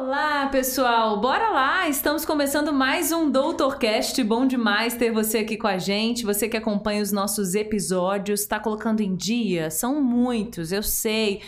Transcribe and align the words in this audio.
Olá, 0.00 0.46
pessoal! 0.46 1.20
Bora 1.20 1.50
lá! 1.50 1.88
Estamos 1.88 2.24
começando 2.24 2.72
mais 2.72 3.10
um 3.10 3.28
Doutorcast. 3.28 4.22
Bom 4.22 4.46
demais 4.46 4.94
ter 4.94 5.10
você 5.10 5.38
aqui 5.38 5.56
com 5.56 5.66
a 5.66 5.76
gente. 5.76 6.24
Você 6.24 6.48
que 6.48 6.56
acompanha 6.56 7.02
os 7.02 7.10
nossos 7.10 7.56
episódios, 7.56 8.42
está 8.42 8.60
colocando 8.60 9.00
em 9.00 9.16
dia? 9.16 9.72
São 9.72 10.00
muitos, 10.00 10.70
eu 10.70 10.84
sei. 10.84 11.42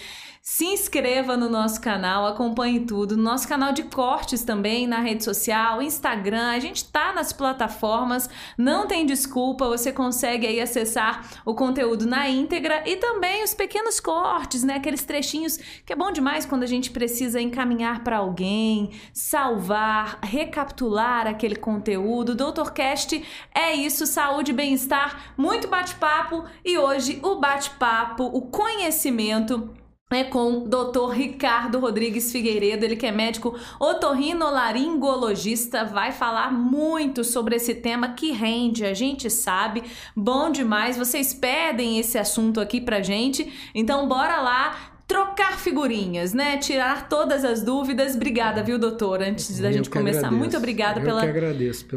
Se 0.52 0.64
inscreva 0.64 1.36
no 1.36 1.48
nosso 1.48 1.80
canal, 1.80 2.26
acompanhe 2.26 2.80
tudo. 2.80 3.16
Nosso 3.16 3.46
canal 3.46 3.72
de 3.72 3.84
cortes 3.84 4.42
também 4.42 4.84
na 4.84 4.98
rede 4.98 5.22
social, 5.22 5.80
Instagram. 5.80 6.50
A 6.50 6.58
gente 6.58 6.86
tá 6.86 7.12
nas 7.12 7.32
plataformas, 7.32 8.28
não 8.58 8.84
tem 8.84 9.06
desculpa. 9.06 9.68
Você 9.68 9.92
consegue 9.92 10.48
aí 10.48 10.60
acessar 10.60 11.24
o 11.46 11.54
conteúdo 11.54 12.04
na 12.04 12.28
íntegra 12.28 12.82
e 12.84 12.96
também 12.96 13.44
os 13.44 13.54
pequenos 13.54 14.00
cortes, 14.00 14.64
né? 14.64 14.74
Aqueles 14.74 15.04
trechinhos 15.04 15.56
que 15.86 15.92
é 15.92 15.96
bom 15.96 16.10
demais 16.10 16.44
quando 16.44 16.64
a 16.64 16.66
gente 16.66 16.90
precisa 16.90 17.40
encaminhar 17.40 18.02
para 18.02 18.16
alguém, 18.16 18.90
salvar, 19.14 20.18
recapitular 20.20 21.28
aquele 21.28 21.54
conteúdo. 21.54 22.34
Doutorcast 22.34 23.24
é 23.54 23.72
isso, 23.72 24.04
saúde, 24.04 24.52
bem-estar, 24.52 25.32
muito 25.36 25.68
bate-papo 25.68 26.44
e 26.64 26.76
hoje 26.76 27.20
o 27.22 27.36
bate-papo, 27.36 28.24
o 28.24 28.42
conhecimento 28.42 29.70
é 30.12 30.24
com 30.24 30.54
o 30.54 30.68
Dr. 30.68 31.12
Ricardo 31.12 31.78
Rodrigues 31.78 32.32
Figueiredo, 32.32 32.84
ele 32.84 32.96
que 32.96 33.06
é 33.06 33.12
médico 33.12 33.56
otorrinolaringologista, 33.78 35.84
vai 35.84 36.10
falar 36.10 36.52
muito 36.52 37.22
sobre 37.22 37.54
esse 37.54 37.76
tema 37.76 38.08
que 38.08 38.32
rende, 38.32 38.84
a 38.84 38.92
gente 38.92 39.30
sabe, 39.30 39.84
bom 40.16 40.50
demais. 40.50 40.96
Vocês 40.96 41.32
pedem 41.32 42.00
esse 42.00 42.18
assunto 42.18 42.60
aqui 42.60 42.80
pra 42.80 43.02
gente, 43.02 43.52
então 43.72 44.08
bora 44.08 44.40
lá 44.40 44.90
trocar 45.06 45.56
figurinhas, 45.58 46.34
né? 46.34 46.56
Tirar 46.56 47.08
todas 47.08 47.44
as 47.44 47.62
dúvidas. 47.62 48.16
Obrigada, 48.16 48.64
viu, 48.64 48.78
doutor? 48.78 49.22
Antes 49.22 49.60
da 49.60 49.70
gente 49.70 49.90
começar, 49.90 50.18
agradeço. 50.18 50.38
muito 50.38 50.56
obrigada 50.56 50.98
Eu 51.00 51.04
pela 51.04 51.24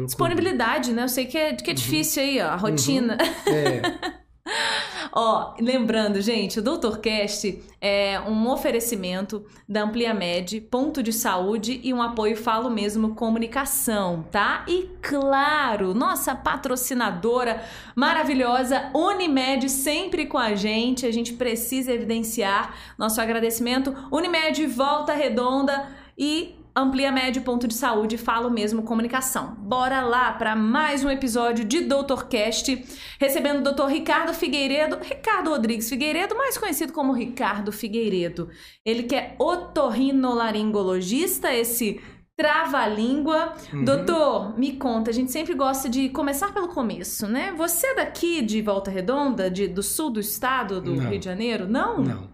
disponibilidade, 0.04 0.92
né? 0.92 1.02
Eu 1.02 1.08
sei 1.08 1.26
que 1.26 1.38
é, 1.38 1.52
que 1.52 1.70
é 1.70 1.74
difícil 1.74 2.22
aí, 2.22 2.40
ó, 2.40 2.46
a 2.46 2.56
rotina. 2.56 3.18
Uhum. 3.46 3.54
É. 3.54 3.82
Ó, 5.12 5.54
lembrando, 5.58 6.20
gente, 6.20 6.58
o 6.58 6.62
Doutorcast 6.62 7.62
é 7.80 8.20
um 8.20 8.48
oferecimento 8.50 9.44
da 9.68 9.82
Ampliamed, 9.82 10.60
ponto 10.62 11.02
de 11.02 11.12
saúde 11.12 11.80
e 11.82 11.94
um 11.94 12.02
apoio 12.02 12.36
Falo 12.36 12.70
Mesmo 12.70 13.14
Comunicação, 13.14 14.24
tá? 14.30 14.64
E 14.68 14.90
claro, 15.00 15.94
nossa 15.94 16.34
patrocinadora 16.34 17.62
maravilhosa 17.94 18.90
Unimed 18.94 19.70
sempre 19.70 20.26
com 20.26 20.38
a 20.38 20.54
gente. 20.54 21.06
A 21.06 21.12
gente 21.12 21.32
precisa 21.34 21.92
evidenciar 21.92 22.74
nosso 22.98 23.20
agradecimento. 23.20 23.94
Unimed 24.10 24.66
Volta 24.66 25.14
Redonda 25.14 25.88
e 26.18 26.54
Amplia 26.76 27.12
Médio 27.12 27.42
Ponto 27.42 27.68
de 27.68 27.74
Saúde, 27.74 28.18
falo 28.18 28.50
mesmo 28.50 28.82
comunicação. 28.82 29.54
Bora 29.60 30.00
lá 30.00 30.32
para 30.32 30.56
mais 30.56 31.04
um 31.04 31.10
episódio 31.10 31.64
de 31.64 31.82
Doutorcast, 31.82 32.84
recebendo 33.20 33.64
o 33.64 33.72
Dr. 33.72 33.86
Ricardo 33.86 34.34
Figueiredo, 34.34 34.98
Ricardo 35.00 35.50
Rodrigues 35.50 35.88
Figueiredo, 35.88 36.34
mais 36.34 36.58
conhecido 36.58 36.92
como 36.92 37.12
Ricardo 37.12 37.70
Figueiredo. 37.70 38.50
Ele 38.84 39.04
que 39.04 39.14
é 39.14 39.36
otorrinolaringologista, 39.38 41.54
esse 41.54 42.00
trava-língua. 42.36 43.52
Uhum. 43.72 43.84
Doutor, 43.84 44.58
me 44.58 44.72
conta, 44.72 45.12
a 45.12 45.14
gente 45.14 45.30
sempre 45.30 45.54
gosta 45.54 45.88
de 45.88 46.08
começar 46.08 46.52
pelo 46.52 46.66
começo, 46.66 47.28
né? 47.28 47.54
Você 47.56 47.86
é 47.86 47.94
daqui 47.94 48.42
de 48.42 48.60
Volta 48.60 48.90
Redonda, 48.90 49.48
de, 49.48 49.68
do 49.68 49.80
sul 49.80 50.10
do 50.10 50.18
estado 50.18 50.80
do 50.80 50.96
Não. 50.96 51.08
Rio 51.08 51.20
de 51.20 51.24
Janeiro? 51.24 51.68
Não? 51.68 52.02
Não. 52.02 52.28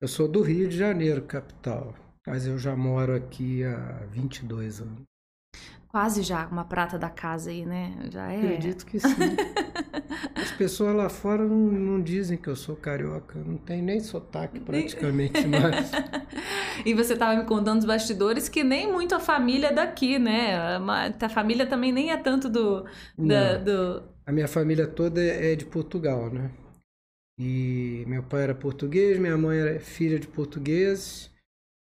Eu 0.00 0.06
sou 0.06 0.28
do 0.28 0.42
Rio 0.42 0.68
de 0.68 0.76
Janeiro, 0.76 1.22
capital. 1.22 1.92
Mas 2.26 2.46
eu 2.46 2.58
já 2.58 2.74
moro 2.76 3.14
aqui 3.14 3.62
há 3.64 4.04
22 4.10 4.80
anos. 4.80 5.02
Quase 5.88 6.22
já 6.22 6.46
uma 6.48 6.64
prata 6.64 6.98
da 6.98 7.08
casa 7.08 7.50
aí, 7.50 7.64
né? 7.64 7.94
Já 8.10 8.32
é. 8.32 8.38
Acredito 8.38 8.84
que 8.84 8.98
sim. 8.98 9.12
As 10.34 10.50
pessoas 10.50 10.94
lá 10.94 11.08
fora 11.08 11.44
não, 11.44 11.56
não 11.56 12.02
dizem 12.02 12.36
que 12.36 12.48
eu 12.48 12.56
sou 12.56 12.74
carioca. 12.76 13.38
Não 13.38 13.56
tem 13.56 13.80
nem 13.80 14.00
sotaque 14.00 14.60
praticamente 14.60 15.46
mais. 15.46 15.90
E 16.84 16.94
você 16.94 17.14
estava 17.14 17.36
me 17.40 17.44
contando 17.46 17.78
dos 17.78 17.86
bastidores 17.86 18.48
que 18.48 18.64
nem 18.64 18.90
muito 18.92 19.14
a 19.14 19.20
família 19.20 19.68
é 19.68 19.72
daqui, 19.72 20.18
né? 20.18 20.56
A 21.20 21.28
família 21.28 21.66
também 21.66 21.92
nem 21.92 22.10
é 22.10 22.16
tanto 22.16 22.48
do. 22.48 22.84
da- 23.22 23.58
do... 23.58 24.02
A 24.26 24.32
minha 24.32 24.48
família 24.48 24.86
toda 24.86 25.20
é 25.22 25.54
de 25.54 25.64
Portugal, 25.66 26.30
né? 26.30 26.50
E 27.38 28.04
meu 28.06 28.22
pai 28.22 28.44
era 28.44 28.54
português, 28.54 29.18
minha 29.18 29.36
mãe 29.38 29.58
era 29.58 29.80
filha 29.80 30.18
de 30.20 30.28
portugueses. 30.28 31.30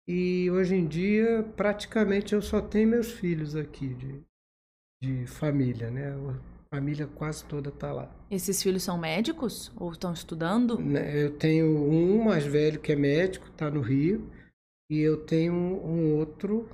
E 0.08 0.48
hoje 0.50 0.74
em 0.76 0.86
dia, 0.86 1.42
praticamente, 1.56 2.32
eu 2.32 2.40
só 2.40 2.60
tenho 2.60 2.88
meus 2.88 3.10
filhos 3.10 3.56
aqui 3.56 3.88
de, 3.94 4.22
de 5.02 5.26
família, 5.26 5.90
né? 5.90 6.14
A 6.70 6.76
família 6.76 7.06
quase 7.08 7.44
toda 7.44 7.72
tá 7.72 7.92
lá. 7.92 8.14
Esses 8.30 8.62
filhos 8.62 8.84
são 8.84 8.96
médicos? 8.96 9.72
Ou 9.76 9.90
estão 9.90 10.12
estudando? 10.12 10.78
Né, 10.78 11.24
Eu 11.24 11.36
tenho 11.36 11.66
um 11.66 12.22
mais 12.22 12.44
velho 12.44 12.80
que 12.80 12.92
é 12.92 12.96
médico, 12.96 13.50
tá 13.50 13.68
no 13.68 13.80
Rio. 13.80 14.30
E 14.88 15.00
eu 15.00 15.24
tenho 15.24 15.52
um 15.54 16.14
outro 16.16 16.68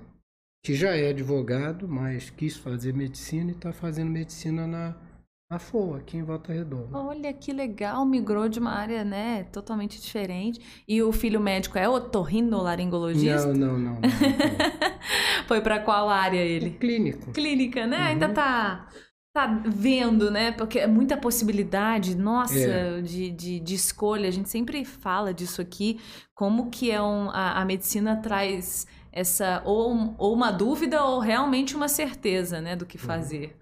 que 0.62 0.74
já 0.74 0.94
é 0.94 1.08
advogado, 1.08 1.88
mas 1.88 2.28
quis 2.28 2.56
fazer 2.56 2.92
medicina 2.92 3.50
e 3.50 3.54
está 3.54 3.72
fazendo 3.72 4.10
medicina 4.10 4.66
na, 4.66 4.96
na 5.52 5.58
FOA, 5.58 5.98
aqui 5.98 6.16
em 6.16 6.22
Volta 6.22 6.50
Redonda. 6.50 6.96
Olha 6.96 7.30
que 7.32 7.52
legal, 7.52 8.06
migrou 8.06 8.48
de 8.48 8.58
uma 8.58 8.72
área, 8.72 9.04
né? 9.04 9.44
Totalmente 9.52 10.00
diferente. 10.00 10.58
E 10.88 11.02
o 11.02 11.12
filho 11.12 11.38
médico 11.38 11.76
é 11.76 11.86
otorrinolaringologista? 11.86 13.48
Não, 13.52 13.54
não, 13.54 13.78
não. 13.78 13.78
não, 13.78 14.00
não. 14.00 14.00
Foi 15.46 15.60
para 15.60 15.78
qual 15.80 16.08
área 16.08 16.38
É 16.38 16.46
ele? 16.46 16.70
clínico. 16.70 17.32
Clínica, 17.32 17.86
né? 17.86 17.98
Uhum. 17.98 18.04
Ainda 18.04 18.28
tá, 18.30 18.88
tá 19.34 19.46
vendo, 19.66 20.30
né? 20.30 20.52
Porque 20.52 20.78
é 20.78 20.86
muita 20.86 21.18
possibilidade, 21.18 22.16
nossa, 22.16 22.58
É. 22.58 23.02
de, 23.02 23.30
de, 23.30 23.60
de 23.60 23.74
escolha. 23.74 24.28
A 24.28 24.32
gente 24.32 24.48
sempre 24.48 24.86
fala 24.86 25.34
disso 25.34 25.60
aqui, 25.60 26.00
como 26.34 26.70
que 26.70 26.90
é 26.90 27.02
um, 27.02 27.28
a, 27.28 27.60
a 27.60 27.64
medicina 27.66 28.16
traz 28.16 28.86
essa 29.12 29.60
ou, 29.66 30.14
ou 30.16 30.32
uma 30.32 30.50
dúvida 30.50 31.04
ou 31.04 31.18
realmente 31.18 31.76
uma 31.76 31.88
certeza, 31.88 32.58
né, 32.62 32.74
do 32.74 32.86
que 32.86 32.96
fazer. 32.96 33.54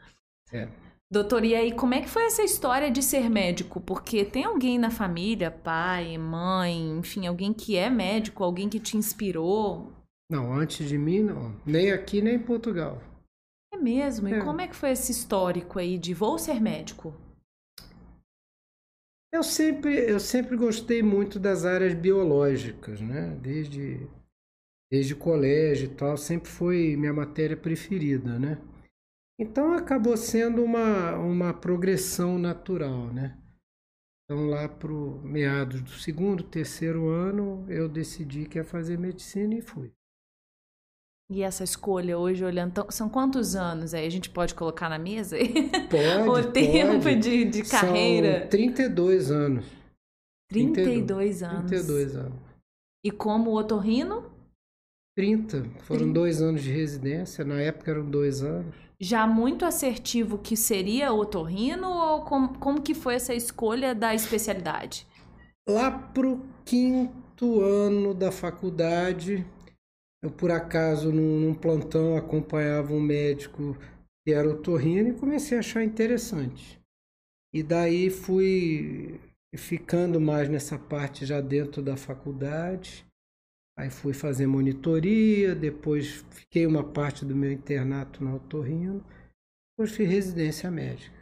É. 0.53 0.69
Doutor, 1.13 1.45
e 1.45 1.57
aí, 1.57 1.75
como 1.75 1.93
é 1.93 2.01
que 2.01 2.09
foi 2.09 2.23
essa 2.27 2.43
história 2.45 2.89
de 2.89 3.03
ser 3.03 3.29
médico? 3.29 3.81
Porque 3.81 4.25
tem 4.25 4.45
alguém 4.45 4.79
na 4.79 4.93
família, 4.93 5.51
pai, 5.51 6.17
mãe, 6.17 6.99
enfim, 6.99 7.27
alguém 7.27 7.53
que 7.53 7.77
é 7.77 7.91
médico, 7.91 8.45
alguém 8.45 8.69
que 8.69 8.79
te 8.79 8.97
inspirou? 8.97 9.93
Não, 10.31 10.53
antes 10.53 10.89
de 10.89 10.97
mim, 10.97 11.21
não. 11.25 11.61
Nem 11.67 11.91
aqui, 11.91 12.23
nem 12.23 12.37
em 12.37 12.43
Portugal. 12.43 13.03
É 13.75 13.77
mesmo? 13.77 14.29
E 14.29 14.35
É. 14.35 14.45
como 14.45 14.61
é 14.61 14.69
que 14.69 14.77
foi 14.77 14.91
esse 14.91 15.11
histórico 15.11 15.81
aí 15.81 15.99
de 15.99 16.15
vou 16.15 16.39
ser 16.39 16.61
médico? 16.61 17.13
Eu 19.33 19.43
sempre, 19.43 20.09
eu 20.09 20.21
sempre 20.21 20.57
gostei 20.57 21.03
muito 21.03 21.41
das 21.41 21.65
áreas 21.65 21.95
biológicas, 21.95 23.01
né? 23.01 23.37
Desde, 23.43 24.09
desde 24.89 25.17
colégio 25.17 25.87
e 25.87 25.95
tal, 25.95 26.17
sempre 26.17 26.49
foi 26.49 26.97
minha 26.97 27.13
matéria 27.13 27.57
preferida, 27.57 28.39
né? 28.39 28.59
Então 29.41 29.73
acabou 29.73 30.19
sendo 30.19 30.63
uma, 30.63 31.17
uma 31.17 31.55
progressão 31.55 32.39
natural, 32.39 33.07
né? 33.07 33.39
Então 34.25 34.47
lá 34.47 34.69
pro 34.69 35.19
meados 35.25 35.81
do 35.81 35.93
segundo, 35.93 36.45
terceiro 36.45 37.09
ano, 37.09 37.65
eu 37.67 37.89
decidi 37.89 38.45
que 38.45 38.59
ia 38.59 38.65
fazer 38.65 38.99
medicina 38.99 39.55
e 39.55 39.63
fui. 39.63 39.91
E 41.31 41.43
essa 41.43 41.65
escolha 41.65 42.19
hoje, 42.19 42.45
olhando, 42.45 42.71
então, 42.71 42.91
são 42.91 43.09
quantos 43.09 43.57
anos 43.57 43.95
aí? 43.95 44.07
A 44.07 44.11
gente 44.11 44.29
pode 44.29 44.55
colocar 44.55 44.91
na 44.91 44.99
mesa? 44.99 45.39
Pode, 45.89 46.29
o 46.49 46.53
tempo 46.53 47.03
pode. 47.03 47.17
de, 47.17 47.45
de 47.47 47.63
carreira. 47.63 48.41
São 48.41 48.49
32 48.51 49.31
anos. 49.31 49.67
32 50.51 51.43
anos. 51.43 51.71
32 51.71 52.17
anos. 52.17 52.39
E 53.03 53.11
como 53.11 53.57
otorrino, 53.57 54.30
30. 55.17 55.65
Foram 55.81 56.07
Trinta. 56.07 56.13
dois 56.13 56.41
anos 56.43 56.63
de 56.63 56.71
residência. 56.71 57.45
Na 57.45 57.61
época 57.61 57.91
eram 57.91 58.09
dois 58.11 58.43
anos. 58.43 58.75
já 59.01 59.27
muito 59.27 59.65
assertivo 59.65 60.39
que 60.39 60.57
seria 60.57 61.13
otorrino 61.13 61.89
ou 61.89 62.23
como, 62.25 62.59
como 62.59 62.83
que 62.83 62.95
foi 62.95 63.15
essa 63.15 63.35
escolha 63.35 63.95
da 63.95 64.15
especialidade? 64.15 65.07
Lá 65.69 65.91
pro 65.91 66.41
quinto 66.65 67.61
ano 67.61 68.15
da 68.15 68.31
faculdade, 68.33 69.47
eu 70.23 70.31
por 70.31 70.51
acaso 70.51 71.13
num, 71.13 71.41
num 71.41 71.55
plantão 71.55 72.17
acompanhava 72.17 72.93
um 72.93 73.01
médico 73.01 73.77
que 74.27 74.35
era 74.35 74.49
otorrino 74.51 75.09
e 75.11 75.15
comecei 75.15 75.57
a 75.57 75.61
achar 75.61 75.83
interessante. 75.83 76.79
E 77.55 77.63
daí 77.63 78.11
fui 78.11 79.19
ficando 79.57 80.21
mais 80.21 80.49
nessa 80.49 80.79
parte 80.79 81.25
já 81.27 81.41
dentro 81.41 81.83
da 81.83 81.97
faculdade. 81.97 83.07
Aí 83.81 83.89
fui 83.89 84.13
fazer 84.13 84.47
monitoria, 84.47 85.55
depois 85.55 86.23
fiquei 86.31 86.67
uma 86.67 86.85
parte 86.85 87.25
do 87.25 87.35
meu 87.35 87.51
internato 87.51 88.23
na 88.23 88.35
otorrino, 88.35 89.03
depois 89.73 89.97
fiz 89.97 90.07
residência 90.07 90.71
médica. 90.71 91.19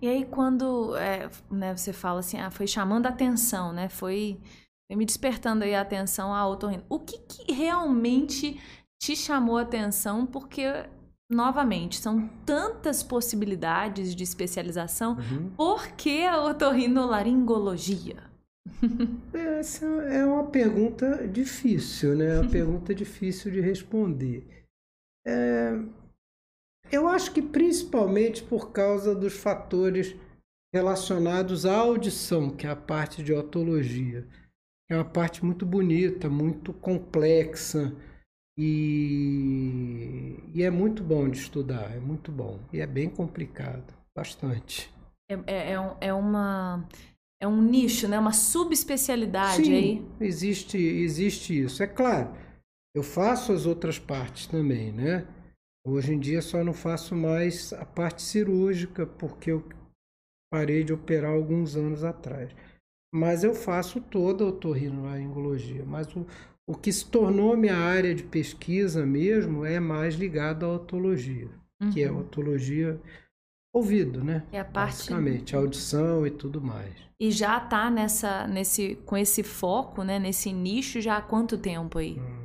E 0.00 0.08
aí 0.08 0.24
quando 0.24 0.96
é, 0.96 1.28
né, 1.50 1.76
você 1.76 1.92
fala 1.92 2.20
assim, 2.20 2.38
ah, 2.40 2.50
foi 2.50 2.66
chamando 2.66 3.04
a 3.04 3.10
atenção, 3.10 3.74
né? 3.74 3.90
Foi, 3.90 4.40
foi 4.88 4.96
me 4.96 5.04
despertando 5.04 5.64
aí 5.64 5.74
a 5.74 5.82
atenção 5.82 6.32
a 6.32 6.48
otorrino. 6.48 6.82
O 6.88 6.98
que, 6.98 7.18
que 7.18 7.52
realmente 7.52 8.58
te 8.98 9.14
chamou 9.14 9.58
a 9.58 9.62
atenção 9.62 10.24
porque 10.24 10.62
novamente, 11.30 12.00
são 12.00 12.28
tantas 12.44 13.02
possibilidades 13.02 14.14
de 14.14 14.22
especialização. 14.22 15.16
Uhum. 15.16 15.50
Por 15.56 15.88
que 15.88 16.24
a 16.24 16.42
otorrinolaringologia? 16.42 18.33
Essa 19.32 19.86
é 19.86 20.24
uma 20.24 20.46
pergunta 20.50 21.26
difícil, 21.28 22.16
né? 22.16 22.40
Uma 22.40 22.48
pergunta 22.50 22.94
difícil 22.94 23.50
de 23.50 23.60
responder. 23.60 24.66
É, 25.26 25.72
eu 26.90 27.08
acho 27.08 27.32
que 27.32 27.42
principalmente 27.42 28.42
por 28.42 28.72
causa 28.72 29.14
dos 29.14 29.34
fatores 29.34 30.14
relacionados 30.72 31.64
à 31.64 31.76
audição, 31.76 32.50
que 32.50 32.66
é 32.66 32.70
a 32.70 32.76
parte 32.76 33.22
de 33.22 33.32
otologia. 33.32 34.26
É 34.90 34.96
uma 34.96 35.04
parte 35.04 35.44
muito 35.44 35.64
bonita, 35.64 36.28
muito 36.28 36.72
complexa 36.72 37.94
e, 38.58 40.36
e 40.54 40.62
é 40.62 40.70
muito 40.70 41.02
bom 41.02 41.28
de 41.28 41.38
estudar, 41.38 41.94
é 41.94 42.00
muito 42.00 42.30
bom. 42.30 42.60
E 42.72 42.80
é 42.80 42.86
bem 42.86 43.08
complicado, 43.08 43.94
bastante. 44.14 44.92
É, 45.30 45.34
é, 45.46 45.72
é, 45.72 45.96
é 46.00 46.12
uma 46.12 46.86
é 47.44 47.48
um 47.48 47.62
nicho, 47.62 48.08
né? 48.08 48.18
Uma 48.18 48.32
subespecialidade 48.32 49.66
Sim, 49.66 49.74
aí. 49.74 50.06
Existe, 50.20 50.78
existe 50.78 51.62
isso. 51.62 51.82
É 51.82 51.86
claro, 51.86 52.34
eu 52.94 53.02
faço 53.02 53.52
as 53.52 53.66
outras 53.66 53.98
partes 53.98 54.46
também, 54.46 54.90
né? 54.90 55.26
Hoje 55.86 56.14
em 56.14 56.18
dia 56.18 56.40
só 56.40 56.64
não 56.64 56.72
faço 56.72 57.14
mais 57.14 57.72
a 57.74 57.84
parte 57.84 58.22
cirúrgica, 58.22 59.06
porque 59.06 59.52
eu 59.52 59.62
parei 60.50 60.82
de 60.82 60.94
operar 60.94 61.32
alguns 61.32 61.76
anos 61.76 62.02
atrás. 62.02 62.50
Mas 63.14 63.44
eu 63.44 63.54
faço 63.54 64.00
toda 64.00 64.42
a 64.42 64.48
otorrinolaringologia. 64.48 65.84
Mas 65.84 66.08
o, 66.16 66.26
o 66.66 66.74
que 66.74 66.90
se 66.90 67.04
tornou 67.04 67.56
minha 67.56 67.76
área 67.76 68.14
de 68.14 68.22
pesquisa 68.22 69.04
mesmo 69.04 69.66
é 69.66 69.78
mais 69.78 70.14
ligado 70.14 70.64
à 70.64 70.72
otologia, 70.72 71.50
uhum. 71.82 71.90
que 71.90 72.02
é 72.02 72.08
a 72.08 72.12
uhum. 72.12 72.20
otologia 72.20 72.98
ouvido, 73.74 74.22
né? 74.22 74.44
É 74.52 74.60
a 74.60 74.64
parte 74.64 74.96
basicamente, 74.98 75.56
audição 75.56 76.24
e 76.24 76.30
tudo 76.30 76.62
mais. 76.62 76.94
E 77.18 77.30
já 77.30 77.58
tá 77.58 77.90
nessa 77.90 78.46
nesse 78.46 78.94
com 79.04 79.16
esse 79.16 79.42
foco, 79.42 80.02
né, 80.04 80.18
nesse 80.18 80.52
nicho 80.52 81.00
já 81.00 81.16
há 81.16 81.22
quanto 81.22 81.58
tempo 81.58 81.98
aí? 81.98 82.18
Hum. 82.18 82.44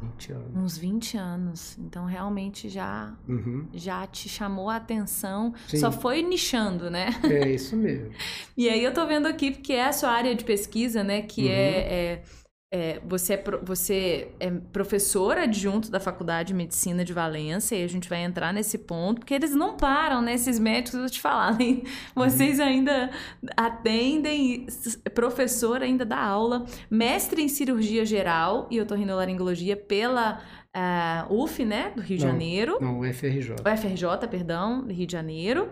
20 0.00 0.32
anos. 0.32 0.56
Uns 0.56 0.78
20 0.78 1.16
anos. 1.16 1.78
Então 1.78 2.04
realmente 2.06 2.68
já 2.68 3.14
uhum. 3.28 3.68
já 3.72 4.06
te 4.06 4.28
chamou 4.28 4.70
a 4.70 4.76
atenção. 4.76 5.54
Sim. 5.68 5.76
Só 5.78 5.92
foi 5.92 6.22
nichando, 6.22 6.90
né? 6.90 7.10
É 7.24 7.50
isso 7.50 7.76
mesmo. 7.76 8.10
e 8.56 8.68
aí 8.68 8.82
eu 8.82 8.94
tô 8.94 9.06
vendo 9.06 9.26
aqui 9.26 9.50
porque 9.50 9.74
é 9.74 9.86
a 9.86 9.92
sua 9.92 10.10
área 10.10 10.34
de 10.34 10.44
pesquisa, 10.44 11.04
né, 11.04 11.22
que 11.22 11.42
uhum. 11.42 11.50
é, 11.50 11.94
é 11.94 12.22
é, 12.72 13.00
você, 13.04 13.34
é, 13.34 13.42
você 13.62 14.28
é 14.38 14.48
professora 14.72 15.42
adjunto 15.42 15.90
da 15.90 15.98
Faculdade 15.98 16.48
de 16.48 16.54
Medicina 16.54 17.04
de 17.04 17.12
Valência, 17.12 17.74
e 17.74 17.82
a 17.82 17.88
gente 17.88 18.08
vai 18.08 18.22
entrar 18.22 18.52
nesse 18.52 18.78
ponto, 18.78 19.20
porque 19.20 19.34
eles 19.34 19.54
não 19.54 19.76
param, 19.76 20.22
né? 20.22 20.34
Esses 20.34 20.58
médicos, 20.58 21.00
eu 21.00 21.10
te 21.10 21.20
falar, 21.20 21.58
né? 21.58 21.82
vocês 22.14 22.60
ainda 22.60 23.10
atendem, 23.56 24.66
professor 25.14 25.82
ainda 25.82 26.04
dá 26.04 26.18
aula, 26.18 26.64
mestre 26.88 27.42
em 27.42 27.48
cirurgia 27.48 28.04
geral 28.04 28.68
e 28.70 28.80
otorrinolaringologia 28.80 29.76
pela 29.76 30.40
uh, 30.76 31.42
UF, 31.42 31.64
né? 31.64 31.92
Do 31.96 32.02
Rio 32.02 32.18
de 32.18 32.24
não, 32.24 32.32
Janeiro. 32.32 32.78
Não, 32.80 33.00
UFRJ. 33.00 33.56
UFRJ, 33.66 34.28
perdão, 34.30 34.82
do 34.82 34.92
Rio 34.92 35.06
de 35.06 35.12
Janeiro. 35.12 35.70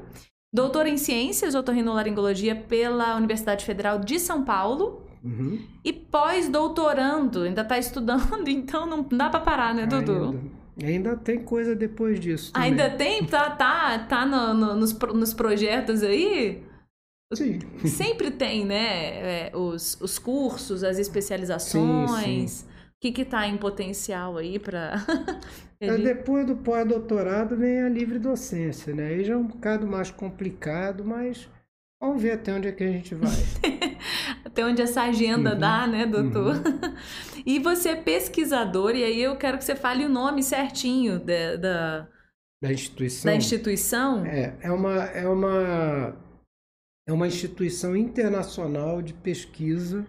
Doutor 0.52 0.86
em 0.86 0.96
Ciências, 0.96 1.54
otorrinolaringologia 1.54 2.56
pela 2.56 3.14
Universidade 3.14 3.64
Federal 3.64 4.00
de 4.00 4.18
São 4.18 4.44
Paulo 4.44 5.07
Uhum. 5.22 5.60
E 5.84 5.92
pós-doutorando, 5.92 7.42
ainda 7.42 7.62
está 7.62 7.78
estudando, 7.78 8.46
então 8.48 8.86
não 8.86 9.02
dá 9.02 9.28
para 9.28 9.40
parar, 9.40 9.74
né, 9.74 9.86
Dudu? 9.86 10.26
Ainda. 10.26 10.58
Ainda 10.80 11.16
tem 11.16 11.40
coisa 11.40 11.74
depois 11.74 12.20
disso. 12.20 12.52
Também. 12.52 12.70
Ainda 12.70 12.90
tem? 12.90 13.24
Tá, 13.24 13.50
tá, 13.50 13.98
tá 13.98 14.24
no, 14.24 14.54
no, 14.54 14.76
nos, 14.76 14.96
nos 14.96 15.34
projetos 15.34 16.02
aí? 16.04 16.62
Sim. 17.34 17.58
Sempre 17.84 18.30
tem, 18.30 18.64
né? 18.64 19.48
É, 19.48 19.52
os, 19.54 20.00
os 20.00 20.18
cursos, 20.18 20.84
as 20.84 20.98
especializações. 20.98 22.20
Sim, 22.20 22.46
sim. 22.46 22.66
O 22.66 23.12
que 23.12 23.22
está 23.22 23.46
em 23.46 23.56
potencial 23.56 24.38
aí 24.38 24.58
para. 24.58 25.04
é, 25.80 25.96
depois 25.96 26.46
do 26.46 26.56
pós-doutorado 26.56 27.56
vem 27.56 27.82
a 27.82 27.88
livre 27.88 28.18
docência, 28.18 28.94
né? 28.94 29.08
Aí 29.08 29.24
já 29.24 29.34
é 29.34 29.36
um 29.36 29.46
bocado 29.46 29.86
mais 29.86 30.10
complicado, 30.10 31.04
mas 31.04 31.48
Vamos 32.00 32.22
ver 32.22 32.32
até 32.32 32.54
onde 32.54 32.68
é 32.68 32.72
que 32.72 32.84
a 32.84 32.90
gente 32.90 33.14
vai. 33.14 33.30
até 34.44 34.64
onde 34.64 34.80
essa 34.80 35.02
agenda 35.02 35.54
uhum, 35.54 35.58
dá, 35.58 35.86
né, 35.86 36.06
doutor? 36.06 36.56
Uhum. 36.56 36.98
E 37.46 37.58
você 37.58 37.90
é 37.90 37.96
pesquisador, 37.96 38.94
e 38.94 39.02
aí 39.02 39.22
eu 39.22 39.34
quero 39.38 39.56
que 39.56 39.64
você 39.64 39.74
fale 39.74 40.04
o 40.04 40.08
nome 40.08 40.42
certinho 40.42 41.18
da, 41.18 41.56
da, 41.56 42.08
da 42.60 42.72
instituição. 42.72 43.30
Da 43.30 43.36
instituição? 43.36 44.26
É, 44.26 44.58
é 44.60 44.70
uma, 44.70 45.04
é 45.04 45.26
uma, 45.26 46.16
é 47.08 47.12
uma 47.12 47.26
instituição 47.26 47.96
internacional 47.96 49.00
de 49.00 49.14
pesquisa 49.14 50.06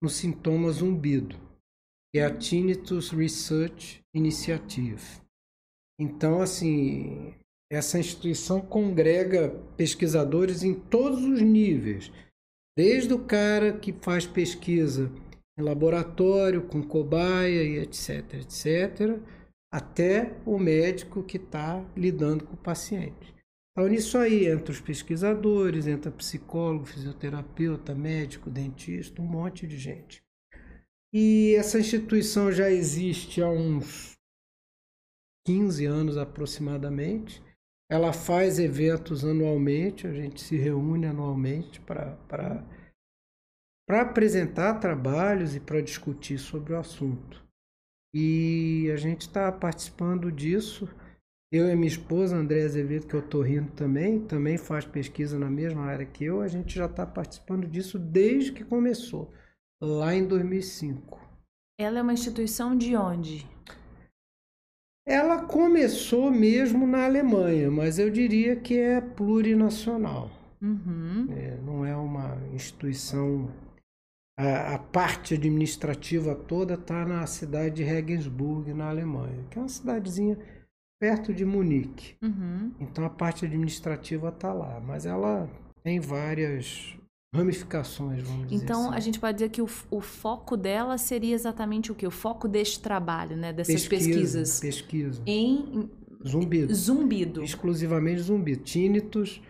nos 0.00 0.14
sintomas 0.14 0.76
zumbido. 0.76 1.36
É 2.14 2.22
a 2.22 2.32
Tinnitus 2.32 3.10
Research 3.10 4.00
Initiative. 4.14 5.20
Então, 5.98 6.42
assim, 6.42 7.34
essa 7.72 7.98
instituição 7.98 8.60
congrega 8.60 9.48
pesquisadores 9.78 10.62
em 10.62 10.74
todos 10.74 11.24
os 11.24 11.40
níveis, 11.40 12.12
desde 12.76 13.14
o 13.14 13.24
cara 13.24 13.72
que 13.72 13.94
faz 13.94 14.26
pesquisa 14.26 15.10
em 15.58 15.62
laboratório, 15.62 16.62
com 16.68 16.82
cobaia 16.82 17.62
e 17.62 17.78
etc, 17.78 18.34
etc, 18.34 19.18
até 19.72 20.36
o 20.44 20.58
médico 20.58 21.22
que 21.22 21.38
está 21.38 21.82
lidando 21.96 22.44
com 22.44 22.52
o 22.52 22.58
paciente. 22.58 23.34
Então, 23.70 23.88
nisso 23.88 24.18
aí 24.18 24.46
entra 24.46 24.70
os 24.70 24.80
pesquisadores, 24.80 25.86
entra 25.86 26.12
psicólogo, 26.12 26.84
fisioterapeuta, 26.84 27.94
médico, 27.94 28.50
dentista, 28.50 29.22
um 29.22 29.26
monte 29.26 29.66
de 29.66 29.78
gente. 29.78 30.22
E 31.10 31.54
essa 31.54 31.80
instituição 31.80 32.52
já 32.52 32.70
existe 32.70 33.40
há 33.40 33.48
uns 33.48 34.12
15 35.46 35.86
anos 35.86 36.18
aproximadamente. 36.18 37.42
Ela 37.92 38.10
faz 38.10 38.58
eventos 38.58 39.22
anualmente, 39.22 40.06
a 40.06 40.14
gente 40.14 40.40
se 40.40 40.56
reúne 40.56 41.04
anualmente 41.04 41.78
para 41.78 42.16
apresentar 43.86 44.80
trabalhos 44.80 45.54
e 45.54 45.60
para 45.60 45.82
discutir 45.82 46.38
sobre 46.38 46.72
o 46.72 46.78
assunto. 46.78 47.44
E 48.14 48.90
a 48.90 48.96
gente 48.96 49.20
está 49.20 49.52
participando 49.52 50.32
disso. 50.32 50.88
Eu 51.52 51.68
e 51.68 51.76
minha 51.76 51.86
esposa, 51.86 52.34
André 52.34 52.62
Azevedo, 52.62 53.06
que 53.06 53.12
eu 53.12 53.20
estou 53.20 53.42
rindo 53.42 53.70
também, 53.72 54.24
também 54.24 54.56
faz 54.56 54.86
pesquisa 54.86 55.38
na 55.38 55.50
mesma 55.50 55.82
área 55.82 56.06
que 56.06 56.24
eu. 56.24 56.40
A 56.40 56.48
gente 56.48 56.74
já 56.74 56.86
está 56.86 57.04
participando 57.04 57.68
disso 57.68 57.98
desde 57.98 58.52
que 58.52 58.64
começou, 58.64 59.30
lá 59.78 60.14
em 60.14 60.26
2005. 60.26 61.20
Ela 61.78 61.98
é 61.98 62.02
uma 62.02 62.14
instituição 62.14 62.74
de 62.74 62.96
onde? 62.96 63.46
Ela 65.06 65.42
começou 65.42 66.30
mesmo 66.30 66.86
na 66.86 67.04
Alemanha, 67.04 67.70
mas 67.70 67.98
eu 67.98 68.08
diria 68.08 68.54
que 68.54 68.78
é 68.78 69.00
plurinacional. 69.00 70.30
Uhum. 70.60 71.26
É, 71.30 71.56
não 71.64 71.84
é 71.84 71.96
uma 71.96 72.38
instituição. 72.54 73.50
A, 74.38 74.74
a 74.74 74.78
parte 74.78 75.34
administrativa 75.34 76.34
toda 76.34 76.74
está 76.74 77.04
na 77.04 77.26
cidade 77.26 77.76
de 77.76 77.82
Regensburg, 77.82 78.72
na 78.72 78.88
Alemanha, 78.88 79.44
que 79.50 79.58
é 79.58 79.62
uma 79.62 79.68
cidadezinha 79.68 80.38
perto 81.00 81.34
de 81.34 81.44
Munique. 81.44 82.14
Uhum. 82.22 82.72
Então 82.78 83.04
a 83.04 83.10
parte 83.10 83.44
administrativa 83.44 84.28
está 84.28 84.52
lá, 84.52 84.80
mas 84.80 85.04
ela 85.04 85.50
tem 85.82 85.98
várias 85.98 86.96
ramificações, 87.34 88.22
vamos 88.22 88.48
dizer 88.48 88.62
Então, 88.62 88.88
assim. 88.88 88.96
a 88.96 89.00
gente 89.00 89.18
pode 89.18 89.34
dizer 89.38 89.48
que 89.48 89.62
o, 89.62 89.68
o, 89.90 90.00
foco 90.00 90.56
dela 90.56 90.98
seria 90.98 91.34
exatamente 91.34 91.90
o 91.90 91.94
que? 91.94 92.06
O 92.06 92.10
foco 92.10 92.46
deste 92.46 92.80
trabalho, 92.80 93.36
né? 93.36 93.52
Dessas 93.52 93.86
pesquisa, 93.86 94.08
pesquisas. 94.10 94.60
Pesquisa. 94.60 95.22
Em 95.26 95.90
zumbido. 96.26 96.74
Zumbido. 96.74 97.42
Exclusivamente 97.42 98.20
zumbido. 98.20 98.62
Tinnitus 98.62 99.40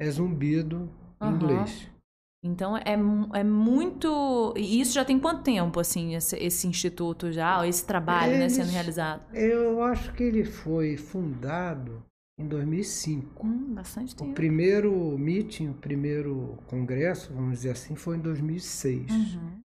é 0.00 0.10
zumbido 0.10 0.90
em 1.22 1.26
uhum. 1.26 1.34
inglês. 1.34 1.88
Então 2.42 2.76
é, 2.76 2.94
é 3.34 3.44
muito. 3.44 4.54
E 4.56 4.80
isso 4.80 4.92
já 4.92 5.04
tem 5.04 5.18
quanto 5.18 5.42
tempo, 5.42 5.80
assim, 5.80 6.14
esse, 6.14 6.36
esse 6.36 6.66
instituto 6.68 7.32
já, 7.32 7.66
esse 7.66 7.84
trabalho 7.84 8.34
Eles, 8.34 8.56
né, 8.56 8.64
sendo 8.64 8.72
realizado? 8.72 9.22
Eu 9.34 9.82
acho 9.82 10.12
que 10.14 10.22
ele 10.22 10.44
foi 10.44 10.96
fundado 10.96 12.02
em 12.38 12.46
2005. 12.46 13.46
Hum, 13.46 13.74
bastante 13.74 14.14
tempo. 14.14 14.30
O 14.30 14.34
primeiro 14.34 15.18
meeting, 15.18 15.70
o 15.70 15.74
primeiro 15.74 16.56
congresso, 16.66 17.32
vamos 17.34 17.58
dizer 17.58 17.70
assim, 17.70 17.96
foi 17.96 18.16
em 18.16 18.20
2006. 18.20 19.10
Uhum. 19.10 19.60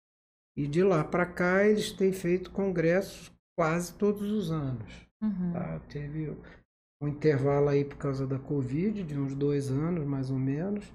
E 0.58 0.68
de 0.68 0.84
lá 0.84 1.04
para 1.04 1.26
cá 1.26 1.66
eles 1.66 1.92
têm 1.92 2.12
feito 2.12 2.52
congressos 2.52 3.32
quase 3.56 3.94
todos 3.94 4.30
os 4.32 4.52
anos. 4.52 4.92
Uhum. 5.22 5.54
Tá? 5.54 5.80
Teve 5.88 6.36
um 7.02 7.08
intervalo 7.08 7.70
aí 7.70 7.86
por 7.86 7.98
causa 7.98 8.26
da 8.26 8.40
Covid, 8.40 9.04
de 9.04 9.20
uns 9.20 9.36
dois 9.36 9.70
anos 9.70 10.06
mais 10.06 10.32
ou 10.32 10.40
menos, 10.40 10.86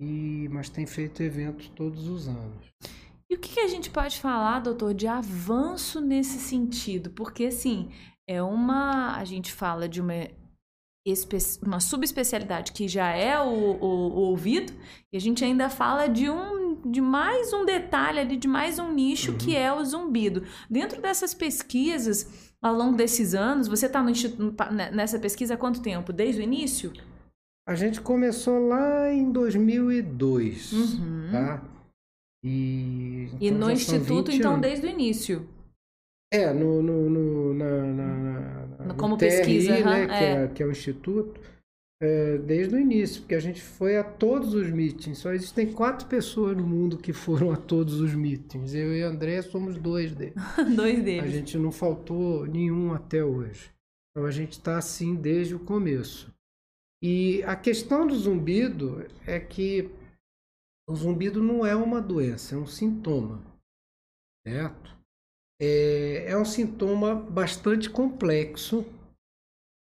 e 0.00 0.48
mas 0.50 0.68
tem 0.68 0.86
feito 0.86 1.22
eventos 1.22 1.68
todos 1.68 2.08
os 2.08 2.26
anos. 2.28 2.72
E 3.30 3.34
o 3.34 3.38
que, 3.38 3.54
que 3.54 3.60
a 3.60 3.68
gente 3.68 3.90
pode 3.90 4.20
falar, 4.20 4.60
doutor, 4.60 4.94
de 4.94 5.06
avanço 5.06 6.00
nesse 6.00 6.38
sentido? 6.38 7.10
Porque, 7.10 7.46
assim, 7.46 7.90
é 8.28 8.42
uma. 8.42 9.16
A 9.16 9.24
gente 9.24 9.52
fala 9.52 9.88
de 9.88 10.00
uma 10.00 10.14
uma 11.62 11.80
subespecialidade 11.80 12.72
que 12.72 12.88
já 12.88 13.10
é 13.10 13.38
o, 13.38 13.46
o, 13.46 13.86
o, 13.86 14.20
ouvido, 14.30 14.72
e 15.12 15.16
a 15.16 15.20
gente 15.20 15.44
ainda 15.44 15.68
fala 15.68 16.06
de 16.06 16.30
um 16.30 16.64
de 16.90 17.00
mais 17.00 17.52
um 17.52 17.64
detalhe 17.64 18.18
ali, 18.18 18.36
de 18.36 18.48
mais 18.48 18.78
um 18.78 18.92
nicho 18.92 19.32
uhum. 19.32 19.38
que 19.38 19.56
é 19.56 19.72
o 19.72 19.84
zumbido. 19.84 20.42
Dentro 20.68 21.00
dessas 21.00 21.32
pesquisas, 21.32 22.52
ao 22.60 22.74
longo 22.74 22.96
desses 22.96 23.34
anos, 23.34 23.68
você 23.68 23.86
está 23.86 24.02
nessa 24.92 25.18
pesquisa 25.18 25.54
há 25.54 25.56
quanto 25.56 25.80
tempo? 25.80 26.12
Desde 26.12 26.40
o 26.40 26.44
início? 26.44 26.92
A 27.66 27.74
gente 27.74 28.00
começou 28.00 28.68
lá 28.68 29.10
em 29.10 29.32
2002, 29.32 30.72
uhum. 30.72 31.28
tá? 31.32 31.62
E, 32.44 33.30
então, 33.32 33.38
e 33.40 33.50
no 33.50 33.70
Instituto, 33.70 34.30
então, 34.30 34.60
desde 34.60 34.86
o 34.86 34.90
início? 34.90 35.48
É, 36.30 36.52
no, 36.52 36.82
no, 36.82 37.08
no 37.08 37.54
na, 37.54 37.82
na, 37.84 38.14
como 38.92 39.16
TRI, 39.16 39.28
pesquisa, 39.28 39.80
né, 39.84 40.02
é. 40.02 40.06
Que, 40.06 40.14
é, 40.14 40.48
que 40.48 40.62
é 40.62 40.66
o 40.66 40.70
Instituto, 40.70 41.40
é, 42.02 42.38
desde 42.38 42.74
o 42.74 42.78
início, 42.78 43.22
porque 43.22 43.34
a 43.34 43.40
gente 43.40 43.62
foi 43.62 43.96
a 43.96 44.04
todos 44.04 44.52
os 44.52 44.68
meetings. 44.68 45.18
Só 45.18 45.32
existem 45.32 45.72
quatro 45.72 46.06
pessoas 46.06 46.56
no 46.56 46.66
mundo 46.66 46.98
que 46.98 47.12
foram 47.12 47.50
a 47.50 47.56
todos 47.56 48.00
os 48.00 48.14
meetings. 48.14 48.74
Eu 48.74 48.94
e 48.94 49.02
André 49.02 49.40
somos 49.42 49.78
dois 49.78 50.14
deles. 50.14 50.34
dois 50.76 51.02
deles. 51.02 51.24
A 51.24 51.28
gente 51.28 51.56
não 51.56 51.72
faltou 51.72 52.46
nenhum 52.46 52.92
até 52.92 53.24
hoje. 53.24 53.70
Então 54.10 54.26
a 54.26 54.30
gente 54.30 54.52
está 54.52 54.76
assim 54.76 55.14
desde 55.14 55.54
o 55.54 55.60
começo. 55.60 56.32
E 57.02 57.42
a 57.44 57.56
questão 57.56 58.06
do 58.06 58.14
zumbido 58.16 59.06
é 59.26 59.38
que 59.38 59.90
o 60.88 60.94
zumbido 60.94 61.42
não 61.42 61.64
é 61.64 61.74
uma 61.74 62.00
doença, 62.00 62.54
é 62.54 62.58
um 62.58 62.66
sintoma, 62.66 63.42
certo? 64.46 64.93
É, 65.60 66.24
é 66.26 66.36
um 66.36 66.44
sintoma 66.44 67.14
bastante 67.14 67.88
complexo 67.88 68.84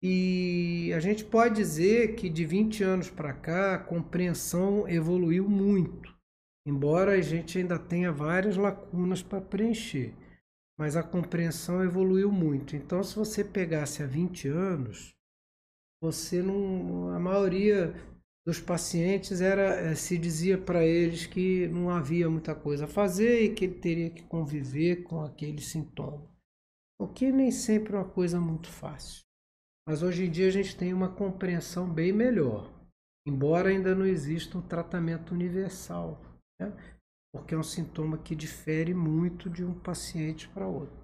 e 0.02 0.92
a 0.95 1.00
gente 1.00 1.25
pode 1.25 1.54
dizer 1.54 2.16
que 2.16 2.28
de 2.28 2.45
20 2.45 2.83
anos 2.83 3.09
para 3.09 3.33
cá 3.33 3.75
a 3.75 3.78
compreensão 3.78 4.88
evoluiu 4.88 5.49
muito, 5.49 6.12
embora 6.66 7.12
a 7.12 7.21
gente 7.21 7.59
ainda 7.59 7.78
tenha 7.78 8.11
várias 8.11 8.57
lacunas 8.57 9.23
para 9.23 9.40
preencher, 9.40 10.12
mas 10.76 10.97
a 10.97 11.02
compreensão 11.04 11.85
evoluiu 11.85 12.33
muito. 12.33 12.75
Então, 12.75 13.02
se 13.04 13.14
você 13.14 13.45
pegasse 13.45 14.02
há 14.02 14.07
20 14.07 14.49
anos, 14.49 15.14
você 16.02 16.42
não. 16.42 17.14
A 17.14 17.21
maioria 17.21 17.95
dos 18.44 18.61
pacientes 18.61 19.40
era 19.40 19.80
eh, 19.80 19.94
se 19.94 20.18
dizia 20.18 20.58
para 20.58 20.84
eles 20.84 21.26
que 21.26 21.68
não 21.68 21.90
havia 21.90 22.28
muita 22.28 22.54
coisa 22.54 22.84
a 22.84 22.88
fazer 22.88 23.42
e 23.42 23.54
que 23.54 23.64
ele 23.64 23.75
teria 23.75 24.11
que 24.11 24.22
conviver 24.25 25.04
com 25.04 25.22
aquele 25.22 25.61
sintoma. 25.61 26.28
O 27.00 27.06
que 27.06 27.30
nem 27.30 27.50
sempre 27.50 27.94
é 27.94 27.99
uma 27.99 28.08
coisa 28.08 28.40
muito 28.40 28.68
fácil. 28.68 29.22
Mas 29.87 30.02
hoje 30.02 30.25
em 30.25 30.30
dia 30.30 30.49
a 30.49 30.52
gente 30.52 30.76
tem 30.76 30.92
uma 30.92 31.08
compreensão 31.08 31.92
bem 31.92 32.12
melhor, 32.12 32.72
embora 33.26 33.68
ainda 33.68 33.94
não 33.94 34.06
exista 34.06 34.58
um 34.58 34.62
tratamento 34.62 35.32
universal, 35.32 36.20
né? 36.61 36.72
porque 37.34 37.54
é 37.54 37.58
um 37.58 37.62
sintoma 37.62 38.18
que 38.18 38.37
difere 38.37 38.94
muito 38.94 39.49
de 39.49 39.64
um 39.64 39.75
paciente 39.75 40.49
para 40.49 40.66
outro. 40.66 41.02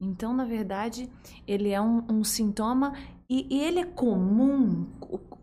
Então, 0.00 0.32
na 0.32 0.44
verdade, 0.44 1.10
ele 1.46 1.70
é 1.70 1.80
um, 1.80 2.06
um 2.08 2.24
sintoma 2.24 2.92
e, 3.28 3.46
e, 3.50 3.60
ele 3.60 3.80
é 3.80 3.84
comum 3.84 4.86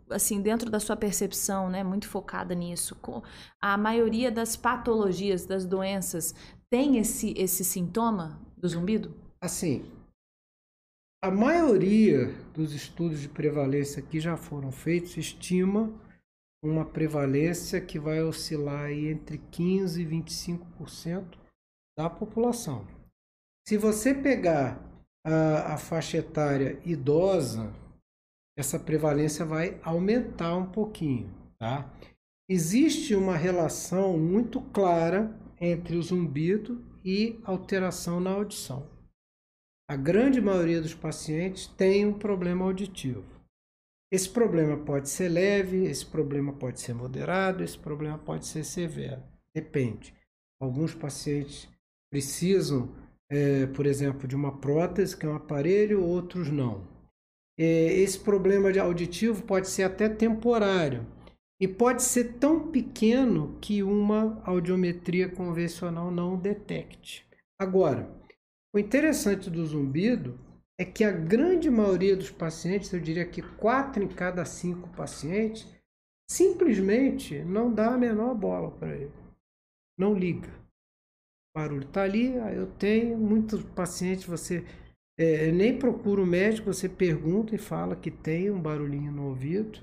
assim, 0.10 0.42
dentro 0.42 0.70
da 0.70 0.80
sua 0.80 0.96
percepção, 0.96 1.70
né, 1.70 1.84
muito 1.84 2.08
focada 2.08 2.54
nisso, 2.54 2.96
a 3.62 3.78
maioria 3.78 4.32
das 4.32 4.56
patologias, 4.56 5.46
das 5.46 5.66
doenças, 5.66 6.34
tem 6.70 6.98
esse, 6.98 7.34
esse 7.38 7.64
sintoma 7.64 8.40
do 8.58 8.68
zumbido? 8.68 9.14
Assim, 9.42 9.86
a 11.24 11.32
maioria 11.32 12.28
dos 12.54 12.74
estudos 12.74 13.20
de 13.20 13.30
prevalência 13.30 14.02
que 14.02 14.20
já 14.20 14.38
foram 14.38 14.72
feitos 14.72 15.18
estima 15.18 15.92
uma 16.64 16.86
prevalência 16.86 17.82
que 17.82 18.00
vai 18.00 18.22
oscilar 18.22 18.92
entre 18.92 19.40
15% 19.52 19.98
e 19.98 20.06
25% 20.06 21.38
da 21.98 22.10
população. 22.10 22.86
Se 23.68 23.78
você 23.78 24.14
pegar 24.14 24.80
a, 25.26 25.74
a 25.74 25.78
faixa 25.78 26.18
etária 26.18 26.80
idosa, 26.86 27.74
essa 28.58 28.80
prevalência 28.80 29.46
vai 29.46 29.80
aumentar 29.84 30.56
um 30.56 30.66
pouquinho, 30.66 31.30
tá? 31.58 31.94
Existe 32.48 33.16
uma 33.16 33.36
relação 33.36 34.18
muito 34.18 34.62
clara 34.62 35.36
entre 35.60 35.98
o 35.98 36.02
zumbido 36.02 36.84
e 37.04 37.40
alteração 37.44 38.20
na 38.20 38.32
audição. 38.32 38.90
A 39.90 39.96
grande 39.96 40.40
maioria 40.42 40.82
dos 40.82 40.94
pacientes 40.94 41.68
tem 41.68 42.06
um 42.06 42.14
problema 42.18 42.66
auditivo. 42.66 43.24
Esse 44.12 44.30
problema 44.30 44.78
pode 44.78 45.10
ser 45.10 45.30
leve, 45.30 45.86
esse 45.86 46.06
problema 46.06 46.54
pode 46.54 46.80
ser 46.80 46.94
moderado, 46.94 47.64
esse 47.64 47.78
problema 47.78 48.18
pode 48.18 48.46
ser 48.46 48.64
severo. 48.64 49.22
Depende. 49.54 50.14
Alguns 50.60 50.96
pacientes 50.96 51.68
precisam, 52.12 52.96
é, 53.30 53.66
por 53.68 53.86
exemplo, 53.86 54.28
de 54.28 54.36
uma 54.36 54.58
prótese, 54.58 55.18
que 55.18 55.26
é 55.26 55.30
um 55.30 55.36
aparelho, 55.36 56.04
outros 56.04 56.50
não. 56.50 56.95
É, 57.58 57.94
esse 57.94 58.20
problema 58.20 58.72
de 58.72 58.80
auditivo 58.80 59.44
pode 59.44 59.70
ser 59.70 59.84
até 59.84 60.10
temporário 60.10 61.06
e 61.60 61.68
pode 61.68 62.04
ser 62.04 62.34
tão 62.34 62.70
pequeno 62.70 63.58
que 63.62 63.82
uma 63.82 64.42
audiometria 64.44 65.30
convencional 65.30 66.12
não 66.12 66.38
detecte. 66.38 67.26
Agora, 67.58 68.10
o 68.76 68.80
interessante 68.80 69.50
do 69.50 69.66
zumbido 69.66 70.38
é 70.78 70.84
que 70.84 71.06
a 71.06 71.12
grande 71.12 71.70
maioria 71.70 72.18
dos 72.18 72.30
pacientes, 72.30 72.92
eu 72.92 73.00
diria 73.00 73.26
que 73.26 73.42
4 73.42 74.04
em 74.04 74.08
cada 74.10 74.44
5 74.44 74.90
pacientes, 74.90 75.66
simplesmente 76.30 77.42
não 77.44 77.74
dá 77.74 77.94
a 77.94 77.98
menor 77.98 78.36
bola 78.36 78.72
para 78.72 78.94
ele. 78.94 79.14
Não 79.98 80.14
liga. 80.14 80.50
O 80.50 81.60
barulho 81.60 81.88
está 81.88 82.04
ali, 82.04 82.34
eu 82.36 82.68
tenho 82.78 83.18
muitos 83.18 83.64
pacientes, 83.64 84.26
você 84.26 84.66
é, 85.18 85.52
nem 85.52 85.78
procura 85.78 86.22
o 86.22 86.26
médico, 86.26 86.74
você 86.74 86.90
pergunta 86.90 87.56
e 87.56 87.58
fala 87.58 87.96
que 87.96 88.12
tem 88.12 88.52
um 88.52 88.62
barulhinho 88.62 89.12
no 89.12 89.28
ouvido. 89.28 89.80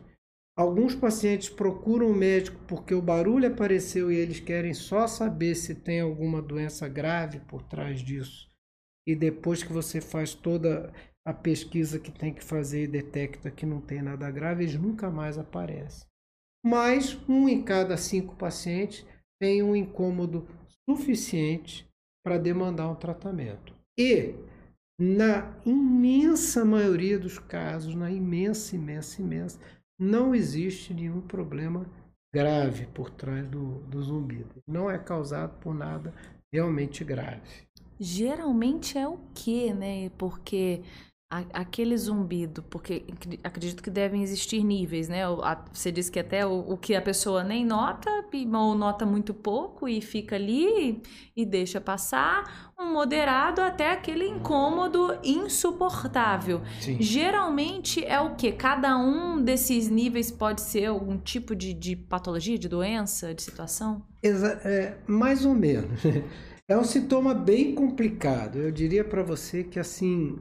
Alguns 0.57 0.95
pacientes 0.95 1.49
procuram 1.49 2.11
o 2.11 2.15
médico 2.15 2.61
porque 2.69 2.95
o 2.95 3.01
barulho 3.01 3.49
apareceu 3.49 4.12
e 4.12 4.17
eles 4.17 4.39
querem 4.39 4.75
só 4.75 5.07
saber 5.07 5.55
se 5.55 5.75
tem 5.75 6.01
alguma 6.01 6.43
doença 6.43 6.87
grave 6.87 7.41
por 7.41 7.62
trás 7.62 8.01
disso. 8.01 8.51
E 9.09 9.17
depois 9.17 9.62
que 9.62 9.73
você 9.73 10.01
faz 10.01 10.35
toda 10.35 10.93
a 11.27 11.33
pesquisa 11.33 11.99
que 11.99 12.11
tem 12.11 12.35
que 12.35 12.45
fazer 12.45 12.85
e 12.85 12.89
detecta 12.89 13.51
que 13.51 13.65
não 13.65 13.81
tem 13.81 14.03
nada 14.03 14.31
grave, 14.31 14.65
eles 14.65 14.79
nunca 14.79 15.11
mais 15.11 15.39
aparecem. 15.39 16.07
Mas 16.65 17.19
um 17.29 17.49
em 17.49 17.62
cada 17.62 17.97
cinco 17.97 18.37
pacientes 18.37 19.07
tem 19.41 19.62
um 19.62 19.75
incômodo 19.75 20.47
suficiente 20.89 21.89
para 22.25 22.39
demandar 22.39 22.89
um 22.89 22.95
tratamento. 22.95 23.75
E 23.99 24.35
na 24.99 25.54
imensa 25.64 26.64
maioria 26.64 27.18
dos 27.18 27.38
casos, 27.38 27.94
na 27.94 28.11
imensa, 28.11 28.76
imensa, 28.76 29.20
imensa, 29.20 29.58
não 29.99 30.34
existe 30.34 30.92
nenhum 30.92 31.20
problema 31.20 31.87
grave 32.32 32.87
por 32.87 33.11
trás 33.11 33.46
do, 33.46 33.80
do 33.88 34.02
zumbido. 34.02 34.62
Não 34.66 34.90
é 34.90 34.99
causado 34.99 35.58
por 35.61 35.75
nada 35.75 36.14
realmente 36.52 37.04
grave. 37.04 37.66
Geralmente 38.00 38.99
é 38.99 39.06
o 39.06 39.18
que, 39.34 39.72
né? 39.72 40.11
Porque 40.18 40.82
aquele 41.55 41.97
zumbido, 41.97 42.62
porque 42.65 43.05
acredito 43.43 43.83
que 43.83 43.89
devem 43.89 44.23
existir 44.23 44.62
níveis, 44.62 45.09
né? 45.09 45.23
Você 45.73 45.91
disse 45.91 46.12
que 46.12 46.21
até 46.21 46.45
o, 46.45 46.73
o, 46.73 46.77
que 46.77 46.95
a 46.95 47.01
pessoa 47.01 47.43
nem 47.43 47.65
nota, 47.65 48.11
ou 48.55 48.75
nota 48.75 49.07
muito 49.07 49.33
pouco 49.33 49.89
e 49.89 50.03
fica 50.03 50.37
ali 50.37 51.01
e 51.35 51.47
deixa 51.47 51.81
passar, 51.81 52.75
um 52.79 52.93
moderado 52.93 53.62
até 53.62 53.93
aquele 53.93 54.29
incômodo 54.29 55.17
insuportável. 55.25 56.61
Sim. 56.79 57.01
Geralmente 57.01 58.05
é 58.05 58.21
o 58.21 58.35
que? 58.35 58.53
Cada 58.53 58.99
um 58.99 59.43
desses 59.43 59.89
níveis 59.89 60.31
pode 60.31 60.61
ser 60.61 60.85
algum 60.85 61.17
tipo 61.17 61.57
de, 61.57 61.73
de 61.73 61.97
patologia, 61.97 62.59
de 62.59 62.69
doença, 62.69 63.35
de 63.35 63.43
situação? 63.43 64.03
Exa 64.23 64.61
é, 64.65 64.99
mais 65.07 65.47
ou 65.47 65.55
menos. 65.55 66.03
É 66.69 66.79
um 66.79 66.85
sintoma 66.85 67.35
bem 67.35 67.75
complicado. 67.75 68.57
Eu 68.57 68.71
diria 68.71 69.05
para 69.05 69.23
você 69.23 69.65
que 69.65 69.81
assim 69.81 70.39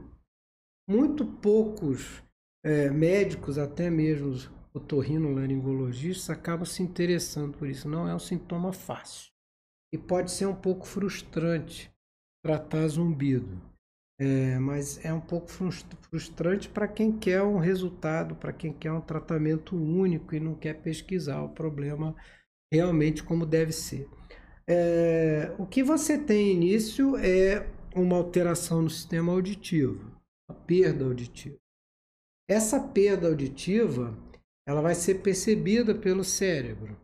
muito 0.88 1.24
poucos 1.24 2.22
é, 2.64 2.90
médicos, 2.90 3.58
até 3.58 3.90
mesmo 3.90 4.34
otorrinolaringologistas, 4.74 6.30
acabam 6.30 6.64
se 6.64 6.82
interessando 6.82 7.56
por 7.58 7.68
isso. 7.68 7.88
Não 7.88 8.08
é 8.08 8.14
um 8.14 8.18
sintoma 8.18 8.72
fácil. 8.72 9.30
E 9.94 9.98
pode 9.98 10.30
ser 10.30 10.46
um 10.46 10.54
pouco 10.54 10.86
frustrante 10.86 11.92
tratar 12.44 12.88
zumbido. 12.88 13.60
É, 14.20 14.58
mas 14.58 15.04
é 15.04 15.12
um 15.12 15.20
pouco 15.20 15.48
frustrante 15.48 16.68
para 16.68 16.86
quem 16.86 17.18
quer 17.18 17.42
um 17.42 17.58
resultado, 17.58 18.36
para 18.36 18.52
quem 18.52 18.72
quer 18.72 18.92
um 18.92 19.00
tratamento 19.00 19.74
único 19.76 20.34
e 20.34 20.40
não 20.40 20.54
quer 20.54 20.74
pesquisar 20.74 21.42
o 21.42 21.48
problema 21.48 22.14
realmente 22.72 23.22
como 23.24 23.44
deve 23.46 23.72
ser. 23.72 24.08
é, 24.68 25.54
o 25.58 25.66
que 25.66 25.82
você 25.82 26.18
tem 26.18 26.52
início 26.52 27.16
é 27.18 27.68
uma 27.94 28.16
alteração 28.16 28.82
no 28.82 28.90
sistema 28.90 29.32
auditivo, 29.32 30.11
a 30.48 30.54
perda 30.54 31.04
auditiva. 31.04 31.56
Essa 32.48 32.80
perda 32.80 33.28
auditiva, 33.28 34.16
ela 34.66 34.80
vai 34.80 34.94
ser 34.94 35.22
percebida 35.22 35.94
pelo 35.94 36.24
cérebro. 36.24 36.96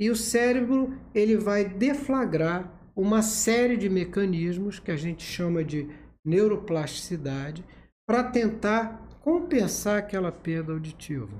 E 0.00 0.10
o 0.10 0.16
cérebro, 0.16 0.96
ele 1.14 1.36
vai 1.36 1.64
deflagrar 1.68 2.72
uma 2.94 3.22
série 3.22 3.76
de 3.76 3.88
mecanismos 3.88 4.78
que 4.78 4.90
a 4.90 4.96
gente 4.96 5.22
chama 5.22 5.62
de 5.62 5.88
neuroplasticidade 6.24 7.64
para 8.06 8.24
tentar 8.24 9.06
compensar 9.20 9.98
aquela 9.98 10.32
perda 10.32 10.72
auditiva. 10.72 11.32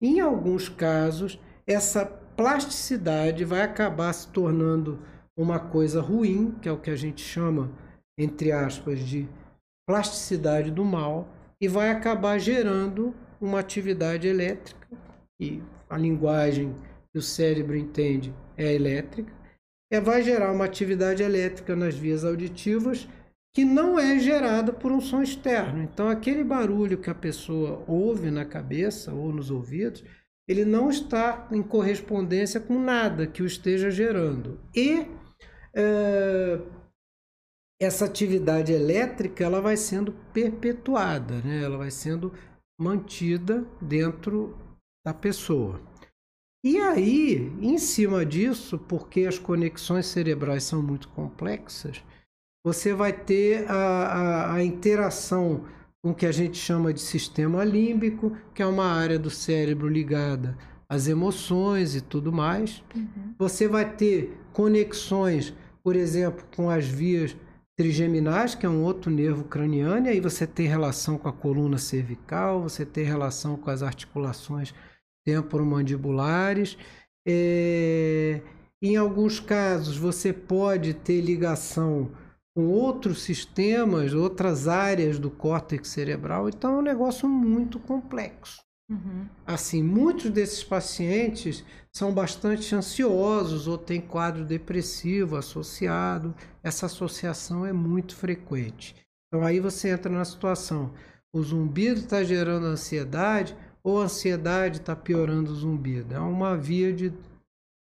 Em 0.00 0.20
alguns 0.20 0.68
casos, 0.68 1.38
essa 1.66 2.04
plasticidade 2.04 3.44
vai 3.44 3.62
acabar 3.62 4.12
se 4.12 4.28
tornando 4.28 4.98
uma 5.36 5.58
coisa 5.58 6.00
ruim, 6.00 6.52
que 6.60 6.68
é 6.68 6.72
o 6.72 6.80
que 6.80 6.90
a 6.90 6.96
gente 6.96 7.22
chama, 7.22 7.70
entre 8.18 8.50
aspas, 8.52 8.98
de 8.98 9.28
plasticidade 9.86 10.70
do 10.70 10.84
mal, 10.84 11.28
e 11.60 11.68
vai 11.68 11.90
acabar 11.90 12.38
gerando 12.38 13.14
uma 13.40 13.60
atividade 13.60 14.26
elétrica, 14.26 14.88
e 15.40 15.62
a 15.88 15.96
linguagem 15.96 16.74
que 17.12 17.18
o 17.18 17.22
cérebro 17.22 17.76
entende 17.76 18.34
é 18.56 18.72
elétrica, 18.72 19.32
é, 19.92 20.00
vai 20.00 20.22
gerar 20.22 20.50
uma 20.52 20.64
atividade 20.64 21.22
elétrica 21.22 21.76
nas 21.76 21.94
vias 21.94 22.24
auditivas 22.24 23.06
que 23.54 23.64
não 23.64 23.98
é 23.98 24.18
gerada 24.18 24.72
por 24.72 24.90
um 24.90 25.00
som 25.00 25.22
externo. 25.22 25.82
Então, 25.82 26.08
aquele 26.08 26.42
barulho 26.42 26.96
que 26.96 27.10
a 27.10 27.14
pessoa 27.14 27.84
ouve 27.86 28.30
na 28.30 28.46
cabeça 28.46 29.12
ou 29.12 29.30
nos 29.30 29.50
ouvidos, 29.50 30.02
ele 30.48 30.64
não 30.64 30.88
está 30.88 31.46
em 31.52 31.62
correspondência 31.62 32.58
com 32.58 32.80
nada 32.80 33.26
que 33.26 33.42
o 33.42 33.46
esteja 33.46 33.90
gerando. 33.90 34.58
E 34.74 35.06
é, 35.74 36.58
essa 37.84 38.04
atividade 38.04 38.72
elétrica 38.72 39.44
ela 39.44 39.60
vai 39.60 39.76
sendo 39.76 40.12
perpetuada, 40.32 41.40
né? 41.40 41.62
ela 41.62 41.76
vai 41.76 41.90
sendo 41.90 42.32
mantida 42.80 43.64
dentro 43.80 44.56
da 45.04 45.12
pessoa. 45.12 45.80
E 46.64 46.78
aí, 46.78 47.52
em 47.60 47.76
cima 47.78 48.24
disso, 48.24 48.78
porque 48.78 49.26
as 49.26 49.38
conexões 49.38 50.06
cerebrais 50.06 50.62
são 50.62 50.80
muito 50.80 51.08
complexas, 51.08 52.02
você 52.64 52.94
vai 52.94 53.12
ter 53.12 53.68
a, 53.68 53.74
a, 53.74 54.54
a 54.54 54.64
interação 54.64 55.64
com 56.00 56.10
o 56.12 56.14
que 56.14 56.26
a 56.26 56.32
gente 56.32 56.56
chama 56.56 56.92
de 56.92 57.00
sistema 57.00 57.64
límbico, 57.64 58.36
que 58.54 58.62
é 58.62 58.66
uma 58.66 58.86
área 58.86 59.18
do 59.18 59.30
cérebro 59.30 59.88
ligada 59.88 60.56
às 60.88 61.08
emoções 61.08 61.96
e 61.96 62.00
tudo 62.00 62.32
mais. 62.32 62.82
Uhum. 62.94 63.34
Você 63.38 63.66
vai 63.66 63.90
ter 63.96 64.38
conexões, 64.52 65.52
por 65.82 65.96
exemplo, 65.96 66.44
com 66.54 66.70
as 66.70 66.86
vias 66.86 67.36
trigeminais, 67.82 68.54
que 68.54 68.64
é 68.64 68.68
um 68.68 68.84
outro 68.84 69.10
nervo 69.10 69.42
craniano, 69.42 70.06
e 70.06 70.10
aí 70.10 70.20
você 70.20 70.46
tem 70.46 70.68
relação 70.68 71.18
com 71.18 71.28
a 71.28 71.32
coluna 71.32 71.78
cervical, 71.78 72.62
você 72.62 72.86
tem 72.86 73.02
relação 73.02 73.56
com 73.56 73.70
as 73.70 73.82
articulações 73.82 74.72
temporomandibulares. 75.26 76.78
É... 77.26 78.40
Em 78.80 78.96
alguns 78.96 79.40
casos, 79.40 79.96
você 79.96 80.32
pode 80.32 80.94
ter 80.94 81.20
ligação 81.20 82.12
com 82.54 82.68
outros 82.68 83.22
sistemas, 83.22 84.14
outras 84.14 84.68
áreas 84.68 85.18
do 85.18 85.30
córtex 85.30 85.88
cerebral. 85.88 86.48
Então 86.48 86.74
é 86.74 86.78
um 86.78 86.82
negócio 86.82 87.28
muito 87.28 87.80
complexo. 87.80 88.62
Uhum. 88.88 89.26
Assim, 89.44 89.82
muitos 89.82 90.30
desses 90.30 90.62
pacientes 90.62 91.64
são 91.94 92.12
bastante 92.12 92.74
ansiosos 92.74 93.68
ou 93.68 93.76
têm 93.76 94.00
quadro 94.00 94.44
depressivo 94.44 95.36
associado. 95.36 96.34
Essa 96.62 96.86
associação 96.86 97.66
é 97.66 97.72
muito 97.72 98.16
frequente. 98.16 98.96
Então 99.28 99.44
aí 99.44 99.60
você 99.60 99.90
entra 99.90 100.10
na 100.10 100.24
situação: 100.24 100.92
o 101.32 101.42
zumbido 101.42 102.00
está 102.00 102.24
gerando 102.24 102.66
ansiedade 102.66 103.56
ou 103.84 104.00
a 104.00 104.04
ansiedade 104.04 104.78
está 104.78 104.96
piorando 104.96 105.52
o 105.52 105.54
zumbido. 105.54 106.14
É 106.14 106.18
uma 106.18 106.56
via 106.56 106.92
de 106.92 107.12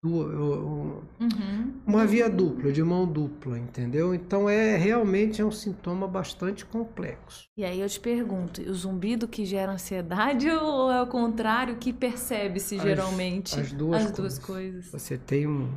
uhum. 0.03 1.75
uma 1.87 2.07
via 2.07 2.29
dupla, 2.29 2.73
de 2.73 2.83
mão 2.83 3.07
dupla, 3.07 3.59
entendeu? 3.59 4.15
Então 4.15 4.49
é 4.49 4.77
realmente 4.77 5.43
é 5.43 5.45
um 5.45 5.51
sintoma 5.51 6.09
bastante 6.09 6.65
complexo. 6.65 7.45
E 7.57 7.65
aí 7.65 7.81
eu 7.81 7.89
te 7.89 8.01
pergunto, 8.01 8.63
o 8.63 8.75
zumbido 8.75 9.29
que 9.29 9.45
gera 9.45 9.73
ansiedade 9.73 10.49
ou 10.51 10.91
é 10.91 11.03
o 11.03 11.07
contrário 11.07 11.77
que 11.77 11.93
percebe-se 11.93 12.79
geralmente? 12.79 13.59
As 13.59 13.73
duas, 13.73 14.07
as 14.07 14.11
duas 14.13 14.39
coisas. 14.39 14.89
coisas. 14.89 15.03
Você 15.03 15.19
tem 15.19 15.47
um, 15.47 15.69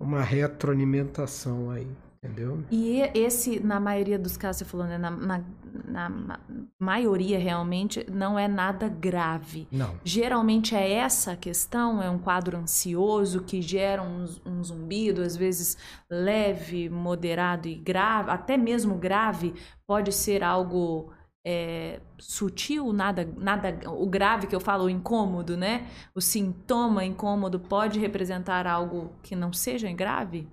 uma 0.00 0.22
retroalimentação 0.22 1.70
aí. 1.70 1.88
Entendeu? 2.22 2.62
E 2.70 3.00
esse, 3.14 3.58
na 3.58 3.80
maioria 3.80 4.16
dos 4.16 4.36
casos, 4.36 4.58
você 4.58 4.64
falou, 4.64 4.86
né? 4.86 4.96
Na, 4.96 5.10
na, 5.10 6.08
na, 6.08 6.40
maioria, 6.78 7.36
realmente, 7.36 8.06
não 8.08 8.38
é 8.38 8.46
nada 8.46 8.88
grave. 8.88 9.66
Não. 9.72 9.98
Geralmente 10.04 10.74
é 10.74 10.92
essa 10.92 11.32
a 11.32 11.36
questão, 11.36 12.00
é 12.00 12.08
um 12.08 12.18
quadro 12.18 12.56
ansioso 12.56 13.42
que 13.42 13.60
gera 13.60 14.02
um, 14.02 14.24
um 14.46 14.62
zumbido, 14.62 15.20
às 15.20 15.36
vezes 15.36 15.76
leve, 16.08 16.88
moderado 16.88 17.66
e 17.66 17.74
grave, 17.74 18.30
até 18.30 18.56
mesmo 18.56 18.94
grave, 18.94 19.54
pode 19.84 20.12
ser 20.12 20.44
algo 20.44 21.12
é, 21.44 22.00
sutil, 22.18 22.92
nada, 22.92 23.28
nada, 23.36 23.90
o 23.90 24.06
grave 24.06 24.46
que 24.46 24.54
eu 24.54 24.60
falo, 24.60 24.84
o 24.84 24.90
incômodo, 24.90 25.56
né? 25.56 25.88
O 26.14 26.20
sintoma 26.20 27.04
incômodo 27.04 27.58
pode 27.58 27.98
representar 27.98 28.66
algo 28.66 29.12
que 29.22 29.34
não 29.34 29.52
seja 29.52 29.90
grave? 29.92 30.48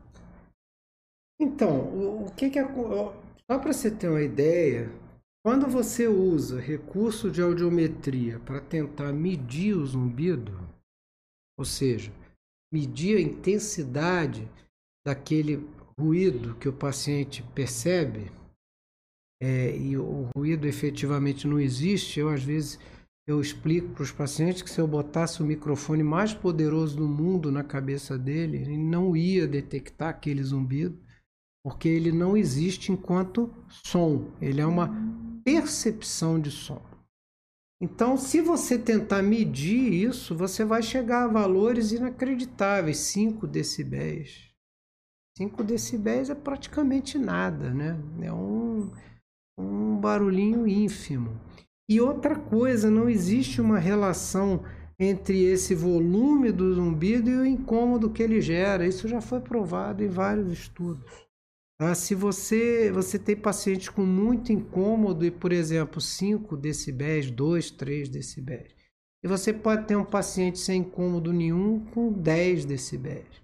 Então, 1.40 1.80
o, 1.80 2.26
o 2.26 2.32
que, 2.34 2.50
que 2.50 2.60
é. 2.60 2.66
Só 2.66 3.58
para 3.58 3.72
você 3.74 3.90
ter 3.90 4.10
uma 4.10 4.22
ideia, 4.22 4.92
quando 5.44 5.68
você 5.68 6.08
usa 6.08 6.60
recurso 6.60 7.32
de 7.32 7.42
audiometria 7.42 8.40
para 8.40 8.60
tentar 8.60 9.14
medir 9.14 9.76
o 9.76 9.86
zumbido, 9.86 10.60
ou 11.58 11.64
seja, 11.64 12.12
medir 12.72 13.18
a 13.18 13.22
intensidade 13.22 14.52
daquele 15.08 15.66
ruído 15.98 16.56
que 16.56 16.68
o 16.68 16.74
paciente 16.74 17.42
percebe, 17.56 18.32
é, 19.42 19.76
e 19.78 19.98
o 19.98 20.30
ruído 20.36 20.68
efetivamente 20.68 21.48
não 21.48 21.58
existe, 21.58 22.20
eu 22.20 22.28
às 22.28 22.44
vezes 22.44 22.78
eu 23.26 23.40
explico 23.40 23.94
para 23.94 24.04
os 24.04 24.12
pacientes 24.12 24.62
que 24.62 24.70
se 24.70 24.82
eu 24.82 24.88
botasse 24.88 25.42
o 25.42 25.46
microfone 25.46 26.04
mais 26.04 26.34
poderoso 26.34 26.98
do 26.98 27.08
mundo 27.08 27.50
na 27.50 27.64
cabeça 27.64 28.18
dele, 28.18 28.58
ele 28.58 28.78
não 28.78 29.16
ia 29.16 29.48
detectar 29.48 30.10
aquele 30.10 30.44
zumbido 30.44 31.00
porque 31.64 31.88
ele 31.90 32.12
não 32.12 32.38
existe 32.38 32.92
enquanto 32.92 33.54
som, 33.68 34.32
ele 34.42 34.62
é 34.62 34.66
uma 34.66 34.90
percepção 35.44 36.40
de 36.40 36.52
som. 36.52 36.82
Então, 37.82 38.18
se 38.18 38.42
você 38.42 38.78
tentar 38.78 39.22
medir 39.22 39.94
isso, 39.94 40.36
você 40.36 40.66
vai 40.66 40.82
chegar 40.82 41.24
a 41.24 41.28
valores 41.28 41.92
inacreditáveis, 41.94 42.98
5 42.98 43.48
decibéis. 43.48 44.50
5 45.38 45.64
decibéis 45.64 46.30
é 46.30 46.36
praticamente 46.36 47.18
nada, 47.18 47.74
né? 47.74 47.98
É 48.22 48.34
um, 48.34 48.92
um 49.58 49.98
barulhinho 49.98 50.68
ínfimo. 50.68 51.40
E 51.90 52.02
outra 52.02 52.36
coisa, 52.38 52.92
não 52.92 53.10
existe 53.10 53.62
uma 53.62 53.80
relação 53.80 54.64
entre 55.00 55.44
esse 55.46 55.74
volume 55.74 56.52
do 56.52 56.74
zumbido 56.76 57.30
e 57.30 57.38
o 57.38 57.46
incômodo 57.46 58.10
que 58.10 58.22
ele 58.22 58.42
gera. 58.42 58.86
Isso 58.86 59.08
já 59.08 59.22
foi 59.22 59.40
provado 59.40 60.04
em 60.04 60.10
vários 60.10 60.52
estudos. 60.52 61.29
Ah, 61.82 61.96
se 61.96 62.14
você, 62.14 62.92
você 62.92 63.18
tem 63.18 63.38
pacientes 63.38 63.88
com 63.88 64.06
muito 64.06 64.52
incômodo 64.52 65.26
e, 65.26 65.32
por 65.32 65.54
exemplo, 65.54 66.02
5 66.02 66.58
decibéis, 66.58 67.32
2, 67.32 67.72
3 67.72 68.10
decibéis. 68.10 68.76
E 69.24 69.28
você 69.28 69.54
pode 69.54 69.88
ter 69.88 69.96
um 69.96 70.04
paciente 70.04 70.60
sem 70.60 70.82
incômodo 70.82 71.32
nenhum 71.32 71.80
com 71.86 72.12
10 72.12 72.66
decibéis. 72.66 73.40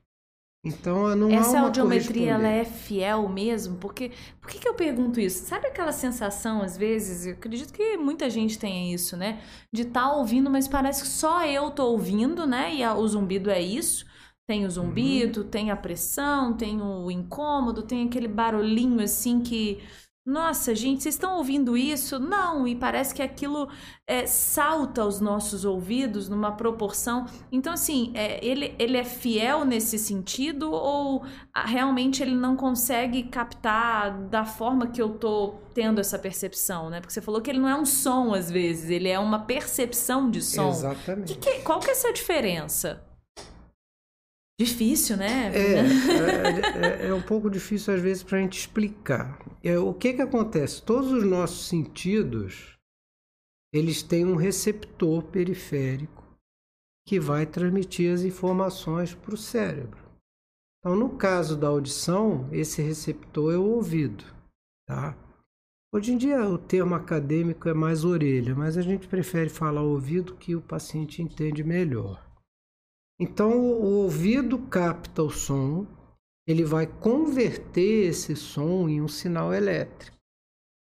Então, 0.66 1.16
não 1.16 1.30
Essa 1.30 1.50
há 1.50 1.52
uma 1.52 1.68
audiometria 1.68 2.32
ela 2.32 2.48
é 2.48 2.66
fiel 2.66 3.30
mesmo? 3.30 3.78
Porque, 3.78 4.12
por 4.42 4.50
que, 4.50 4.58
que 4.58 4.68
eu 4.68 4.74
pergunto 4.74 5.20
isso? 5.20 5.46
Sabe 5.46 5.68
aquela 5.68 5.92
sensação, 5.92 6.62
às 6.62 6.76
vezes, 6.76 7.26
eu 7.26 7.34
acredito 7.34 7.72
que 7.72 7.96
muita 7.98 8.30
gente 8.30 8.58
tenha 8.58 8.94
isso, 8.94 9.16
né? 9.16 9.42
De 9.72 9.84
estar 9.84 10.02
tá 10.02 10.14
ouvindo, 10.14 10.50
mas 10.50 10.68
parece 10.68 11.04
que 11.04 11.08
só 11.08 11.46
eu 11.46 11.70
tô 11.70 11.86
ouvindo, 11.92 12.48
né? 12.48 12.74
E 12.74 12.84
a, 12.84 12.96
o 12.96 13.08
zumbido 13.08 13.50
é 13.52 13.62
isso. 13.62 14.06
Tem 14.48 14.64
o 14.64 14.70
zumbido, 14.70 15.42
uhum. 15.42 15.48
tem 15.48 15.72
a 15.72 15.76
pressão, 15.76 16.54
tem 16.54 16.80
o 16.80 17.10
incômodo, 17.10 17.82
tem 17.82 18.06
aquele 18.06 18.28
barulhinho 18.28 19.02
assim 19.02 19.42
que. 19.42 19.80
Nossa, 20.24 20.74
gente, 20.74 21.04
vocês 21.04 21.14
estão 21.14 21.38
ouvindo 21.38 21.78
isso? 21.78 22.18
Não, 22.18 22.68
e 22.68 22.76
parece 22.76 23.14
que 23.14 23.22
aquilo 23.22 23.70
é, 24.08 24.26
salta 24.26 25.04
aos 25.04 25.22
nossos 25.22 25.66
ouvidos 25.66 26.28
numa 26.28 26.52
proporção. 26.52 27.28
Então, 27.52 27.72
assim, 27.72 28.12
é, 28.16 28.44
ele, 28.44 28.74
ele 28.80 28.98
é 28.98 29.04
fiel 29.04 29.64
nesse 29.64 30.00
sentido 30.00 30.72
ou 30.72 31.24
realmente 31.56 32.24
ele 32.24 32.34
não 32.34 32.56
consegue 32.56 33.22
captar 33.24 34.18
da 34.28 34.46
forma 34.46 34.88
que 34.88 35.00
eu 35.00 35.10
tô 35.10 35.60
tendo 35.76 36.02
essa 36.02 36.18
percepção, 36.18 36.90
né? 36.90 37.02
Porque 37.02 37.14
você 37.14 37.22
falou 37.22 37.40
que 37.40 37.52
ele 37.52 37.60
não 37.60 37.70
é 37.70 37.76
um 37.76 37.86
som 37.86 38.34
às 38.34 38.50
vezes, 38.50 38.90
ele 38.90 39.10
é 39.10 39.20
uma 39.20 39.40
percepção 39.40 40.28
de 40.32 40.42
som. 40.42 40.70
Exatamente. 40.70 41.36
Que 41.36 41.52
que, 41.52 41.62
qual 41.62 41.80
que 41.80 41.90
é 41.90 41.92
essa 41.92 42.12
diferença? 42.12 43.04
Difícil, 44.60 45.18
né? 45.18 45.52
É, 45.54 45.74
é, 45.80 47.06
é, 47.06 47.08
é 47.08 47.14
um 47.14 47.22
pouco 47.22 47.50
difícil 47.50 47.94
às 47.94 48.02
vezes 48.02 48.24
para 48.24 48.38
a 48.38 48.42
gente 48.42 48.58
explicar. 48.58 49.38
É, 49.62 49.78
o 49.78 49.94
que 49.94 50.14
que 50.14 50.22
acontece? 50.22 50.82
Todos 50.82 51.12
os 51.12 51.26
nossos 51.26 51.68
sentidos, 51.68 52.78
eles 53.74 54.02
têm 54.02 54.26
um 54.26 54.36
receptor 54.36 55.24
periférico 55.24 56.24
que 57.06 57.20
vai 57.20 57.46
transmitir 57.46 58.14
as 58.14 58.22
informações 58.22 59.14
para 59.14 59.36
o 59.36 59.38
cérebro. 59.38 60.00
Então, 60.80 60.96
no 60.96 61.18
caso 61.18 61.58
da 61.58 61.68
audição, 61.68 62.48
esse 62.52 62.82
receptor 62.82 63.54
é 63.54 63.58
o 63.58 63.64
ouvido, 63.64 64.24
tá? 64.88 65.18
Hoje 65.94 66.14
em 66.14 66.18
dia 66.18 66.48
o 66.48 66.58
termo 66.58 66.96
acadêmico 66.96 67.68
é 67.68 67.74
mais 67.74 68.06
orelha, 68.06 68.56
mas 68.56 68.78
a 68.78 68.82
gente 68.82 69.08
prefere 69.08 69.50
falar 69.50 69.82
ouvido 69.82 70.36
que 70.36 70.56
o 70.56 70.62
paciente 70.62 71.22
entende 71.22 71.64
melhor. 71.64 72.25
Então, 73.20 73.58
o 73.60 74.04
ouvido 74.04 74.60
capta 74.68 75.24
o 75.24 75.30
som, 75.30 75.88
ele 76.48 76.64
vai 76.64 76.86
converter 76.86 78.10
esse 78.10 78.36
som 78.36 78.90
em 78.90 79.02
um 79.02 79.08
sinal 79.08 79.54
elétrico. 79.54 80.16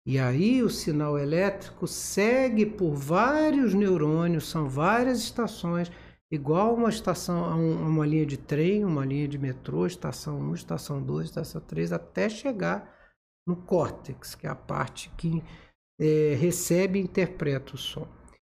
E 0.07 0.19
aí 0.19 0.63
o 0.63 0.71
sinal 0.71 1.19
elétrico 1.19 1.87
segue 1.87 2.65
por 2.65 2.95
vários 2.95 3.75
neurônios, 3.75 4.49
são 4.49 4.69
várias 4.69 5.19
estações, 5.19 5.91
igual 6.33 6.75
uma 6.75 6.89
estação, 6.89 7.61
uma 7.61 8.07
linha 8.07 8.25
de 8.25 8.39
trem, 8.39 8.85
uma 8.85 9.05
linha 9.05 9.29
de 9.29 9.39
metrô, 9.39 9.87
estação 9.87 10.41
1, 10.41 10.55
estação 10.55 11.03
2, 11.03 11.27
estação 11.27 11.61
3, 11.61 11.93
até 11.93 12.29
chegar 12.29 12.97
no 13.47 13.57
córtex, 13.57 14.35
que 14.35 14.47
é 14.47 14.51
a 14.51 14.55
parte 14.55 15.11
que 15.19 15.43
é, 16.01 16.35
recebe 16.41 16.99
e 16.99 17.03
interpreta 17.03 17.75
o 17.75 17.79
som. 17.79 18.09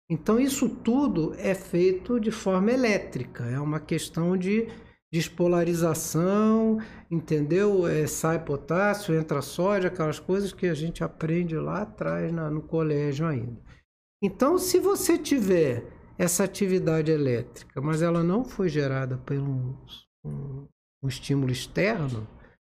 Então, 0.10 0.40
isso 0.40 0.70
tudo 0.70 1.34
é 1.38 1.56
feito 1.56 2.20
de 2.20 2.30
forma 2.30 2.72
elétrica, 2.72 3.46
é 3.46 3.60
uma 3.60 3.80
questão 3.80 4.38
de 4.38 4.68
despolarização, 5.14 6.80
entendeu? 7.10 7.88
É, 7.88 8.08
sai 8.08 8.44
potássio, 8.44 9.14
entra 9.14 9.44
sódio, 9.44 9.88
aquelas 9.88 10.20
coisas 10.20 10.52
que 10.52 10.66
a 10.66 10.74
gente 10.74 11.04
aprende 11.04 11.56
lá 11.56 11.84
atrás 11.84 12.34
na, 12.34 12.50
no 12.50 12.64
colégio 12.64 13.28
ainda. 13.28 13.62
Então, 14.24 14.58
se 14.58 14.80
você 14.80 15.16
tiver 15.18 15.86
essa 16.18 16.44
atividade 16.44 17.12
elétrica, 17.12 17.80
mas 17.80 18.02
ela 18.02 18.24
não 18.24 18.44
foi 18.44 18.70
gerada 18.70 19.18
por 19.18 19.38
um, 19.38 19.76
um, 20.26 20.68
um 21.04 21.08
estímulo 21.08 21.52
externo, 21.52 22.28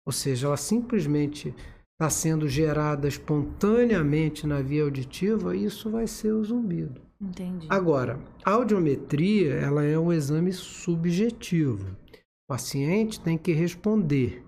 ou 0.05 0.13
seja, 0.13 0.45
ela 0.45 0.57
simplesmente 0.57 1.55
está 1.93 2.09
sendo 2.09 2.47
gerada 2.47 3.07
espontaneamente 3.07 4.45
na 4.45 4.61
via 4.61 4.83
auditiva, 4.83 5.55
isso 5.55 5.89
vai 5.89 6.05
ser 6.05 6.33
o 6.33 6.43
zumbido. 6.43 7.07
Entendi. 7.19 7.67
Agora, 7.69 8.19
a 8.45 8.51
audiometria 8.51 9.56
ela 9.56 9.84
é 9.84 9.97
um 9.97 10.13
exame 10.13 10.53
subjetivo. 10.53 11.91
O 12.13 12.53
paciente 12.53 13.19
tem 13.19 13.38
que 13.38 13.51
responder. 13.51 14.45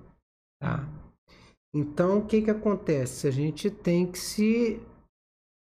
Tá? 0.61 0.87
Então, 1.73 2.19
o 2.19 2.25
que, 2.25 2.41
que 2.41 2.51
acontece? 2.51 3.27
A 3.27 3.31
gente 3.31 3.69
tem 3.69 4.05
que 4.05 4.17
se 4.19 4.81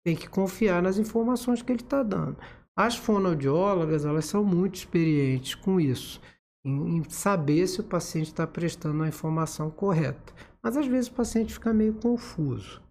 tem 0.06 0.16
que 0.16 0.30
confiar 0.30 0.84
nas 0.84 0.98
informações 0.98 1.64
que 1.64 1.72
ele 1.72 1.82
está 1.82 2.04
dando. 2.04 2.38
As 2.78 2.96
fonoaudiólogas 2.96 4.06
elas 4.06 4.26
são 4.26 4.44
muito 4.44 4.76
experientes 4.76 5.56
com 5.56 5.80
isso, 5.80 6.22
em, 6.64 6.98
em 6.98 7.04
saber 7.10 7.66
se 7.68 7.82
o 7.82 7.84
paciente 7.84 8.28
está 8.28 8.46
prestando 8.46 9.02
a 9.02 9.08
informação 9.08 9.72
correta. 9.72 10.34
Mas 10.62 10.78
às 10.78 10.86
vezes 10.86 11.10
o 11.10 11.14
paciente 11.14 11.54
fica 11.54 11.74
meio 11.74 11.94
confuso. 11.96 12.85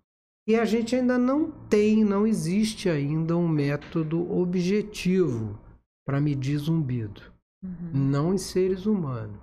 E 0.47 0.57
a 0.57 0.65
gente 0.65 0.95
ainda 0.95 1.19
não 1.19 1.51
tem, 1.51 2.05
não 2.05 2.27
existe 2.27 2.89
ainda 2.89 3.37
um 3.37 3.49
método 3.49 4.31
objetivo 4.31 5.59
para 6.07 6.21
medir 6.21 6.59
zumbido. 6.59 7.23
Uhum. 7.63 7.91
Não 7.95 8.35
em 8.35 8.39
seres 8.39 8.85
humanos. 8.85 9.41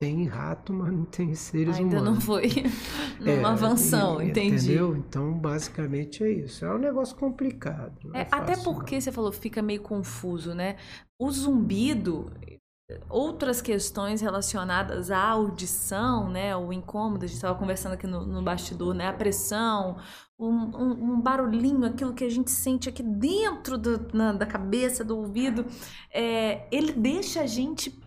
Tem 0.00 0.24
rato, 0.24 0.72
mas 0.72 0.92
não 0.92 1.04
tem 1.04 1.34
seres 1.34 1.76
ainda 1.76 2.00
humanos. 2.00 2.08
Ainda 2.08 2.10
não 2.10 2.20
foi 2.20 2.48
numa 3.20 3.48
é, 3.48 3.52
avanção, 3.52 4.22
entendi. 4.22 4.54
Entendeu? 4.56 4.96
Então, 4.96 5.32
basicamente 5.32 6.22
é 6.22 6.30
isso. 6.30 6.64
É 6.64 6.72
um 6.72 6.78
negócio 6.78 7.16
complicado. 7.16 8.10
É, 8.14 8.22
é 8.22 8.28
até 8.30 8.56
porque 8.56 8.96
não. 8.96 9.00
você 9.00 9.12
falou, 9.12 9.32
fica 9.32 9.60
meio 9.60 9.80
confuso, 9.80 10.54
né? 10.54 10.76
O 11.20 11.30
zumbido, 11.30 12.32
outras 13.08 13.60
questões 13.60 14.20
relacionadas 14.20 15.10
à 15.10 15.18
audição, 15.18 16.28
né, 16.28 16.56
o 16.56 16.72
incômodo, 16.72 17.24
a 17.24 17.28
gente 17.28 17.36
estava 17.36 17.58
conversando 17.58 17.92
aqui 17.92 18.06
no, 18.06 18.26
no, 18.26 18.42
bastidor, 18.42 18.94
né, 18.94 19.08
a 19.08 19.12
pressão, 19.12 19.96
um, 20.38 20.48
um, 20.48 21.12
um, 21.12 21.20
barulhinho, 21.20 21.84
aquilo 21.84 22.14
que 22.14 22.24
a 22.24 22.30
gente 22.30 22.50
sente 22.50 22.88
aqui 22.88 23.02
dentro 23.02 23.78
do, 23.78 24.08
na, 24.12 24.32
da 24.32 24.46
cabeça, 24.46 25.04
do 25.04 25.16
ouvido, 25.16 25.64
é, 26.12 26.66
ele 26.70 26.92
deixa 26.92 27.42
a 27.42 27.46
gente 27.46 28.00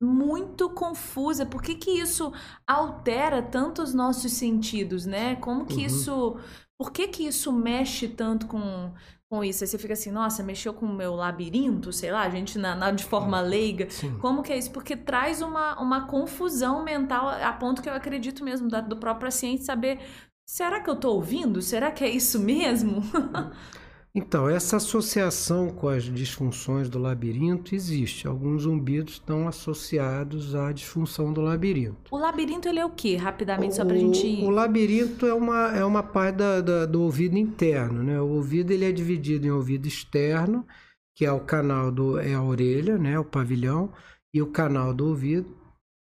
muito 0.00 0.68
confusa. 0.70 1.46
Por 1.46 1.62
que, 1.62 1.76
que 1.76 1.90
isso 1.90 2.32
altera 2.66 3.40
tanto 3.40 3.82
os 3.82 3.94
nossos 3.94 4.32
sentidos, 4.32 5.06
né? 5.06 5.36
Como 5.36 5.64
que 5.64 5.76
uhum. 5.76 5.86
isso... 5.86 6.36
Por 6.76 6.90
que 6.90 7.06
que 7.06 7.24
isso 7.24 7.52
mexe 7.52 8.08
tanto 8.08 8.48
com 8.48 8.92
com 9.32 9.42
isso. 9.42 9.64
Aí 9.64 9.68
você 9.68 9.78
fica 9.78 9.94
assim, 9.94 10.10
nossa, 10.10 10.42
mexeu 10.42 10.74
com 10.74 10.84
o 10.84 10.92
meu 10.92 11.14
labirinto, 11.14 11.90
sei 11.90 12.12
lá, 12.12 12.20
a 12.20 12.28
gente 12.28 12.58
na, 12.58 12.74
na 12.74 12.90
de 12.90 13.02
forma 13.02 13.40
leiga. 13.40 13.88
Sim. 13.88 14.18
Como 14.18 14.42
que 14.42 14.52
é 14.52 14.58
isso? 14.58 14.70
Porque 14.70 14.94
traz 14.94 15.40
uma, 15.40 15.80
uma 15.80 16.06
confusão 16.06 16.84
mental 16.84 17.30
a 17.30 17.50
ponto 17.54 17.80
que 17.80 17.88
eu 17.88 17.94
acredito 17.94 18.44
mesmo 18.44 18.68
da, 18.68 18.82
do 18.82 18.94
próprio 18.94 19.28
paciente 19.28 19.64
saber, 19.64 20.00
será 20.46 20.80
que 20.80 20.90
eu 20.90 20.92
estou 20.92 21.14
ouvindo? 21.14 21.62
Será 21.62 21.90
que 21.90 22.04
é 22.04 22.10
isso 22.10 22.38
mesmo? 22.38 23.00
Então, 24.14 24.46
essa 24.46 24.76
associação 24.76 25.70
com 25.70 25.88
as 25.88 26.04
disfunções 26.04 26.90
do 26.90 26.98
labirinto 26.98 27.74
existe. 27.74 28.28
Alguns 28.28 28.64
zumbidos 28.64 29.14
estão 29.14 29.48
associados 29.48 30.54
à 30.54 30.70
disfunção 30.70 31.32
do 31.32 31.40
labirinto. 31.40 32.14
O 32.14 32.18
labirinto 32.18 32.68
ele 32.68 32.78
é 32.78 32.84
o 32.84 32.90
que, 32.90 33.16
rapidamente, 33.16 33.74
só 33.74 33.86
para 33.86 33.94
a 33.94 33.98
gente... 33.98 34.44
O 34.44 34.50
labirinto 34.50 35.24
é 35.24 35.32
uma, 35.32 35.74
é 35.74 35.82
uma 35.82 36.02
parte 36.02 36.36
da, 36.36 36.60
da, 36.60 36.84
do 36.84 37.00
ouvido 37.00 37.38
interno. 37.38 38.02
Né? 38.02 38.20
O 38.20 38.28
ouvido 38.28 38.70
ele 38.70 38.84
é 38.84 38.92
dividido 38.92 39.46
em 39.46 39.50
ouvido 39.50 39.88
externo, 39.88 40.66
que 41.16 41.24
é 41.24 41.32
o 41.32 41.40
canal 41.40 41.90
do... 41.90 42.18
é 42.18 42.34
a 42.34 42.42
orelha, 42.42 42.98
né? 42.98 43.18
o 43.18 43.24
pavilhão, 43.24 43.94
e 44.34 44.42
o 44.42 44.46
canal 44.46 44.92
do 44.92 45.06
ouvido. 45.06 45.56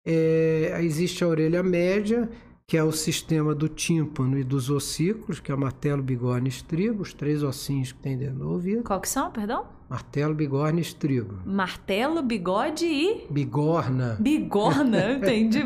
É, 0.04 0.80
existe 0.82 1.22
a 1.22 1.28
orelha 1.28 1.62
média, 1.62 2.28
que 2.66 2.76
é 2.76 2.82
o 2.82 2.92
sistema 2.92 3.54
do 3.54 3.68
tímpano 3.68 4.38
e 4.38 4.44
dos 4.44 4.70
ossículos, 4.70 5.38
que 5.38 5.52
é 5.52 5.54
o 5.54 5.58
martelo, 5.58 6.02
bigorna 6.02 6.48
e 6.48 6.50
estribo, 6.50 7.02
os 7.02 7.12
três 7.12 7.42
ossinhos 7.42 7.92
que 7.92 7.98
tem 7.98 8.16
dentro 8.16 8.38
do 8.38 8.50
ouvido. 8.50 8.82
Qual 8.82 9.00
que 9.00 9.08
são, 9.08 9.30
perdão? 9.30 9.66
Martelo, 9.88 10.34
bigorna 10.34 10.78
e 10.78 10.82
estribo. 10.82 11.38
Martelo, 11.44 12.22
bigode 12.22 12.86
e... 12.86 13.26
Bigorna. 13.30 14.16
Bigorna, 14.18 15.12
entendi. 15.12 15.62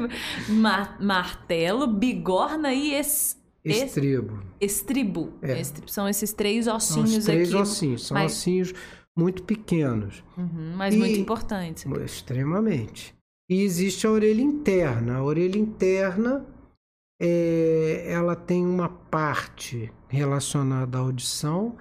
Mar 0.48 0.98
martelo, 1.00 1.86
bigorna 1.86 2.74
e 2.74 2.94
es... 2.94 3.40
estribo. 3.64 4.40
Estribo. 4.60 5.32
É. 5.40 5.60
Estribo. 5.60 5.88
São 5.88 6.08
esses 6.08 6.32
três 6.32 6.66
ossinhos 6.66 7.10
são 7.10 7.18
os 7.20 7.24
três 7.24 7.48
aqui. 7.48 7.56
ossinhos. 7.62 8.06
São 8.06 8.16
mas... 8.16 8.32
ossinhos 8.32 8.74
muito 9.16 9.44
pequenos. 9.44 10.24
Uhum, 10.36 10.74
mas 10.76 10.94
e... 10.94 10.98
muito 10.98 11.18
importantes. 11.18 11.86
Extremamente. 12.04 13.14
E 13.48 13.62
existe 13.62 14.06
a 14.06 14.10
orelha 14.10 14.42
interna. 14.42 15.16
A 15.16 15.22
orelha 15.22 15.58
interna 15.58 16.44
é, 17.20 18.04
ela 18.06 18.36
tem 18.36 18.64
uma 18.64 18.88
parte 18.88 19.92
relacionada 20.08 20.98
à 20.98 21.00
audição 21.00 21.76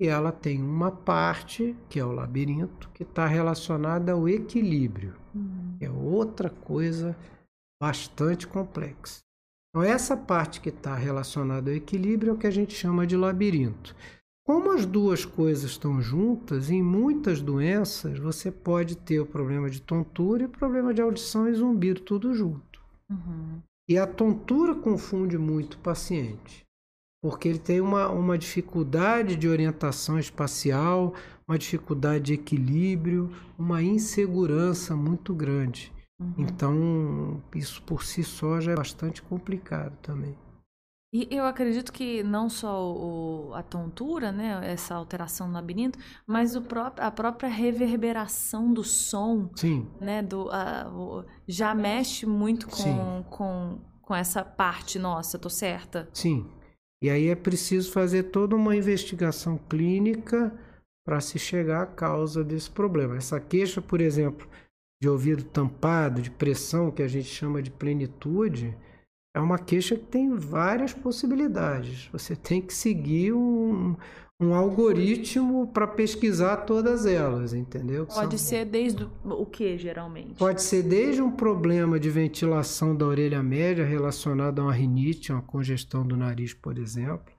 e 0.00 0.06
ela 0.06 0.32
tem 0.32 0.62
uma 0.62 0.90
parte, 0.90 1.76
que 1.88 2.00
é 2.00 2.04
o 2.04 2.12
labirinto, 2.12 2.88
que 2.94 3.02
está 3.02 3.26
relacionada 3.26 4.12
ao 4.12 4.28
equilíbrio. 4.28 5.14
Uhum. 5.34 5.76
É 5.80 5.90
outra 5.90 6.48
coisa 6.48 7.16
bastante 7.80 8.46
complexa. 8.46 9.20
Então, 9.68 9.82
essa 9.82 10.16
parte 10.16 10.60
que 10.60 10.70
está 10.70 10.94
relacionada 10.94 11.70
ao 11.70 11.76
equilíbrio 11.76 12.30
é 12.30 12.32
o 12.34 12.38
que 12.38 12.46
a 12.46 12.50
gente 12.50 12.74
chama 12.74 13.06
de 13.06 13.16
labirinto. 13.16 13.94
Como 14.44 14.72
as 14.72 14.84
duas 14.84 15.24
coisas 15.24 15.70
estão 15.70 16.00
juntas, 16.00 16.70
em 16.70 16.82
muitas 16.82 17.40
doenças 17.40 18.18
você 18.18 18.50
pode 18.50 18.96
ter 18.96 19.20
o 19.20 19.26
problema 19.26 19.70
de 19.70 19.80
tontura 19.80 20.42
e 20.42 20.46
o 20.46 20.50
problema 20.50 20.92
de 20.92 21.00
audição 21.00 21.48
e 21.48 21.54
zumbido 21.54 22.00
tudo 22.00 22.34
junto. 22.34 22.82
Uhum. 23.08 23.60
E 23.90 23.98
a 23.98 24.06
tontura 24.06 24.72
confunde 24.72 25.36
muito 25.36 25.74
o 25.74 25.78
paciente, 25.78 26.64
porque 27.20 27.48
ele 27.48 27.58
tem 27.58 27.80
uma, 27.80 28.08
uma 28.08 28.38
dificuldade 28.38 29.34
de 29.34 29.48
orientação 29.48 30.16
espacial, 30.16 31.12
uma 31.48 31.58
dificuldade 31.58 32.26
de 32.26 32.34
equilíbrio, 32.34 33.32
uma 33.58 33.82
insegurança 33.82 34.94
muito 34.94 35.34
grande. 35.34 35.92
Uhum. 36.20 36.34
Então, 36.38 37.42
isso 37.52 37.82
por 37.82 38.04
si 38.04 38.22
só 38.22 38.60
já 38.60 38.70
é 38.70 38.76
bastante 38.76 39.20
complicado 39.22 39.96
também. 40.00 40.36
E 41.12 41.26
eu 41.28 41.44
acredito 41.44 41.92
que 41.92 42.22
não 42.22 42.48
só 42.48 42.92
o, 42.92 43.52
a 43.54 43.64
tontura, 43.64 44.30
né, 44.30 44.60
essa 44.62 44.94
alteração 44.94 45.48
no 45.48 45.54
labirinto, 45.54 45.98
mas 46.24 46.54
o 46.54 46.62
próprio, 46.62 47.04
a 47.04 47.10
própria 47.10 47.48
reverberação 47.48 48.72
do 48.72 48.84
som, 48.84 49.50
Sim. 49.56 49.88
né, 50.00 50.22
do, 50.22 50.48
a, 50.50 50.88
o, 50.88 51.24
já 51.48 51.74
mexe 51.74 52.26
muito 52.26 52.68
com, 52.68 53.24
com, 53.28 53.80
com 54.00 54.14
essa 54.14 54.44
parte 54.44 55.00
nossa, 55.00 55.36
tô 55.36 55.50
certa? 55.50 56.08
Sim. 56.12 56.48
E 57.02 57.10
aí 57.10 57.28
é 57.28 57.34
preciso 57.34 57.90
fazer 57.90 58.24
toda 58.24 58.54
uma 58.54 58.76
investigação 58.76 59.58
clínica 59.68 60.56
para 61.04 61.20
se 61.20 61.40
chegar 61.40 61.82
à 61.82 61.86
causa 61.86 62.44
desse 62.44 62.70
problema. 62.70 63.16
Essa 63.16 63.40
queixa, 63.40 63.82
por 63.82 64.00
exemplo, 64.00 64.46
de 65.02 65.08
ouvido 65.08 65.42
tampado, 65.42 66.22
de 66.22 66.30
pressão, 66.30 66.90
que 66.92 67.02
a 67.02 67.08
gente 67.08 67.26
chama 67.26 67.60
de 67.60 67.70
plenitude, 67.70 68.76
é 69.34 69.40
uma 69.40 69.58
queixa 69.58 69.96
que 69.96 70.06
tem 70.06 70.34
várias 70.34 70.92
possibilidades. 70.92 72.08
Você 72.12 72.34
tem 72.34 72.60
que 72.60 72.74
seguir 72.74 73.32
um, 73.32 73.94
um 74.40 74.54
algoritmo 74.54 75.68
para 75.68 75.86
pesquisar 75.86 76.58
todas 76.58 77.06
elas, 77.06 77.52
entendeu? 77.52 78.06
Pode 78.06 78.38
São... 78.38 78.48
ser 78.48 78.64
desde 78.64 79.08
o 79.24 79.46
que, 79.46 79.78
geralmente? 79.78 80.34
Pode 80.34 80.62
ser 80.62 80.82
desde 80.82 81.22
um 81.22 81.30
problema 81.30 82.00
de 82.00 82.10
ventilação 82.10 82.96
da 82.96 83.06
orelha 83.06 83.42
média 83.42 83.84
relacionado 83.84 84.60
a 84.60 84.64
uma 84.64 84.72
rinite, 84.72 85.30
uma 85.30 85.42
congestão 85.42 86.04
do 86.04 86.16
nariz, 86.16 86.52
por 86.52 86.78
exemplo. 86.78 87.32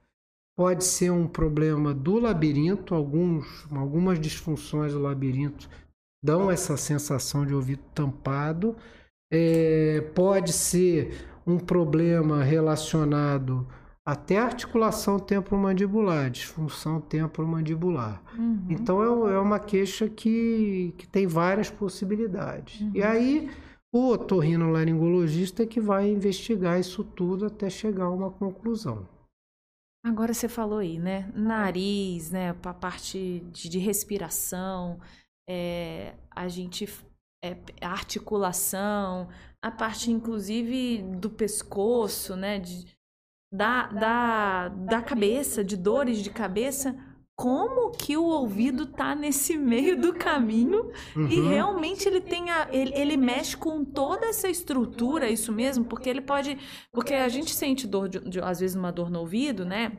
Pode 0.56 0.84
ser 0.84 1.10
um 1.10 1.26
problema 1.26 1.92
do 1.92 2.18
labirinto, 2.18 2.94
alguns, 2.94 3.66
algumas 3.70 4.20
disfunções 4.20 4.92
do 4.92 5.00
labirinto 5.00 5.68
dão 6.24 6.50
essa 6.50 6.76
sensação 6.76 7.44
de 7.44 7.54
ouvido 7.54 7.82
tampado. 7.94 8.76
É, 9.32 10.02
pode 10.14 10.52
ser 10.52 11.31
um 11.46 11.58
problema 11.58 12.42
relacionado 12.42 13.66
até 14.04 14.38
articulação 14.38 15.18
temporomandibular, 15.18 16.28
disfunção 16.28 17.00
temporomandibular. 17.00 18.20
Uhum. 18.36 18.66
Então 18.68 19.28
é, 19.28 19.34
é, 19.34 19.38
uma 19.38 19.60
queixa 19.60 20.08
que, 20.08 20.92
que 20.98 21.06
tem 21.06 21.26
várias 21.26 21.70
possibilidades. 21.70 22.80
Uhum. 22.80 22.90
E 22.94 23.02
aí 23.02 23.50
o 23.92 24.08
otorrinolaringologista 24.08 25.62
é 25.62 25.66
que 25.66 25.80
vai 25.80 26.10
investigar 26.10 26.80
isso 26.80 27.04
tudo 27.04 27.46
até 27.46 27.70
chegar 27.70 28.06
a 28.06 28.10
uma 28.10 28.30
conclusão. 28.30 29.06
Agora 30.04 30.34
você 30.34 30.48
falou 30.48 30.78
aí, 30.78 30.98
né? 30.98 31.30
Nariz, 31.32 32.30
né? 32.30 32.50
A 32.50 32.74
parte 32.74 33.40
de, 33.52 33.68
de 33.68 33.78
respiração, 33.78 34.98
é, 35.48 36.14
a 36.30 36.48
gente. 36.48 36.88
É, 37.44 37.56
articulação, 37.80 39.28
a 39.62 39.70
parte 39.70 40.10
inclusive 40.10 41.02
do 41.02 41.30
pescoço, 41.30 42.36
né? 42.36 42.58
De, 42.58 42.86
da, 43.52 43.86
da, 43.86 44.68
da 44.68 45.02
cabeça, 45.02 45.62
de 45.62 45.76
dores 45.76 46.18
de 46.18 46.30
cabeça 46.30 46.96
como 47.42 47.90
que 47.90 48.16
o 48.16 48.24
ouvido 48.24 48.86
tá 48.86 49.14
nesse 49.14 49.56
meio 49.56 50.00
do 50.00 50.12
caminho 50.12 50.92
uhum. 51.16 51.28
e 51.28 51.40
realmente 51.40 52.06
ele 52.06 52.20
tem 52.20 52.50
a, 52.50 52.68
ele, 52.70 52.92
ele 52.94 53.16
mexe 53.16 53.56
com 53.56 53.84
toda 53.84 54.26
essa 54.26 54.48
estrutura, 54.48 55.28
isso 55.28 55.50
mesmo, 55.50 55.84
porque 55.84 56.08
ele 56.08 56.20
pode, 56.20 56.58
porque 56.92 57.14
a 57.14 57.28
gente 57.28 57.50
sente 57.52 57.86
dor 57.86 58.08
de, 58.08 58.20
de, 58.20 58.40
às 58.40 58.60
vezes 58.60 58.76
uma 58.76 58.92
dor 58.92 59.10
no 59.10 59.20
ouvido, 59.20 59.64
né? 59.64 59.98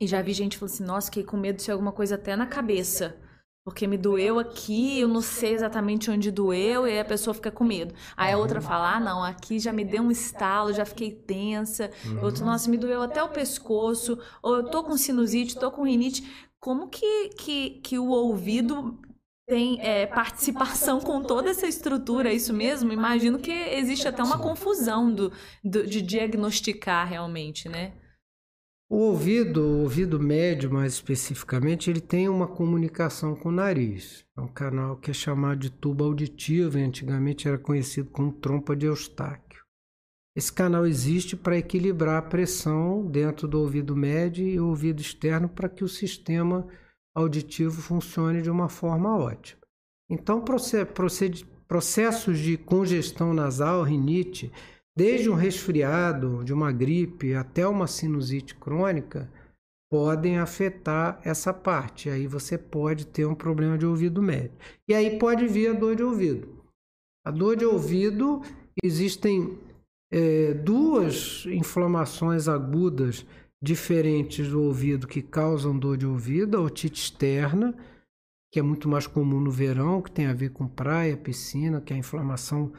E 0.00 0.06
já 0.06 0.20
vi 0.22 0.32
gente 0.32 0.56
falando 0.56 0.72
assim, 0.74 0.84
nossa, 0.84 1.06
fiquei 1.06 1.22
com 1.22 1.36
medo 1.36 1.56
de 1.56 1.62
ser 1.62 1.72
alguma 1.72 1.92
coisa 1.92 2.16
até 2.16 2.34
na 2.34 2.46
cabeça. 2.46 3.16
Porque 3.64 3.86
me 3.86 3.96
doeu 3.96 4.40
aqui, 4.40 4.98
eu 4.98 5.06
não 5.06 5.20
sei 5.22 5.54
exatamente 5.54 6.10
onde 6.10 6.32
doeu, 6.32 6.84
e 6.84 6.90
aí 6.90 7.00
a 7.00 7.04
pessoa 7.04 7.32
fica 7.32 7.50
com 7.50 7.62
medo. 7.62 7.94
Aí 8.16 8.32
a 8.32 8.38
outra 8.38 8.60
fala: 8.60 8.96
ah, 8.96 9.00
não, 9.00 9.22
aqui 9.22 9.60
já 9.60 9.72
me 9.72 9.84
deu 9.84 10.02
um 10.02 10.10
estalo, 10.10 10.72
já 10.72 10.84
fiquei 10.84 11.12
tensa. 11.12 11.90
Uhum. 12.04 12.24
Outro, 12.24 12.44
nossa, 12.44 12.68
me 12.68 12.76
doeu 12.76 13.02
até 13.02 13.22
o 13.22 13.28
pescoço, 13.28 14.18
ou 14.42 14.56
eu 14.56 14.64
tô 14.64 14.82
com 14.82 14.96
sinusite, 14.96 15.58
tô 15.58 15.70
com 15.70 15.84
rinite. 15.84 16.28
Como 16.58 16.88
que, 16.88 17.28
que, 17.30 17.70
que 17.82 17.98
o 17.98 18.08
ouvido 18.08 18.98
tem 19.46 19.80
é, 19.80 20.06
participação 20.06 21.00
com 21.00 21.22
toda 21.22 21.50
essa 21.50 21.66
estrutura, 21.66 22.30
é 22.30 22.34
isso 22.34 22.52
mesmo? 22.52 22.92
Imagino 22.92 23.38
que 23.38 23.50
existe 23.50 24.08
até 24.08 24.22
uma 24.22 24.38
confusão 24.38 25.12
do, 25.12 25.32
do, 25.62 25.86
de 25.86 26.02
diagnosticar 26.02 27.06
realmente, 27.06 27.68
né? 27.68 27.92
O 28.92 28.98
ouvido, 28.98 29.62
o 29.62 29.80
ouvido 29.84 30.20
médio 30.20 30.70
mais 30.70 30.92
especificamente, 30.92 31.88
ele 31.88 31.98
tem 31.98 32.28
uma 32.28 32.46
comunicação 32.46 33.34
com 33.34 33.48
o 33.48 33.52
nariz. 33.52 34.22
É 34.36 34.40
um 34.42 34.46
canal 34.46 34.98
que 34.98 35.10
é 35.10 35.14
chamado 35.14 35.60
de 35.60 35.70
tubo 35.70 36.04
auditivo 36.04 36.76
e 36.76 36.82
antigamente 36.82 37.48
era 37.48 37.56
conhecido 37.56 38.10
como 38.10 38.30
trompa 38.30 38.76
de 38.76 38.84
Eustáquio. 38.84 39.62
Esse 40.36 40.52
canal 40.52 40.86
existe 40.86 41.34
para 41.34 41.56
equilibrar 41.56 42.18
a 42.18 42.28
pressão 42.28 43.06
dentro 43.06 43.48
do 43.48 43.60
ouvido 43.60 43.96
médio 43.96 44.46
e 44.46 44.60
o 44.60 44.66
ouvido 44.66 45.00
externo 45.00 45.48
para 45.48 45.70
que 45.70 45.82
o 45.82 45.88
sistema 45.88 46.68
auditivo 47.14 47.80
funcione 47.80 48.42
de 48.42 48.50
uma 48.50 48.68
forma 48.68 49.16
ótima. 49.16 49.62
Então, 50.10 50.44
processos 51.66 52.38
de 52.38 52.58
congestão 52.58 53.32
nasal, 53.32 53.84
rinite, 53.84 54.52
desde 54.96 55.30
um 55.30 55.34
resfriado, 55.34 56.44
de 56.44 56.52
uma 56.52 56.70
gripe 56.70 57.34
até 57.34 57.66
uma 57.66 57.86
sinusite 57.86 58.54
crônica, 58.54 59.30
podem 59.90 60.38
afetar 60.38 61.20
essa 61.24 61.52
parte. 61.52 62.08
Aí 62.08 62.26
você 62.26 62.56
pode 62.56 63.06
ter 63.06 63.26
um 63.26 63.34
problema 63.34 63.76
de 63.76 63.86
ouvido 63.86 64.22
médio. 64.22 64.56
E 64.88 64.94
aí 64.94 65.18
pode 65.18 65.46
vir 65.46 65.68
a 65.68 65.72
dor 65.72 65.94
de 65.96 66.02
ouvido. 66.02 66.62
A 67.24 67.30
dor 67.30 67.56
de 67.56 67.64
ouvido, 67.64 68.42
existem 68.82 69.58
é, 70.10 70.54
duas 70.54 71.44
inflamações 71.46 72.48
agudas 72.48 73.26
diferentes 73.62 74.48
do 74.48 74.62
ouvido 74.62 75.06
que 75.06 75.22
causam 75.22 75.78
dor 75.78 75.96
de 75.96 76.06
ouvido, 76.06 76.56
a 76.56 76.60
otite 76.60 77.00
externa, 77.00 77.74
que 78.50 78.58
é 78.58 78.62
muito 78.62 78.88
mais 78.88 79.06
comum 79.06 79.40
no 79.40 79.50
verão, 79.50 80.02
que 80.02 80.10
tem 80.10 80.26
a 80.26 80.34
ver 80.34 80.50
com 80.50 80.66
praia, 80.66 81.16
piscina, 81.16 81.80
que 81.80 81.92
é 81.92 81.96
a 81.96 81.98
inflamação 81.98 82.72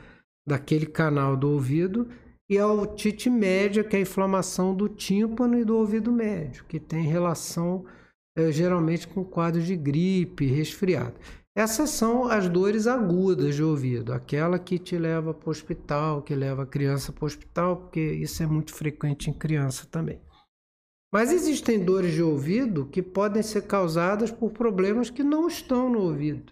daquele 0.47 0.85
canal 0.85 1.35
do 1.35 1.49
ouvido, 1.49 2.07
e 2.49 2.57
a 2.57 2.67
otite 2.67 3.29
média, 3.29 3.83
que 3.83 3.95
é 3.95 3.99
a 3.99 4.01
inflamação 4.01 4.75
do 4.75 4.89
tímpano 4.89 5.57
e 5.57 5.63
do 5.63 5.77
ouvido 5.77 6.11
médio, 6.11 6.65
que 6.65 6.79
tem 6.79 7.05
relação 7.05 7.85
é, 8.37 8.51
geralmente 8.51 9.07
com 9.07 9.23
quadro 9.23 9.61
de 9.61 9.75
gripe, 9.75 10.45
resfriado. 10.45 11.15
Essas 11.55 11.91
são 11.91 12.25
as 12.25 12.49
dores 12.49 12.87
agudas 12.87 13.55
de 13.55 13.63
ouvido, 13.63 14.11
aquela 14.11 14.57
que 14.57 14.79
te 14.79 14.97
leva 14.97 15.33
para 15.33 15.47
o 15.47 15.51
hospital, 15.51 16.23
que 16.23 16.33
leva 16.33 16.63
a 16.63 16.67
criança 16.67 17.11
para 17.11 17.23
o 17.23 17.27
hospital, 17.27 17.77
porque 17.77 17.99
isso 17.99 18.41
é 18.41 18.47
muito 18.47 18.73
frequente 18.73 19.29
em 19.29 19.33
criança 19.33 19.85
também. 19.85 20.19
Mas 21.13 21.31
existem 21.31 21.85
dores 21.85 22.13
de 22.13 22.23
ouvido 22.23 22.87
que 22.87 23.03
podem 23.03 23.43
ser 23.43 23.67
causadas 23.67 24.31
por 24.31 24.51
problemas 24.51 25.11
que 25.11 25.23
não 25.23 25.47
estão 25.47 25.87
no 25.87 25.99
ouvido. 26.01 26.51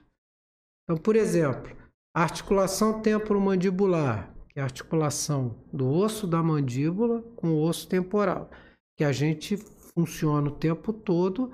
Então, 0.83 1.01
por 1.01 1.15
exemplo, 1.15 1.75
Articulação 2.13 3.01
temporomandibular, 3.01 4.33
que 4.49 4.59
é 4.59 4.61
a 4.61 4.65
articulação 4.65 5.55
do 5.71 5.89
osso 5.89 6.27
da 6.27 6.43
mandíbula 6.43 7.21
com 7.37 7.51
o 7.51 7.61
osso 7.61 7.87
temporal, 7.87 8.49
que 8.97 9.03
a 9.03 9.13
gente 9.13 9.55
funciona 9.93 10.49
o 10.49 10.55
tempo 10.55 10.91
todo 10.91 11.51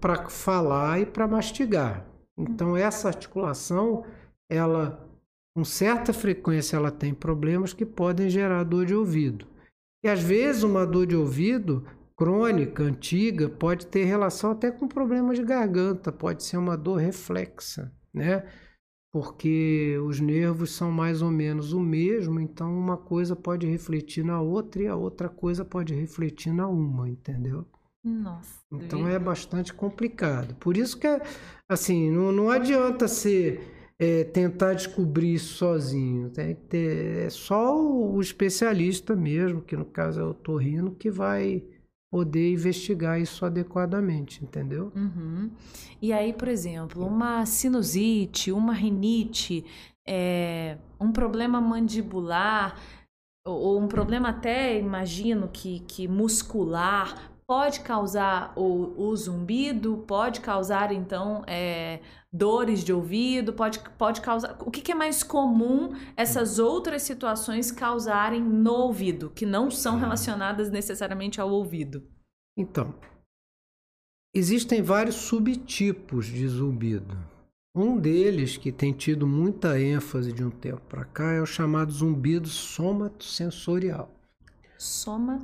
para 0.00 0.28
falar 0.28 1.00
e 1.00 1.06
para 1.06 1.28
mastigar. 1.28 2.04
Então 2.36 2.76
essa 2.76 3.08
articulação, 3.08 4.04
ela 4.50 5.08
com 5.54 5.64
certa 5.64 6.12
frequência 6.12 6.76
ela 6.76 6.90
tem 6.90 7.14
problemas 7.14 7.72
que 7.72 7.84
podem 7.86 8.28
gerar 8.28 8.64
dor 8.64 8.86
de 8.86 8.94
ouvido. 8.94 9.46
E 10.04 10.08
às 10.08 10.20
vezes 10.20 10.64
uma 10.64 10.84
dor 10.84 11.06
de 11.06 11.14
ouvido 11.14 11.86
crônica, 12.16 12.82
antiga, 12.82 13.48
pode 13.48 13.86
ter 13.86 14.04
relação 14.04 14.50
até 14.50 14.70
com 14.70 14.88
problemas 14.88 15.38
de 15.38 15.44
garganta, 15.44 16.10
pode 16.10 16.42
ser 16.42 16.56
uma 16.56 16.76
dor 16.76 16.96
reflexa, 16.96 17.92
né? 18.12 18.44
Porque 19.12 19.98
os 20.06 20.18
nervos 20.18 20.72
são 20.72 20.90
mais 20.90 21.20
ou 21.20 21.30
menos 21.30 21.74
o 21.74 21.80
mesmo, 21.80 22.40
então 22.40 22.74
uma 22.76 22.96
coisa 22.96 23.36
pode 23.36 23.66
refletir 23.66 24.24
na 24.24 24.40
outra 24.40 24.82
e 24.82 24.86
a 24.88 24.96
outra 24.96 25.28
coisa 25.28 25.64
pode 25.64 25.94
refletir 25.94 26.52
na 26.52 26.66
uma, 26.66 27.08
entendeu? 27.08 27.66
Nossa. 28.02 28.60
Então 28.72 29.06
é 29.06 29.18
bastante 29.18 29.72
complicado. 29.72 30.54
Por 30.56 30.76
isso 30.76 30.98
que, 30.98 31.06
assim, 31.68 32.10
não, 32.10 32.32
não 32.32 32.50
adianta 32.50 33.06
ser 33.06 33.92
é, 33.98 34.24
tentar 34.24 34.72
descobrir 34.72 35.34
isso 35.34 35.54
sozinho. 35.54 36.30
Tem 36.30 36.54
que 36.54 36.62
ter, 36.62 37.26
é 37.26 37.30
só 37.30 37.78
o 37.78 38.18
especialista 38.20 39.14
mesmo, 39.14 39.60
que 39.60 39.76
no 39.76 39.84
caso 39.84 40.20
é 40.20 40.24
o 40.24 40.34
Torrino, 40.34 40.94
que 40.94 41.10
vai 41.10 41.62
poder 42.12 42.52
investigar 42.52 43.18
isso 43.18 43.42
adequadamente, 43.46 44.44
entendeu? 44.44 44.92
Uhum. 44.94 45.50
E 46.00 46.12
aí, 46.12 46.30
por 46.34 46.46
exemplo, 46.46 47.06
uma 47.06 47.46
sinusite, 47.46 48.52
uma 48.52 48.74
rinite, 48.74 49.64
é, 50.06 50.76
um 51.00 51.10
problema 51.10 51.58
mandibular, 51.58 52.78
ou, 53.46 53.80
um 53.80 53.88
problema 53.88 54.28
até, 54.28 54.78
imagino, 54.78 55.48
que, 55.48 55.80
que 55.80 56.06
muscular, 56.06 57.32
pode 57.46 57.80
causar 57.80 58.52
o, 58.58 59.08
o 59.08 59.16
zumbido, 59.16 60.04
pode 60.06 60.42
causar, 60.42 60.92
então, 60.92 61.42
é, 61.46 62.00
dores 62.32 62.82
de 62.82 62.92
ouvido, 62.92 63.52
pode, 63.52 63.78
pode 63.98 64.20
causar. 64.20 64.56
O 64.60 64.70
que, 64.70 64.80
que, 64.80 64.92
é 64.92 64.94
mais 64.94 65.22
comum 65.22 65.94
essas 66.16 66.58
outras 66.58 67.02
situações 67.02 67.70
causarem 67.70 68.42
no 68.42 68.72
ouvido, 68.72 69.30
que 69.30 69.44
não 69.44 69.70
são 69.70 69.98
relacionadas 69.98 70.70
necessariamente 70.70 71.40
ao 71.40 71.50
ouvido? 71.50 72.02
Então, 72.56 72.94
existem 74.34 74.80
vários 74.80 75.16
subtipos 75.16 76.26
de 76.26 76.48
zumbido. 76.48 77.16
Um 77.74 77.98
deles, 77.98 78.56
que 78.56 78.70
tem 78.70 78.92
tido 78.92 79.26
muita 79.26 79.80
ênfase 79.80 80.32
de 80.32 80.44
um 80.44 80.50
tempo 80.50 80.82
para 80.88 81.04
cá, 81.04 81.32
é 81.32 81.40
o 81.40 81.46
chamado 81.46 81.90
zumbido 81.90 82.48
somatosensorial. 82.48 84.10
Soma? 84.78 85.40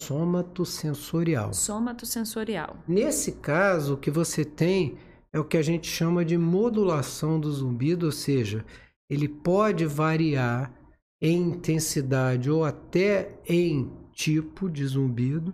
Somatosensorial. 0.00 1.52
Somatosensorial. 1.52 2.76
Nesse 2.86 3.32
caso, 3.32 3.94
o 3.94 3.96
que 3.96 4.10
você 4.10 4.44
tem 4.44 4.98
é 5.34 5.40
o 5.40 5.44
que 5.44 5.56
a 5.56 5.62
gente 5.62 5.88
chama 5.88 6.24
de 6.24 6.38
modulação 6.38 7.40
do 7.40 7.50
zumbido, 7.50 8.06
ou 8.06 8.12
seja, 8.12 8.64
ele 9.10 9.28
pode 9.28 9.84
variar 9.84 10.72
em 11.20 11.48
intensidade 11.48 12.48
ou 12.48 12.64
até 12.64 13.40
em 13.44 13.90
tipo 14.12 14.70
de 14.70 14.86
zumbido, 14.86 15.52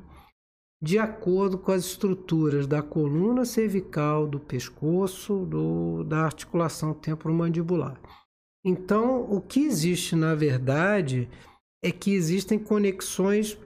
de 0.83 0.99
acordo 0.99 1.57
com 1.57 1.73
as 1.73 1.87
estruturas 1.87 2.66
da 2.66 2.83
coluna 2.83 3.47
cervical, 3.47 4.27
do 4.27 4.38
pescoço, 4.38 5.47
do, 5.47 6.05
da 6.05 6.27
articulação 6.27 6.93
temporomandibular. 6.93 7.99
Então, 8.62 9.23
o 9.33 9.40
que 9.40 9.61
existe 9.61 10.14
na 10.14 10.35
verdade 10.35 11.27
é 11.83 11.90
que 11.90 12.12
existem 12.12 12.59
conexões 12.59 13.57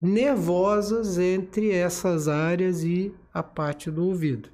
nervosas 0.00 1.18
entre 1.18 1.72
essas 1.72 2.28
áreas 2.28 2.84
e 2.84 3.12
a 3.32 3.42
parte 3.42 3.90
do 3.90 4.06
ouvido. 4.06 4.48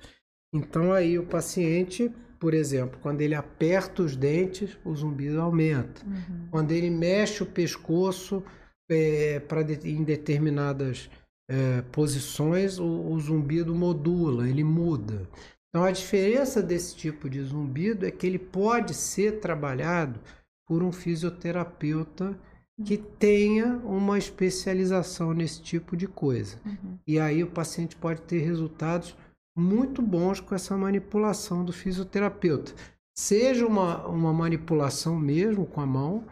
Então 0.53 0.93
aí 0.93 1.19
o 1.19 1.27
paciente, 1.27 2.11
por 2.39 2.55
exemplo, 2.55 2.99
quando 3.03 3.21
ele 3.21 3.35
aperta 3.35 4.03
os 4.03 4.17
dentes, 4.17 4.77
o 4.85 4.95
zumbido 4.95 5.41
aumenta. 5.41 6.05
Uhum. 6.05 6.49
Quando 6.51 6.73
ele 6.73 6.91
mexe 6.91 7.43
o 7.43 7.47
pescoço 7.47 8.43
é, 8.91 9.39
para 9.41 9.63
de, 9.63 9.89
em 9.89 10.03
determinadas 10.03 11.09
é, 11.49 11.83
posições, 11.93 12.79
o, 12.79 12.85
o 12.85 13.21
zumbido 13.21 13.75
modula, 13.75 14.49
ele 14.49 14.65
muda. 14.65 15.29
Então 15.69 15.85
a 15.85 15.93
diferença 15.93 16.61
desse 16.61 16.97
tipo 16.97 17.31
de 17.31 17.41
zumbido 17.43 18.05
é 18.05 18.11
que 18.11 18.27
ele 18.27 18.39
pode 18.39 18.93
ser 18.93 19.39
trabalhado 19.39 20.19
por 20.67 20.83
um 20.83 20.91
fisioterapeuta 20.91 22.37
que 22.85 22.97
tenha 22.97 23.77
uma 23.85 24.19
especialização 24.19 25.35
nesse 25.35 25.61
tipo 25.63 25.97
de 25.97 26.09
coisa. 26.09 26.59
Uhum. 26.65 26.99
E 27.07 27.19
aí 27.19 27.43
o 27.43 27.51
paciente 27.51 27.95
pode 27.95 28.23
ter 28.23 28.39
resultados 28.39 29.15
muito 29.57 30.01
bons 30.01 30.41
com 30.41 30.55
essa 30.55 30.77
manipulação 30.77 31.65
do 31.65 31.73
fisioterapeuta. 31.73 32.73
Seja 33.17 33.67
uma, 33.67 34.07
uma 34.07 34.33
manipulação 34.33 35.19
mesmo 35.19 35.67
com 35.67 35.81
a 35.81 35.87
mão, 35.87 36.25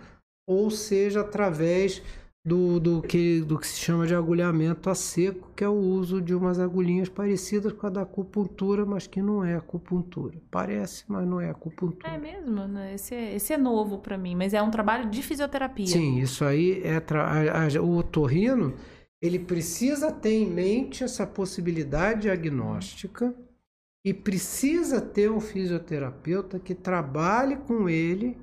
ou 0.46 0.70
seja 0.70 1.20
através 1.20 2.02
do, 2.48 2.81
do, 2.81 3.02
que, 3.02 3.42
do 3.42 3.59
que 3.59 3.66
se 3.66 3.78
chama 3.78 4.07
de 4.07 4.14
agulhamento 4.14 4.88
a 4.88 4.94
seco, 4.94 5.50
que 5.54 5.62
é 5.62 5.68
o 5.68 5.74
uso 5.74 6.22
de 6.22 6.35
umas 6.35 6.59
agulhinhas 6.59 7.09
parecidas 7.09 7.72
com 7.72 7.87
a 7.87 7.90
da 7.90 8.02
acupuntura, 8.02 8.87
mas 8.87 9.07
que 9.07 9.20
não 9.20 9.44
é 9.44 9.54
acupuntura. 9.54 10.40
Parece, 10.50 11.04
mas 11.09 11.26
não 11.26 11.40
é 11.40 11.50
acupuntura. 11.50 12.09
É 12.09 12.16
mesmo? 12.16 12.66
Né? 12.66 12.94
Esse 12.94 13.14
é, 13.14 13.35
esse 13.35 13.52
é 13.52 13.59
novo 13.59 13.98
para 13.98 14.16
mim, 14.16 14.35
mas 14.35 14.54
é 14.54 14.62
um 14.62 14.70
trabalho 14.70 15.11
de 15.11 15.22
fisioterapia. 15.22 15.87
Sim, 15.87 16.18
isso 16.20 16.44
aí 16.44 16.81
é. 16.83 16.96
A, 16.96 17.66
a, 17.66 17.83
o 17.83 17.98
otorrino, 17.98 18.74
ele 19.20 19.38
precisa 19.38 20.12
ter 20.12 20.33
em 20.33 20.48
mente 20.48 21.02
essa 21.02 21.26
possibilidade 21.26 22.22
diagnóstica 22.22 23.35
e 24.04 24.14
precisa 24.14 25.00
ter 25.00 25.31
um 25.31 25.40
fisioterapeuta 25.40 26.59
que 26.59 26.74
trabalhe 26.74 27.57
com 27.57 27.88
ele 27.88 28.38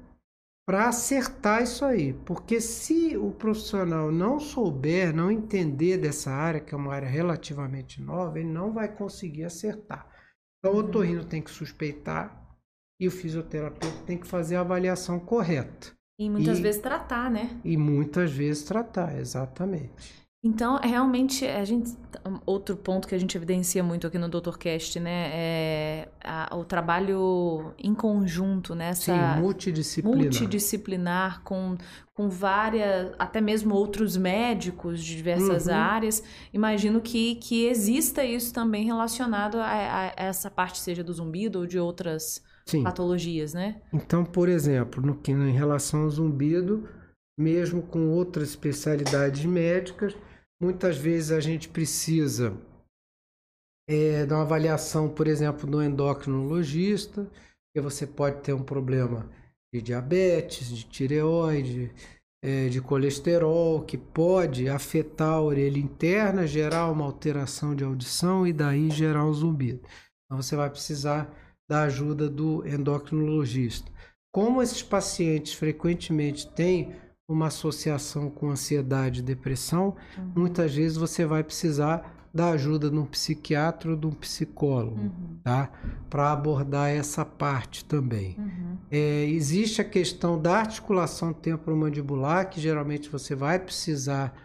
para 0.67 0.89
acertar 0.89 1.63
isso 1.63 1.85
aí. 1.85 2.13
Porque 2.25 2.59
se 2.59 3.15
o 3.15 3.31
profissional 3.31 4.11
não 4.11 4.39
souber, 4.39 5.15
não 5.15 5.31
entender 5.31 5.97
dessa 5.97 6.31
área, 6.31 6.59
que 6.59 6.73
é 6.73 6.77
uma 6.77 6.93
área 6.93 7.07
relativamente 7.07 8.01
nova, 8.01 8.39
ele 8.39 8.49
não 8.49 8.73
vai 8.73 8.93
conseguir 8.93 9.45
acertar. 9.45 10.07
Então 10.59 10.75
o 10.75 10.79
otorrino 10.79 11.23
tem 11.23 11.41
que 11.41 11.51
suspeitar 11.51 12.43
e 12.99 13.07
o 13.07 13.11
fisioterapeuta 13.11 14.03
tem 14.05 14.17
que 14.17 14.27
fazer 14.27 14.55
a 14.55 14.61
avaliação 14.61 15.19
correta. 15.19 15.93
E 16.19 16.29
muitas 16.29 16.59
e, 16.59 16.61
vezes 16.61 16.81
tratar, 16.81 17.29
né? 17.29 17.61
E 17.63 17.77
muitas 17.77 18.31
vezes 18.31 18.63
tratar, 18.63 19.17
exatamente. 19.17 20.24
Então, 20.45 20.79
realmente, 20.79 21.43
a 21.43 21.65
gente 21.65 21.97
outro 22.45 22.75
ponto 22.75 23.07
que 23.07 23.15
a 23.15 23.17
gente 23.17 23.35
evidencia 23.35 23.83
muito 23.83 24.05
aqui 24.05 24.19
no 24.19 24.29
DrCast, 24.29 24.99
né, 24.99 25.29
é 25.33 26.07
a, 26.23 26.55
o 26.55 26.63
trabalho 26.63 27.73
em 27.79 27.95
conjunto, 27.95 28.75
né, 28.75 28.89
essa 28.89 29.11
Sim, 29.11 29.41
multidisciplinar. 29.41 30.21
multidisciplinar 30.21 31.41
com 31.43 31.75
com 32.13 32.29
várias, 32.29 33.11
até 33.19 33.41
mesmo 33.41 33.75
outros 33.75 34.15
médicos 34.15 35.03
de 35.03 35.17
diversas 35.17 35.67
uhum. 35.67 35.73
áreas. 35.73 36.23
Imagino 36.53 37.01
que, 37.01 37.35
que 37.35 37.65
exista 37.65 38.23
isso 38.23 38.53
também 38.53 38.85
relacionado 38.85 39.57
a, 39.57 39.65
a 39.65 40.13
essa 40.15 40.49
parte, 40.49 40.79
seja 40.79 41.03
do 41.03 41.11
zumbido 41.11 41.59
ou 41.59 41.67
de 41.67 41.77
outras 41.77 42.41
Sim. 42.65 42.83
patologias, 42.83 43.53
né? 43.53 43.81
Então, 43.91 44.23
por 44.23 44.47
exemplo, 44.47 45.05
no 45.05 45.15
que 45.15 45.33
em 45.33 45.51
relação 45.51 46.03
ao 46.03 46.09
zumbido, 46.09 46.87
mesmo 47.37 47.81
com 47.81 48.09
outras 48.11 48.47
especialidades 48.51 49.43
médicas, 49.43 50.15
Muitas 50.61 50.97
vezes 50.97 51.31
a 51.31 51.39
gente 51.39 51.67
precisa 51.67 52.57
é, 53.89 54.23
uma 54.25 54.41
avaliação, 54.41 55.09
por 55.09 55.27
exemplo, 55.27 55.69
do 55.69 55.83
endocrinologista, 55.83 57.29
que 57.73 57.81
você 57.81 58.07
pode 58.07 58.41
ter 58.41 58.53
um 58.53 58.63
problema 58.63 59.29
de 59.73 59.81
diabetes, 59.81 60.69
de 60.69 60.85
tireoide, 60.85 61.93
é, 62.41 62.69
de 62.69 62.79
colesterol, 62.81 63.81
que 63.83 63.97
pode 63.97 64.69
afetar 64.69 65.33
a 65.33 65.41
orelha 65.41 65.77
interna, 65.77 66.47
gerar 66.47 66.89
uma 66.89 67.05
alteração 67.05 67.75
de 67.75 67.83
audição 67.83 68.47
e 68.47 68.53
daí 68.53 68.89
gerar 68.89 69.25
um 69.25 69.33
zumbido. 69.33 69.81
Então 70.25 70.41
você 70.41 70.55
vai 70.55 70.69
precisar 70.69 71.29
da 71.69 71.83
ajuda 71.83 72.29
do 72.29 72.65
endocrinologista. 72.67 73.91
Como 74.33 74.61
esses 74.61 74.83
pacientes 74.83 75.53
frequentemente 75.53 76.49
têm 76.51 76.95
uma 77.27 77.47
associação 77.47 78.29
com 78.29 78.49
ansiedade 78.49 79.19
e 79.19 79.23
depressão, 79.23 79.95
uhum. 80.17 80.31
muitas 80.35 80.75
vezes 80.75 80.97
você 80.97 81.25
vai 81.25 81.43
precisar 81.43 82.13
da 82.33 82.49
ajuda 82.49 82.89
de 82.89 82.97
um 82.97 83.05
psiquiatra 83.05 83.91
ou 83.91 83.97
de 83.97 84.05
um 84.05 84.11
psicólogo, 84.11 84.99
uhum. 84.99 85.39
tá? 85.41 85.71
Para 86.09 86.33
abordar 86.33 86.89
essa 86.89 87.23
parte 87.23 87.85
também. 87.85 88.35
Uhum. 88.37 88.77
É, 88.91 89.23
existe 89.25 89.79
a 89.81 89.85
questão 89.85 90.39
da 90.39 90.57
articulação 90.57 91.31
temporomandibular, 91.31 92.49
que 92.49 92.59
geralmente 92.59 93.09
você 93.09 93.33
vai 93.33 93.57
precisar 93.57 94.35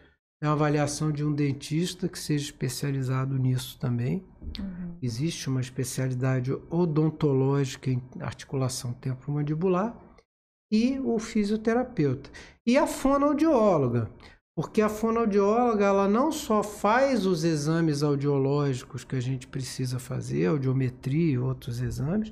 da 0.40 0.52
avaliação 0.52 1.10
de 1.10 1.24
um 1.24 1.34
dentista 1.34 2.08
que 2.08 2.18
seja 2.18 2.44
especializado 2.44 3.36
nisso 3.36 3.76
também. 3.78 4.24
Uhum. 4.58 4.94
Existe 5.02 5.48
uma 5.48 5.60
especialidade 5.60 6.52
odontológica 6.70 7.90
em 7.90 8.00
articulação 8.20 8.92
temporomandibular 8.92 9.94
e 10.70 10.98
o 11.00 11.18
fisioterapeuta. 11.18 12.30
E 12.66 12.76
a 12.76 12.86
fonoaudióloga, 12.86 14.10
porque 14.54 14.80
a 14.80 14.88
fonoaudióloga 14.88 15.84
ela 15.84 16.08
não 16.08 16.30
só 16.30 16.62
faz 16.62 17.26
os 17.26 17.44
exames 17.44 18.02
audiológicos 18.02 19.04
que 19.04 19.16
a 19.16 19.20
gente 19.20 19.46
precisa 19.46 19.98
fazer, 19.98 20.46
audiometria 20.46 21.32
e 21.34 21.38
outros 21.38 21.80
exames, 21.80 22.30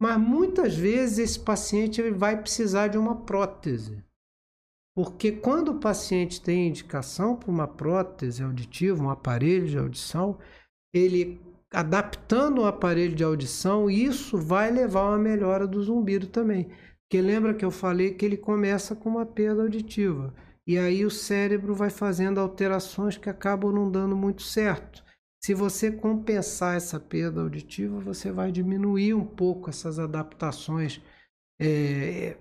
mas 0.00 0.18
muitas 0.18 0.74
vezes 0.74 1.18
esse 1.18 1.40
paciente 1.40 2.02
vai 2.10 2.40
precisar 2.40 2.88
de 2.88 2.98
uma 2.98 3.16
prótese. 3.22 4.04
Porque 4.94 5.32
quando 5.32 5.68
o 5.68 5.80
paciente 5.80 6.40
tem 6.40 6.68
indicação 6.68 7.34
para 7.34 7.50
uma 7.50 7.66
prótese 7.66 8.42
auditiva, 8.42 9.02
um 9.02 9.08
aparelho 9.08 9.66
de 9.66 9.78
audição, 9.78 10.38
ele 10.92 11.40
adaptando 11.72 12.60
o 12.60 12.66
aparelho 12.66 13.14
de 13.14 13.24
audição, 13.24 13.88
isso 13.88 14.36
vai 14.36 14.70
levar 14.70 15.00
a 15.00 15.08
uma 15.10 15.18
melhora 15.18 15.66
do 15.66 15.82
zumbido 15.82 16.26
também. 16.26 16.68
Porque 17.12 17.20
lembra 17.20 17.52
que 17.52 17.62
eu 17.62 17.70
falei 17.70 18.14
que 18.14 18.24
ele 18.24 18.38
começa 18.38 18.96
com 18.96 19.10
uma 19.10 19.26
perda 19.26 19.60
auditiva. 19.60 20.32
E 20.66 20.78
aí 20.78 21.04
o 21.04 21.10
cérebro 21.10 21.74
vai 21.74 21.90
fazendo 21.90 22.40
alterações 22.40 23.18
que 23.18 23.28
acabam 23.28 23.70
não 23.70 23.90
dando 23.90 24.16
muito 24.16 24.40
certo. 24.40 25.04
Se 25.44 25.52
você 25.52 25.92
compensar 25.92 26.74
essa 26.74 26.98
perda 26.98 27.42
auditiva, 27.42 28.00
você 28.00 28.32
vai 28.32 28.50
diminuir 28.50 29.12
um 29.12 29.26
pouco 29.26 29.68
essas 29.68 29.98
adaptações 29.98 31.02
é, 31.60 32.38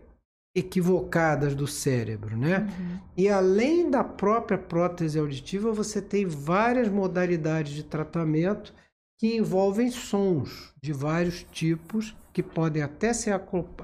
equivocadas 0.55 1.53
do 1.53 1.67
cérebro, 1.67 2.37
né? 2.37 2.59
Uhum. 2.59 2.99
E 3.17 3.27
além 3.27 3.91
da 3.91 4.05
própria 4.05 4.57
prótese 4.57 5.19
auditiva, 5.19 5.73
você 5.73 6.01
tem 6.01 6.25
várias 6.25 6.87
modalidades 6.87 7.73
de 7.73 7.83
tratamento 7.83 8.73
que 9.19 9.35
envolvem 9.35 9.91
sons 9.91 10.73
de 10.81 10.93
vários 10.93 11.43
tipos 11.43 12.15
que 12.33 12.41
podem 12.41 12.81
até 12.81 13.13
ser 13.13 13.31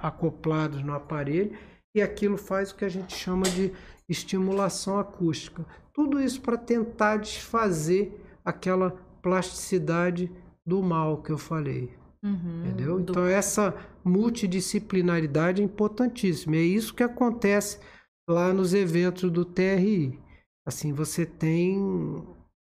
acoplados 0.01 0.81
no 0.83 0.93
aparelho 0.93 1.57
e 1.95 2.01
aquilo 2.01 2.37
faz 2.37 2.71
o 2.71 2.75
que 2.75 2.85
a 2.85 2.89
gente 2.89 3.15
chama 3.15 3.43
de 3.49 3.71
estimulação 4.07 4.99
acústica. 4.99 5.65
Tudo 5.93 6.21
isso 6.21 6.41
para 6.41 6.57
tentar 6.57 7.17
desfazer 7.17 8.23
aquela 8.45 8.91
plasticidade 9.21 10.31
do 10.65 10.81
mal 10.81 11.21
que 11.21 11.31
eu 11.31 11.37
falei. 11.37 11.91
Uhum, 12.23 12.65
entendeu? 12.65 12.99
Do... 12.99 13.11
Então 13.11 13.25
essa 13.25 13.75
multidisciplinaridade 14.03 15.61
é 15.61 15.65
importantíssima. 15.65 16.55
É 16.55 16.61
isso 16.61 16.93
que 16.93 17.03
acontece 17.03 17.79
lá 18.29 18.53
nos 18.53 18.73
eventos 18.73 19.29
do 19.31 19.43
TRI. 19.43 20.19
Assim, 20.65 20.93
você 20.93 21.25
tem 21.25 22.23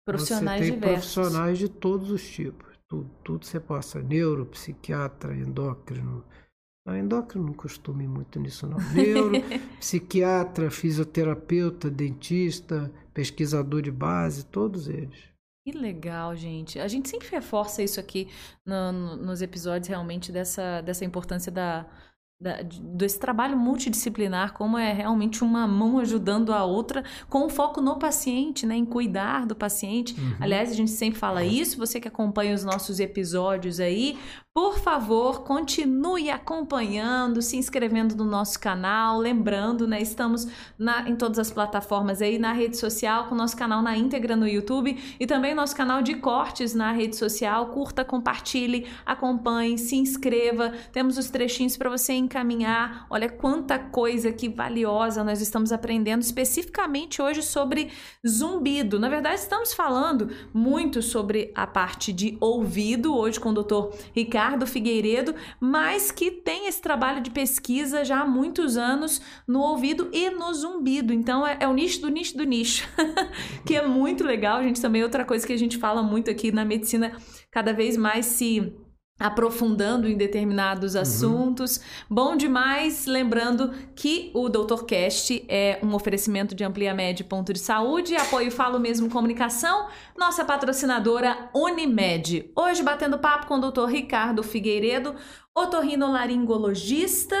profissionais 0.05 0.61
você 0.61 0.71
tem 0.71 0.79
diversos. 0.79 1.13
profissionais 1.13 1.57
de 1.57 1.69
todos 1.69 2.09
os 2.09 2.27
tipos 2.27 2.70
tudo, 2.91 3.09
tudo 3.23 3.45
você 3.45 3.57
passa, 3.57 4.01
neuro, 4.01 4.45
psiquiatra, 4.45 5.33
endócrino. 5.33 6.25
Não, 6.85 6.97
endócrino 6.97 7.45
não 7.45 7.53
costume 7.53 8.05
muito 8.05 8.37
nisso 8.37 8.67
não. 8.67 8.77
Neuro, 8.91 9.31
psiquiatra, 9.79 10.69
fisioterapeuta, 10.69 11.89
dentista, 11.89 12.91
pesquisador 13.13 13.81
de 13.81 13.91
base, 13.91 14.45
todos 14.45 14.89
eles. 14.89 15.31
Que 15.65 15.71
legal, 15.71 16.35
gente. 16.35 16.79
A 16.79 16.87
gente 16.87 17.07
sempre 17.07 17.29
reforça 17.29 17.81
isso 17.81 17.99
aqui 17.99 18.27
no, 18.65 18.91
no, 18.91 19.15
nos 19.15 19.41
episódios 19.41 19.87
realmente 19.87 20.29
dessa, 20.29 20.81
dessa 20.81 21.05
importância 21.05 21.51
da, 21.51 21.85
da, 22.41 22.61
desse 22.63 23.19
trabalho 23.19 23.55
multidisciplinar, 23.55 24.53
como 24.53 24.75
é 24.75 24.91
realmente 24.91 25.43
uma 25.43 25.67
mão 25.67 25.99
ajudando 25.99 26.51
a 26.51 26.65
outra, 26.65 27.03
com 27.29 27.47
foco 27.47 27.79
no 27.79 27.99
paciente, 27.99 28.65
né, 28.65 28.75
em 28.75 28.85
cuidar 28.85 29.45
do 29.45 29.55
paciente. 29.55 30.19
Uhum. 30.19 30.35
Aliás, 30.39 30.71
a 30.71 30.73
gente 30.73 30.89
sempre 30.89 31.19
fala 31.19 31.45
isso, 31.45 31.77
você 31.77 31.99
que 31.99 32.07
acompanha 32.07 32.55
os 32.55 32.63
nossos 32.63 32.99
episódios 32.99 33.79
aí, 33.79 34.17
por 34.53 34.79
favor, 34.79 35.45
continue 35.45 36.29
acompanhando, 36.29 37.41
se 37.41 37.55
inscrevendo 37.55 38.17
no 38.17 38.25
nosso 38.25 38.59
canal. 38.59 39.17
Lembrando, 39.17 39.87
né, 39.87 40.01
estamos 40.01 40.45
na, 40.77 41.07
em 41.07 41.15
todas 41.15 41.39
as 41.39 41.49
plataformas 41.49 42.21
aí, 42.21 42.37
na 42.37 42.51
rede 42.51 42.75
social, 42.75 43.27
com 43.27 43.35
o 43.35 43.37
nosso 43.37 43.55
canal 43.55 43.81
na 43.81 43.95
íntegra 43.95 44.35
no 44.35 44.45
YouTube 44.45 45.01
e 45.17 45.25
também 45.25 45.55
nosso 45.55 45.73
canal 45.73 46.01
de 46.01 46.15
cortes 46.15 46.73
na 46.73 46.91
rede 46.91 47.15
social. 47.15 47.67
Curta, 47.67 48.03
compartilhe, 48.03 48.87
acompanhe, 49.05 49.77
se 49.77 49.95
inscreva. 49.95 50.73
Temos 50.91 51.17
os 51.17 51.29
trechinhos 51.29 51.77
para 51.77 51.89
você 51.89 52.11
encaminhar. 52.11 53.05
Olha 53.09 53.29
quanta 53.29 53.79
coisa 53.79 54.33
que 54.33 54.49
valiosa 54.49 55.23
nós 55.23 55.39
estamos 55.39 55.71
aprendendo 55.71 56.23
especificamente 56.23 57.21
hoje 57.21 57.41
sobre 57.41 57.89
zumbido. 58.27 58.99
Na 58.99 59.07
verdade, 59.07 59.39
estamos 59.39 59.73
falando 59.73 60.29
muito 60.53 61.01
sobre 61.01 61.53
a 61.55 61.65
parte 61.65 62.11
de 62.11 62.37
ouvido 62.41 63.15
hoje 63.15 63.39
com 63.39 63.51
o 63.51 63.53
Dr. 63.53 63.95
Ricardo 64.13 64.40
Ricardo 64.41 64.65
Figueiredo, 64.65 65.35
mas 65.59 66.09
que 66.09 66.31
tem 66.31 66.67
esse 66.67 66.81
trabalho 66.81 67.21
de 67.21 67.29
pesquisa 67.29 68.03
já 68.03 68.21
há 68.21 68.25
muitos 68.25 68.75
anos 68.75 69.21
no 69.47 69.59
ouvido 69.59 70.09
e 70.11 70.31
no 70.31 70.51
zumbido. 70.51 71.13
Então 71.13 71.45
é, 71.45 71.57
é 71.59 71.67
o 71.67 71.73
nicho 71.73 72.01
do 72.01 72.09
nicho 72.09 72.35
do 72.35 72.43
nicho, 72.43 72.89
que 73.65 73.75
é 73.75 73.87
muito 73.87 74.23
legal. 74.23 74.57
A 74.57 74.63
gente 74.63 74.81
também, 74.81 75.03
outra 75.03 75.23
coisa 75.23 75.45
que 75.45 75.53
a 75.53 75.57
gente 75.57 75.77
fala 75.77 76.01
muito 76.01 76.31
aqui 76.31 76.51
na 76.51 76.65
medicina, 76.65 77.15
cada 77.51 77.71
vez 77.71 77.95
mais 77.95 78.25
se 78.25 78.73
aprofundando 79.21 80.07
em 80.07 80.17
determinados 80.17 80.95
uhum. 80.95 81.01
assuntos. 81.01 81.81
Bom 82.09 82.35
demais, 82.35 83.05
lembrando 83.05 83.71
que 83.95 84.31
o 84.33 84.49
Doutor 84.49 84.85
Cast 84.85 85.45
é 85.47 85.79
um 85.83 85.93
oferecimento 85.93 86.55
de 86.55 86.63
Amplia 86.63 86.93
Med 86.93 87.23
Ponto 87.23 87.53
de 87.53 87.59
Saúde, 87.59 88.15
apoio 88.15 88.51
Falo 88.51 88.79
Mesmo 88.79 89.09
Comunicação, 89.09 89.87
nossa 90.17 90.43
patrocinadora 90.43 91.49
Unimed. 91.53 92.51
Hoje 92.55 92.81
batendo 92.83 93.19
papo 93.19 93.47
com 93.47 93.55
o 93.55 93.61
Doutor 93.61 93.89
Ricardo 93.89 94.43
Figueiredo, 94.43 95.15
otorrinolaringologista, 95.55 97.37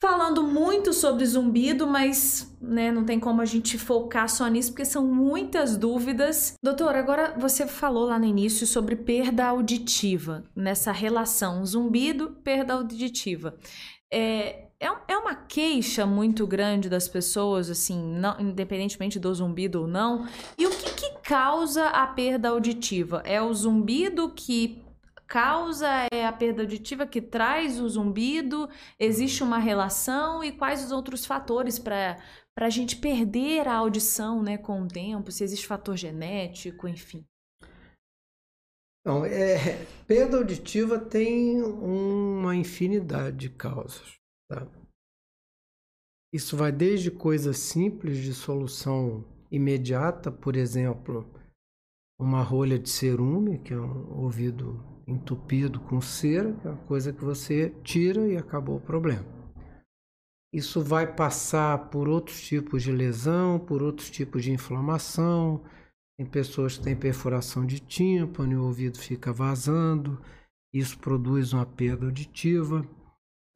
falando 0.00 0.42
muito 0.44 0.92
sobre 0.92 1.26
zumbido, 1.26 1.86
mas 1.86 2.56
né, 2.60 2.92
não 2.92 3.04
tem 3.04 3.18
como 3.18 3.40
a 3.40 3.44
gente 3.44 3.76
focar 3.76 4.28
só 4.28 4.46
nisso, 4.46 4.70
porque 4.70 4.84
são 4.84 5.04
muitas 5.06 5.76
dúvidas. 5.76 6.54
Doutor, 6.62 6.94
agora 6.94 7.34
você 7.36 7.66
falou 7.66 8.06
lá 8.06 8.18
no 8.18 8.24
início 8.24 8.66
sobre 8.66 8.94
perda 8.96 9.46
auditiva, 9.46 10.44
nessa 10.54 10.92
relação 10.92 11.64
zumbido, 11.66 12.36
perda 12.44 12.74
auditiva. 12.74 13.56
É, 14.12 14.68
é, 14.80 14.88
é 15.08 15.18
uma 15.18 15.34
queixa 15.34 16.06
muito 16.06 16.46
grande 16.46 16.88
das 16.88 17.08
pessoas, 17.08 17.68
assim, 17.68 18.00
não, 18.00 18.40
independentemente 18.40 19.18
do 19.18 19.34
zumbido 19.34 19.82
ou 19.82 19.88
não. 19.88 20.26
E 20.56 20.66
o 20.66 20.70
que, 20.70 20.94
que 20.94 21.10
causa 21.22 21.86
a 21.88 22.06
perda 22.06 22.50
auditiva? 22.50 23.20
É 23.24 23.42
o 23.42 23.52
zumbido 23.52 24.30
que 24.30 24.82
causa 25.28 25.86
é 26.10 26.24
a 26.24 26.32
perda 26.32 26.62
auditiva 26.62 27.06
que 27.06 27.20
traz 27.20 27.78
o 27.78 27.88
zumbido? 27.88 28.68
Existe 28.98 29.44
uma 29.44 29.58
relação? 29.58 30.42
E 30.42 30.50
quais 30.50 30.82
os 30.82 30.90
outros 30.90 31.26
fatores 31.26 31.78
para 31.78 32.16
a 32.56 32.70
gente 32.70 32.96
perder 32.96 33.68
a 33.68 33.76
audição 33.76 34.42
né, 34.42 34.56
com 34.56 34.82
o 34.82 34.88
tempo? 34.88 35.30
Se 35.30 35.44
existe 35.44 35.66
fator 35.66 35.96
genético, 35.96 36.88
enfim. 36.88 37.24
Então, 39.00 39.24
é, 39.24 39.84
perda 40.06 40.38
auditiva 40.38 40.98
tem 40.98 41.62
uma 41.62 42.56
infinidade 42.56 43.36
de 43.36 43.50
causas. 43.50 44.16
Tá? 44.50 44.66
Isso 46.32 46.56
vai 46.56 46.72
desde 46.72 47.10
coisas 47.10 47.58
simples 47.58 48.18
de 48.18 48.34
solução 48.34 49.24
imediata, 49.50 50.30
por 50.30 50.56
exemplo, 50.56 51.26
uma 52.18 52.42
rolha 52.42 52.78
de 52.78 52.88
cerume, 52.90 53.58
que 53.58 53.72
é 53.72 53.80
um 53.80 54.22
ouvido 54.22 54.97
entupido 55.08 55.80
com 55.80 56.00
cera, 56.00 56.52
que 56.52 56.68
é 56.68 56.70
uma 56.70 56.84
coisa 56.84 57.12
que 57.12 57.24
você 57.24 57.70
tira 57.82 58.28
e 58.28 58.36
acabou 58.36 58.76
o 58.76 58.80
problema. 58.80 59.24
Isso 60.52 60.82
vai 60.82 61.06
passar 61.14 61.90
por 61.90 62.08
outros 62.08 62.40
tipos 62.42 62.82
de 62.82 62.92
lesão, 62.92 63.58
por 63.58 63.82
outros 63.82 64.10
tipos 64.10 64.44
de 64.44 64.52
inflamação. 64.52 65.62
Tem 66.18 66.26
pessoas 66.26 66.76
que 66.76 66.84
têm 66.84 66.96
perfuração 66.96 67.64
de 67.64 67.80
tímpano 67.80 68.52
e 68.52 68.56
o 68.56 68.64
ouvido 68.64 68.98
fica 68.98 69.32
vazando, 69.32 70.20
isso 70.72 70.98
produz 70.98 71.52
uma 71.52 71.64
perda 71.64 72.06
auditiva. 72.06 72.86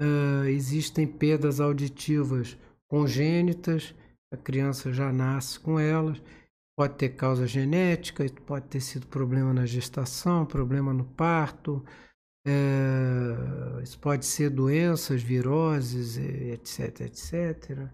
Uh, 0.01 0.47
existem 0.47 1.07
perdas 1.07 1.61
auditivas 1.61 2.59
congênitas, 2.89 3.95
a 4.33 4.37
criança 4.37 4.93
já 4.93 5.13
nasce 5.13 5.59
com 5.59 5.79
elas 5.79 6.21
Pode 6.77 6.95
ter 6.95 7.11
causa 7.11 7.47
genética, 7.47 8.25
pode 8.47 8.67
ter 8.67 8.81
sido 8.81 9.07
problema 9.07 9.53
na 9.53 9.67
gestação, 9.67 10.47
problema 10.47 10.93
no 10.93 11.05
parto, 11.05 11.85
é, 12.45 13.83
isso 13.83 13.99
pode 13.99 14.27
ser 14.27 14.51
doenças, 14.51 15.23
viroses, 15.23 16.17
etc, 16.17 17.03
etc. 17.03 17.89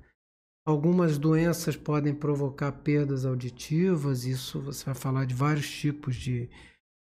Algumas 0.67 1.19
doenças 1.19 1.77
podem 1.77 2.15
provocar 2.15 2.73
perdas 2.73 3.25
auditivas, 3.25 4.25
isso 4.25 4.61
você 4.61 4.85
vai 4.87 4.95
falar 4.95 5.25
de 5.25 5.35
vários 5.35 5.71
tipos 5.71 6.17
de, 6.17 6.49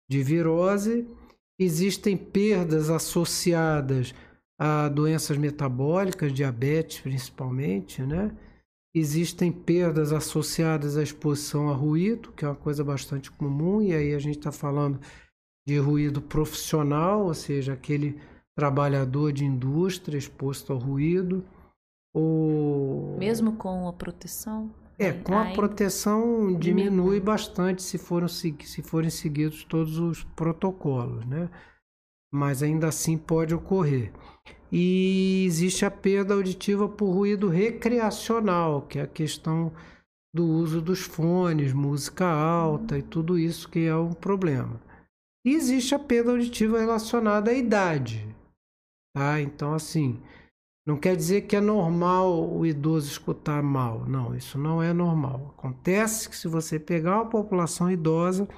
de 0.08 0.22
virose. 0.22 1.08
Existem 1.58 2.16
perdas 2.16 2.90
associadas 2.90 4.14
a 4.58 4.88
doenças 4.88 5.36
metabólicas, 5.36 6.32
diabetes 6.32 7.00
principalmente, 7.00 8.02
né? 8.02 8.36
Existem 8.94 9.50
perdas 9.50 10.12
associadas 10.12 10.98
à 10.98 11.02
exposição 11.02 11.70
a 11.70 11.72
ruído, 11.74 12.30
que 12.32 12.44
é 12.44 12.48
uma 12.48 12.54
coisa 12.54 12.84
bastante 12.84 13.30
comum, 13.30 13.80
e 13.80 13.94
aí 13.94 14.14
a 14.14 14.18
gente 14.18 14.38
está 14.38 14.52
falando 14.52 15.00
de 15.66 15.78
ruído 15.78 16.20
profissional, 16.20 17.24
ou 17.24 17.34
seja, 17.34 17.72
aquele 17.72 18.20
trabalhador 18.54 19.32
de 19.32 19.44
indústria 19.44 20.18
exposto 20.18 20.72
ao 20.72 20.78
ruído. 20.78 21.42
Ou... 22.14 23.16
Mesmo 23.18 23.56
com 23.56 23.88
a 23.88 23.92
proteção? 23.94 24.70
É, 24.98 25.10
com 25.10 25.36
a 25.36 25.52
proteção 25.52 26.54
diminui 26.58 27.18
bastante 27.18 27.82
se, 27.82 27.96
foram, 27.96 28.28
se 28.28 28.82
forem 28.82 29.10
seguidos 29.10 29.64
todos 29.64 29.98
os 29.98 30.22
protocolos, 30.22 31.24
né? 31.24 31.48
Mas 32.30 32.62
ainda 32.62 32.88
assim 32.88 33.16
pode 33.16 33.54
ocorrer. 33.54 34.12
E 34.72 35.44
existe 35.44 35.84
a 35.84 35.90
perda 35.90 36.32
auditiva 36.32 36.88
por 36.88 37.10
ruído 37.12 37.46
recreacional, 37.46 38.82
que 38.82 38.98
é 38.98 39.02
a 39.02 39.06
questão 39.06 39.70
do 40.34 40.46
uso 40.46 40.80
dos 40.80 41.00
fones, 41.00 41.74
música 41.74 42.26
alta 42.26 42.96
e 42.96 43.02
tudo 43.02 43.38
isso 43.38 43.68
que 43.68 43.80
é 43.80 43.94
um 43.94 44.14
problema. 44.14 44.80
E 45.44 45.54
existe 45.54 45.94
a 45.94 45.98
perda 45.98 46.30
auditiva 46.30 46.80
relacionada 46.80 47.50
à 47.50 47.54
idade. 47.54 48.26
Tá? 49.14 49.38
Então, 49.42 49.74
assim, 49.74 50.22
não 50.86 50.96
quer 50.96 51.16
dizer 51.16 51.42
que 51.42 51.54
é 51.54 51.60
normal 51.60 52.50
o 52.50 52.64
idoso 52.64 53.10
escutar 53.10 53.62
mal. 53.62 54.06
Não, 54.06 54.34
isso 54.34 54.56
não 54.56 54.82
é 54.82 54.94
normal. 54.94 55.54
Acontece 55.58 56.30
que 56.30 56.36
se 56.36 56.48
você 56.48 56.78
pegar 56.78 57.16
uma 57.16 57.28
população 57.28 57.90
idosa 57.90 58.48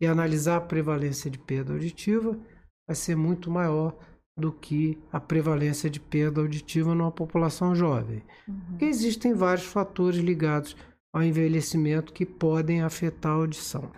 e 0.00 0.06
analisar 0.06 0.58
a 0.58 0.60
prevalência 0.60 1.28
de 1.28 1.38
perda 1.38 1.72
auditiva, 1.72 2.38
vai 2.86 2.94
ser 2.94 3.16
muito 3.16 3.50
maior 3.50 3.96
do 4.38 4.52
que 4.52 4.98
a 5.10 5.18
prevalência 5.18 5.88
de 5.88 5.98
perda 5.98 6.40
auditiva 6.40 6.94
numa 6.94 7.10
população 7.10 7.74
jovem. 7.74 8.22
Uhum. 8.46 8.60
Porque 8.70 8.84
existem 8.84 9.32
vários 9.32 9.66
fatores 9.66 10.20
ligados 10.20 10.76
ao 11.12 11.22
envelhecimento 11.22 12.12
que 12.12 12.26
podem 12.26 12.82
afetar 12.82 13.32
a 13.32 13.36
audição. 13.36 13.90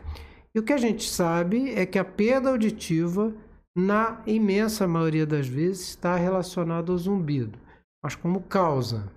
E 0.54 0.58
o 0.58 0.62
que 0.62 0.72
a 0.72 0.78
gente 0.78 1.08
sabe 1.08 1.70
é 1.74 1.84
que 1.84 1.98
a 1.98 2.04
perda 2.04 2.50
auditiva, 2.50 3.34
na 3.76 4.22
imensa 4.26 4.86
maioria 4.86 5.26
das 5.26 5.48
vezes, 5.48 5.88
está 5.88 6.16
relacionada 6.16 6.92
ao 6.92 6.98
zumbido. 6.98 7.58
Mas 8.02 8.14
como 8.14 8.40
causa? 8.40 9.10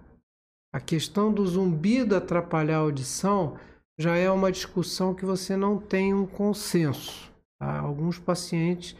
A 0.73 0.79
questão 0.79 1.31
do 1.31 1.45
zumbido 1.45 2.15
atrapalhar 2.15 2.77
a 2.77 2.79
audição 2.79 3.57
já 3.99 4.15
é 4.15 4.31
uma 4.31 4.51
discussão 4.51 5.13
que 5.13 5.25
você 5.25 5.55
não 5.55 5.77
tem 5.77 6.13
um 6.13 6.25
consenso. 6.25 7.31
Tá? 7.59 7.79
Alguns 7.79 8.17
pacientes 8.17 8.95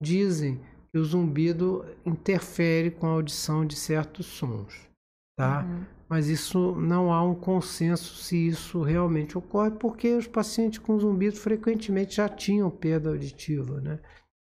dizem 0.00 0.60
que 0.94 0.98
o 0.98 1.04
zumbido 1.04 1.84
interfere 2.06 2.88
com 2.88 3.08
a 3.08 3.10
audição 3.10 3.66
de 3.66 3.74
certos 3.74 4.26
sons, 4.26 4.88
tá? 5.36 5.64
Uhum. 5.64 5.82
Mas 6.08 6.28
isso 6.28 6.70
não 6.76 7.12
há 7.12 7.20
um 7.20 7.34
consenso 7.34 8.14
se 8.14 8.46
isso 8.46 8.80
realmente 8.80 9.36
ocorre, 9.36 9.72
porque 9.72 10.14
os 10.14 10.28
pacientes 10.28 10.78
com 10.78 10.96
zumbido 10.96 11.34
frequentemente 11.34 12.14
já 12.14 12.28
tinham 12.28 12.70
perda 12.70 13.10
auditiva, 13.10 13.80
né? 13.80 13.98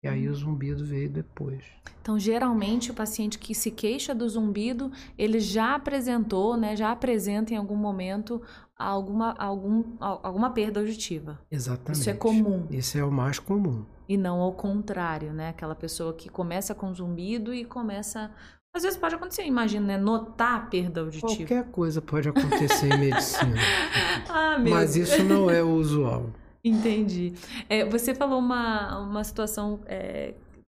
E 0.05 0.07
aí 0.07 0.29
o 0.29 0.31
uhum. 0.31 0.37
zumbido 0.37 0.85
veio 0.85 1.11
depois. 1.11 1.65
Então, 2.01 2.17
geralmente, 2.17 2.93
o 2.93 2.95
paciente 2.95 3.41
que 3.41 3.53
se 3.53 3.73
queixa 3.73 4.15
do 4.15 4.29
zumbido, 4.29 4.93
ele 5.19 5.41
já 5.41 5.75
apresentou, 5.75 6.57
né, 6.57 6.77
já 6.77 6.93
apresenta 6.93 7.55
em 7.55 7.57
algum 7.57 7.75
momento 7.75 8.41
alguma, 8.79 9.33
algum, 9.33 9.83
alguma 9.99 10.51
perda 10.51 10.79
auditiva. 10.79 11.41
Exatamente. 11.51 12.03
Isso 12.03 12.11
é 12.11 12.15
comum. 12.15 12.67
Isso 12.71 12.97
é 12.97 13.05
o 13.05 13.11
mais 13.11 13.41
comum. 13.41 13.85
E 14.09 14.17
não 14.17 14.41
ao 14.41 14.53
contrário, 14.53 15.33
né? 15.33 15.49
Aquela 15.49 15.75
pessoa 15.75 16.13
que 16.13 16.29
começa 16.29 16.75
com 16.75 16.93
zumbido 16.95 17.53
e 17.53 17.65
começa 17.65 18.31
Às 18.75 18.83
vezes 18.83 18.99
pode 18.99 19.15
acontecer, 19.15 19.45
imagina, 19.45 19.87
né? 19.87 19.99
Notar 19.99 20.57
a 20.57 20.61
perda 20.61 21.01
auditiva. 21.01 21.35
Qualquer 21.35 21.65
coisa 21.71 22.01
pode 22.01 22.29
acontecer 22.29 22.93
em 22.93 22.99
medicina. 22.99 23.57
ah, 24.29 24.59
meu 24.59 24.75
Mas 24.75 24.97
isso 24.97 25.23
não 25.25 25.51
é 25.51 25.63
o 25.63 25.75
usual. 25.75 26.31
Entendi. 26.65 27.33
É, 27.69 27.85
você 27.85 28.15
falou 28.15 28.39
uma, 28.39 28.99
uma 28.99 29.23
situação 29.23 29.81
é, 29.87 30.35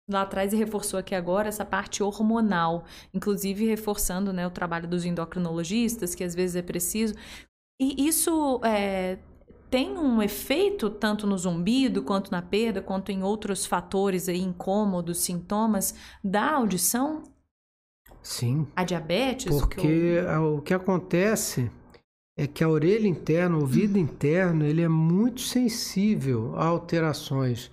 lá 0.09 0.23
atrás 0.23 0.53
e 0.53 0.55
reforçou 0.55 0.99
aqui 0.99 1.13
agora 1.13 1.47
essa 1.47 1.63
parte 1.63 2.01
hormonal, 2.01 2.83
inclusive 3.13 3.65
reforçando 3.65 4.33
né, 4.33 4.45
o 4.45 4.51
trabalho 4.51 4.87
dos 4.87 5.05
endocrinologistas, 5.05 6.15
que 6.15 6.23
às 6.23 6.33
vezes 6.33 6.55
é 6.55 6.61
preciso. 6.61 7.15
E 7.79 8.07
isso 8.07 8.59
é, 8.63 9.17
tem 9.69 9.97
um 9.97 10.21
efeito 10.21 10.89
tanto 10.89 11.27
no 11.27 11.37
zumbido, 11.37 12.03
quanto 12.03 12.31
na 12.31 12.41
perda, 12.41 12.81
quanto 12.81 13.11
em 13.11 13.23
outros 13.23 13.65
fatores 13.65 14.27
aí, 14.27 14.41
incômodos, 14.41 15.19
sintomas 15.19 15.93
da 16.23 16.51
audição? 16.51 17.23
Sim. 18.21 18.67
A 18.75 18.83
diabetes? 18.83 19.47
Porque 19.47 19.87
eu... 19.87 20.57
o 20.57 20.61
que 20.61 20.73
acontece 20.73 21.71
é 22.37 22.47
que 22.47 22.63
a 22.63 22.69
orelha 22.69 23.07
interna, 23.07 23.57
o 23.57 23.61
ouvido 23.61 23.95
uhum. 23.95 24.01
interno, 24.01 24.65
ele 24.65 24.81
é 24.81 24.87
muito 24.87 25.41
sensível 25.41 26.55
a 26.55 26.65
alterações 26.65 27.69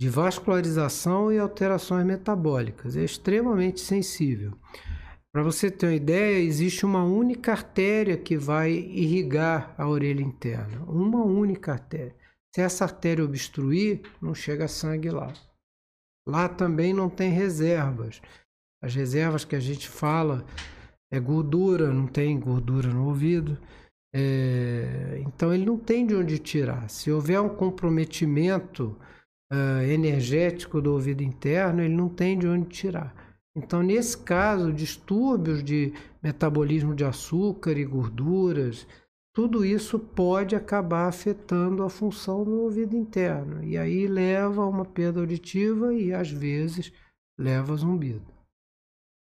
de 0.00 0.08
vascularização 0.08 1.32
e 1.32 1.38
alterações 1.38 2.04
metabólicas. 2.04 2.96
É 2.96 3.04
extremamente 3.04 3.80
sensível. 3.80 4.52
Para 5.34 5.42
você 5.42 5.68
ter 5.68 5.86
uma 5.86 5.94
ideia, 5.96 6.38
existe 6.38 6.86
uma 6.86 7.02
única 7.02 7.50
artéria 7.50 8.16
que 8.16 8.36
vai 8.36 8.70
irrigar 8.70 9.74
a 9.76 9.88
orelha 9.88 10.22
interna. 10.22 10.84
Uma 10.84 11.24
única 11.24 11.72
artéria. 11.72 12.14
Se 12.54 12.60
essa 12.60 12.84
artéria 12.84 13.24
obstruir, 13.24 14.02
não 14.22 14.32
chega 14.32 14.68
sangue 14.68 15.10
lá. 15.10 15.32
Lá 16.24 16.48
também 16.48 16.94
não 16.94 17.10
tem 17.10 17.32
reservas. 17.32 18.22
As 18.80 18.94
reservas 18.94 19.44
que 19.44 19.56
a 19.56 19.60
gente 19.60 19.88
fala 19.88 20.46
é 21.12 21.18
gordura, 21.18 21.92
não 21.92 22.06
tem 22.06 22.38
gordura 22.38 22.90
no 22.90 23.08
ouvido. 23.08 23.58
É, 24.14 25.20
então 25.26 25.52
ele 25.52 25.66
não 25.66 25.76
tem 25.76 26.06
de 26.06 26.14
onde 26.14 26.38
tirar. 26.38 26.88
Se 26.88 27.10
houver 27.10 27.40
um 27.40 27.48
comprometimento 27.48 28.96
uh, 29.52 29.82
energético 29.82 30.80
do 30.80 30.92
ouvido 30.92 31.24
interno, 31.24 31.82
ele 31.82 31.92
não 31.92 32.08
tem 32.08 32.38
de 32.38 32.46
onde 32.46 32.68
tirar. 32.68 33.23
Então, 33.56 33.82
nesse 33.82 34.18
caso, 34.18 34.72
distúrbios 34.72 35.62
de 35.62 35.92
metabolismo 36.22 36.94
de 36.94 37.04
açúcar 37.04 37.78
e 37.78 37.84
gorduras, 37.84 38.86
tudo 39.32 39.64
isso 39.64 39.98
pode 39.98 40.56
acabar 40.56 41.08
afetando 41.08 41.82
a 41.82 41.90
função 41.90 42.44
do 42.44 42.62
ouvido 42.62 42.96
interno. 42.96 43.62
E 43.62 43.76
aí 43.78 44.06
leva 44.06 44.62
a 44.62 44.68
uma 44.68 44.84
perda 44.84 45.20
auditiva 45.20 45.94
e, 45.94 46.12
às 46.12 46.30
vezes, 46.30 46.92
leva 47.38 47.74
a 47.74 47.76
zumbido. 47.76 48.34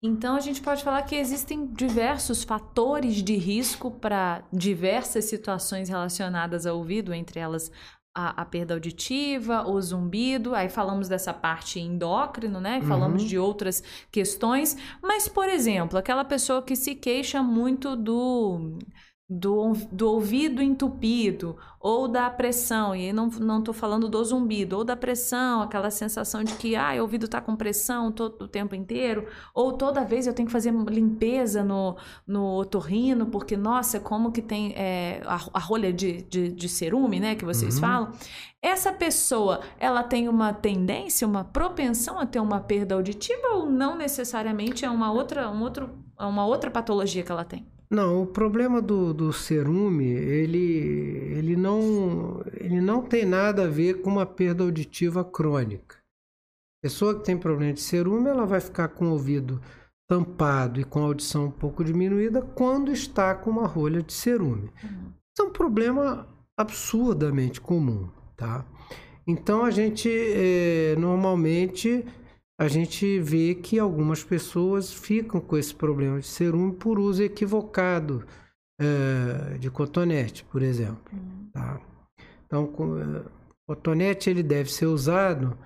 Então 0.01 0.35
a 0.35 0.39
gente 0.39 0.61
pode 0.61 0.83
falar 0.83 1.01
que 1.03 1.15
existem 1.15 1.65
diversos 1.65 2.43
fatores 2.43 3.15
de 3.15 3.35
risco 3.35 3.89
para 3.89 4.43
diversas 4.53 5.25
situações 5.25 5.89
relacionadas 5.89 6.67
ao 6.67 6.77
ouvido, 6.77 7.13
entre 7.13 7.39
elas 7.39 7.71
a, 8.17 8.41
a, 8.41 8.45
perda 8.45 8.73
auditiva, 8.73 9.69
o 9.69 9.79
zumbido, 9.79 10.55
aí 10.55 10.69
falamos 10.69 11.07
dessa 11.07 11.31
parte 11.31 11.79
endócrino, 11.79 12.59
né? 12.59 12.81
Falamos 12.81 13.21
uhum. 13.21 13.27
de 13.27 13.37
outras 13.37 13.83
questões, 14.11 14.75
mas, 15.03 15.27
por 15.27 15.47
exemplo, 15.47 15.99
aquela 15.99 16.25
pessoa 16.25 16.63
que 16.63 16.75
se 16.75 16.95
queixa 16.95 17.43
muito 17.43 17.95
do 17.95 18.79
do, 19.29 19.73
do 19.91 20.09
ouvido 20.09 20.61
entupido 20.61 21.57
ou 21.79 22.07
da 22.07 22.29
pressão, 22.29 22.95
e 22.95 23.11
não 23.11 23.27
não 23.27 23.59
estou 23.59 23.73
falando 23.73 24.07
do 24.09 24.23
zumbido, 24.23 24.77
ou 24.77 24.83
da 24.83 24.95
pressão, 24.95 25.61
aquela 25.61 25.91
sensação 25.91 26.43
de 26.43 26.53
que 26.53 26.75
ah, 26.75 26.93
o 26.97 27.01
ouvido 27.01 27.25
está 27.25 27.39
com 27.41 27.55
pressão 27.55 28.11
todo 28.11 28.43
o 28.43 28.47
tempo 28.47 28.73
inteiro, 28.73 29.27
ou 29.53 29.73
toda 29.73 30.03
vez 30.03 30.27
eu 30.27 30.33
tenho 30.33 30.47
que 30.47 30.51
fazer 30.51 30.73
limpeza 30.89 31.63
no, 31.63 31.95
no 32.25 32.57
otorrino, 32.57 33.27
porque 33.27 33.55
nossa, 33.55 33.99
como 33.99 34.31
que 34.31 34.41
tem 34.41 34.73
é, 34.75 35.21
a, 35.25 35.39
a, 35.53 35.59
rolha 35.59 35.91
de, 35.93 36.23
de, 36.23 36.49
de, 36.49 36.69
cerume, 36.69 37.19
né, 37.19 37.35
que 37.35 37.45
vocês 37.45 37.75
uhum. 37.75 37.81
falam. 37.81 38.11
Essa 38.61 38.91
pessoa, 38.91 39.61
ela 39.79 40.03
tem 40.03 40.27
uma 40.27 40.51
tendência, 40.51 41.27
uma 41.27 41.43
propensão 41.43 42.19
a 42.19 42.25
ter 42.25 42.39
uma 42.39 42.59
perda 42.59 42.95
auditiva 42.95 43.49
ou 43.53 43.69
não 43.69 43.95
necessariamente 43.95 44.83
é 44.83 44.89
uma 44.89 45.11
outra, 45.11 45.49
um 45.49 45.61
outro, 45.61 45.89
é 46.19 46.25
uma 46.25 46.45
outra 46.45 46.71
patologia 46.71 47.23
que 47.23 47.31
ela 47.31 47.45
tem? 47.45 47.65
Não, 47.89 48.21
o 48.21 48.27
problema 48.27 48.81
do, 48.81 49.13
do 49.13 49.31
cerume, 49.31 50.05
ele, 50.05 50.57
ele, 51.37 51.55
não, 51.55 52.43
ele 52.53 52.81
não 52.81 53.01
tem 53.01 53.25
nada 53.25 53.63
a 53.63 53.69
ver 53.69 54.01
com 54.01 54.09
uma 54.09 54.25
perda 54.25 54.63
auditiva 54.63 55.23
crônica. 55.23 55.95
Pessoa 56.83 57.17
que 57.17 57.25
tem 57.25 57.37
problema 57.37 57.73
de 57.73 57.81
cerume, 57.81 58.29
ela 58.29 58.45
vai 58.45 58.59
ficar 58.59 58.89
com 58.89 59.05
o 59.05 59.11
ouvido 59.11 59.61
tampado 60.07 60.79
e 60.79 60.83
com 60.83 60.99
a 60.99 61.03
audição 61.03 61.45
um 61.45 61.51
pouco 61.51 61.83
diminuída 61.83 62.41
quando 62.41 62.91
está 62.91 63.33
com 63.35 63.49
uma 63.49 63.67
rolha 63.67 64.01
de 64.01 64.13
cerume. 64.13 64.69
Uhum. 64.83 65.11
Isso 65.33 65.41
é 65.41 65.43
um 65.43 65.51
problema 65.51 66.27
absurdamente 66.57 67.61
comum, 67.61 68.09
tá? 68.35 68.65
Então 69.25 69.63
a 69.63 69.71
gente 69.71 70.09
é, 70.09 70.95
normalmente 70.97 72.05
a 72.59 72.67
gente 72.67 73.19
vê 73.19 73.53
que 73.53 73.77
algumas 73.77 74.23
pessoas 74.23 74.91
ficam 74.91 75.39
com 75.39 75.57
esse 75.57 75.75
problema 75.75 76.19
de 76.19 76.25
cerume 76.25 76.73
por 76.73 76.97
uso 76.99 77.21
equivocado 77.21 78.25
é, 78.81 79.57
de 79.59 79.69
cotonete, 79.69 80.43
por 80.45 80.63
exemplo. 80.63 81.01
Uhum. 81.13 81.49
Tá? 81.53 81.79
Então, 82.45 82.63
o 82.63 82.99
eh, 82.99 83.23
cotonete 83.67 84.29
ele 84.29 84.41
deve 84.41 84.71
ser 84.71 84.85
usado 84.85 85.57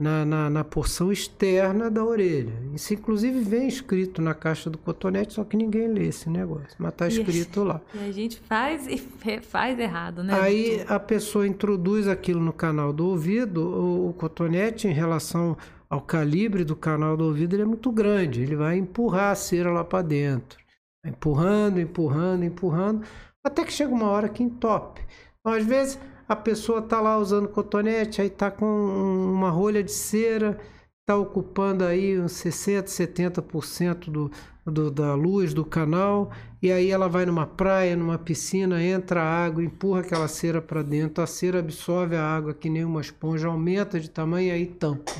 na, 0.00 0.24
na, 0.24 0.50
na, 0.50 0.64
porção 0.64 1.12
externa 1.12 1.90
da 1.90 2.02
orelha. 2.02 2.54
Isso, 2.74 2.94
inclusive, 2.94 3.40
vem 3.40 3.68
escrito 3.68 4.22
na 4.22 4.34
caixa 4.34 4.70
do 4.70 4.78
cotonete, 4.78 5.34
só 5.34 5.44
que 5.44 5.56
ninguém 5.56 5.86
lê 5.86 6.06
esse 6.06 6.30
negócio, 6.30 6.74
mas 6.78 6.92
está 6.92 7.06
escrito 7.06 7.62
lá. 7.62 7.80
E 7.94 8.08
a 8.08 8.12
gente 8.12 8.40
faz 8.40 8.86
e 8.88 8.98
faz 9.40 9.78
errado, 9.78 10.24
né? 10.24 10.34
Aí 10.40 10.84
a 10.88 10.98
pessoa 10.98 11.46
introduz 11.46 12.08
aquilo 12.08 12.40
no 12.40 12.52
canal 12.52 12.92
do 12.92 13.06
ouvido, 13.06 13.62
o, 13.62 14.08
o 14.08 14.12
cotonete, 14.14 14.88
em 14.88 14.92
relação 14.92 15.56
ao 15.92 16.00
calibre 16.00 16.64
do 16.64 16.74
canal 16.74 17.18
do 17.18 17.24
ouvido, 17.24 17.54
ele 17.54 17.64
é 17.64 17.66
muito 17.66 17.92
grande. 17.92 18.40
Ele 18.40 18.56
vai 18.56 18.78
empurrar 18.78 19.32
a 19.32 19.34
cera 19.34 19.70
lá 19.70 19.84
para 19.84 20.00
dentro. 20.00 20.58
Empurrando, 21.04 21.78
empurrando, 21.78 22.44
empurrando, 22.44 23.04
até 23.44 23.62
que 23.62 23.72
chega 23.74 23.92
uma 23.92 24.08
hora 24.08 24.30
que 24.30 24.42
entope. 24.42 25.02
Então, 25.38 25.52
às 25.52 25.66
vezes, 25.66 25.98
a 26.26 26.34
pessoa 26.34 26.78
está 26.78 26.98
lá 26.98 27.18
usando 27.18 27.46
cotonete, 27.46 28.22
aí 28.22 28.28
está 28.28 28.50
com 28.50 28.64
uma 28.64 29.50
rolha 29.50 29.82
de 29.82 29.92
cera, 29.92 30.58
está 31.02 31.14
ocupando 31.14 31.84
aí 31.84 32.18
uns 32.18 32.32
60%, 32.42 32.84
70% 32.84 34.10
do, 34.10 34.30
do, 34.64 34.90
da 34.90 35.14
luz 35.14 35.52
do 35.52 35.62
canal, 35.62 36.30
e 36.62 36.72
aí 36.72 36.90
ela 36.90 37.06
vai 37.06 37.26
numa 37.26 37.46
praia, 37.46 37.94
numa 37.94 38.16
piscina, 38.16 38.82
entra 38.82 39.20
a 39.20 39.44
água, 39.44 39.62
empurra 39.62 40.00
aquela 40.00 40.28
cera 40.28 40.62
para 40.62 40.82
dentro, 40.82 41.22
a 41.22 41.26
cera 41.26 41.58
absorve 41.58 42.16
a 42.16 42.24
água 42.24 42.54
que 42.54 42.70
nem 42.70 42.82
uma 42.82 43.02
esponja, 43.02 43.48
aumenta 43.48 44.00
de 44.00 44.08
tamanho 44.08 44.48
e 44.48 44.52
aí 44.52 44.66
tampa 44.66 45.12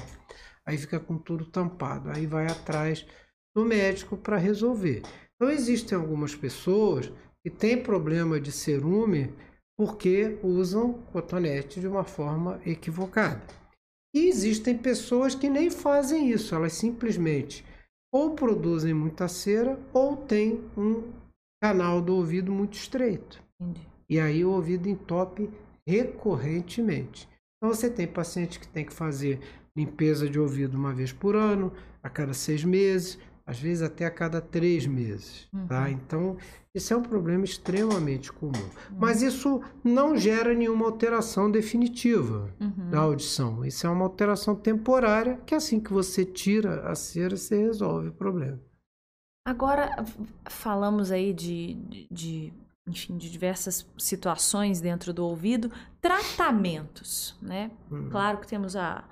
aí 0.66 0.76
fica 0.78 0.98
com 0.98 1.18
tudo 1.18 1.44
tampado. 1.46 2.10
Aí 2.10 2.26
vai 2.26 2.46
atrás 2.46 3.06
do 3.54 3.64
médico 3.64 4.16
para 4.16 4.36
resolver. 4.36 5.02
Então, 5.34 5.50
existem 5.50 5.96
algumas 5.96 6.34
pessoas 6.34 7.12
que 7.44 7.50
têm 7.50 7.82
problema 7.82 8.40
de 8.40 8.52
cerume 8.52 9.34
porque 9.76 10.38
usam 10.42 10.94
cotonete 11.12 11.80
de 11.80 11.88
uma 11.88 12.04
forma 12.04 12.60
equivocada. 12.64 13.42
E 14.14 14.28
existem 14.28 14.76
pessoas 14.76 15.34
que 15.34 15.48
nem 15.48 15.70
fazem 15.70 16.30
isso, 16.30 16.54
elas 16.54 16.74
simplesmente 16.74 17.64
ou 18.12 18.34
produzem 18.34 18.92
muita 18.92 19.26
cera 19.26 19.80
ou 19.92 20.16
têm 20.16 20.62
um 20.76 21.10
canal 21.62 22.02
do 22.02 22.14
ouvido 22.14 22.52
muito 22.52 22.74
estreito. 22.74 23.42
Entendi. 23.58 23.88
E 24.08 24.20
aí 24.20 24.44
o 24.44 24.50
ouvido 24.50 24.88
entope 24.88 25.48
recorrentemente. 25.88 27.26
Então 27.56 27.74
você 27.74 27.88
tem 27.88 28.06
paciente 28.06 28.60
que 28.60 28.68
tem 28.68 28.84
que 28.84 28.92
fazer 28.92 29.40
limpeza 29.76 30.28
de 30.28 30.38
ouvido 30.38 30.76
uma 30.76 30.92
vez 30.92 31.12
por 31.12 31.34
ano, 31.34 31.72
a 32.02 32.08
cada 32.08 32.34
seis 32.34 32.64
meses, 32.64 33.18
às 33.46 33.58
vezes 33.58 33.82
até 33.82 34.06
a 34.06 34.10
cada 34.10 34.40
três 34.40 34.86
meses. 34.86 35.48
Tá? 35.50 35.58
Uhum. 35.58 35.66
Tá? 35.66 35.90
Então, 35.90 36.36
isso 36.74 36.92
é 36.92 36.96
um 36.96 37.02
problema 37.02 37.44
extremamente 37.44 38.32
comum. 38.32 38.52
Uhum. 38.52 38.98
Mas 38.98 39.22
isso 39.22 39.60
não 39.82 40.16
gera 40.16 40.54
nenhuma 40.54 40.86
alteração 40.86 41.50
definitiva 41.50 42.48
uhum. 42.60 42.90
da 42.90 43.00
audição. 43.00 43.64
Isso 43.64 43.86
é 43.86 43.90
uma 43.90 44.04
alteração 44.04 44.54
temporária, 44.54 45.38
que 45.46 45.54
assim 45.54 45.80
que 45.80 45.92
você 45.92 46.24
tira 46.24 46.88
a 46.88 46.94
cera, 46.94 47.36
você 47.36 47.56
resolve 47.56 48.08
o 48.08 48.12
problema. 48.12 48.60
Agora, 49.44 50.04
falamos 50.48 51.10
aí 51.10 51.32
de, 51.32 51.74
de, 51.74 52.08
de 52.10 52.52
enfim, 52.86 53.16
de 53.16 53.30
diversas 53.30 53.86
situações 53.98 54.80
dentro 54.80 55.12
do 55.12 55.24
ouvido, 55.24 55.70
tratamentos, 56.00 57.36
né? 57.42 57.70
Uhum. 57.90 58.08
Claro 58.08 58.38
que 58.38 58.46
temos 58.46 58.76
a, 58.76 59.04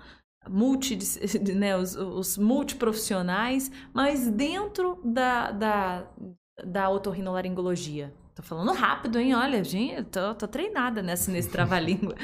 multi, 0.50 0.98
né, 1.54 1.76
os, 1.76 1.94
os 1.94 2.36
multiprofissionais, 2.36 3.70
mas 3.94 4.28
dentro 4.28 5.00
da, 5.04 5.50
da, 5.52 6.06
da 6.64 6.90
otorrinolaringologia. 6.90 8.12
Tô 8.34 8.42
falando 8.42 8.72
rápido, 8.72 9.18
hein? 9.18 9.34
Olha, 9.34 9.62
gente, 9.62 10.02
tô, 10.04 10.34
tô 10.34 10.48
treinada 10.48 11.02
nessa, 11.02 11.30
nesse 11.30 11.48
trava-língua. 11.50 12.14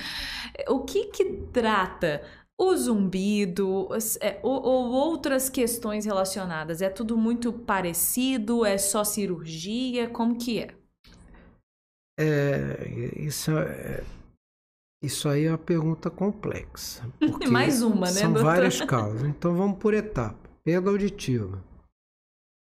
o 0.68 0.80
que 0.80 1.06
que 1.06 1.24
trata 1.52 2.22
o 2.58 2.74
zumbido 2.74 3.88
é, 4.20 4.40
ou, 4.42 4.62
ou, 4.62 4.92
outras 4.92 5.48
questões 5.48 6.04
relacionadas? 6.04 6.80
É 6.80 6.88
tudo 6.88 7.16
muito 7.16 7.52
parecido? 7.52 8.64
É 8.64 8.78
só 8.78 9.04
cirurgia? 9.04 10.08
Como 10.08 10.38
que 10.38 10.60
é? 10.60 10.74
É, 12.18 12.88
isso, 13.18 13.50
é, 13.58 14.02
isso 15.02 15.28
aí 15.28 15.44
é 15.44 15.50
uma 15.50 15.58
pergunta 15.58 16.10
complexa. 16.10 17.08
Mais 17.50 17.82
uma, 17.82 18.06
né? 18.06 18.12
São 18.12 18.32
várias 18.34 18.80
causas. 18.84 19.22
Então 19.22 19.54
vamos 19.54 19.78
por 19.78 19.94
etapa. 19.94 20.48
Perda 20.64 20.90
auditiva. 20.90 21.62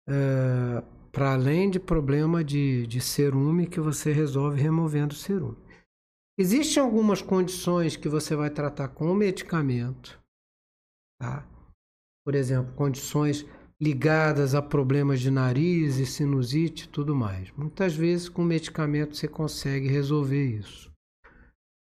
É, 0.09 0.83
Para 1.13 1.35
além 1.35 1.71
de 1.71 1.79
problema 1.79 2.43
de, 2.43 2.87
de 2.87 3.01
cerume 3.01 3.67
que 3.67 3.81
você 3.81 4.13
resolve 4.13 4.61
removendo 4.61 5.15
o 5.15 5.19
cerume. 5.19 5.57
Existem 6.39 6.83
algumas 6.83 7.21
condições 7.21 7.97
que 7.97 8.09
você 8.09 8.37
vai 8.37 8.49
tratar 8.49 8.89
com 8.89 9.13
medicamento, 9.13 10.21
tá? 11.21 11.45
Por 12.25 12.35
exemplo, 12.35 12.73
condições 12.75 13.45
ligadas 13.81 14.55
a 14.55 14.63
problemas 14.63 15.21
de 15.21 15.31
nariz 15.31 15.99
e 15.99 16.07
sinusite 16.07 16.85
e 16.85 16.89
tudo 16.89 17.15
mais. 17.15 17.51
Muitas 17.53 17.95
vezes 17.95 18.29
com 18.29 18.45
medicamento 18.45 19.17
você 19.17 19.27
consegue 19.27 19.89
resolver 19.89 20.45
isso. 20.45 20.88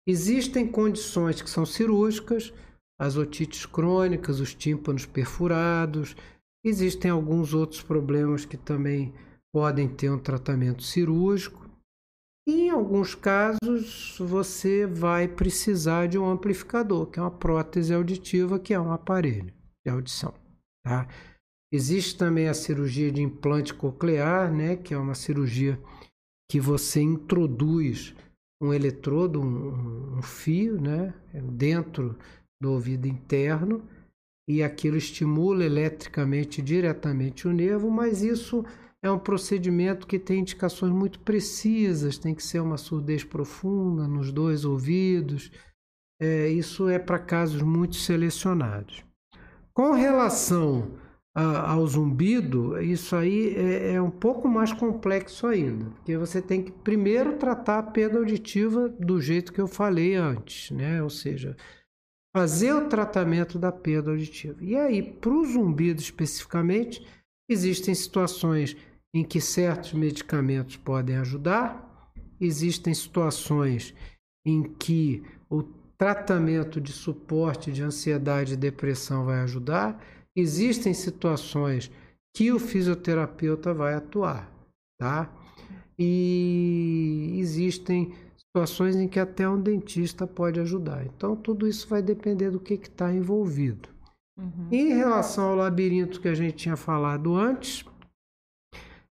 Existem 0.07 0.67
condições 0.67 1.43
que 1.43 1.51
são 1.51 1.67
cirúrgicas, 1.67 2.53
as 2.99 3.17
otites 3.17 3.67
crônicas, 3.67 4.39
os 4.41 4.55
tímpanos 4.55 5.05
perfurados. 5.05 6.17
Existem 6.65 7.11
alguns 7.11 7.53
outros 7.53 7.83
problemas 7.83 8.45
que 8.45 8.57
também 8.57 9.13
podem 9.53 9.89
ter 9.89 10.11
um 10.11 10.19
tratamento 10.19 10.83
cirúrgico. 10.83 11.67
Em 12.49 12.71
alguns 12.71 13.15
casos, 13.15 14.17
você 14.21 14.87
vai 14.87 15.27
precisar 15.27 16.07
de 16.07 16.17
um 16.17 16.31
amplificador, 16.31 17.07
que 17.07 17.19
é 17.19 17.23
uma 17.23 17.31
prótese 17.31 17.93
auditiva, 17.93 18.61
que 18.61 18.73
é 18.73 18.79
um 18.79 18.93
aparelho 18.93 19.53
de 19.85 19.91
audição. 19.91 20.33
Tá? 20.85 21.09
Existe 21.73 22.17
também 22.17 22.47
a 22.47 22.55
cirurgia 22.55 23.11
de 23.11 23.21
implante 23.21 23.75
coclear, 23.75 24.53
né, 24.55 24.77
que 24.77 24.95
é 24.95 24.99
uma 24.99 25.17
cirurgia 25.17 25.81
que 26.49 26.61
você 26.61 27.01
introduz 27.01 28.15
um 28.61 28.73
eletrodo, 28.73 29.41
um, 29.41 30.19
um 30.19 30.23
fio, 30.23 30.81
né, 30.81 31.13
dentro 31.53 32.17
do 32.61 32.73
ouvido 32.73 33.07
interno 33.07 33.83
e 34.49 34.63
aquilo 34.63 34.97
estimula 34.97 35.65
eletricamente 35.65 36.63
diretamente 36.63 37.49
o 37.49 37.53
nervo, 37.53 37.91
mas 37.91 38.23
isso 38.23 38.65
é 39.03 39.11
um 39.11 39.19
procedimento 39.19 40.07
que 40.07 40.19
tem 40.19 40.41
indicações 40.41 40.93
muito 40.93 41.21
precisas, 41.21 42.19
tem 42.19 42.35
que 42.35 42.43
ser 42.43 42.61
uma 42.61 42.77
surdez 42.77 43.25
profunda 43.25 44.07
nos 44.07 44.33
dois 44.33 44.65
ouvidos. 44.65 45.51
É, 46.21 46.49
isso 46.49 46.89
é 46.89 46.99
para 46.99 47.19
casos 47.19 47.61
muito 47.61 47.97
selecionados. 47.97 49.05
Com 49.75 49.93
relação 49.93 50.93
ao 51.39 51.87
zumbido, 51.87 52.81
isso 52.81 53.15
aí 53.15 53.55
é, 53.55 53.93
é, 53.93 54.03
um 54.03 54.11
pouco 54.11 54.49
mais 54.49 54.73
complexo 54.73 55.47
ainda, 55.47 55.85
porque 55.91 56.17
você 56.17 56.41
tem 56.41 56.63
que 56.63 56.73
primeiro 56.73 57.37
tratar 57.37 57.79
a 57.79 57.83
perda 57.83 58.19
auditiva 58.19 58.89
do 58.89 59.21
jeito 59.21 59.53
que 59.53 59.61
eu 59.61 59.69
falei 59.69 60.15
antes, 60.15 60.71
né? 60.71 61.03
ou 61.03 61.11
seja, 61.11 61.55
fazer 62.35 62.73
o 62.73 62.89
tratamento 62.89 63.59
da 63.59 63.71
perda 63.71 64.13
auditiva. 64.13 64.57
E 64.63 64.77
aí, 64.77 65.03
para 65.03 65.31
o 65.31 65.45
zumbido 65.45 66.01
especificamente, 66.01 67.07
existem 67.51 67.95
situações 67.95 68.75
em 69.15 69.23
que 69.23 69.39
certos 69.39 69.93
medicamentos 69.93 70.77
podem 70.77 71.19
ajudar, 71.19 72.11
existem 72.41 72.95
situações 72.95 73.95
em 74.47 74.63
que 74.63 75.23
o 75.51 75.63
tratamento 75.99 76.81
de 76.81 76.93
suporte 76.93 77.71
de 77.71 77.83
ansiedade 77.83 78.55
e 78.55 78.57
depressão 78.57 79.27
vai 79.27 79.41
ajudar, 79.41 80.03
existem 80.37 80.93
situações 80.93 81.91
que 82.37 82.53
o 82.53 82.59
fisioterapeuta 82.59 83.73
vai 83.73 83.95
atuar, 83.95 84.53
tá? 85.01 85.33
E 85.99 87.37
existem 87.39 88.15
situações 88.37 88.95
em 88.95 89.09
que 89.09 89.19
até 89.19 89.49
um 89.49 89.61
dentista 89.61 90.27
pode 90.27 90.61
ajudar. 90.61 91.07
Então, 91.07 91.35
tudo 91.35 91.67
isso 91.67 91.89
vai 91.89 92.03
depender 92.03 92.51
do 92.51 92.61
que 92.61 92.75
está 92.75 93.13
envolvido. 93.13 93.89
Uhum. 94.39 94.69
Em 94.71 94.89
relação 94.89 95.49
ao 95.49 95.57
labirinto 95.57 96.21
que 96.21 96.29
a 96.29 96.35
gente 96.35 96.57
tinha 96.57 96.77
falado 96.77 97.35
antes, 97.35 97.87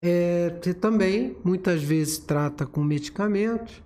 é, 0.03 0.51
você 0.61 0.75
também 0.75 1.37
muitas 1.45 1.81
vezes 1.81 2.18
trata 2.18 2.66
com 2.66 2.83
medicamentos, 2.83 3.81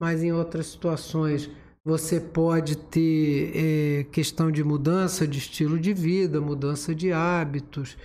mas 0.00 0.22
em 0.22 0.32
outras 0.32 0.66
situações 0.66 1.48
você 1.84 2.20
pode 2.20 2.76
ter 2.76 3.52
é, 3.54 4.04
questão 4.12 4.50
de 4.50 4.62
mudança 4.62 5.26
de 5.26 5.38
estilo 5.38 5.78
de 5.78 5.92
vida, 5.92 6.40
mudança 6.40 6.94
de 6.94 7.12
hábitos, 7.12 7.96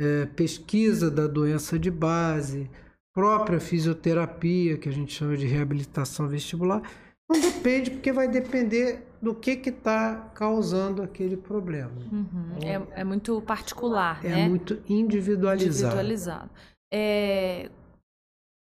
é, 0.00 0.26
pesquisa 0.26 1.10
da 1.10 1.26
doença 1.26 1.78
de 1.78 1.90
base, 1.90 2.70
própria 3.14 3.60
fisioterapia, 3.60 4.76
que 4.76 4.88
a 4.88 4.92
gente 4.92 5.14
chama 5.14 5.36
de 5.36 5.46
reabilitação 5.46 6.28
vestibular. 6.28 6.82
Não 7.30 7.40
depende, 7.40 7.90
porque 7.90 8.12
vai 8.12 8.28
depender 8.28 9.06
do 9.20 9.34
que 9.34 9.52
está 9.52 10.30
causando 10.34 11.02
aquele 11.02 11.36
problema. 11.36 11.92
Uhum. 12.10 12.58
É, 12.62 13.00
é, 13.00 13.04
muito 13.04 13.40
particular, 13.42 14.20
é 14.24 14.28
né? 14.28 14.40
É 14.42 14.48
muito 14.48 14.82
individualizado. 14.88 15.70
individualizado. 15.70 16.50
É, 16.92 17.70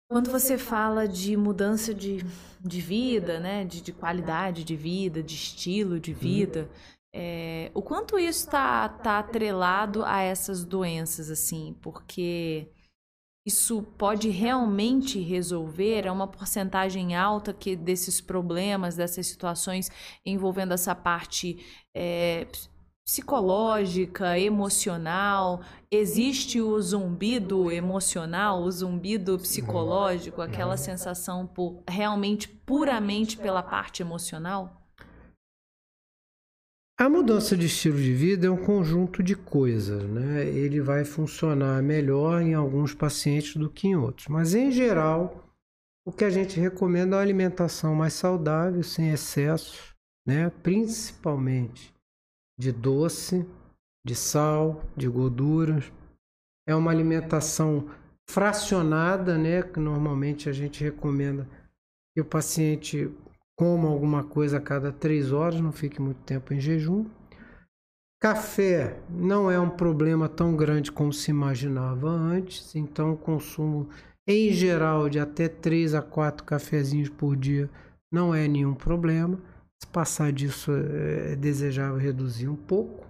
quando 0.10 0.32
você 0.32 0.58
fala 0.58 1.08
de 1.08 1.36
mudança 1.36 1.94
de, 1.94 2.26
de 2.62 2.82
vida, 2.82 3.40
né, 3.40 3.66
de, 3.66 3.82
de 3.82 3.92
qualidade 3.92 4.64
de 4.64 4.76
vida, 4.76 5.22
de 5.22 5.36
estilo 5.36 6.00
de 6.00 6.14
vida, 6.14 6.70
é, 7.14 7.72
o 7.74 7.82
quanto 7.82 8.18
isso 8.18 8.46
está 8.46 8.88
tá 8.88 9.20
atrelado 9.20 10.04
a 10.06 10.22
essas 10.22 10.64
doenças, 10.64 11.30
assim, 11.30 11.76
porque 11.82 12.70
isso 13.46 13.82
pode 13.82 14.30
realmente 14.30 15.20
resolver? 15.20 16.06
É 16.06 16.12
uma 16.12 16.28
porcentagem 16.28 17.16
alta 17.16 17.54
que 17.54 17.76
desses 17.76 18.22
problemas, 18.22 18.96
dessas 18.96 19.26
situações 19.28 19.90
envolvendo 20.26 20.74
essa 20.74 20.94
parte 20.94 21.58
é, 21.96 22.46
psicológica, 23.08 24.38
emocional? 24.38 25.62
Existe 25.90 26.60
o 26.60 26.80
zumbido 26.82 27.72
emocional, 27.72 28.62
o 28.62 28.70
zumbido 28.70 29.40
psicológico, 29.40 30.42
aquela 30.42 30.76
sensação 30.76 31.48
por 31.48 31.82
realmente 31.88 32.50
puramente 32.50 33.38
pela 33.38 33.64
parte 33.64 34.02
emocional? 34.02 34.84
A 37.00 37.08
mudança 37.08 37.56
de 37.56 37.68
estilo 37.68 37.98
de 37.98 38.14
vida 38.14 38.48
é 38.48 38.50
um 38.50 38.66
conjunto 38.66 39.24
de 39.24 39.36
coisas, 39.36 40.04
né? 40.04 40.46
Ele 40.46 40.82
vai 40.82 41.06
funcionar 41.06 41.82
melhor 41.82 42.42
em 42.42 42.56
alguns 42.56 42.94
pacientes 42.94 43.56
do 43.56 43.70
que 43.70 43.88
em 43.88 43.96
outros, 43.96 44.28
mas 44.28 44.54
em 44.54 44.70
geral, 44.70 45.48
o 46.06 46.12
que 46.12 46.26
a 46.26 46.30
gente 46.30 46.60
recomenda 46.60 47.16
é 47.16 47.20
uma 47.20 47.24
alimentação 47.24 47.96
mais 47.96 48.14
saudável, 48.14 48.84
sem 48.84 49.12
excesso, 49.12 49.96
né? 50.28 50.50
Principalmente 50.62 51.96
de 52.58 52.72
doce, 52.72 53.46
de 54.06 54.16
sal, 54.16 54.84
de 54.96 55.08
gorduras. 55.08 55.92
É 56.68 56.76
uma 56.76 56.92
alimentação 56.92 57.90
fracionada, 58.30 59.38
né? 59.38 59.64
Que 59.64 59.80
normalmente 59.80 60.50
a 60.50 60.54
gente 60.54 60.84
recomenda 60.84 61.48
que 62.14 62.22
o 62.22 62.26
paciente 62.26 63.12
coma 63.58 63.90
alguma 63.90 64.24
coisa 64.24 64.58
a 64.58 64.62
cada 64.62 64.92
três 64.92 65.32
horas, 65.32 65.60
não 65.60 65.72
fique 65.72 66.02
muito 66.02 66.22
tempo 66.24 66.54
em 66.54 66.60
jejum. 66.60 67.06
Café 68.20 69.00
não 69.10 69.50
é 69.50 69.60
um 69.60 69.70
problema 69.70 70.28
tão 70.28 70.56
grande 70.56 70.92
como 70.92 71.14
se 71.14 71.30
imaginava 71.30 72.10
antes, 72.10 72.76
então 72.76 73.14
o 73.14 73.18
consumo 73.18 73.88
em 74.28 74.52
geral 74.52 75.08
de 75.08 75.20
até 75.20 75.48
3 75.48 75.94
a 75.94 76.02
4 76.02 76.44
cafezinhos 76.44 77.10
por 77.10 77.36
dia 77.36 77.70
não 78.12 78.34
é 78.34 78.48
nenhum 78.48 78.74
problema. 78.74 79.40
Se 79.82 79.88
passar 79.88 80.32
disso, 80.32 80.72
é 80.72 81.36
desejável 81.36 81.98
reduzir 81.98 82.48
um 82.48 82.56
pouco. 82.56 83.06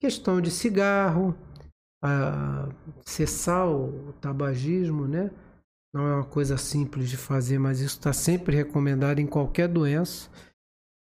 Questão 0.00 0.40
de 0.40 0.50
cigarro, 0.50 1.36
a, 2.02 2.68
cessar 3.04 3.68
o 3.68 4.12
tabagismo, 4.20 5.06
né? 5.06 5.30
Não 5.92 6.06
é 6.06 6.14
uma 6.16 6.24
coisa 6.24 6.56
simples 6.56 7.10
de 7.10 7.16
fazer, 7.16 7.58
mas 7.58 7.80
isso 7.80 7.96
está 7.96 8.12
sempre 8.12 8.56
recomendado 8.56 9.18
em 9.18 9.26
qualquer 9.26 9.68
doença. 9.68 10.30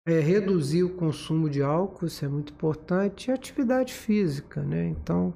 É 0.05 0.19
reduzir 0.19 0.83
o 0.83 0.95
consumo 0.95 1.49
de 1.49 1.61
álcool, 1.61 2.05
isso 2.05 2.23
é 2.23 2.27
muito 2.27 2.53
importante, 2.53 3.29
e 3.29 3.33
atividade 3.33 3.93
física, 3.93 4.61
né? 4.61 4.87
Então, 4.87 5.33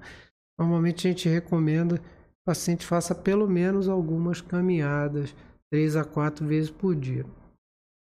normalmente 0.58 1.08
a 1.08 1.12
gente 1.12 1.30
recomenda 1.30 1.98
que 1.98 2.06
o 2.06 2.46
paciente 2.46 2.86
faça 2.86 3.14
pelo 3.14 3.48
menos 3.48 3.90
algumas 3.90 4.42
caminhadas, 4.42 5.36
três 5.70 5.96
a 5.96 6.04
quatro 6.06 6.46
vezes 6.46 6.72
por 6.72 6.96
dia 6.96 7.26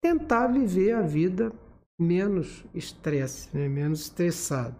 tentar 0.02 0.48
viver 0.48 0.94
a 0.94 1.02
vida 1.02 1.52
menos 2.00 2.66
estresse, 2.74 3.50
né? 3.56 3.68
menos 3.68 4.02
estressado. 4.02 4.76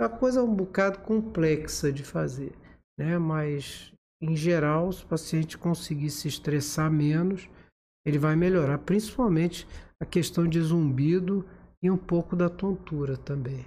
É 0.00 0.04
uma 0.04 0.08
coisa 0.08 0.42
um 0.42 0.54
bocado 0.54 1.00
complexa 1.00 1.92
de 1.92 2.04
fazer, 2.04 2.52
né? 2.98 3.18
mas 3.18 3.92
em 4.20 4.36
geral, 4.36 4.92
se 4.92 5.04
o 5.04 5.06
paciente 5.06 5.56
conseguir 5.56 6.10
se 6.10 6.28
estressar 6.28 6.90
menos, 6.90 7.48
ele 8.04 8.18
vai 8.18 8.34
melhorar, 8.34 8.78
principalmente 8.78 9.66
a 10.00 10.06
questão 10.06 10.46
de 10.46 10.60
zumbido 10.60 11.44
e 11.82 11.90
um 11.90 11.96
pouco 11.96 12.34
da 12.34 12.48
tontura 12.48 13.16
também. 13.16 13.64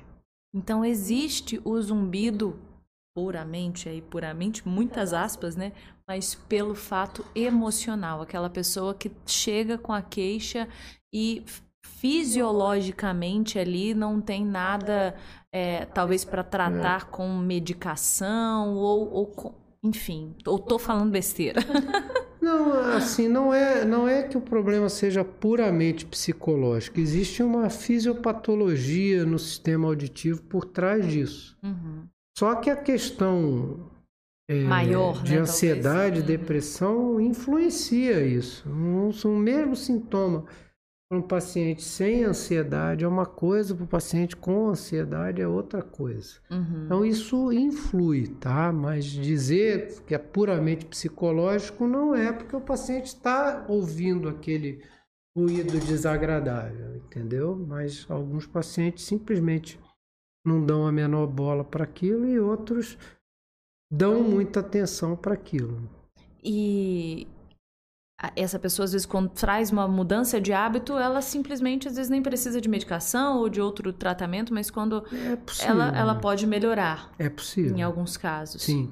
Então 0.54 0.84
existe 0.84 1.62
o 1.64 1.80
zumbido 1.82 2.60
puramente 3.14 3.90
aí 3.90 4.02
puramente 4.02 4.68
muitas 4.68 5.14
aspas, 5.14 5.56
né? 5.56 5.74
Mas 6.14 6.36
pelo 6.36 6.76
fato 6.76 7.24
emocional, 7.34 8.22
aquela 8.22 8.50
pessoa 8.50 8.94
que 8.94 9.10
chega 9.26 9.78
com 9.78 9.94
a 9.94 10.02
queixa 10.02 10.68
e 11.14 11.42
fisiologicamente 11.82 13.58
ali 13.58 13.94
não 13.94 14.20
tem 14.20 14.46
nada, 14.46 15.16
é, 15.54 15.86
talvez 15.86 16.26
para 16.26 16.44
tratar 16.44 17.06
com 17.06 17.30
medicação 17.38 18.76
ou, 18.76 19.10
ou 19.10 19.26
com, 19.26 19.54
enfim, 19.82 20.36
ou 20.46 20.60
tô 20.60 20.78
falando 20.78 21.12
besteira. 21.12 21.62
Não, 22.42 22.74
assim, 22.96 23.28
não 23.28 23.54
é, 23.54 23.86
não 23.86 24.08
é 24.08 24.24
que 24.24 24.36
o 24.36 24.42
problema 24.42 24.90
seja 24.90 25.24
puramente 25.24 26.08
psicológico. 26.08 27.00
Existe 27.00 27.44
uma 27.44 27.70
fisiopatologia 27.70 29.24
no 29.24 29.38
sistema 29.38 29.88
auditivo 29.88 30.42
por 30.42 30.66
trás 30.66 31.08
diso 31.08 31.56
Uhum. 31.62 32.08
Só 32.36 32.56
que 32.56 32.72
a 32.72 32.76
questão 32.76 33.91
é, 34.50 34.64
Maior, 34.64 35.24
de 35.24 35.36
né, 35.36 35.40
ansiedade, 35.40 36.18
talvez. 36.18 36.20
Uhum. 36.20 36.26
depressão 36.26 37.22
influencia 37.22 38.26
isso. 38.26 38.68
Não 38.68 39.12
são 39.12 39.34
o 39.34 39.40
mesmo 39.40 39.76
sintoma 39.76 40.46
para 41.12 41.18
um 41.18 41.22
paciente 41.22 41.84
sem 41.84 42.24
ansiedade 42.24 43.04
é 43.04 43.08
uma 43.08 43.26
coisa, 43.26 43.76
para 43.76 43.84
o 43.84 43.88
paciente 43.88 44.34
com 44.34 44.70
ansiedade 44.70 45.42
é 45.42 45.48
outra 45.48 45.82
coisa. 45.82 46.36
Uhum. 46.50 46.86
Então 46.86 47.06
isso 47.06 47.52
influi, 47.52 48.30
tá? 48.40 48.72
Mas 48.72 49.04
dizer 49.04 50.02
que 50.08 50.16
é 50.16 50.18
puramente 50.18 50.86
psicológico 50.86 51.86
não 51.86 52.16
é, 52.16 52.32
porque 52.32 52.56
o 52.56 52.62
paciente 52.62 53.08
está 53.08 53.66
ouvindo 53.68 54.30
aquele 54.30 54.82
ruído 55.36 55.78
desagradável, 55.82 56.96
entendeu? 56.96 57.58
Mas 57.58 58.06
alguns 58.10 58.48
pacientes 58.48 59.04
simplesmente 59.04 59.78
não 60.46 60.66
dão 60.66 60.88
a 60.88 60.94
menor 60.94 61.28
bola 61.28 61.66
para 61.66 61.84
aquilo 61.84 62.26
e 62.26 62.40
outros 62.40 62.98
dão 63.92 64.24
muita 64.24 64.62
atenção 64.62 65.16
para 65.16 65.34
aquilo. 65.34 65.78
E 66.44 67.28
essa 68.36 68.60
pessoa, 68.60 68.84
às 68.86 68.92
vezes, 68.92 69.06
quando 69.06 69.30
traz 69.30 69.72
uma 69.72 69.88
mudança 69.88 70.40
de 70.40 70.54
hábito, 70.54 70.94
ela 70.98 71.22
simplesmente, 71.22 71.88
às 71.88 71.96
vezes, 71.96 72.10
nem 72.10 72.22
precisa 72.22 72.62
de 72.62 72.70
medicação 72.70 73.40
ou 73.40 73.50
de 73.50 73.60
outro 73.60 73.92
tratamento, 73.92 74.54
mas 74.54 74.70
quando 74.70 75.04
É 75.12 75.36
possível. 75.36 75.72
ela, 75.74 75.98
ela 75.98 76.16
pode 76.16 76.46
melhorar, 76.46 77.12
É 77.18 77.30
possível. 77.30 77.76
em 77.76 77.82
alguns 77.82 78.18
casos. 78.18 78.62
Sim. 78.62 78.92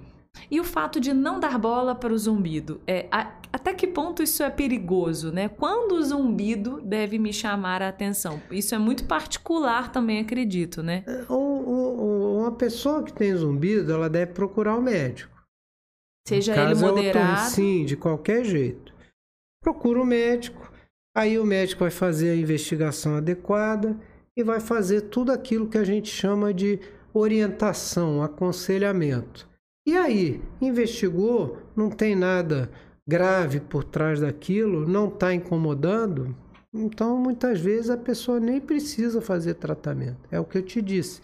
E 0.49 0.59
o 0.59 0.63
fato 0.63 0.99
de 0.99 1.11
não 1.13 1.39
dar 1.39 1.57
bola 1.57 1.93
para 1.93 2.13
o 2.13 2.17
zumbido, 2.17 2.79
é, 2.87 3.07
a- 3.11 3.33
até 3.51 3.73
que 3.73 3.87
ponto 3.87 4.21
isso 4.23 4.41
é 4.43 4.49
perigoso, 4.49 5.31
né? 5.31 5.49
Quando 5.49 5.93
o 5.93 6.03
zumbido 6.03 6.79
deve 6.81 7.17
me 7.17 7.33
chamar 7.33 7.81
a 7.81 7.89
atenção? 7.89 8.39
Isso 8.49 8.73
é 8.73 8.77
muito 8.77 9.03
particular 9.05 9.91
também, 9.91 10.19
acredito, 10.19 10.81
né? 10.83 11.03
Ou- 11.27 11.39
ou 11.39 11.48
uma 11.59 12.51
pessoa 12.51 13.03
que 13.03 13.13
tem 13.13 13.35
zumbido, 13.35 13.91
ela 13.91 14.09
deve 14.09 14.33
procurar 14.33 14.77
o 14.77 14.81
médico. 14.81 15.39
Seja 16.27 16.55
ele 16.55 16.73
é 16.73 16.75
moderado. 16.75 17.49
Sim, 17.49 17.85
de 17.85 17.95
qualquer 17.95 18.43
jeito. 18.43 18.93
Procura 19.61 20.01
o 20.01 20.05
médico, 20.05 20.71
aí 21.15 21.39
o 21.39 21.45
médico 21.45 21.81
vai 21.81 21.91
fazer 21.91 22.29
a 22.29 22.35
investigação 22.35 23.15
adequada 23.15 23.99
e 24.37 24.43
vai 24.43 24.59
fazer 24.59 25.01
tudo 25.01 25.31
aquilo 25.31 25.67
que 25.67 25.77
a 25.77 25.83
gente 25.83 26.09
chama 26.09 26.53
de 26.53 26.79
orientação, 27.13 28.21
aconselhamento. 28.21 29.49
E 29.87 29.97
aí, 29.97 30.41
investigou, 30.61 31.57
não 31.75 31.89
tem 31.89 32.15
nada 32.15 32.69
grave 33.07 33.59
por 33.59 33.83
trás 33.83 34.19
daquilo, 34.19 34.87
não 34.87 35.07
está 35.07 35.33
incomodando, 35.33 36.35
então 36.71 37.17
muitas 37.17 37.59
vezes 37.59 37.89
a 37.89 37.97
pessoa 37.97 38.39
nem 38.39 38.61
precisa 38.61 39.19
fazer 39.19 39.55
tratamento. 39.55 40.19
É 40.29 40.39
o 40.39 40.45
que 40.45 40.59
eu 40.59 40.61
te 40.61 40.81
disse. 40.81 41.19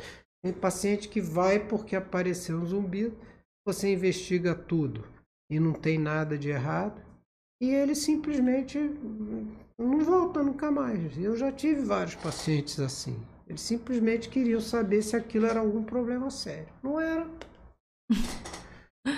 Tem 0.45 0.53
paciente 0.53 1.09
que 1.09 1.19
vai 1.19 1.57
porque 1.57 1.95
apareceu 1.95 2.59
um 2.59 2.65
zumbido, 2.67 3.17
você 3.65 3.91
investiga 3.91 4.53
tudo 4.53 5.03
e 5.49 5.59
não 5.59 5.73
tem 5.73 5.97
nada 5.97 6.37
de 6.37 6.49
errado, 6.49 7.01
e 7.59 7.73
ele 7.73 7.95
simplesmente 7.95 8.77
não 9.75 10.05
volta 10.05 10.43
nunca 10.43 10.69
mais. 10.69 11.17
Eu 11.17 11.35
já 11.35 11.51
tive 11.51 11.81
vários 11.81 12.13
pacientes 12.13 12.79
assim. 12.79 13.17
Eles 13.47 13.61
simplesmente 13.61 14.29
queriam 14.29 14.61
saber 14.61 15.01
se 15.01 15.15
aquilo 15.15 15.47
era 15.47 15.61
algum 15.61 15.83
problema 15.83 16.29
sério. 16.29 16.67
Não 16.83 16.99
era. 17.01 17.27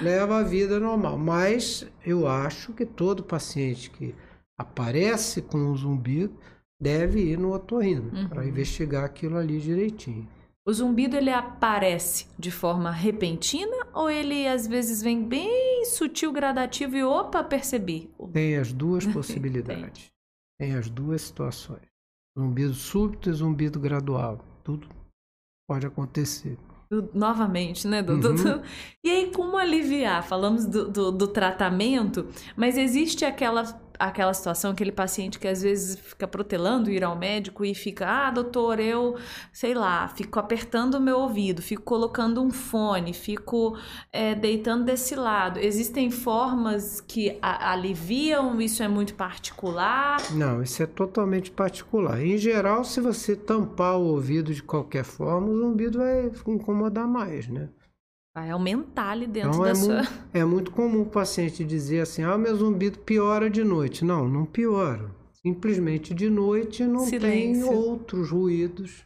Leva 0.01 0.37
a 0.37 0.43
vida 0.43 0.79
normal. 0.79 1.17
Mas 1.17 1.85
eu 2.05 2.25
acho 2.25 2.71
que 2.71 2.85
todo 2.85 3.21
paciente 3.21 3.89
que 3.89 4.15
aparece 4.57 5.41
com 5.41 5.57
um 5.57 5.75
zumbido 5.75 6.33
deve 6.81 7.19
ir 7.19 7.37
no 7.37 7.51
otorrino 7.51 8.13
Uhum. 8.15 8.29
para 8.29 8.45
investigar 8.45 9.03
aquilo 9.03 9.35
ali 9.35 9.59
direitinho. 9.59 10.25
O 10.67 10.73
zumbido 10.73 11.15
ele 11.15 11.31
aparece 11.31 12.27
de 12.37 12.51
forma 12.51 12.91
repentina 12.91 13.87
ou 13.93 14.09
ele 14.09 14.45
às 14.47 14.67
vezes 14.67 15.01
vem 15.01 15.23
bem 15.23 15.85
sutil, 15.85 16.31
gradativo 16.33 16.97
e 16.97 17.03
opa, 17.03 17.41
percebi. 17.43 18.11
Tem 18.33 18.57
as 18.57 18.73
duas 18.73 19.05
possibilidades. 19.07 20.11
Tem 20.59 20.75
as 20.75 20.89
duas 20.89 21.21
situações. 21.21 21.87
Zumbido 22.37 22.73
súbito 22.73 23.29
e 23.29 23.33
zumbido 23.33 23.79
gradual. 23.79 24.39
Tudo 24.63 24.89
pode 25.69 25.85
acontecer. 25.87 26.57
Do- 26.91 27.09
Novamente, 27.13 27.87
né, 27.87 28.01
doutor? 28.01 28.31
Uhum. 28.37 28.61
E 29.03 29.09
aí, 29.09 29.31
como 29.31 29.57
aliviar? 29.57 30.23
Falamos 30.25 30.65
do, 30.65 30.89
do, 30.89 31.11
do 31.11 31.27
tratamento, 31.27 32.27
mas 32.55 32.77
existe 32.77 33.25
aquela, 33.25 33.63
aquela 33.99 34.33
situação, 34.33 34.71
aquele 34.71 34.91
paciente 34.91 35.39
que 35.39 35.47
às 35.47 35.61
vezes 35.61 35.99
fica 35.99 36.27
protelando 36.27 36.89
ir 36.89 37.03
ao 37.03 37.15
médico 37.15 37.65
e 37.65 37.73
fica, 37.73 38.07
ah, 38.07 38.31
doutor, 38.31 38.79
eu, 38.79 39.15
sei 39.51 39.73
lá, 39.73 40.07
fico 40.07 40.39
apertando 40.39 40.95
o 40.95 41.01
meu 41.01 41.19
ouvido, 41.19 41.61
fico 41.61 41.83
colocando 41.83 42.41
um 42.41 42.51
fone, 42.51 43.13
fico 43.13 43.77
é, 44.11 44.35
deitando 44.35 44.85
desse 44.85 45.15
lado. 45.15 45.59
Existem 45.59 46.09
formas 46.11 47.01
que 47.01 47.37
aliviam, 47.41 48.59
isso 48.61 48.83
é 48.83 48.87
muito 48.87 49.13
particular. 49.13 50.17
Não, 50.31 50.61
isso 50.61 50.81
é 50.81 50.85
totalmente 50.85 51.51
particular. 51.51 52.21
Em 52.21 52.37
geral, 52.37 52.83
se 52.83 52.99
você 52.99 53.35
tampar 53.35 53.97
o 53.97 54.05
ouvido 54.05 54.53
de 54.53 54.63
qualquer 54.63 55.03
forma, 55.03 55.47
o 55.47 55.57
zumbido 55.57 55.99
vai 55.99 56.31
incomodar 56.47 57.07
mais, 57.07 57.47
né? 57.47 57.69
Vai 58.37 58.51
aumentar 58.51 59.09
ali 59.13 59.25
dentro 59.25 59.49
Então 59.49 59.63
da 59.63 59.69
é, 59.71 59.73
sua. 59.75 60.03
mu- 60.03 60.09
é 60.31 60.45
muito 60.45 60.69
comum 60.69 61.01
o 61.01 61.05
paciente 61.07 61.65
dizer 61.65 62.01
assim: 62.01 62.21
ah, 62.21 62.37
meu 62.37 62.55
zumbido 62.55 62.99
piora 62.99 63.49
de 63.49 63.63
noite. 63.63 64.05
Não, 64.05 64.29
não 64.29 64.45
piora. 64.45 65.09
Simplesmente 65.33 66.13
de 66.13 66.29
noite 66.29 66.83
não 66.83 66.99
tem 66.99 67.09
Silêncio. 67.19 67.71
outros 67.71 68.29
ruídos 68.29 69.03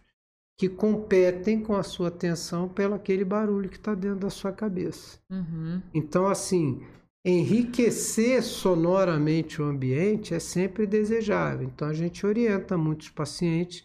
que 0.60 0.68
competem 0.68 1.62
com 1.62 1.74
a 1.78 1.82
sua 1.82 2.10
atenção 2.10 2.68
pelo 2.68 2.94
aquele 2.94 3.24
barulho 3.24 3.70
que 3.70 3.78
está 3.78 3.96
dentro 3.96 4.20
da 4.20 4.30
sua 4.30 4.52
cabeça. 4.52 5.18
Uhum. 5.30 5.82
Então, 5.94 6.28
assim, 6.28 6.82
enriquecer 7.26 8.44
sonoramente 8.44 9.62
o 9.62 9.66
ambiente 9.66 10.34
é 10.34 10.40
sempre 10.40 10.86
desejável. 10.86 11.68
Então, 11.74 11.88
a 11.88 11.94
gente 11.94 12.26
orienta 12.26 12.78
muitos 12.78 13.10
pacientes 13.10 13.84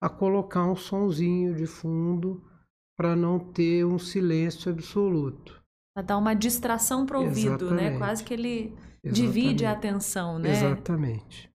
a 0.00 0.08
colocar 0.08 0.64
um 0.64 0.74
sonzinho 0.74 1.54
de 1.54 1.66
fundo 1.66 2.42
para 2.96 3.14
não 3.14 3.38
ter 3.38 3.84
um 3.84 3.98
silêncio 3.98 4.72
absoluto. 4.72 5.60
Pra 5.94 6.02
dar 6.02 6.18
uma 6.18 6.34
distração 6.34 7.04
pro 7.06 7.20
ouvido, 7.22 7.70
né? 7.70 7.88
Exatamente. 7.88 7.98
Quase 7.98 8.24
que 8.24 8.34
ele 8.34 8.74
divide 9.04 9.64
a 9.64 9.70
Exatamente. 9.70 9.88
atenção, 9.88 10.38
né? 10.38 10.50
Exatamente. 10.50 11.50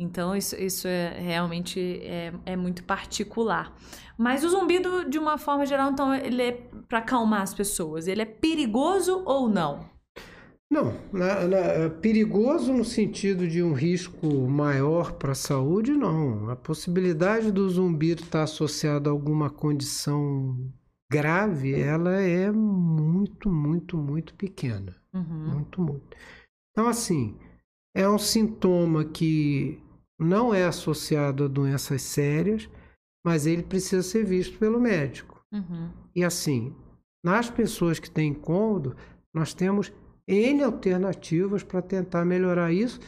Então, 0.00 0.34
isso, 0.34 0.56
isso 0.56 0.88
é 0.88 1.10
realmente 1.20 1.78
é, 2.02 2.32
é 2.44 2.56
muito 2.56 2.82
particular. 2.82 3.72
Mas 4.18 4.42
o 4.42 4.48
zumbido, 4.48 5.08
de 5.08 5.18
uma 5.18 5.38
forma 5.38 5.64
geral, 5.64 5.90
então, 5.92 6.12
ele 6.14 6.42
é 6.42 6.52
para 6.88 6.98
acalmar 6.98 7.42
as 7.42 7.54
pessoas. 7.54 8.08
Ele 8.08 8.22
é 8.22 8.26
perigoso 8.26 9.22
ou 9.24 9.48
não? 9.48 9.88
Não, 10.70 10.92
na- 11.12 11.46
na- 11.46 11.56
é 11.58 11.88
perigoso 11.88 12.72
no 12.72 12.84
sentido 12.84 13.46
de 13.46 13.62
um 13.62 13.72
risco 13.72 14.26
maior 14.48 15.12
para 15.12 15.30
a 15.32 15.36
saúde, 15.36 15.92
não. 15.92 16.50
A 16.50 16.56
possibilidade 16.56 17.52
do 17.52 17.68
zumbido 17.68 18.22
estar 18.22 18.42
associado 18.42 19.08
a 19.08 19.12
alguma 19.12 19.48
condição 19.50 20.56
grave, 21.14 21.80
ela 21.80 22.20
é 22.20 22.50
muito, 22.50 23.48
muito, 23.48 23.96
muito 23.96 24.34
pequena. 24.34 24.96
Uhum. 25.12 25.54
Muito, 25.54 25.80
muito. 25.80 26.16
Então, 26.72 26.88
assim, 26.88 27.36
é 27.94 28.08
um 28.08 28.18
sintoma 28.18 29.04
que 29.04 29.80
não 30.18 30.52
é 30.52 30.64
associado 30.64 31.44
a 31.44 31.48
doenças 31.48 32.02
sérias, 32.02 32.68
mas 33.24 33.46
ele 33.46 33.62
precisa 33.62 34.02
ser 34.02 34.24
visto 34.24 34.58
pelo 34.58 34.80
médico. 34.80 35.40
Uhum. 35.52 35.90
E 36.16 36.24
assim, 36.24 36.74
nas 37.24 37.48
pessoas 37.48 38.00
que 38.00 38.10
têm 38.10 38.30
incômodo, 38.30 38.96
nós 39.32 39.54
temos 39.54 39.92
N 40.26 40.64
alternativas 40.64 41.62
para 41.62 41.80
tentar 41.80 42.24
melhorar 42.24 42.72
isso, 42.72 42.98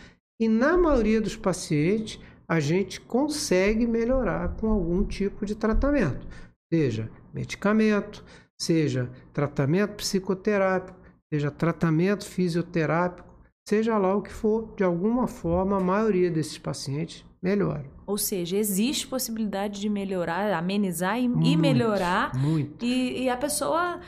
e 0.41 0.49
na 0.49 0.77
maioria 0.77 1.21
dos 1.21 1.37
pacientes, 1.37 2.21
a 2.49 2.61
gente 2.61 3.01
consegue 3.01 3.87
melhorar 3.87 4.57
com 4.57 4.69
algum 4.69 5.05
tipo 5.05 5.45
de 5.45 5.57
tratamento, 5.57 6.27
seja 6.73 7.11
medicamento, 7.37 8.25
seja 8.59 9.11
tratamento 9.33 9.97
psicoterápico, 9.97 10.99
seja 11.31 11.51
tratamento 11.51 12.25
fisioterápico, 12.25 13.29
seja 13.69 13.99
lá 13.99 14.17
o 14.17 14.23
que 14.23 14.33
for, 14.33 14.75
de 14.75 14.83
alguma 14.83 15.27
forma, 15.27 15.77
a 15.77 15.81
maioria 15.81 16.31
desses 16.31 16.57
pacientes 16.57 17.25
melhoram. 17.43 17.85
Ou 18.07 18.17
seja, 18.17 18.57
existe 18.57 19.07
possibilidade 19.07 19.81
de 19.81 19.89
melhorar, 19.89 20.53
amenizar 20.53 21.19
e, 21.19 21.29
muito, 21.29 21.49
e 21.49 21.57
melhorar. 21.57 22.35
Muito. 22.37 22.85
E, 22.85 23.25
e, 23.25 23.29
a 23.29 23.37
pessoa 23.37 24.01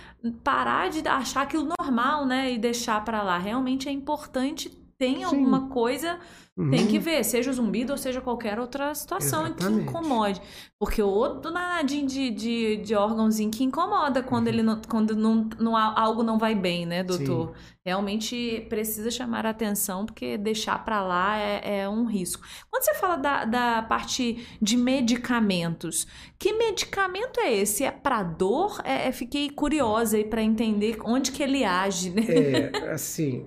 parar 0.45 0.89
de 0.89 1.07
achar 1.07 1.43
aquilo 1.43 1.69
normal, 1.79 2.25
né? 2.25 2.53
E 2.53 2.59
deixar 2.59 3.05
para 3.05 3.23
lá. 3.23 3.39
Realmente 3.39 3.89
é 3.89 3.93
importante, 3.93 4.71
tem 4.99 5.19
Sim. 5.19 5.25
alguma 5.25 5.69
coisa 5.69 6.19
Uhum. 6.59 6.71
Tem 6.71 6.89
que 6.89 6.97
uhum. 6.97 7.03
ver, 7.05 7.25
seja 7.25 7.53
o 7.53 7.55
zumbido 7.55 7.93
ou 7.93 7.97
seja 7.97 8.21
qualquer 8.21 8.59
outra 8.59 8.93
situação 8.93 9.47
Exatamente. 9.47 9.85
que 9.85 9.91
incomode. 9.91 10.43
Porque 10.77 11.01
o 11.01 11.29
danadinho 11.35 12.05
de, 12.05 12.31
de, 12.31 12.77
de 12.79 12.97
órgãozinho 12.97 13.49
que 13.49 13.63
incomoda 13.63 14.25
quando, 14.25 14.49
uhum. 14.49 14.53
ele 14.55 14.63
não, 14.65 14.81
quando 14.89 15.15
não, 15.15 15.49
não, 15.61 15.77
algo 15.77 16.25
não 16.25 16.37
vai 16.37 16.57
bem, 16.57 16.85
né, 16.85 17.05
doutor? 17.05 17.51
Sim. 17.51 17.63
Realmente 17.87 18.67
precisa 18.69 19.09
chamar 19.09 19.47
a 19.47 19.51
atenção, 19.51 20.05
porque 20.05 20.37
deixar 20.37 20.85
para 20.85 21.01
lá 21.01 21.39
é, 21.39 21.83
é, 21.83 21.89
um 21.89 22.05
risco. 22.05 22.43
Quando 22.69 22.83
você 22.83 22.95
fala 22.95 23.15
da, 23.15 23.45
da 23.45 23.83
parte 23.83 24.45
de 24.61 24.77
medicamentos, 24.77 26.09
que 26.37 26.53
medicamento 26.55 27.39
é 27.39 27.55
esse? 27.55 27.85
É 27.85 27.93
para 27.93 28.25
dor? 28.25 28.81
É, 28.83 29.07
é, 29.07 29.13
fiquei 29.13 29.49
curiosa 29.49 30.17
aí 30.17 30.25
para 30.25 30.43
entender 30.43 30.99
onde 31.05 31.31
que 31.31 31.41
ele 31.41 31.65
age, 31.65 32.11
né? 32.11 32.25
É, 32.27 32.91
assim, 32.91 33.47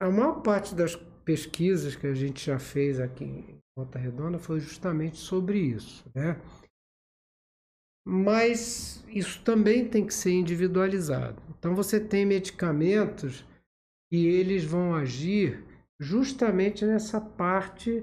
a 0.00 0.10
maior 0.10 0.40
parte 0.42 0.74
das 0.74 0.96
pesquisas 1.24 1.96
que 1.96 2.06
a 2.06 2.14
gente 2.14 2.46
já 2.46 2.58
fez 2.58 3.00
aqui 3.00 3.24
em 3.24 3.58
Volta 3.76 3.98
Redonda 3.98 4.38
foi 4.38 4.60
justamente 4.60 5.16
sobre 5.16 5.58
isso, 5.58 6.04
né? 6.14 6.40
Mas 8.06 9.04
isso 9.08 9.42
também 9.44 9.86
tem 9.86 10.06
que 10.06 10.14
ser 10.14 10.32
individualizado. 10.32 11.42
Então 11.50 11.74
você 11.74 12.00
tem 12.00 12.24
medicamentos 12.24 13.44
que 14.10 14.26
eles 14.26 14.64
vão 14.64 14.94
agir 14.94 15.62
justamente 16.00 16.86
nessa 16.86 17.20
parte 17.20 18.02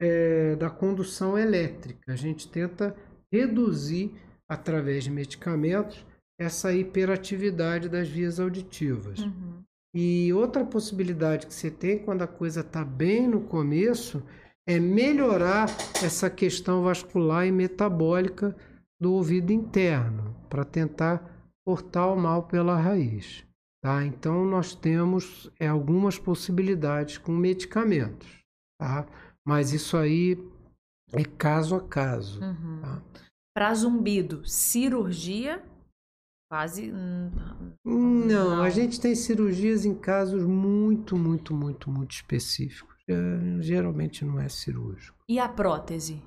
é, 0.00 0.56
da 0.56 0.68
condução 0.68 1.38
elétrica. 1.38 2.12
A 2.12 2.16
gente 2.16 2.50
tenta 2.50 2.96
reduzir 3.32 4.12
através 4.48 5.04
de 5.04 5.10
medicamentos 5.10 6.04
essa 6.38 6.72
hiperatividade 6.72 7.88
das 7.88 8.08
vias 8.08 8.40
auditivas. 8.40 9.20
Uhum. 9.20 9.53
E 9.94 10.32
outra 10.32 10.64
possibilidade 10.64 11.46
que 11.46 11.54
você 11.54 11.70
tem 11.70 11.98
quando 11.98 12.22
a 12.22 12.26
coisa 12.26 12.60
está 12.60 12.84
bem 12.84 13.28
no 13.28 13.42
começo 13.42 14.20
é 14.66 14.80
melhorar 14.80 15.66
essa 16.02 16.28
questão 16.28 16.82
vascular 16.82 17.46
e 17.46 17.52
metabólica 17.52 18.56
do 19.00 19.12
ouvido 19.12 19.52
interno, 19.52 20.34
para 20.48 20.64
tentar 20.64 21.48
cortar 21.64 22.08
o 22.08 22.16
mal 22.16 22.44
pela 22.44 22.76
raiz. 22.76 23.44
Tá? 23.82 24.04
Então, 24.04 24.44
nós 24.44 24.74
temos 24.74 25.50
é, 25.60 25.68
algumas 25.68 26.18
possibilidades 26.18 27.18
com 27.18 27.32
medicamentos, 27.32 28.28
tá? 28.80 29.06
mas 29.46 29.72
isso 29.72 29.96
aí 29.96 30.42
é 31.12 31.22
caso 31.22 31.76
a 31.76 31.80
caso. 31.82 32.42
Uhum. 32.42 32.80
Tá? 32.80 33.02
Para 33.54 33.74
zumbido, 33.74 34.44
cirurgia 34.44 35.62
Quase. 36.48 36.92
Não, 36.92 37.74
não, 37.84 38.62
a 38.62 38.70
gente 38.70 39.00
tem 39.00 39.14
cirurgias 39.14 39.84
em 39.84 39.94
casos 39.94 40.44
muito, 40.44 41.16
muito, 41.16 41.54
muito, 41.54 41.90
muito 41.90 42.12
específicos. 42.12 42.94
É, 43.08 43.62
geralmente 43.62 44.24
não 44.24 44.40
é 44.40 44.48
cirúrgico. 44.48 45.16
E 45.28 45.38
a 45.38 45.48
prótese? 45.48 46.22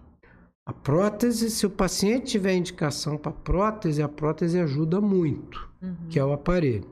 A 0.65 0.73
prótese, 0.73 1.49
se 1.49 1.65
o 1.65 1.69
paciente 1.69 2.27
tiver 2.27 2.53
indicação 2.53 3.17
para 3.17 3.31
prótese, 3.31 4.01
a 4.01 4.09
prótese 4.09 4.59
ajuda 4.59 4.99
muito, 4.99 5.69
uhum. 5.81 6.09
que 6.09 6.19
é 6.19 6.25
o 6.25 6.33
aparelho. 6.33 6.91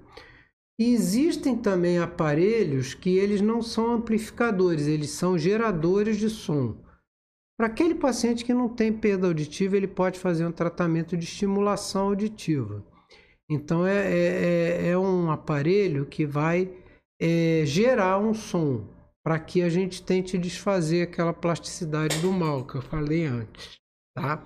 E 0.80 0.93
existem 0.93 1.57
também 1.57 1.99
aparelhos 1.99 2.93
que 2.93 3.17
eles 3.17 3.41
não 3.41 3.61
são 3.61 3.91
amplificadores, 3.91 4.88
eles 4.88 5.11
são 5.11 5.38
geradores 5.38 6.17
de 6.17 6.30
som. 6.30 6.78
Para 7.57 7.67
aquele 7.67 7.95
paciente 7.95 8.43
que 8.43 8.53
não 8.53 8.67
tem 8.67 8.91
perda 8.91 9.28
auditiva, 9.28 9.78
ele 9.78 9.88
pode 9.88 10.19
fazer 10.19 10.45
um 10.45 10.51
tratamento 10.51 11.15
de 11.15 11.23
estimulação 11.23 12.07
auditiva. 12.07 12.84
Então 13.50 13.86
é, 13.86 14.08
é, 14.08 14.88
é, 14.88 14.88
é 14.89 14.98
um 14.98 15.30
aparelho 15.30 16.06
que 16.06 16.26
vai 16.26 16.72
é, 17.22 17.64
gerar 17.66 18.18
um 18.18 18.34
som 18.34 18.88
para 19.24 19.39
que 19.39 19.62
a 19.62 19.70
gente 19.70 20.04
tente 20.04 20.38
desfazer 20.38 21.04
aquela 21.04 21.34
plasticidade 21.34 22.20
do 22.20 22.32
mal 22.32 22.66
que 22.66 22.76
eu 22.76 22.82
falei 22.82 23.26
antes, 23.26 23.80
tá? 24.16 24.43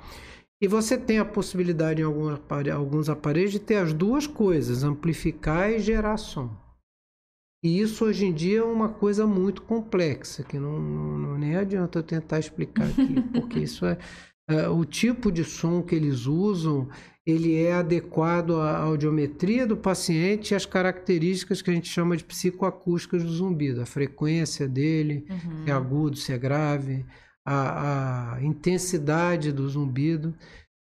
E 0.61 0.67
você 0.67 0.97
tem 0.97 1.19
a 1.19 1.25
possibilidade 1.25 2.01
em 2.01 2.05
alguns 2.05 3.09
aparelhos 3.09 3.51
de 3.51 3.59
ter 3.59 3.75
as 3.75 3.93
duas 3.93 4.27
coisas, 4.27 4.83
amplificar 4.83 5.71
e 5.71 5.79
gerar 5.79 6.17
som. 6.17 6.49
E 7.63 7.81
isso 7.81 8.05
hoje 8.05 8.25
em 8.25 8.33
dia 8.33 8.59
é 8.59 8.63
uma 8.63 8.87
coisa 8.87 9.27
muito 9.27 9.61
complexa, 9.61 10.43
que 10.43 10.57
não, 10.57 10.79
não 10.79 11.37
nem 11.37 11.57
adianta 11.57 11.99
eu 11.99 12.03
tentar 12.03 12.39
explicar 12.39 12.87
aqui, 12.87 13.21
porque 13.33 13.59
isso 13.63 13.85
é, 13.85 13.97
é 14.49 14.67
o 14.67 14.83
tipo 14.83 15.31
de 15.31 15.43
som 15.43 15.81
que 15.81 15.95
eles 15.95 16.25
usam 16.25 16.89
ele 17.29 17.55
é 17.55 17.73
adequado 17.73 18.55
à 18.55 18.77
audiometria 18.77 19.65
do 19.65 19.77
paciente 19.77 20.51
e 20.51 20.55
às 20.55 20.65
características 20.65 21.61
que 21.61 21.69
a 21.69 21.73
gente 21.73 21.87
chama 21.87 22.17
de 22.17 22.23
psicoacústicas 22.23 23.23
do 23.23 23.29
zumbido, 23.29 23.81
a 23.81 23.85
frequência 23.85 24.67
dele, 24.67 25.25
uhum. 25.29 25.63
se 25.63 25.69
é 25.69 25.73
agudo, 25.73 26.17
se 26.17 26.33
é 26.33 26.37
grave, 26.37 27.05
a, 27.45 28.35
a 28.35 28.43
intensidade 28.43 29.51
do 29.51 29.67
zumbido. 29.67 30.33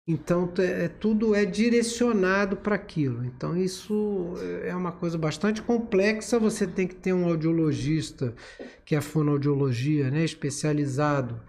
Então, 0.05 0.51
é, 0.57 0.89
tudo 0.89 1.33
é 1.33 1.45
direcionado 1.45 2.57
para 2.57 2.75
aquilo. 2.75 3.23
Então, 3.23 3.55
isso 3.55 4.33
é 4.63 4.75
uma 4.75 4.91
coisa 4.91 5.17
bastante 5.17 5.61
complexa. 5.61 6.37
Você 6.39 6.67
tem 6.67 6.85
que 6.85 6.95
ter 6.95 7.13
um 7.13 7.25
audiologista, 7.25 8.35
que 8.83 8.95
é 8.95 8.97
a 8.97 9.01
fonoaudiologia, 9.01 10.11
né, 10.11 10.25
especializado 10.25 11.39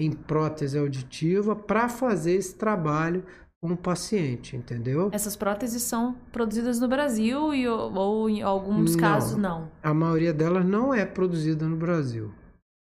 em 0.00 0.12
prótese 0.12 0.78
auditiva, 0.78 1.54
para 1.54 1.88
fazer 1.88 2.32
esse 2.32 2.54
trabalho 2.54 3.24
com 3.60 3.72
o 3.72 3.76
paciente, 3.76 4.56
entendeu? 4.56 5.10
Essas 5.12 5.36
próteses 5.36 5.82
são 5.82 6.16
produzidas 6.32 6.80
no 6.80 6.88
Brasil 6.88 7.52
e, 7.52 7.68
ou 7.68 8.28
em 8.28 8.42
alguns 8.42 8.92
não, 8.92 9.00
casos 9.00 9.36
não? 9.36 9.70
A 9.82 9.92
maioria 9.92 10.32
delas 10.32 10.64
não 10.64 10.94
é 10.94 11.04
produzida 11.04 11.66
no 11.66 11.76
Brasil. 11.76 12.32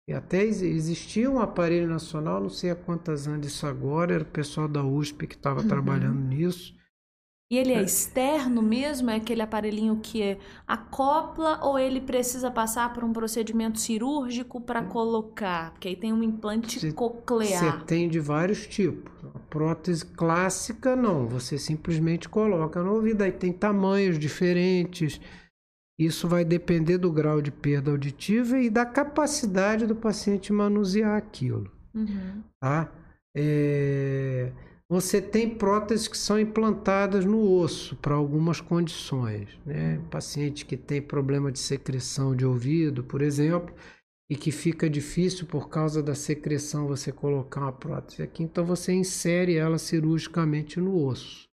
E 0.07 0.13
até 0.13 0.43
existia 0.43 1.29
um 1.29 1.39
aparelho 1.39 1.87
nacional, 1.87 2.41
não 2.41 2.49
sei 2.49 2.69
há 2.71 2.75
quantas 2.75 3.27
anos 3.27 3.47
isso 3.47 3.65
agora, 3.65 4.13
era 4.13 4.23
o 4.23 4.27
pessoal 4.27 4.67
da 4.67 4.83
USP 4.83 5.25
que 5.25 5.35
estava 5.35 5.61
uhum. 5.61 5.67
trabalhando 5.67 6.19
nisso. 6.19 6.75
E 7.51 7.57
ele 7.57 7.73
é, 7.73 7.79
é 7.79 7.83
externo 7.83 8.61
mesmo? 8.61 9.09
É 9.09 9.17
aquele 9.17 9.41
aparelhinho 9.41 9.99
que 10.01 10.37
acopla 10.65 11.59
ou 11.61 11.77
ele 11.77 11.99
precisa 11.99 12.49
passar 12.49 12.93
por 12.93 13.03
um 13.03 13.11
procedimento 13.11 13.77
cirúrgico 13.77 14.61
para 14.61 14.81
colocar? 14.81 15.71
Porque 15.71 15.89
aí 15.89 15.95
tem 15.97 16.13
um 16.13 16.23
implante 16.23 16.79
cê, 16.79 16.93
coclear. 16.93 17.77
Você 17.77 17.85
tem 17.85 18.07
de 18.07 18.21
vários 18.21 18.65
tipos. 18.65 19.11
A 19.35 19.39
prótese 19.49 20.05
clássica, 20.05 20.95
não. 20.95 21.27
Você 21.27 21.57
simplesmente 21.57 22.29
coloca 22.29 22.81
no 22.81 22.93
ouvido. 22.93 23.21
Aí 23.21 23.33
tem 23.33 23.51
tamanhos 23.51 24.17
diferentes. 24.17 25.19
Isso 25.99 26.29
vai 26.29 26.45
depender 26.45 26.97
do 26.97 27.11
grau 27.11 27.41
de 27.41 27.51
perda 27.51 27.91
auditiva 27.91 28.59
e 28.59 28.69
da 28.69 28.85
capacidade 28.85 29.85
do 29.85 29.95
paciente 29.95 30.53
manusear 30.53 31.17
aquilo. 31.17 31.69
Uhum. 31.93 32.41
Tá? 32.61 32.89
É 33.35 34.53
você 34.91 35.21
tem 35.21 35.49
próteses 35.49 36.05
que 36.09 36.17
são 36.17 36.37
implantadas 36.37 37.23
no 37.23 37.49
osso 37.49 37.95
para 37.95 38.13
algumas 38.13 38.59
condições. 38.59 39.47
Né? 39.65 40.01
Paciente 40.11 40.65
que 40.65 40.75
tem 40.75 41.01
problema 41.01 41.49
de 41.49 41.59
secreção 41.59 42.35
de 42.35 42.45
ouvido, 42.45 43.01
por 43.01 43.21
exemplo, 43.21 43.73
e 44.29 44.35
que 44.35 44.51
fica 44.51 44.89
difícil 44.89 45.47
por 45.47 45.69
causa 45.69 46.03
da 46.03 46.13
secreção 46.13 46.89
você 46.89 47.09
colocar 47.09 47.61
uma 47.61 47.71
prótese 47.71 48.21
aqui, 48.21 48.43
então 48.43 48.65
você 48.65 48.91
insere 48.91 49.55
ela 49.55 49.77
cirurgicamente 49.77 50.77
no 50.77 51.05
osso. 51.05 51.47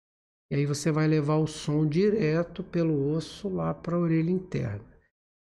E 0.49 0.55
aí 0.55 0.65
você 0.65 0.93
vai 0.93 1.09
levar 1.09 1.39
o 1.39 1.47
som 1.49 1.85
direto 1.89 2.63
pelo 2.63 3.11
osso 3.11 3.49
lá 3.49 3.75
para 3.75 3.97
a 3.97 3.99
orelha 3.99 4.31
interna. 4.31 4.85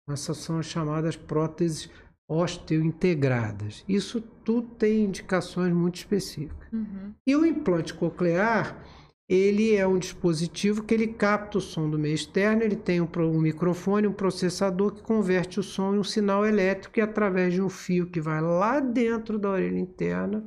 Essas 0.08 0.36
são 0.36 0.60
as 0.60 0.66
chamadas 0.66 1.16
próteses 1.16 1.90
osteointegradas. 2.30 3.84
Isso 3.88 4.20
tudo 4.44 4.68
tem 4.68 5.04
indicações 5.04 5.74
muito 5.74 5.96
específicas. 5.96 6.72
Uhum. 6.72 7.12
E 7.26 7.34
o 7.34 7.44
implante 7.44 7.92
coclear, 7.92 8.80
ele 9.28 9.74
é 9.74 9.84
um 9.84 9.98
dispositivo 9.98 10.84
que 10.84 10.94
ele 10.94 11.08
capta 11.08 11.58
o 11.58 11.60
som 11.60 11.90
do 11.90 11.98
meio 11.98 12.14
externo, 12.14 12.62
ele 12.62 12.76
tem 12.76 13.00
um, 13.00 13.08
um 13.18 13.40
microfone, 13.40 14.06
um 14.06 14.12
processador 14.12 14.92
que 14.92 15.02
converte 15.02 15.58
o 15.58 15.62
som 15.62 15.94
em 15.94 15.98
um 15.98 16.04
sinal 16.04 16.46
elétrico 16.46 17.00
e 17.00 17.02
através 17.02 17.52
de 17.52 17.60
um 17.60 17.68
fio 17.68 18.06
que 18.06 18.20
vai 18.20 18.40
lá 18.40 18.78
dentro 18.78 19.36
da 19.36 19.50
orelha 19.50 19.78
interna, 19.78 20.44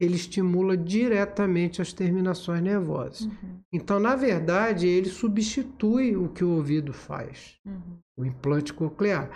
ele 0.00 0.16
estimula 0.16 0.76
diretamente 0.76 1.80
as 1.80 1.92
terminações 1.92 2.60
nervosas. 2.60 3.20
Uhum. 3.20 3.60
Então, 3.72 4.00
na 4.00 4.16
verdade, 4.16 4.88
ele 4.88 5.10
substitui 5.10 6.16
o 6.16 6.28
que 6.28 6.42
o 6.42 6.56
ouvido 6.56 6.92
faz, 6.92 7.56
uhum. 7.64 7.98
o 8.16 8.24
implante 8.24 8.72
coclear. 8.72 9.30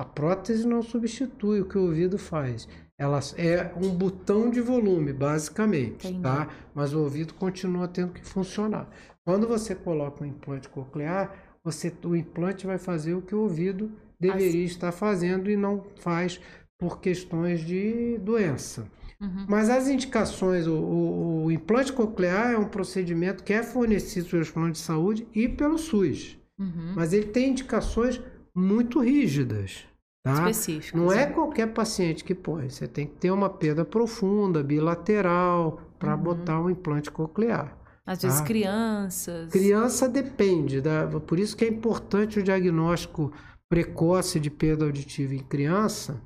A 0.00 0.04
prótese 0.04 0.66
não 0.66 0.82
substitui 0.82 1.60
o 1.60 1.66
que 1.66 1.76
o 1.76 1.82
ouvido 1.82 2.16
faz. 2.16 2.66
Ela 2.96 3.20
é 3.36 3.70
um 3.76 3.90
botão 3.90 4.48
de 4.48 4.58
volume, 4.58 5.12
basicamente, 5.12 6.08
Entendi. 6.08 6.22
tá? 6.22 6.48
Mas 6.74 6.94
o 6.94 7.00
ouvido 7.00 7.34
continua 7.34 7.86
tendo 7.86 8.14
que 8.14 8.26
funcionar. 8.26 8.88
Quando 9.26 9.46
você 9.46 9.74
coloca 9.74 10.24
um 10.24 10.26
implante 10.26 10.70
coclear, 10.70 11.34
você, 11.62 11.92
o 12.02 12.16
implante 12.16 12.66
vai 12.66 12.78
fazer 12.78 13.12
o 13.12 13.20
que 13.20 13.34
o 13.34 13.42
ouvido 13.42 13.92
deveria 14.18 14.64
estar 14.64 14.90
fazendo 14.90 15.50
e 15.50 15.56
não 15.56 15.84
faz 15.96 16.40
por 16.78 16.98
questões 16.98 17.60
de 17.60 18.16
doença. 18.22 18.86
Uhum. 19.20 19.44
Mas 19.50 19.68
as 19.68 19.86
indicações, 19.86 20.66
o, 20.66 20.76
o, 20.76 21.44
o, 21.44 21.52
implante 21.52 21.92
coclear 21.92 22.52
é 22.52 22.56
um 22.56 22.68
procedimento 22.68 23.44
que 23.44 23.52
é 23.52 23.62
fornecido 23.62 24.30
pelos 24.30 24.50
planos 24.50 24.78
de 24.78 24.78
saúde 24.78 25.28
e 25.34 25.46
pelo 25.46 25.76
SUS. 25.76 26.38
Uhum. 26.58 26.94
Mas 26.96 27.12
ele 27.12 27.26
tem 27.26 27.50
indicações 27.50 28.18
muito 28.54 29.00
rígidas. 29.00 29.84
Tá? 30.22 30.34
Específicas. 30.34 31.00
Não 31.00 31.10
é 31.10 31.26
qualquer 31.26 31.72
paciente 31.72 32.22
que 32.22 32.34
põe. 32.34 32.68
Você 32.68 32.86
tem 32.86 33.06
que 33.06 33.14
ter 33.14 33.30
uma 33.30 33.48
perda 33.48 33.84
profunda, 33.84 34.62
bilateral, 34.62 35.80
para 35.98 36.14
uhum. 36.14 36.22
botar 36.22 36.60
um 36.60 36.68
implante 36.68 37.10
coclear. 37.10 37.76
Às 38.04 38.22
vezes 38.22 38.40
tá? 38.40 38.46
crianças. 38.46 39.50
Criança 39.50 40.08
depende. 40.08 40.80
Da, 40.80 41.06
por 41.06 41.38
isso 41.38 41.56
que 41.56 41.64
é 41.64 41.68
importante 41.68 42.38
o 42.38 42.42
diagnóstico 42.42 43.32
precoce 43.68 44.40
de 44.40 44.50
perda 44.50 44.84
auditiva 44.84 45.34
em 45.34 45.38
criança, 45.38 46.20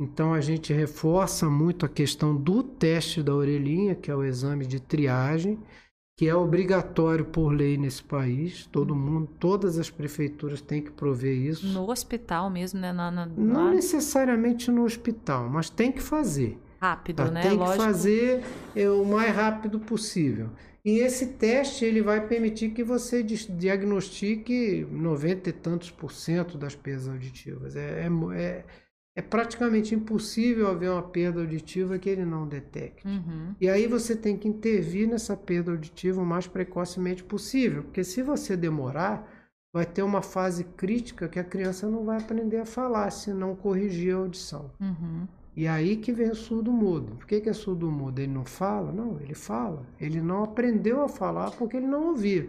então 0.00 0.34
a 0.34 0.40
gente 0.40 0.72
reforça 0.72 1.48
muito 1.48 1.86
a 1.86 1.88
questão 1.88 2.36
do 2.36 2.60
teste 2.62 3.22
da 3.22 3.32
orelhinha, 3.32 3.94
que 3.94 4.10
é 4.10 4.16
o 4.16 4.24
exame 4.24 4.66
de 4.66 4.80
triagem, 4.80 5.60
que 6.16 6.28
é 6.28 6.34
obrigatório 6.34 7.24
por 7.24 7.48
lei 7.48 7.76
nesse 7.76 8.02
país. 8.02 8.66
Todo 8.66 8.94
mundo, 8.94 9.28
todas 9.38 9.78
as 9.78 9.90
prefeituras 9.90 10.60
têm 10.60 10.82
que 10.82 10.90
prover 10.90 11.34
isso. 11.34 11.66
No 11.66 11.90
hospital 11.90 12.50
mesmo, 12.50 12.80
né? 12.80 12.92
Na, 12.92 13.10
na, 13.10 13.26
Não 13.26 13.66
na... 13.66 13.74
necessariamente 13.74 14.70
no 14.70 14.84
hospital, 14.84 15.48
mas 15.48 15.70
tem 15.70 15.90
que 15.90 16.02
fazer. 16.02 16.58
Rápido, 16.80 17.16
tá? 17.16 17.30
né? 17.30 17.42
Tem 17.42 17.52
Lógico. 17.52 17.78
que 17.78 17.84
fazer 17.84 18.44
é, 18.74 18.90
o 18.90 19.04
mais 19.04 19.34
rápido 19.34 19.78
possível. 19.80 20.50
E 20.84 20.98
esse 20.98 21.34
teste 21.34 21.84
ele 21.84 22.02
vai 22.02 22.26
permitir 22.26 22.70
que 22.70 22.82
você 22.82 23.22
diagnostique 23.22 24.84
90 24.90 25.48
e 25.48 25.52
tantos 25.52 25.90
por 25.92 26.10
cento 26.10 26.58
das 26.58 26.74
perdas 26.74 27.08
auditivas. 27.08 27.76
É, 27.76 28.08
é, 28.34 28.64
é 29.14 29.20
praticamente 29.20 29.94
impossível 29.94 30.68
haver 30.68 30.90
uma 30.90 31.02
perda 31.02 31.40
auditiva 31.40 31.98
que 31.98 32.08
ele 32.08 32.24
não 32.24 32.48
detecte. 32.48 33.06
Uhum. 33.06 33.54
E 33.60 33.68
aí 33.68 33.86
você 33.86 34.16
tem 34.16 34.36
que 34.36 34.48
intervir 34.48 35.06
nessa 35.06 35.36
perda 35.36 35.70
auditiva 35.70 36.22
o 36.22 36.26
mais 36.26 36.46
precocemente 36.46 37.22
possível, 37.22 37.82
porque 37.82 38.02
se 38.04 38.22
você 38.22 38.56
demorar, 38.56 39.28
vai 39.74 39.84
ter 39.84 40.02
uma 40.02 40.22
fase 40.22 40.64
crítica 40.64 41.28
que 41.28 41.38
a 41.38 41.44
criança 41.44 41.88
não 41.88 42.04
vai 42.04 42.18
aprender 42.18 42.58
a 42.58 42.66
falar 42.66 43.10
se 43.10 43.32
não 43.32 43.54
corrigir 43.54 44.14
a 44.14 44.18
audição. 44.18 44.70
Uhum. 44.80 45.26
E 45.54 45.66
aí 45.66 45.96
que 45.96 46.12
vem 46.12 46.30
o 46.30 46.34
surdo 46.34 46.72
mudo. 46.72 47.16
Por 47.16 47.26
que, 47.26 47.40
que 47.40 47.48
é 47.50 47.52
surdo 47.52 47.90
mudo? 47.90 48.18
Ele 48.18 48.32
não 48.32 48.44
fala? 48.44 48.90
Não, 48.90 49.20
ele 49.20 49.34
fala. 49.34 49.86
Ele 50.00 50.22
não 50.22 50.44
aprendeu 50.44 51.02
a 51.02 51.08
falar 51.08 51.50
porque 51.50 51.76
ele 51.76 51.86
não 51.86 52.08
ouvia. 52.08 52.48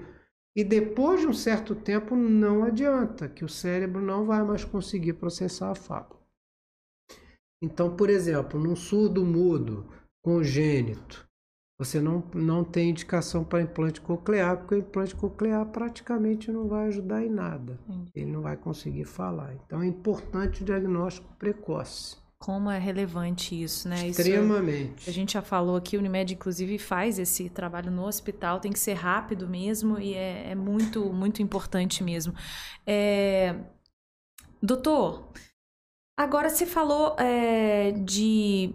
E 0.55 0.63
depois 0.63 1.19
de 1.19 1.27
um 1.27 1.33
certo 1.33 1.75
tempo, 1.75 2.15
não 2.15 2.63
adianta, 2.63 3.27
que 3.27 3.43
o 3.43 3.49
cérebro 3.49 4.01
não 4.01 4.25
vai 4.25 4.41
mais 4.43 4.63
conseguir 4.63 5.13
processar 5.13 5.71
a 5.71 5.75
fala. 5.75 6.22
Então, 7.63 7.95
por 7.95 8.09
exemplo, 8.09 8.59
num 8.59 8.75
surdo 8.75 9.23
mudo 9.23 9.85
congênito, 10.21 11.25
você 11.79 12.01
não, 12.01 12.21
não 12.33 12.61
tem 12.61 12.89
indicação 12.89 13.45
para 13.45 13.61
implante 13.61 14.01
coclear, 14.01 14.57
porque 14.57 14.75
o 14.75 14.79
implante 14.79 15.15
coclear 15.15 15.65
praticamente 15.67 16.51
não 16.51 16.67
vai 16.67 16.87
ajudar 16.87 17.23
em 17.23 17.29
nada. 17.29 17.79
Ele 18.13 18.29
não 18.29 18.41
vai 18.41 18.57
conseguir 18.57 19.05
falar. 19.05 19.55
Então 19.55 19.81
é 19.81 19.87
importante 19.87 20.61
o 20.61 20.65
diagnóstico 20.65 21.33
precoce. 21.37 22.17
Como 22.37 22.69
é 22.69 22.77
relevante 22.77 23.63
isso, 23.63 23.87
né? 23.87 24.09
Extremamente. 24.09 25.03
Isso, 25.03 25.09
a 25.09 25.13
gente 25.13 25.31
já 25.31 25.41
falou 25.41 25.77
aqui, 25.77 25.95
o 25.95 26.01
Unimed, 26.01 26.33
inclusive, 26.33 26.77
faz 26.77 27.17
esse 27.17 27.49
trabalho 27.49 27.89
no 27.89 28.05
hospital, 28.05 28.59
tem 28.59 28.73
que 28.73 28.79
ser 28.79 28.95
rápido 28.95 29.47
mesmo 29.47 29.97
e 29.97 30.13
é, 30.13 30.51
é 30.51 30.55
muito, 30.55 31.13
muito 31.13 31.41
importante 31.41 32.03
mesmo. 32.03 32.33
É... 32.85 33.55
Doutor, 34.61 35.31
Agora, 36.17 36.49
você 36.49 36.65
falou 36.65 37.15
é, 37.17 37.91
de 37.91 38.73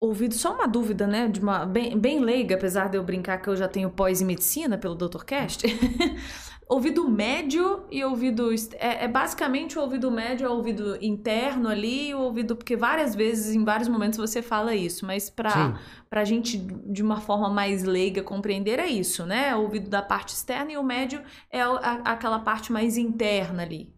ouvido, 0.00 0.34
só 0.34 0.54
uma 0.54 0.66
dúvida, 0.66 1.06
né? 1.06 1.28
De 1.28 1.40
uma, 1.40 1.64
bem, 1.64 1.98
bem 1.98 2.20
leiga, 2.20 2.54
apesar 2.54 2.88
de 2.88 2.96
eu 2.96 3.04
brincar 3.04 3.38
que 3.38 3.48
eu 3.48 3.56
já 3.56 3.68
tenho 3.68 3.90
pós 3.90 4.20
em 4.20 4.24
medicina 4.24 4.78
pelo 4.78 4.94
Dr. 4.94 5.24
Cast. 5.24 5.64
ouvido 6.68 7.08
médio 7.08 7.84
e 7.90 8.04
ouvido. 8.04 8.50
É, 8.74 9.04
é, 9.04 9.08
basicamente 9.08 9.78
o 9.78 9.82
ouvido 9.82 10.10
médio 10.10 10.46
é 10.46 10.48
o 10.48 10.54
ouvido 10.54 10.96
interno 11.00 11.68
ali, 11.68 12.14
o 12.14 12.20
ouvido. 12.20 12.56
Porque 12.56 12.76
várias 12.76 13.14
vezes, 13.14 13.54
em 13.54 13.64
vários 13.64 13.88
momentos, 13.88 14.18
você 14.18 14.42
fala 14.42 14.74
isso, 14.74 15.06
mas 15.06 15.30
para 15.30 15.78
a 16.10 16.24
gente, 16.24 16.58
de 16.58 17.02
uma 17.02 17.20
forma 17.20 17.48
mais 17.48 17.82
leiga, 17.82 18.22
compreender 18.22 18.78
é 18.78 18.86
isso, 18.86 19.26
né? 19.26 19.54
O 19.54 19.62
ouvido 19.62 19.90
da 19.90 20.02
parte 20.02 20.34
externa 20.34 20.72
e 20.72 20.76
o 20.76 20.82
médio 20.82 21.22
é 21.50 21.60
a, 21.60 22.00
aquela 22.04 22.38
parte 22.38 22.72
mais 22.72 22.96
interna 22.96 23.62
ali. 23.62 23.92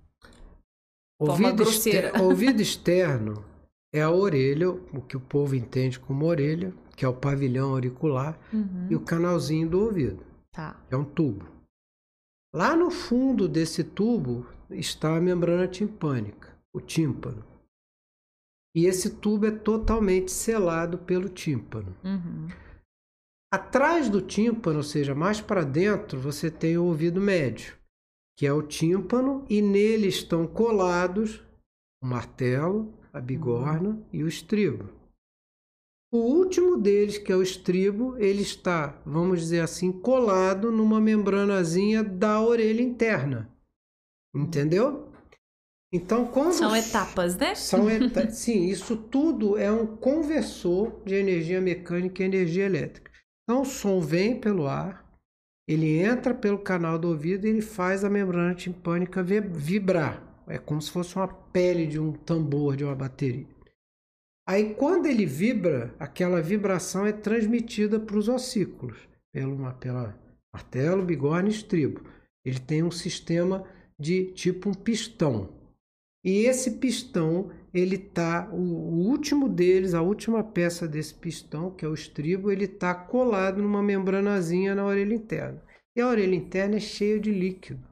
Ouvido, 1.30 1.62
exter 1.62 2.12
ouvido 2.20 2.60
externo 2.60 3.44
é 3.92 4.02
a 4.02 4.10
orelha, 4.10 4.70
o 4.70 5.00
que 5.00 5.16
o 5.16 5.20
povo 5.20 5.54
entende 5.54 6.00
como 6.00 6.26
orelha, 6.26 6.74
que 6.96 7.04
é 7.04 7.08
o 7.08 7.14
pavilhão 7.14 7.70
auricular, 7.70 8.38
uhum. 8.52 8.88
e 8.90 8.96
o 8.96 9.00
canalzinho 9.00 9.68
do 9.68 9.80
ouvido. 9.80 10.24
Tá. 10.52 10.80
É 10.90 10.96
um 10.96 11.04
tubo. 11.04 11.46
Lá 12.54 12.76
no 12.76 12.90
fundo 12.90 13.48
desse 13.48 13.84
tubo 13.84 14.46
está 14.70 15.16
a 15.16 15.20
membrana 15.20 15.68
timpânica, 15.68 16.56
o 16.72 16.80
tímpano. 16.80 17.44
E 18.76 18.86
esse 18.86 19.10
tubo 19.10 19.46
é 19.46 19.50
totalmente 19.52 20.32
selado 20.32 20.98
pelo 20.98 21.28
tímpano. 21.28 21.94
Uhum. 22.02 22.48
Atrás 23.52 24.08
do 24.08 24.20
tímpano, 24.20 24.78
ou 24.78 24.82
seja, 24.82 25.14
mais 25.14 25.40
para 25.40 25.62
dentro, 25.62 26.18
você 26.18 26.50
tem 26.50 26.76
o 26.76 26.84
ouvido 26.84 27.20
médio 27.20 27.76
que 28.36 28.46
é 28.46 28.52
o 28.52 28.62
tímpano, 28.62 29.44
e 29.48 29.62
nele 29.62 30.08
estão 30.08 30.46
colados 30.46 31.42
o 32.02 32.06
martelo, 32.06 32.92
a 33.12 33.20
bigorna 33.20 33.90
uhum. 33.90 34.04
e 34.12 34.22
o 34.24 34.28
estribo. 34.28 34.88
O 36.12 36.18
último 36.18 36.76
deles, 36.76 37.18
que 37.18 37.32
é 37.32 37.36
o 37.36 37.42
estribo, 37.42 38.16
ele 38.18 38.42
está, 38.42 39.00
vamos 39.04 39.40
dizer 39.40 39.60
assim, 39.60 39.90
colado 39.90 40.70
numa 40.70 41.00
membranazinha 41.00 42.04
da 42.04 42.40
orelha 42.40 42.82
interna. 42.82 43.50
Entendeu? 44.32 45.12
Então, 45.92 46.26
quando 46.26 46.52
são 46.52 46.74
etapas, 46.74 47.36
né? 47.36 47.54
São. 47.54 47.86
Sim, 48.30 48.64
isso 48.66 48.96
tudo 48.96 49.56
é 49.56 49.70
um 49.70 49.86
conversor 49.86 51.02
de 51.04 51.14
energia 51.14 51.60
mecânica 51.60 52.22
e 52.22 52.26
energia 52.26 52.66
elétrica. 52.66 53.12
Então, 53.42 53.62
o 53.62 53.64
som 53.64 54.00
vem 54.00 54.40
pelo 54.40 54.66
ar, 54.66 55.03
ele 55.66 55.98
entra 55.98 56.34
pelo 56.34 56.58
canal 56.58 56.98
do 56.98 57.08
ouvido 57.08 57.46
e 57.46 57.50
ele 57.50 57.62
faz 57.62 58.04
a 58.04 58.10
membrana 58.10 58.54
timpânica 58.54 59.22
vibrar. 59.22 60.22
É 60.46 60.58
como 60.58 60.80
se 60.80 60.90
fosse 60.90 61.16
uma 61.16 61.28
pele 61.28 61.86
de 61.86 61.98
um 61.98 62.12
tambor 62.12 62.76
de 62.76 62.84
uma 62.84 62.94
bateria. 62.94 63.46
Aí 64.46 64.74
quando 64.74 65.06
ele 65.06 65.24
vibra, 65.24 65.94
aquela 65.98 66.42
vibração 66.42 67.06
é 67.06 67.12
transmitida 67.12 67.98
para 67.98 68.16
os 68.16 68.28
ossículos, 68.28 68.98
pelo, 69.32 69.72
pela 69.74 70.18
martelo, 70.52 71.02
bigorna 71.02 71.48
e 71.48 71.52
estribo. 71.52 72.02
Ele 72.44 72.58
tem 72.58 72.82
um 72.82 72.90
sistema 72.90 73.66
de 73.98 74.32
tipo 74.32 74.68
um 74.68 74.74
pistão. 74.74 75.48
E 76.22 76.44
esse 76.46 76.72
pistão, 76.72 77.50
ele 77.74 77.98
tá, 77.98 78.48
o, 78.52 78.56
o, 78.56 79.08
último 79.08 79.48
deles, 79.48 79.94
a 79.94 80.00
última 80.00 80.44
peça 80.44 80.86
desse 80.86 81.12
pistão, 81.12 81.72
que 81.72 81.84
é 81.84 81.88
o 81.88 81.94
estribo, 81.94 82.52
ele 82.52 82.68
tá 82.68 82.94
colado 82.94 83.60
numa 83.60 83.82
membranazinha 83.82 84.76
na 84.76 84.86
orelha 84.86 85.12
interna. 85.12 85.60
E 85.96 86.00
a 86.00 86.06
orelha 86.06 86.36
interna 86.36 86.76
é 86.76 86.80
cheia 86.80 87.18
de 87.18 87.32
líquido. 87.32 87.84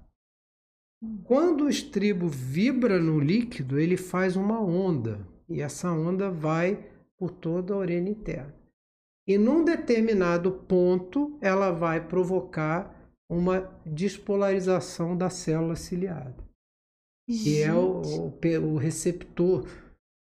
Quando 1.24 1.64
o 1.64 1.68
estribo 1.68 2.28
vibra 2.28 3.00
no 3.00 3.18
líquido, 3.18 3.76
ele 3.76 3.96
faz 3.96 4.36
uma 4.36 4.60
onda, 4.60 5.26
e 5.48 5.60
essa 5.60 5.90
onda 5.90 6.30
vai 6.30 6.88
por 7.18 7.32
toda 7.32 7.74
a 7.74 7.76
orelha 7.76 8.08
interna. 8.08 8.54
E 9.26 9.36
num 9.36 9.64
determinado 9.64 10.52
ponto, 10.52 11.36
ela 11.40 11.72
vai 11.72 12.06
provocar 12.06 13.12
uma 13.28 13.68
despolarização 13.84 15.16
da 15.16 15.28
célula 15.28 15.74
ciliada 15.74 16.51
que 17.38 17.62
é 17.62 17.72
o, 17.72 18.02
o, 18.02 18.72
o 18.72 18.76
receptor 18.76 19.66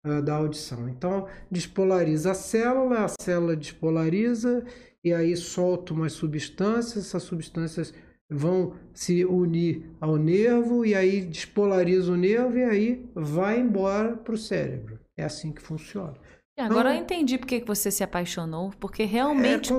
uh, 0.06 0.22
da 0.22 0.34
audição. 0.34 0.88
Então, 0.88 1.26
despolariza 1.50 2.32
a 2.32 2.34
célula, 2.34 3.04
a 3.04 3.08
célula 3.20 3.56
despolariza 3.56 4.64
e 5.04 5.12
aí 5.12 5.36
solta 5.36 5.92
umas 5.92 6.12
substâncias, 6.12 7.06
essas 7.06 7.22
substâncias 7.22 7.94
vão 8.28 8.74
se 8.92 9.24
unir 9.24 9.88
ao 10.00 10.16
nervo 10.16 10.84
e 10.84 10.94
aí 10.94 11.20
despolariza 11.24 12.10
o 12.10 12.16
nervo 12.16 12.58
e 12.58 12.64
aí 12.64 13.08
vai 13.14 13.60
embora 13.60 14.16
para 14.16 14.34
o 14.34 14.38
cérebro. 14.38 14.98
É 15.16 15.24
assim 15.24 15.52
que 15.52 15.62
funciona. 15.62 16.14
Agora 16.58 16.88
então, 16.88 16.92
eu 16.92 17.02
entendi 17.02 17.36
por 17.38 17.46
que 17.46 17.62
você 17.64 17.90
se 17.90 18.02
apaixonou, 18.02 18.70
porque 18.80 19.04
realmente 19.04 19.72
é 19.72 19.76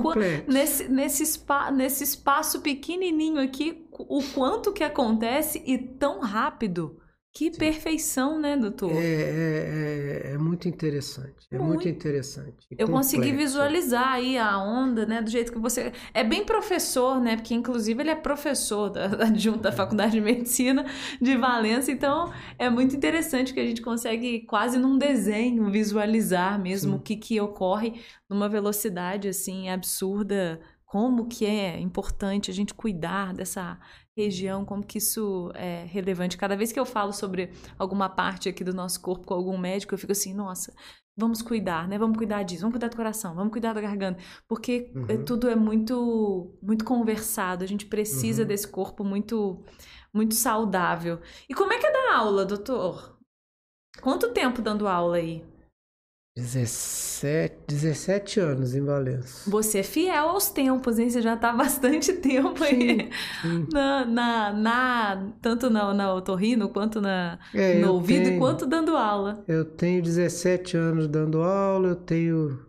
nesse, 0.47 0.87
nesse, 0.87 1.25
spa, 1.25 1.71
nesse 1.71 2.03
espaço 2.03 2.61
pequenininho 2.61 3.41
aqui, 3.41 3.83
o 3.91 4.21
quanto 4.33 4.71
que 4.71 4.83
acontece 4.83 5.61
e 5.65 5.77
tão 5.77 6.19
rápido 6.19 7.01
Que 7.37 7.53
Sim. 7.53 7.59
perfeição, 7.59 8.39
né, 8.39 8.57
doutor? 8.57 8.91
É, 8.93 8.95
é, 8.95 10.21
é, 10.25 10.31
é 10.33 10.37
muito 10.39 10.67
interessante. 10.67 11.45
É 11.51 11.59
muito, 11.59 11.73
muito 11.73 11.87
interessante. 11.87 12.65
Eu 12.71 12.87
complexo. 12.87 13.15
consegui 13.15 13.31
visualizar 13.31 14.13
aí 14.13 14.39
a 14.39 14.57
onda, 14.57 15.05
né, 15.05 15.21
do 15.21 15.29
jeito 15.29 15.51
que 15.51 15.59
você. 15.59 15.91
É 16.15 16.23
bem 16.23 16.43
professor, 16.43 17.21
né? 17.21 17.35
Porque, 17.35 17.53
inclusive, 17.53 18.01
ele 18.01 18.09
é 18.09 18.15
professor 18.15 18.89
da, 18.89 19.05
adjunto 19.27 19.59
da 19.59 19.71
Faculdade 19.71 20.13
de 20.13 20.21
Medicina 20.21 20.83
de 21.21 21.37
Valência. 21.37 21.91
Então, 21.91 22.33
é 22.57 22.71
muito 22.71 22.95
interessante 22.95 23.53
que 23.53 23.59
a 23.59 23.65
gente 23.67 23.83
consegue, 23.83 24.39
quase 24.47 24.79
num 24.79 24.97
desenho, 24.97 25.69
visualizar 25.69 26.59
mesmo 26.59 26.93
Sim. 26.93 26.97
o 26.97 26.99
que, 26.99 27.15
que 27.17 27.39
ocorre 27.39 28.01
numa 28.27 28.49
velocidade 28.49 29.27
assim 29.27 29.69
absurda 29.69 30.59
como 30.87 31.27
que 31.27 31.45
é 31.45 31.79
importante 31.79 32.49
a 32.49 32.53
gente 32.53 32.73
cuidar 32.73 33.31
dessa 33.33 33.77
região, 34.17 34.65
como 34.65 34.83
que 34.83 34.97
isso 34.97 35.51
é 35.53 35.85
relevante. 35.85 36.35
Cada 36.35 36.55
vez 36.55 36.71
que 36.71 36.79
eu 36.79 36.85
falo 36.85 37.13
sobre 37.13 37.51
alguma 37.77 38.09
parte 38.09 38.49
aqui 38.49 38.63
do 38.63 38.73
nosso 38.73 38.99
corpo 38.99 39.27
com 39.27 39.33
algum 39.35 39.57
médico, 39.57 39.93
eu 39.93 39.97
fico 39.97 40.11
assim, 40.11 40.33
nossa, 40.33 40.73
vamos 41.15 41.41
cuidar, 41.43 41.87
né? 41.87 41.99
Vamos 41.99 42.17
cuidar 42.17 42.41
disso, 42.43 42.61
vamos 42.61 42.73
cuidar 42.73 42.87
do 42.87 42.95
coração, 42.95 43.35
vamos 43.35 43.51
cuidar 43.51 43.73
da 43.73 43.81
garganta, 43.81 44.21
porque 44.47 44.91
é, 45.07 45.13
uhum. 45.13 45.25
tudo 45.25 45.47
é 45.49 45.55
muito 45.55 46.57
muito 46.61 46.83
conversado. 46.83 47.63
A 47.63 47.67
gente 47.67 47.85
precisa 47.85 48.41
uhum. 48.41 48.47
desse 48.47 48.67
corpo 48.67 49.03
muito 49.03 49.63
muito 50.13 50.33
saudável. 50.33 51.19
E 51.47 51.53
como 51.53 51.71
é 51.73 51.77
que 51.77 51.85
é 51.85 51.91
dar 51.91 52.15
aula, 52.17 52.43
doutor? 52.43 53.17
Quanto 54.01 54.33
tempo 54.33 54.61
dando 54.61 54.87
aula 54.87 55.17
aí? 55.17 55.43
17, 56.37 57.63
17 57.67 58.39
anos 58.39 58.75
em 58.75 58.85
Valença. 58.85 59.49
Você 59.49 59.79
é 59.79 59.83
fiel 59.83 60.29
aos 60.29 60.51
tempos, 60.51 60.99
hein? 60.99 61.09
Você 61.09 61.19
já 61.19 61.33
está 61.33 61.49
há 61.49 61.53
bastante 61.53 62.13
tempo 62.13 62.63
aí. 62.63 63.09
Sim, 63.41 63.67
Na, 63.73 64.05
na, 64.05 64.53
na, 64.53 65.33
tanto 65.41 65.67
na, 65.67 65.91
na 65.95 66.13
otorrino, 66.13 66.69
quanto 66.69 67.01
na, 67.01 67.39
é, 67.55 67.79
no 67.79 67.93
ouvido, 67.93 68.25
tenho, 68.25 68.39
quanto 68.39 68.67
dando 68.67 68.95
aula. 68.95 69.43
Eu 69.47 69.65
tenho 69.65 70.03
17 70.03 70.77
anos 70.77 71.07
dando 71.07 71.41
aula, 71.41 71.87
eu 71.87 71.95
tenho 71.95 72.59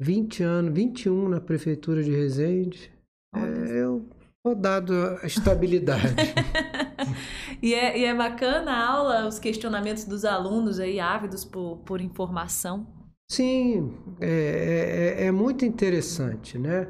20 0.00 0.42
anos, 0.42 0.72
21 0.72 1.28
na 1.28 1.42
prefeitura 1.42 2.02
de 2.02 2.10
Resende. 2.10 2.90
É, 3.36 3.82
eu 3.82 4.08
vou 4.42 4.54
dado 4.54 4.94
a 5.22 5.26
estabilidade. 5.26 6.14
e, 7.62 7.74
é, 7.74 7.98
e 7.98 8.04
é 8.04 8.14
bacana 8.14 8.72
a 8.72 8.88
aula, 8.88 9.26
os 9.26 9.38
questionamentos 9.38 10.04
dos 10.04 10.24
alunos 10.24 10.78
aí, 10.78 11.00
ávidos 11.00 11.44
por, 11.44 11.78
por 11.78 12.00
informação. 12.00 12.86
Sim, 13.30 13.96
é, 14.20 15.16
é, 15.18 15.26
é 15.26 15.32
muito 15.32 15.64
interessante, 15.64 16.58
né? 16.58 16.88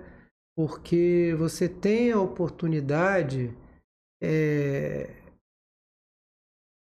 Porque 0.56 1.34
você 1.38 1.68
tem 1.68 2.12
a 2.12 2.20
oportunidade 2.20 3.56
é, 4.22 5.10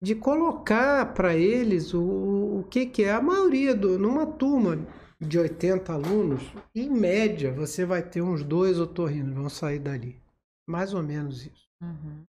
de 0.03 0.15
colocar 0.15 1.13
para 1.13 1.35
eles 1.35 1.93
o, 1.93 2.61
o 2.61 2.67
que, 2.71 2.87
que 2.87 3.05
é 3.05 3.13
a 3.13 3.21
maioria 3.21 3.75
do, 3.75 3.99
numa 3.99 4.27
turma 4.27 4.87
de 5.21 5.39
80 5.39 5.93
alunos, 5.93 6.43
em 6.75 6.89
média, 6.89 7.53
você 7.53 7.85
vai 7.85 8.03
ter 8.03 8.23
uns 8.23 8.45
dois 8.45 8.79
otorrinos 8.79 9.35
vão 9.35 9.49
sair 9.49 9.81
dali. 9.81 10.21
Mais 10.67 10.95
ou 10.95 11.03
menos 11.03 11.47
isso. 11.47 11.69
Uhum. 11.83 12.23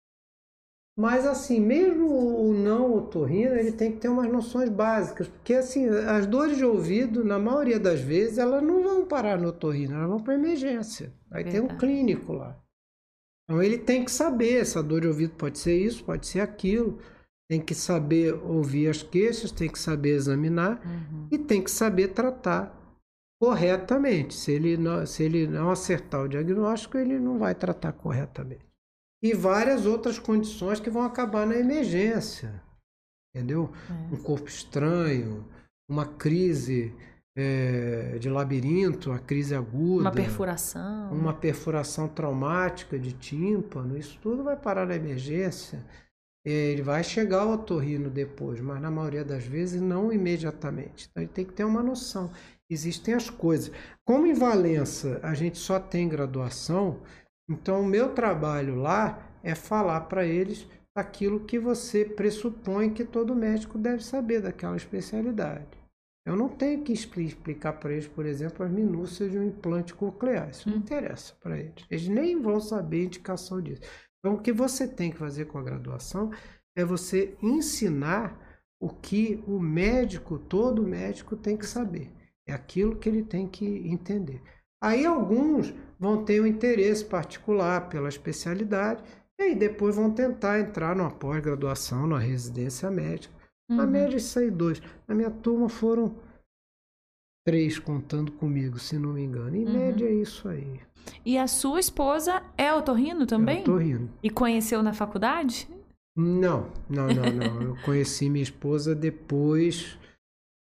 Mas 0.99 1.25
assim, 1.25 1.61
mesmo 1.61 2.09
o 2.09 2.53
não 2.53 2.93
otorrino, 2.93 3.55
ele 3.55 3.71
tem 3.71 3.93
que 3.93 3.99
ter 3.99 4.09
umas 4.09 4.29
noções 4.29 4.69
básicas, 4.69 5.29
porque 5.29 5.55
assim, 5.55 5.89
as 5.89 6.27
dores 6.27 6.57
de 6.57 6.65
ouvido, 6.65 7.25
na 7.25 7.39
maioria 7.39 7.79
das 7.79 8.01
vezes, 8.01 8.37
elas 8.37 8.61
não 8.61 8.83
vão 8.83 9.07
parar 9.07 9.39
no 9.39 9.51
otorrino, 9.51 9.95
elas 9.95 10.09
vão 10.09 10.19
para 10.19 10.35
emergência. 10.35 11.15
Aí 11.31 11.45
Verdade. 11.45 11.69
tem 11.69 11.77
um 11.77 11.79
clínico 11.79 12.33
lá. 12.33 12.59
Então 13.45 13.63
ele 13.63 13.79
tem 13.79 14.05
que 14.05 14.11
saber, 14.11 14.61
essa 14.61 14.83
dor 14.83 15.03
de 15.03 15.07
ouvido 15.07 15.35
pode 15.37 15.61
ser 15.61 15.79
isso, 15.79 16.03
pode 16.03 16.27
ser 16.27 16.41
aquilo. 16.41 16.99
Tem 17.49 17.61
que 17.61 17.77
saber 17.77 18.35
ouvir 18.35 18.89
as 18.89 19.01
queixas, 19.01 19.53
tem 19.53 19.71
que 19.71 19.79
saber 19.79 20.17
examinar 20.17 20.85
uhum. 20.85 21.29
e 21.31 21.39
tem 21.39 21.63
que 21.63 21.71
saber 21.71 22.09
tratar 22.09 22.77
corretamente. 23.41 24.35
Se 24.35 24.51
ele, 24.51 24.77
não, 24.77 25.07
se 25.07 25.23
ele 25.23 25.47
não 25.47 25.71
acertar 25.71 26.25
o 26.25 26.29
diagnóstico, 26.29 26.99
ele 26.99 27.21
não 27.21 27.39
vai 27.39 27.55
tratar 27.55 27.93
corretamente 27.93 28.68
e 29.23 29.35
várias 29.35 29.87
outras 29.87 30.19
condições 30.19 30.81
que 30.81 30.91
vão 30.91 31.03
acabar 31.03 31.47
na 31.47 31.57
emergência. 31.57 32.63
Entendeu? 33.35 33.71
É. 33.91 34.15
Um 34.15 34.17
corpo 34.17 34.49
estranho, 34.49 35.45
uma 35.89 36.07
crise 36.07 36.95
é, 37.37 38.19
de 38.19 38.29
labirinto, 38.29 39.13
a 39.13 39.19
crise 39.19 39.55
aguda. 39.55 40.03
Uma 40.03 40.13
perfuração. 40.13 41.13
Uma 41.13 41.33
perfuração 41.33 42.09
traumática 42.09 42.99
de 42.99 43.13
tímpano, 43.13 43.97
isso 43.97 44.19
tudo 44.21 44.43
vai 44.43 44.57
parar 44.57 44.87
na 44.87 44.97
emergência. 44.97 45.85
Ele 46.45 46.83
vai 46.83 47.05
chegar 47.05 47.43
ao 47.43 47.53
otorrino 47.53 48.09
depois, 48.09 48.61
mas 48.61 48.81
na 48.81 48.91
maioria 48.91 49.25
das 49.25 49.45
vezes 49.45 49.81
não 49.81 50.13
imediatamente. 50.13 51.09
Então 51.11 51.23
ele 51.23 51.33
tem 51.33 51.45
que 51.45 51.53
ter 51.53 51.65
uma 51.65 51.83
noção. 51.83 52.31
Existem 52.71 53.15
as 53.15 53.31
coisas. 53.31 53.71
Como 54.05 54.27
em 54.27 54.35
Valença 54.35 55.21
a 55.23 55.35
gente 55.35 55.59
só 55.59 55.79
tem 55.79 56.09
graduação, 56.09 57.01
então, 57.49 57.81
o 57.81 57.87
meu 57.87 58.13
trabalho 58.13 58.77
lá 58.77 59.27
é 59.43 59.55
falar 59.55 60.03
para 60.03 60.27
eles 60.27 60.67
aquilo 60.95 61.41
que 61.41 61.59
você 61.59 62.05
pressupõe 62.05 62.91
que 62.91 63.05
todo 63.05 63.35
médico 63.35 63.79
deve 63.79 64.05
saber 64.05 64.43
daquela 64.43 64.77
especialidade. 64.77 65.67
Eu 66.27 66.37
não 66.37 66.49
tenho 66.49 66.83
que 66.83 66.93
explicar 66.93 67.73
para 67.75 67.93
eles, 67.93 68.07
por 68.07 68.27
exemplo, 68.27 68.67
as 68.67 68.71
minúcias 68.71 69.31
de 69.31 69.39
um 69.39 69.47
implante 69.47 69.95
coclear. 69.95 70.51
Isso 70.51 70.69
não 70.69 70.77
hum. 70.77 70.81
interessa 70.81 71.35
para 71.41 71.59
eles. 71.59 71.87
Eles 71.91 72.09
nem 72.09 72.41
vão 72.41 72.61
saber 72.61 73.01
a 73.01 73.05
indicação 73.05 73.63
disso. 73.63 73.81
Então, 74.19 74.35
o 74.35 74.43
que 74.43 74.53
você 74.53 74.87
tem 74.87 75.11
que 75.11 75.17
fazer 75.17 75.47
com 75.47 75.59
a 75.59 75.63
graduação 75.63 76.31
é 76.77 76.85
você 76.85 77.35
ensinar 77.43 78.39
o 78.81 78.91
que 78.91 79.43
o 79.47 79.59
médico, 79.59 80.39
todo 80.39 80.87
médico, 80.87 81.35
tem 81.35 81.57
que 81.57 81.67
saber. 81.67 82.13
É 82.47 82.53
aquilo 82.53 82.97
que 82.97 83.09
ele 83.09 83.23
tem 83.23 83.49
que 83.49 83.65
entender. 83.89 84.43
Aí 84.83 85.07
alguns 85.07 85.75
vão 85.99 86.25
ter 86.25 86.41
um 86.41 86.47
interesse 86.47 87.05
particular 87.05 87.89
pela 87.89 88.09
especialidade 88.09 89.03
e 89.39 89.43
aí 89.43 89.55
depois 89.55 89.97
vão 89.97 90.11
tentar 90.11 90.59
entrar 90.59 90.97
numa 90.97 91.11
pós-graduação, 91.11 92.07
na 92.07 92.19
residência 92.19 92.91
médica. 92.91 93.33
Uhum. 93.71 93.77
Na 93.77 93.87
média, 93.87 94.19
saí 94.19 94.51
dois. 94.51 94.83
Na 95.07 95.15
minha 95.15 95.31
turma 95.31 95.69
foram 95.69 96.15
três 97.47 97.79
contando 97.79 98.33
comigo, 98.33 98.79
se 98.79 98.99
não 98.99 99.13
me 99.13 99.23
engano. 99.23 99.57
Em 99.57 99.65
uhum. 99.65 99.73
média 99.73 100.07
é 100.07 100.13
isso 100.13 100.49
aí. 100.49 100.81
E 101.25 101.39
a 101.39 101.47
sua 101.47 101.79
esposa 101.79 102.43
é 102.57 102.73
otorrino 102.73 103.27
também? 103.27 103.59
É 103.59 103.61
otorrino. 103.61 104.11
E 104.23 104.29
conheceu 104.29 104.83
na 104.83 104.93
faculdade? 104.93 105.69
Não, 106.17 106.69
não, 106.91 107.07
não, 107.07 107.33
não. 107.33 107.63
Eu 107.63 107.77
conheci 107.85 108.29
minha 108.29 108.43
esposa 108.43 108.93
depois 108.93 109.97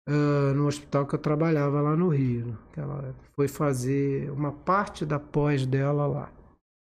uh, 0.08 0.54
no 0.54 0.68
hospital 0.68 1.06
que 1.06 1.16
eu 1.16 1.20
trabalhava 1.20 1.82
lá 1.82 1.96
no 1.96 2.10
Rio. 2.10 2.58
Ela 2.76 3.16
foi 3.36 3.48
fazer 3.48 4.32
uma 4.32 4.52
parte 4.52 5.06
da 5.06 5.20
pós 5.20 5.66
dela 5.66 6.06
lá. 6.06 6.32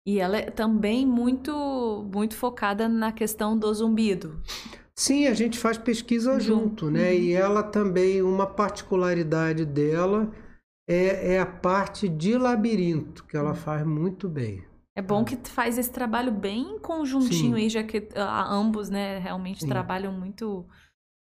E 0.08 0.20
ela 0.20 0.38
é 0.38 0.52
também 0.52 1.06
muito, 1.06 2.08
muito 2.14 2.36
focada 2.36 2.88
na 2.88 3.12
questão 3.12 3.58
do 3.58 3.74
zumbido. 3.74 4.40
Sim, 4.98 5.28
a 5.28 5.34
gente 5.34 5.58
faz 5.58 5.78
pesquisa 5.78 6.40
junto, 6.40 6.90
né? 6.90 7.12
Uhum. 7.12 7.20
E 7.20 7.34
ela 7.34 7.64
também, 7.64 8.22
uma 8.22 8.48
particularidade 8.48 9.66
dela 9.66 10.32
é, 10.88 11.34
é 11.34 11.40
a 11.40 11.46
parte 11.46 12.08
de 12.08 12.38
labirinto, 12.38 13.26
que 13.26 13.36
ela 13.36 13.50
uhum. 13.50 13.56
faz 13.56 13.86
muito 13.86 14.30
bem. 14.30 14.64
É 14.96 15.02
bom 15.02 15.24
é. 15.24 15.26
que 15.26 15.36
faz 15.50 15.78
esse 15.78 15.92
trabalho 15.92 16.32
bem 16.32 16.80
conjuntinho 16.80 17.56
Sim. 17.56 17.64
aí, 17.64 17.70
já 17.70 17.84
que 17.84 17.98
uh, 17.98 18.50
ambos, 18.50 18.90
né, 18.90 19.20
realmente 19.20 19.62
Sim. 19.62 19.68
trabalham 19.68 20.14
muito 20.14 20.66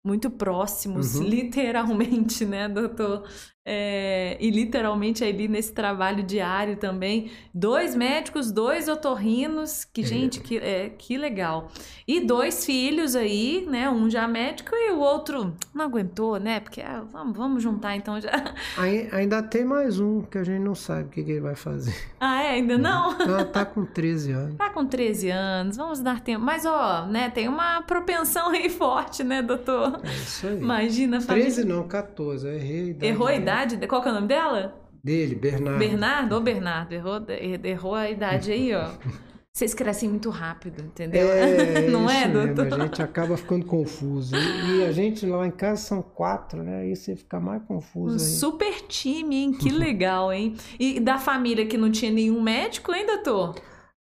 muito 0.05 0.29
próximos, 0.29 1.15
uhum. 1.15 1.23
literalmente, 1.23 2.45
né, 2.45 2.69
doutor? 2.69 3.27
É, 3.67 4.37
e 4.39 4.51
literalmente 4.51 5.23
ali 5.23 5.47
nesse 5.47 5.73
trabalho 5.73 6.21
diário 6.21 6.77
também, 6.77 7.31
dois 7.51 7.95
médicos, 7.95 8.51
dois 8.51 8.87
otorrinos, 8.87 9.83
que 9.83 10.01
é. 10.01 10.03
gente, 10.03 10.39
que, 10.39 10.59
é, 10.59 10.91
que 10.95 11.17
legal. 11.17 11.71
E 12.07 12.19
dois 12.19 12.63
filhos 12.63 13.15
aí, 13.15 13.65
né, 13.67 13.89
um 13.89 14.07
já 14.07 14.27
médico 14.27 14.69
e 14.75 14.91
o 14.91 14.99
outro 14.99 15.55
não 15.73 15.85
aguentou, 15.85 16.39
né, 16.39 16.59
porque 16.59 16.79
ah, 16.79 17.03
vamos, 17.11 17.35
vamos 17.35 17.63
juntar 17.63 17.95
então 17.95 18.21
já. 18.21 18.29
Aí, 18.77 19.09
ainda 19.11 19.41
tem 19.41 19.65
mais 19.65 19.99
um 19.99 20.21
que 20.21 20.37
a 20.37 20.43
gente 20.43 20.59
não 20.59 20.75
sabe 20.75 21.03
o 21.03 21.07
que, 21.09 21.23
que 21.23 21.31
ele 21.31 21.39
vai 21.39 21.55
fazer. 21.55 21.95
Ah, 22.19 22.43
é? 22.43 22.51
Ainda 22.51 22.77
não? 22.77 23.19
Ela 23.19 23.45
tá 23.45 23.65
com 23.65 23.85
13 23.85 24.31
anos. 24.31 24.57
Tá 24.57 24.69
com 24.69 24.85
13 24.85 25.29
anos, 25.29 25.77
vamos 25.77 25.99
dar 26.01 26.19
tempo. 26.19 26.43
Mas, 26.43 26.65
ó, 26.65 27.05
né, 27.05 27.29
tem 27.29 27.47
uma 27.47 27.81
propensão 27.81 28.49
aí 28.49 28.69
forte, 28.69 29.23
né, 29.23 29.41
doutor? 29.41 30.01
É 30.03 30.13
isso 30.13 30.45
aí. 30.45 30.57
Imagina, 30.59 31.21
família. 31.21 31.51
13 31.51 31.67
não, 31.67 31.87
14, 31.87 32.47
errei. 32.47 32.97
Errou 33.01 33.27
a 33.27 33.35
idade? 33.35 33.54
Idade? 33.63 33.87
Qual 33.87 34.01
que 34.01 34.07
é 34.07 34.11
o 34.11 34.15
nome 34.15 34.27
dela? 34.27 34.75
Dele, 35.03 35.35
Bernardo. 35.35 35.79
Bernardo? 35.79 36.35
Ô, 36.35 36.41
Bernardo, 36.41 36.93
errou, 36.93 37.25
errou 37.63 37.95
a 37.95 38.09
idade 38.09 38.51
aí, 38.51 38.73
ó. 38.73 38.89
Vocês 39.55 39.73
crescem 39.73 40.09
muito 40.09 40.29
rápido, 40.29 40.83
entendeu? 40.83 41.29
É, 41.31 41.81
Não 41.87 42.09
é, 42.09 42.27
doutor? 42.27 42.65
Mesmo, 42.65 42.81
a 42.81 42.85
gente 42.87 43.01
acaba 43.01 43.37
ficando 43.37 43.65
confuso. 43.65 44.35
E, 44.35 44.83
a 44.83 44.91
gente 44.91 45.25
lá 45.25 45.47
em 45.47 45.51
casa 45.51 45.81
são 45.81 46.01
quatro, 46.01 46.61
né? 46.61 46.81
Aí 46.81 46.93
você 46.93 47.15
fica 47.15 47.39
mais 47.39 47.63
confuso. 47.63 48.17
Um 48.17 48.19
aí. 48.19 48.33
super 48.33 48.81
time, 48.81 49.35
hein? 49.37 49.53
Que 49.53 49.69
legal, 49.69 50.33
hein? 50.33 50.57
E 50.77 50.99
da 50.99 51.17
família 51.17 51.65
que 51.65 51.77
não 51.77 51.89
tinha 51.89 52.11
nenhum 52.11 52.41
médico, 52.41 52.93
hein, 52.93 53.05
doutor? 53.05 53.55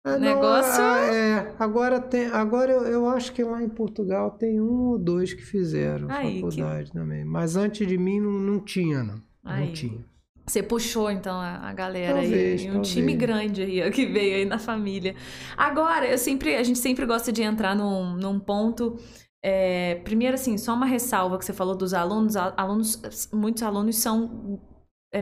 É, 0.04 0.18
negócio. 0.18 0.82
Não, 0.82 0.96
é, 0.96 1.54
agora 1.56 2.00
tem. 2.00 2.26
Agora 2.26 2.72
eu, 2.72 2.82
eu 2.86 3.08
acho 3.08 3.32
que 3.32 3.44
lá 3.44 3.62
em 3.62 3.68
Portugal 3.68 4.32
tem 4.32 4.60
um 4.60 4.90
ou 4.90 4.98
dois 4.98 5.32
que 5.32 5.42
fizeram 5.42 6.10
Aí, 6.10 6.40
faculdade 6.40 6.90
que... 6.90 6.98
também. 6.98 7.24
Mas 7.24 7.54
antes 7.54 7.86
de 7.86 7.96
mim 7.96 8.18
não, 8.18 8.32
não 8.32 8.58
tinha, 8.58 9.04
não. 9.04 9.22
Aí. 9.44 9.66
Não 9.66 9.72
tinha. 9.72 10.14
Você 10.46 10.62
puxou, 10.62 11.10
então, 11.10 11.40
a, 11.40 11.72
galera 11.72 12.20
talvez, 12.20 12.60
aí. 12.60 12.68
Um 12.68 12.72
talvez. 12.74 12.92
time 12.92 13.14
grande 13.14 13.62
aí, 13.62 13.88
que 13.92 14.04
veio 14.04 14.36
aí 14.36 14.44
na 14.44 14.58
família. 14.58 15.14
Agora, 15.56 16.06
eu 16.06 16.18
sempre, 16.18 16.54
a 16.56 16.62
gente 16.62 16.78
sempre 16.78 17.06
gosta 17.06 17.32
de 17.32 17.42
entrar 17.42 17.74
num, 17.74 18.14
num 18.14 18.38
ponto. 18.38 18.98
É, 19.42 19.96
primeiro, 20.04 20.34
assim, 20.34 20.58
só 20.58 20.74
uma 20.74 20.86
ressalva 20.86 21.38
que 21.38 21.44
você 21.44 21.52
falou 21.52 21.74
dos 21.74 21.94
alunos. 21.94 22.36
Alunos, 22.36 23.00
muitos 23.32 23.62
alunos 23.62 23.96
são 23.96 24.60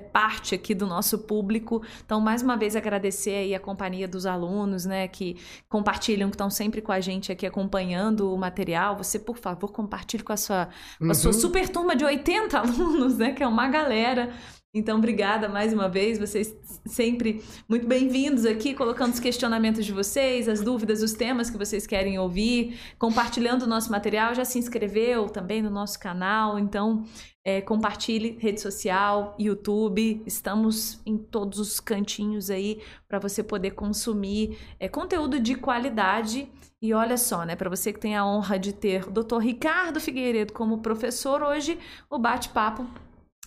parte 0.01 0.55
aqui 0.55 0.75
do 0.75 0.87
nosso 0.87 1.19
público. 1.19 1.83
Então, 2.05 2.21
mais 2.21 2.43
uma 2.43 2.57
vez, 2.57 2.77
agradecer 2.77 3.35
aí 3.35 3.55
a 3.55 3.61
companhia 3.61 4.09
dos 4.09 4.27
alunos, 4.27 4.85
né, 4.85 5.09
que 5.09 5.37
compartilham, 5.69 6.31
que 6.31 6.35
estão 6.35 6.51
sempre 6.51 6.81
com 6.81 6.93
a 6.93 7.01
gente 7.01 7.31
aqui 7.33 7.47
acompanhando 7.47 8.33
o 8.33 8.39
material. 8.39 8.97
Você, 8.97 9.19
por 9.19 9.39
favor, 9.39 9.73
compartilhe 9.73 10.23
com 10.23 10.33
a 10.33 10.37
sua, 10.37 10.69
com 10.99 11.11
a 11.11 11.15
sua 11.15 11.33
uhum. 11.33 11.39
super 11.39 11.69
turma 11.69 11.97
de 11.97 12.05
80 12.05 12.59
alunos, 12.59 13.19
né, 13.19 13.33
que 13.33 13.43
é 13.43 13.47
uma 13.47 13.69
galera. 13.69 14.33
Então, 14.75 14.97
obrigada 14.97 15.51
mais 15.51 15.71
uma 15.71 15.87
vez, 15.87 16.19
vocês 16.19 16.57
sempre 16.87 17.45
muito 17.69 17.87
bem-vindos 17.87 18.47
aqui, 18.47 18.73
colocando 18.73 19.13
os 19.13 19.21
questionamentos 19.21 19.85
de 19.85 19.93
vocês, 19.93 20.49
as 20.49 20.63
dúvidas, 20.63 21.03
os 21.03 21.13
temas 21.13 21.51
que 21.51 21.59
vocês 21.59 21.87
querem 21.87 22.19
ouvir, 22.19 22.81
compartilhando 22.99 23.65
o 23.65 23.67
nosso 23.67 23.91
material. 23.91 24.35
Já 24.35 24.47
se 24.47 24.59
inscreveu 24.59 25.29
também 25.29 25.61
no 25.61 25.69
nosso 25.69 26.01
canal, 26.01 26.59
então 26.59 27.05
é, 27.45 27.61
compartilhe 27.61 28.39
rede 28.41 28.63
social, 28.63 29.37
YouTube, 29.39 30.23
estamos 30.25 31.03
em 31.05 31.19
todos 31.19 31.59
os 31.59 31.79
cantinhos 31.79 32.49
aí 32.49 32.81
para 33.07 33.19
você 33.19 33.43
poder 33.43 33.73
consumir 33.73 34.57
é, 34.81 34.89
conteúdo 34.89 35.39
de 35.39 35.55
qualidade. 35.55 36.51
E 36.81 36.95
olha 36.95 37.19
só, 37.19 37.45
né, 37.45 37.55
para 37.57 37.69
você 37.69 37.93
que 37.93 38.01
tem 38.01 38.17
a 38.17 38.25
honra 38.25 38.59
de 38.59 38.73
ter 38.73 39.07
o 39.07 39.11
Dr. 39.11 39.37
Ricardo 39.39 40.01
Figueiredo 40.01 40.55
como 40.55 40.79
professor 40.79 41.43
hoje, 41.43 41.79
o 42.09 42.19
bate-papo 42.19 42.87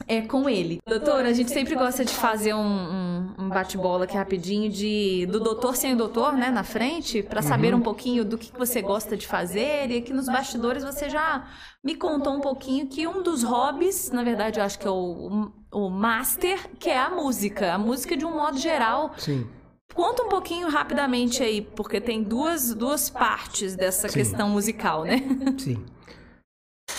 é 0.08 0.22
com 0.22 0.50
ele. 0.50 0.82
Doutor, 0.86 1.26
a 1.26 1.32
gente 1.32 1.52
sempre 1.52 1.74
gosta 1.74 2.04
de 2.04 2.14
fazer 2.14 2.54
um, 2.54 2.60
um, 2.60 3.36
um 3.40 3.50
bate-bola 3.50 4.04
aqui 4.04 4.16
rapidinho 4.16 4.70
de 4.70 5.26
do 5.28 5.40
doutor 5.40 5.76
sem 5.76 5.94
o 5.94 5.98
doutor, 5.98 6.34
né, 6.34 6.52
na 6.52 6.64
frente, 6.64 7.24
para 7.24 7.42
saber 7.42 7.74
uhum. 7.74 7.80
um 7.80 7.84
pouquinho 7.84 8.26
do 8.26 8.38
que 8.38 8.52
você 8.58 8.82
gosta 8.82 9.16
de 9.16 9.26
fazer. 9.26 9.90
E 9.90 9.98
aqui 9.98 10.12
nos 10.12 10.26
bastidores 10.26 10.84
você 10.84 11.10
já 11.10 11.48
me 11.84 11.96
contou 11.96 12.34
um 12.34 12.42
pouquinho 12.42 12.88
que 12.88 13.08
um 13.08 13.24
dos 13.24 13.42
hobbies, 13.44 14.12
na 14.12 14.24
verdade, 14.24 14.60
eu 14.60 14.66
acho 14.66 14.78
que 14.78 14.88
é 14.88 14.92
o, 14.92 15.50
o 15.72 15.90
master, 15.90 16.70
que 16.78 16.90
é 16.90 17.00
a 17.00 17.10
música. 17.10 17.74
A 17.74 17.78
música 17.78 18.18
de 18.18 18.26
um 18.26 18.36
modo 18.36 18.58
geral. 18.58 19.14
Sim. 19.18 19.48
Conta 19.94 20.24
um 20.24 20.30
pouquinho 20.30 20.68
rapidamente 20.70 21.42
aí, 21.42 21.62
porque 21.62 22.02
tem 22.02 22.22
duas, 22.22 22.74
duas 22.74 23.10
partes 23.10 23.78
dessa 23.78 24.10
Sim. 24.10 24.20
questão 24.20 24.50
musical, 24.50 25.06
né? 25.06 25.22
Sim. 25.58 25.86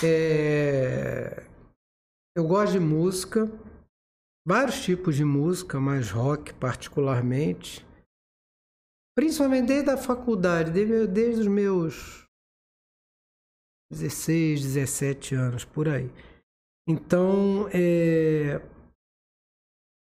É 0.03 1.46
eu 2.37 2.47
gosto 2.47 2.73
de 2.73 2.79
música, 2.79 3.51
vários 4.47 4.85
tipos 4.85 5.17
de 5.17 5.25
música, 5.25 5.81
mas 5.81 6.11
rock 6.11 6.53
particularmente. 6.53 7.83
Principalmente 9.17 9.69
desde 9.69 9.89
a 9.89 9.97
faculdade, 9.97 10.71
desde, 10.71 11.41
os 11.41 11.47
meus 11.47 12.29
16, 13.91 14.61
17 14.61 15.35
anos, 15.35 15.65
por 15.65 15.89
aí. 15.89 16.11
Então, 16.87 17.71
é, 17.73 18.61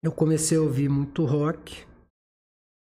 eu 0.02 0.10
comecei 0.10 0.58
a 0.58 0.62
ouvir 0.62 0.88
muito 0.88 1.24
rock 1.24 1.86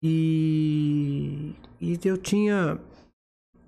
e, 0.01 1.57
e 1.81 1.99
eu 2.05 2.17
tinha 2.17 2.81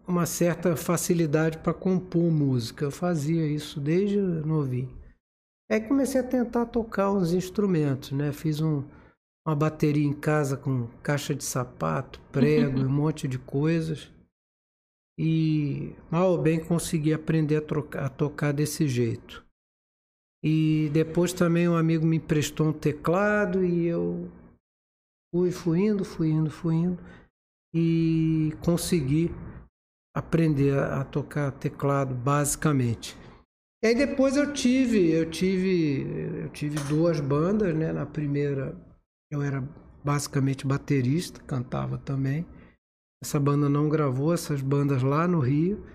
uma 0.06 0.26
certa 0.26 0.76
facilidade 0.76 1.58
para 1.58 1.74
compor 1.74 2.30
música. 2.30 2.84
Eu 2.84 2.92
fazia 2.92 3.44
isso 3.48 3.80
desde 3.80 4.20
novinho. 4.20 5.05
Aí 5.70 5.80
comecei 5.80 6.20
a 6.20 6.24
tentar 6.24 6.66
tocar 6.66 7.10
uns 7.10 7.32
instrumentos, 7.32 8.12
né? 8.12 8.32
Fiz 8.32 8.60
um, 8.60 8.84
uma 9.46 9.56
bateria 9.56 10.06
em 10.06 10.12
casa 10.12 10.56
com 10.56 10.86
caixa 11.02 11.34
de 11.34 11.44
sapato, 11.44 12.20
prego 12.30 12.78
e 12.78 12.84
um 12.84 12.88
monte 12.92 13.26
de 13.26 13.38
coisas. 13.38 14.10
E 15.18 15.94
mal 16.10 16.30
ou 16.30 16.42
bem 16.42 16.62
consegui 16.62 17.12
aprender 17.12 17.56
a, 17.56 17.62
trocar, 17.62 18.04
a 18.04 18.08
tocar 18.08 18.52
desse 18.52 18.86
jeito. 18.86 19.44
E 20.44 20.88
depois 20.92 21.32
também 21.32 21.68
um 21.68 21.76
amigo 21.76 22.06
me 22.06 22.18
emprestou 22.18 22.68
um 22.68 22.72
teclado 22.72 23.64
e 23.64 23.86
eu 23.86 24.30
fui, 25.34 25.50
fui 25.50 25.80
indo, 25.80 26.04
fui 26.04 26.28
indo, 26.28 26.50
fui 26.50 26.74
indo. 26.74 27.02
E 27.74 28.52
consegui 28.64 29.34
aprender 30.14 30.78
a, 30.78 31.00
a 31.00 31.04
tocar 31.04 31.50
teclado 31.50 32.14
basicamente. 32.14 33.16
E 33.86 33.90
aí 33.90 33.94
depois 33.94 34.36
eu 34.36 34.52
tive, 34.52 35.12
eu 35.12 35.30
tive, 35.30 36.02
eu 36.42 36.48
tive 36.48 36.76
duas 36.88 37.20
bandas, 37.20 37.72
né? 37.72 37.92
Na 37.92 38.04
primeira 38.04 38.76
eu 39.30 39.40
era 39.40 39.62
basicamente 40.02 40.66
baterista, 40.66 41.40
cantava 41.42 41.96
também. 41.96 42.44
Essa 43.22 43.38
banda 43.38 43.68
não 43.68 43.88
gravou, 43.88 44.34
essas 44.34 44.60
bandas 44.60 45.04
lá 45.04 45.28
no 45.28 45.38
Rio. 45.38 45.86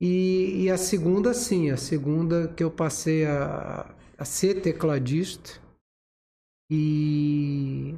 E, 0.00 0.64
e 0.64 0.68
a 0.68 0.76
segunda, 0.76 1.32
sim, 1.32 1.70
a 1.70 1.76
segunda 1.76 2.48
que 2.48 2.64
eu 2.64 2.72
passei 2.72 3.24
a, 3.24 3.94
a 4.18 4.24
ser 4.24 4.60
tecladista. 4.60 5.60
E, 6.68 7.94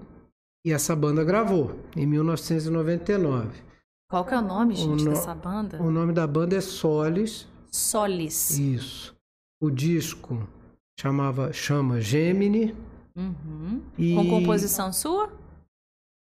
e 0.66 0.70
essa 0.70 0.94
banda 0.94 1.24
gravou 1.24 1.80
em 1.96 2.04
1999. 2.04 3.62
Qual 4.10 4.26
que 4.26 4.34
é 4.34 4.38
o 4.38 4.42
nome, 4.42 4.74
gente, 4.74 5.00
o 5.00 5.04
no, 5.06 5.10
dessa 5.12 5.34
banda? 5.34 5.82
O 5.82 5.90
nome 5.90 6.12
da 6.12 6.26
banda 6.26 6.56
é 6.56 6.60
Solis 6.60 7.48
Solis. 7.78 8.58
Isso. 8.58 9.16
O 9.60 9.70
disco 9.70 10.46
chamava 10.98 11.52
chama 11.52 12.00
Gemini. 12.00 12.74
Uhum. 13.16 13.82
E... 13.96 14.14
Com 14.14 14.28
composição 14.28 14.92
sua? 14.92 15.32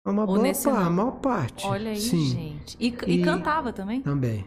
Uma 0.07 0.27
boa 0.27 0.39
parte, 0.39 0.69
a 0.69 0.91
maior 0.91 1.12
parte. 1.12 1.66
Olha 1.66 1.91
aí, 1.91 2.01
Sim. 2.01 2.27
gente. 2.27 2.77
E, 2.79 2.89
e, 3.07 3.21
e, 3.21 3.25
cantava 3.25 3.73
também? 3.73 4.03
Também. 4.03 4.47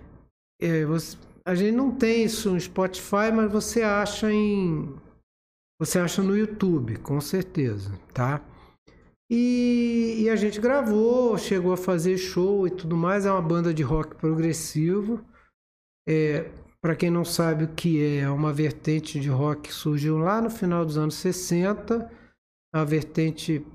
É, 0.62 0.86
você, 0.86 1.18
a 1.44 1.56
gente 1.56 1.76
não 1.76 1.92
tem 1.92 2.24
isso 2.24 2.52
no 2.52 2.60
Spotify, 2.60 3.32
mas 3.34 3.52
você 3.52 3.82
acha 3.82 4.32
em. 4.32 4.96
Você 5.80 5.98
acha 5.98 6.22
no 6.22 6.38
YouTube, 6.38 6.98
com 6.98 7.20
certeza, 7.20 7.92
tá? 8.14 8.42
E, 9.30 10.24
e 10.24 10.30
a 10.30 10.36
gente 10.36 10.60
gravou, 10.60 11.38
chegou 11.38 11.74
a 11.74 11.78
fazer 11.78 12.18
show 12.18 12.68
e 12.68 12.72
tudo 12.72 12.96
mais. 12.96 13.26
É 13.26 13.32
uma 13.32 13.42
banda 13.42 13.74
de 13.74 13.84
rock 13.84 14.16
progressivo. 14.16 15.24
É, 16.08 16.50
para 16.82 16.96
quem 16.96 17.10
não 17.10 17.26
sabe 17.26 17.64
o 17.64 17.74
que 17.74 18.04
é, 18.04 18.18
é 18.20 18.30
uma 18.30 18.54
vertente 18.54 19.20
de 19.20 19.30
rock 19.30 19.70
que 19.70 19.74
surgiu 19.74 20.18
lá 20.18 20.42
no 20.42 20.50
final 20.50 20.86
dos 20.86 20.98
anos 20.98 21.16
60, 21.16 22.10
a 22.74 22.84
vertente 22.84 23.66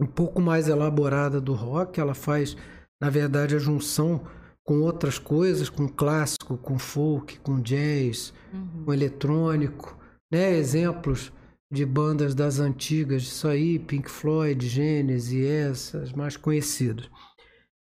um 0.00 0.06
pouco 0.06 0.40
mais 0.40 0.68
elaborada 0.68 1.40
do 1.40 1.52
rock, 1.52 2.00
ela 2.00 2.14
faz, 2.14 2.56
na 3.00 3.10
verdade, 3.10 3.54
a 3.54 3.58
junção 3.58 4.26
com 4.64 4.80
outras 4.80 5.18
coisas, 5.18 5.68
com 5.68 5.88
clássico, 5.88 6.56
com 6.56 6.78
folk, 6.78 7.38
com 7.40 7.60
jazz, 7.60 8.32
uhum. 8.52 8.84
com 8.84 8.92
eletrônico, 8.92 9.98
né? 10.30 10.56
Exemplos 10.56 11.32
de 11.70 11.86
bandas 11.86 12.34
das 12.34 12.58
antigas, 12.58 13.22
isso 13.22 13.48
aí, 13.48 13.78
Pink 13.78 14.10
Floyd, 14.10 14.66
Genesis, 14.68 15.44
essas 15.44 16.12
mais 16.12 16.36
conhecidas. 16.36 17.08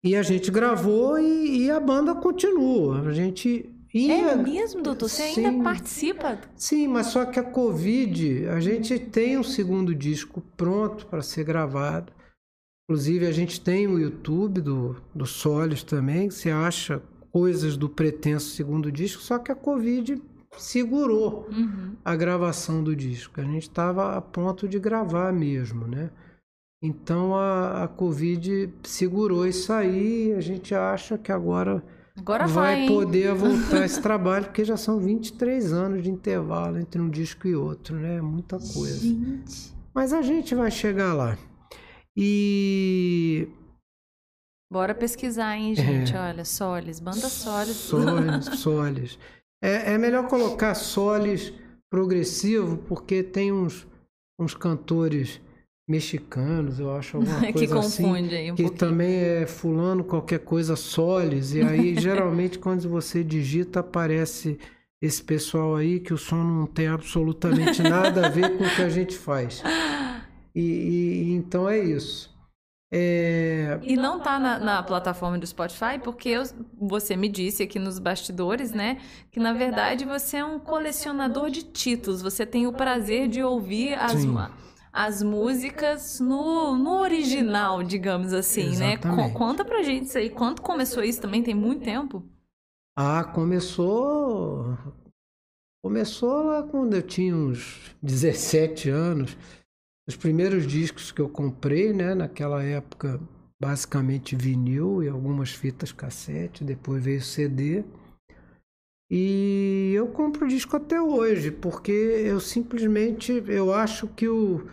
E 0.04 0.16
a 0.16 0.22
gente 0.22 0.52
gravou 0.52 1.18
e, 1.18 1.66
e 1.66 1.72
a 1.72 1.80
banda 1.80 2.14
continua. 2.14 3.02
A 3.02 3.14
gente 3.14 3.73
e 3.94 4.12
é 4.12 4.36
mesmo, 4.36 4.82
doutor? 4.82 5.08
Você 5.08 5.34
sim, 5.34 5.46
ainda 5.46 5.64
participa? 5.64 6.40
Sim, 6.56 6.88
mas 6.88 7.08
só 7.08 7.26
que 7.26 7.40
a 7.40 7.44
Covid, 7.44 8.48
a 8.48 8.60
gente 8.60 8.98
tem 8.98 9.38
um 9.38 9.44
segundo 9.44 9.94
disco 9.94 10.42
pronto 10.58 11.06
para 11.06 11.22
ser 11.22 11.44
gravado. 11.44 12.12
Inclusive, 12.90 13.28
a 13.28 13.32
gente 13.32 13.62
tem 13.62 13.88
o 13.88 14.00
YouTube 14.00 14.62
do, 14.62 15.02
do 15.14 15.26
Solis 15.26 15.84
também, 15.84 16.28
que 16.28 16.34
você 16.34 16.50
acha 16.50 17.02
coisas 17.32 17.78
do 17.78 17.88
pretenso 17.88 18.50
segundo 18.50 18.92
disco, 18.92 19.22
só 19.22 19.40
que 19.40 19.52
a 19.52 19.56
Covid 19.56 20.22
segurou 20.58 21.48
uhum. 21.52 21.96
a 22.04 22.16
gravação 22.16 22.84
do 22.84 22.96
disco. 22.96 23.40
A 23.40 23.44
gente 23.44 23.64
estava 23.64 24.16
a 24.16 24.22
ponto 24.22 24.68
de 24.68 24.80
gravar 24.80 25.32
mesmo, 25.32 25.88
né? 25.88 26.10
Então 26.82 27.36
a, 27.36 27.84
a 27.84 27.88
Covid 27.88 28.74
segurou 28.84 29.48
isso 29.48 29.72
aí. 29.72 30.34
A 30.34 30.42
gente 30.42 30.76
acha 30.76 31.18
que 31.18 31.32
agora 31.32 31.84
Agora 32.16 32.46
vai, 32.46 32.80
vai 32.80 32.88
poder 32.88 33.34
voltar 33.34 33.86
esse 33.86 34.02
trabalho, 34.02 34.46
porque 34.46 34.64
já 34.64 34.78
são 34.78 35.00
23 35.00 35.74
anos 35.74 36.04
de 36.04 36.12
intervalo 36.12 36.78
entre 36.78 37.02
um 37.02 37.10
disco 37.10 37.48
e 37.48 37.56
outro, 37.56 37.96
né? 37.96 38.22
Muita 38.22 38.60
coisa. 38.60 39.00
Gente. 39.00 39.74
Mas 39.94 40.14
a 40.14 40.22
gente 40.22 40.54
vai 40.54 40.70
chegar 40.70 41.14
lá. 41.14 41.38
E. 42.16 43.48
Bora 44.72 44.94
pesquisar, 44.94 45.56
hein, 45.56 45.76
gente? 45.76 46.16
É. 46.16 46.20
Olha, 46.20 46.46
Solis, 46.46 47.00
banda 47.00 47.30
Solis. 47.30 47.76
Solis, 47.76 48.46
Solis. 48.60 49.20
É, 49.62 49.94
é 49.94 49.98
melhor 49.98 50.28
colocar 50.28 50.76
Solis 50.76 51.54
progressivo, 51.90 52.78
porque 52.78 53.24
tem 53.24 53.52
uns, 53.52 53.88
uns 54.40 54.56
cantores 54.56 55.40
mexicanos, 55.88 56.80
eu 56.80 56.96
acho 56.96 57.18
alguma 57.18 57.46
coisa 57.52 57.68
que 57.68 57.68
confunde 57.68 58.36
assim, 58.36 58.36
aí 58.36 58.52
um 58.52 58.56
que 58.56 58.64
pouquinho. 58.64 58.78
também 58.80 59.14
é 59.16 59.46
fulano 59.48 60.04
qualquer 60.04 60.40
coisa 60.40 60.76
solis, 60.76 61.54
e 61.54 61.62
aí 61.62 61.96
geralmente 62.00 62.58
quando 62.60 62.88
você 62.90 63.24
digita 63.24 63.80
aparece 63.82 64.58
esse 65.02 65.22
pessoal 65.24 65.76
aí 65.76 66.00
que 66.00 66.14
o 66.14 66.18
som 66.18 66.38
não 66.44 66.66
tem 66.68 66.88
absolutamente 66.88 67.82
nada 67.84 68.26
a 68.26 68.30
ver 68.30 68.58
com 68.58 68.64
o 68.66 68.76
que 68.76 68.82
a 68.82 68.90
gente 68.90 69.18
faz. 69.18 69.62
E, 70.56 70.62
e- 70.62 71.24
e 71.30 71.34
então 71.34 71.68
é 71.68 71.80
isso. 71.80 72.32
É, 72.92 73.80
E 73.82 73.96
não 73.98 74.20
tá 74.20 74.38
na, 74.38 74.60
na 74.60 74.84
plataforma 74.84 75.40
do 75.40 75.48
Spotify, 75.48 75.98
porque 76.04 76.30
eu- 76.30 76.44
você 76.80 77.16
me 77.16 77.28
disse 77.28 77.64
aqui 77.64 77.80
nos 77.80 77.98
bastidores, 77.98 78.72
né, 78.72 79.00
que 79.32 79.40
na 79.40 79.52
verdade 79.52 80.06
você 80.06 80.38
é 80.38 80.46
um 80.46 80.60
colecionador 80.60 81.50
de 81.50 81.64
títulos. 81.64 82.22
Você 82.22 82.46
tem 82.46 82.68
o 82.68 82.72
prazer 82.74 83.28
de 83.28 83.42
ouvir 83.42 83.96
as, 83.96 84.22
Sim. 84.22 84.28
As 84.94 85.24
músicas 85.24 86.20
no, 86.22 86.78
no 86.78 87.00
original, 87.02 87.84
digamos 87.84 88.32
assim, 88.34 88.78
né? 88.78 88.94
Exatamente. 88.94 89.34
Co- 89.34 89.40
conta 89.40 89.66
pra 89.66 89.84
gente 89.84 90.06
isso 90.08 90.18
aí. 90.18 90.30
Quando 90.30 90.62
começou 90.62 91.04
isso 91.04 91.22
também? 91.22 91.44
Tem 91.44 91.56
muito 91.56 91.84
tempo? 91.84 92.24
Ah, 92.96 93.24
começou. 93.24 94.78
Começou 95.84 96.44
lá 96.44 96.64
quando 96.64 96.96
eu 96.96 97.02
tinha 97.02 97.36
uns 97.36 97.96
17 98.02 98.90
anos. 98.90 99.36
Os 100.08 100.16
primeiros 100.16 100.68
discos 100.68 101.12
que 101.12 101.22
eu 101.22 101.30
comprei, 101.30 101.94
né, 101.94 102.14
naquela 102.14 102.64
época, 102.64 103.20
basicamente 103.60 104.36
vinil 104.36 105.02
e 105.04 105.10
algumas 105.10 105.52
fitas 105.52 105.92
cassete, 105.92 106.64
depois 106.64 107.04
veio 107.04 107.22
CD. 107.22 107.84
E 109.12 109.92
eu 109.96 110.08
compro 110.08 110.48
disco 110.48 110.76
até 110.76 111.00
hoje, 111.02 111.52
porque 111.52 111.92
eu 111.92 112.40
simplesmente 112.40 113.32
eu 113.48 113.74
acho 113.74 114.08
que 114.08 114.28
o, 114.28 114.68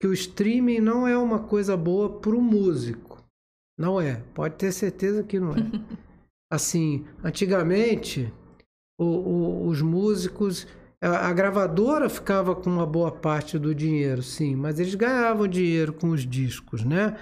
que 0.00 0.06
o 0.06 0.12
streaming 0.12 0.80
não 0.80 1.06
é 1.06 1.16
uma 1.16 1.40
coisa 1.40 1.76
boa 1.76 2.20
para 2.20 2.34
o 2.36 2.40
músico. 2.42 3.22
Não 3.78 4.00
é, 4.00 4.22
pode 4.34 4.56
ter 4.56 4.72
certeza 4.72 5.22
que 5.22 5.38
não 5.40 5.52
é. 5.52 5.56
assim, 6.52 7.04
antigamente 7.24 8.32
o- 8.98 9.04
o- 9.04 9.66
os 9.68 9.82
músicos, 9.82 10.66
a, 11.02 11.28
a 11.28 11.32
gravadora 11.32 12.08
ficava 12.08 12.54
com 12.54 12.70
uma 12.70 12.86
boa 12.86 13.10
parte 13.12 13.58
do 13.58 13.74
dinheiro, 13.74 14.22
sim, 14.22 14.54
mas 14.56 14.78
eles 14.80 14.94
ganhavam 14.94 15.46
dinheiro 15.48 15.92
com 15.92 16.10
os 16.10 16.26
discos, 16.26 16.84
né? 16.84 17.16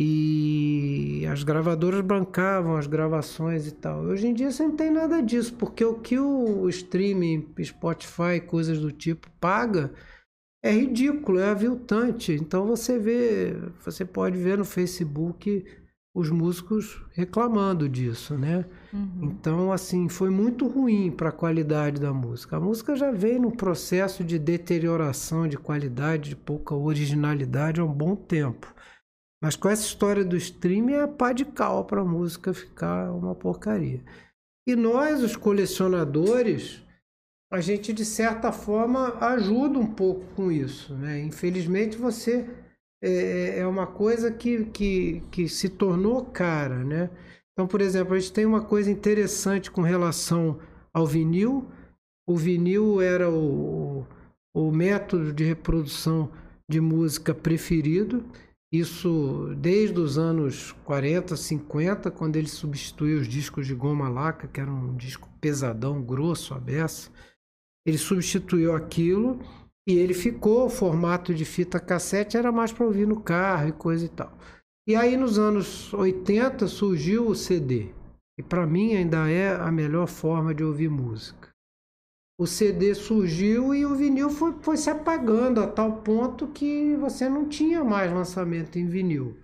E 0.00 1.26
as 1.26 1.42
gravadoras 1.42 2.00
bancavam 2.02 2.76
as 2.76 2.86
gravações 2.86 3.66
e 3.66 3.72
tal. 3.72 4.02
Hoje 4.02 4.28
em 4.28 4.34
dia 4.34 4.52
você 4.52 4.62
não 4.62 4.76
tem 4.76 4.92
nada 4.92 5.20
disso, 5.20 5.52
porque 5.54 5.84
o 5.84 5.94
que 5.94 6.16
o 6.16 6.68
streaming, 6.68 7.48
Spotify, 7.64 8.40
coisas 8.46 8.78
do 8.78 8.92
tipo 8.92 9.28
paga 9.40 9.92
é 10.68 10.72
ridículo, 10.72 11.38
é 11.38 11.48
aviltante. 11.48 12.32
Então 12.32 12.66
você 12.66 12.98
vê, 12.98 13.56
você 13.82 14.04
pode 14.04 14.36
ver 14.36 14.58
no 14.58 14.64
Facebook 14.64 15.64
os 16.14 16.30
músicos 16.30 17.00
reclamando 17.12 17.88
disso, 17.88 18.36
né? 18.36 18.66
Uhum. 18.92 19.20
Então, 19.22 19.72
assim, 19.72 20.08
foi 20.08 20.28
muito 20.28 20.66
ruim 20.66 21.10
para 21.10 21.28
a 21.30 21.32
qualidade 21.32 22.00
da 22.00 22.12
música. 22.12 22.56
A 22.56 22.60
música 22.60 22.96
já 22.96 23.10
vem 23.10 23.38
num 23.38 23.50
processo 23.50 24.22
de 24.22 24.38
deterioração 24.38 25.46
de 25.48 25.56
qualidade, 25.56 26.30
de 26.30 26.36
pouca 26.36 26.74
originalidade 26.74 27.80
há 27.80 27.84
um 27.84 27.92
bom 27.92 28.14
tempo. 28.14 28.74
Mas 29.40 29.54
com 29.54 29.68
essa 29.68 29.86
história 29.86 30.24
do 30.24 30.36
streaming 30.36 30.94
é 30.94 31.06
pá 31.06 31.32
de 31.32 31.44
cal 31.44 31.84
para 31.84 32.00
a 32.00 32.04
música 32.04 32.52
ficar 32.52 33.12
uma 33.12 33.34
porcaria. 33.34 34.02
E 34.66 34.74
nós, 34.76 35.22
os 35.22 35.36
colecionadores, 35.36 36.82
a 37.50 37.60
gente 37.60 37.92
de 37.92 38.04
certa 38.04 38.52
forma 38.52 39.16
ajuda 39.24 39.78
um 39.78 39.86
pouco 39.86 40.24
com 40.34 40.52
isso, 40.52 40.94
né? 40.94 41.20
Infelizmente 41.20 41.96
você 41.96 42.48
é, 43.02 43.60
é 43.60 43.66
uma 43.66 43.86
coisa 43.86 44.30
que, 44.30 44.66
que, 44.66 45.22
que 45.30 45.48
se 45.48 45.68
tornou 45.68 46.24
cara, 46.26 46.84
né? 46.84 47.10
Então, 47.52 47.66
por 47.66 47.80
exemplo, 47.80 48.14
a 48.14 48.18
gente 48.18 48.32
tem 48.32 48.46
uma 48.46 48.62
coisa 48.62 48.90
interessante 48.90 49.70
com 49.70 49.82
relação 49.82 50.60
ao 50.92 51.06
vinil. 51.06 51.66
O 52.28 52.36
vinil 52.36 53.00
era 53.00 53.30
o, 53.30 54.06
o 54.54 54.70
método 54.70 55.32
de 55.32 55.44
reprodução 55.44 56.30
de 56.70 56.80
música 56.80 57.34
preferido. 57.34 58.24
Isso 58.70 59.54
desde 59.56 59.98
os 59.98 60.18
anos 60.18 60.72
40, 60.84 61.34
50, 61.36 62.10
quando 62.10 62.36
ele 62.36 62.48
substituiu 62.48 63.18
os 63.18 63.26
discos 63.26 63.66
de 63.66 63.74
goma 63.74 64.08
laca, 64.08 64.46
que 64.46 64.60
era 64.60 64.70
um 64.70 64.94
disco 64.94 65.28
pesadão, 65.40 66.02
grosso, 66.02 66.54
a 66.54 66.60
beça. 66.60 67.10
Ele 67.88 67.96
substituiu 67.96 68.74
aquilo 68.76 69.40
e 69.88 69.96
ele 69.96 70.12
ficou. 70.12 70.66
O 70.66 70.70
formato 70.70 71.32
de 71.32 71.46
fita 71.46 71.80
cassete 71.80 72.36
era 72.36 72.52
mais 72.52 72.70
para 72.70 72.84
ouvir 72.84 73.06
no 73.06 73.18
carro 73.18 73.68
e 73.70 73.72
coisa 73.72 74.04
e 74.04 74.10
tal. 74.10 74.30
E 74.86 74.94
aí 74.94 75.16
nos 75.16 75.38
anos 75.38 75.94
80 75.94 76.66
surgiu 76.66 77.26
o 77.26 77.34
CD. 77.34 77.88
E 78.38 78.42
para 78.42 78.66
mim 78.66 78.94
ainda 78.94 79.30
é 79.30 79.56
a 79.56 79.72
melhor 79.72 80.06
forma 80.06 80.54
de 80.54 80.62
ouvir 80.62 80.90
música. 80.90 81.48
O 82.38 82.46
CD 82.46 82.94
surgiu 82.94 83.74
e 83.74 83.86
o 83.86 83.96
vinil 83.96 84.28
foi, 84.28 84.54
foi 84.60 84.76
se 84.76 84.90
apagando 84.90 85.58
a 85.62 85.66
tal 85.66 86.02
ponto 86.02 86.46
que 86.48 86.94
você 86.96 87.26
não 87.26 87.48
tinha 87.48 87.82
mais 87.82 88.12
lançamento 88.12 88.78
em 88.78 88.86
vinil. 88.86 89.34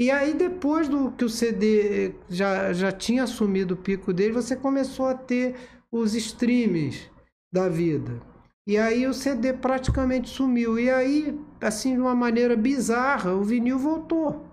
E 0.00 0.10
aí 0.10 0.32
depois 0.32 0.88
do 0.88 1.12
que 1.12 1.26
o 1.26 1.28
CD 1.28 2.14
já, 2.26 2.72
já 2.72 2.90
tinha 2.90 3.24
assumido 3.24 3.74
o 3.74 3.76
pico 3.76 4.14
dele, 4.14 4.32
você 4.32 4.56
começou 4.56 5.06
a 5.06 5.14
ter 5.14 5.56
os 5.92 6.14
streams 6.14 7.14
da 7.56 7.68
vida. 7.68 8.20
E 8.68 8.76
aí 8.76 9.06
o 9.06 9.14
CD 9.14 9.52
praticamente 9.52 10.28
sumiu. 10.28 10.78
E 10.78 10.90
aí, 10.90 11.38
assim, 11.60 11.94
de 11.94 12.00
uma 12.00 12.14
maneira 12.14 12.54
bizarra, 12.56 13.32
o 13.32 13.42
vinil 13.42 13.78
voltou. 13.78 14.44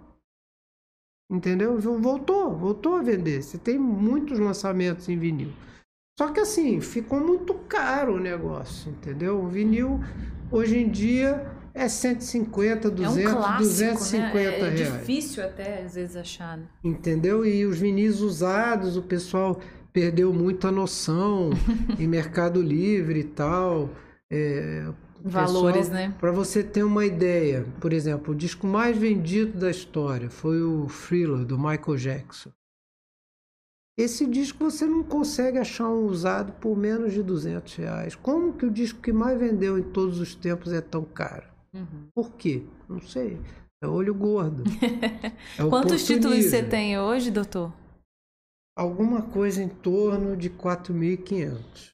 Entendeu? 1.30 1.80
Voltou, 1.80 2.56
voltou 2.56 2.96
a 2.96 3.02
vender. 3.02 3.42
Você 3.42 3.58
tem 3.58 3.78
muitos 3.78 4.40
lançamentos 4.40 5.10
em 5.10 5.18
vinil. 5.18 5.52
Só 6.18 6.32
que 6.32 6.40
assim, 6.40 6.80
ficou 6.80 7.20
muito 7.20 7.56
caro 7.68 8.16
o 8.16 8.20
negócio, 8.20 8.92
entendeu? 8.92 9.42
O 9.44 9.48
vinil 9.48 10.00
hoje 10.52 10.78
em 10.78 10.88
dia 10.90 11.52
é 11.74 11.88
150, 11.90 12.92
200, 12.92 13.18
é 13.18 13.30
um 13.30 13.34
clássico, 13.36 13.58
250 13.64 14.32
né? 14.32 14.44
É 14.44 14.70
reais. 14.70 14.80
difícil 15.00 15.44
até 15.44 15.82
às 15.82 15.96
vezes 15.96 16.16
achar. 16.16 16.58
né? 16.58 16.66
Entendeu? 16.84 17.44
E 17.44 17.66
os 17.66 17.80
vinis 17.80 18.20
usados, 18.20 18.96
o 18.96 19.02
pessoal 19.02 19.60
perdeu 19.94 20.34
muita 20.34 20.72
noção 20.72 21.52
em 22.00 22.08
Mercado 22.08 22.62
Livre 22.62 23.20
e 23.20 23.24
tal. 23.24 23.90
É, 24.30 24.92
Valores, 25.26 25.88
pessoal- 25.88 25.94
né? 26.10 26.16
Para 26.20 26.32
você 26.32 26.62
ter 26.64 26.84
uma 26.84 27.06
ideia, 27.06 27.66
por 27.80 27.94
exemplo, 27.94 28.34
o 28.34 28.36
disco 28.36 28.68
mais 28.68 28.98
vendido 28.98 29.58
da 29.58 29.72
história 29.72 30.30
foi 30.30 30.62
o 30.62 30.88
Thriller, 30.88 31.46
do 31.46 31.58
Michael 31.58 31.96
Jackson. 31.96 32.50
Esse 33.98 34.26
disco 34.26 34.70
você 34.70 34.86
não 34.88 35.04
consegue 35.04 35.60
achar 35.60 35.88
um 35.88 36.08
usado 36.08 36.52
por 36.54 36.76
menos 36.76 37.14
de 37.14 37.22
200 37.22 37.76
reais. 37.76 38.16
Como 38.16 38.54
que 38.54 38.66
o 38.66 38.72
disco 38.72 39.00
que 39.00 39.14
mais 39.14 39.40
vendeu 39.40 39.78
em 39.78 39.84
todos 39.84 40.20
os 40.20 40.34
tempos 40.34 40.74
é 40.74 40.82
tão 40.82 41.04
caro? 41.04 41.46
Uhum. 41.74 42.08
Por 42.14 42.32
quê? 42.34 42.64
Não 42.90 43.00
sei. 43.00 43.40
É 43.82 43.88
olho 43.88 44.14
gordo. 44.16 44.64
É 45.60 45.64
Quantos 45.70 46.06
títulos 46.06 46.44
você 46.46 46.64
tem 46.64 46.98
hoje, 47.00 47.30
doutor? 47.30 47.72
Alguma 48.76 49.22
coisa 49.22 49.62
em 49.62 49.68
torno 49.70 50.36
de 50.36 50.50
4.500. 50.50 51.94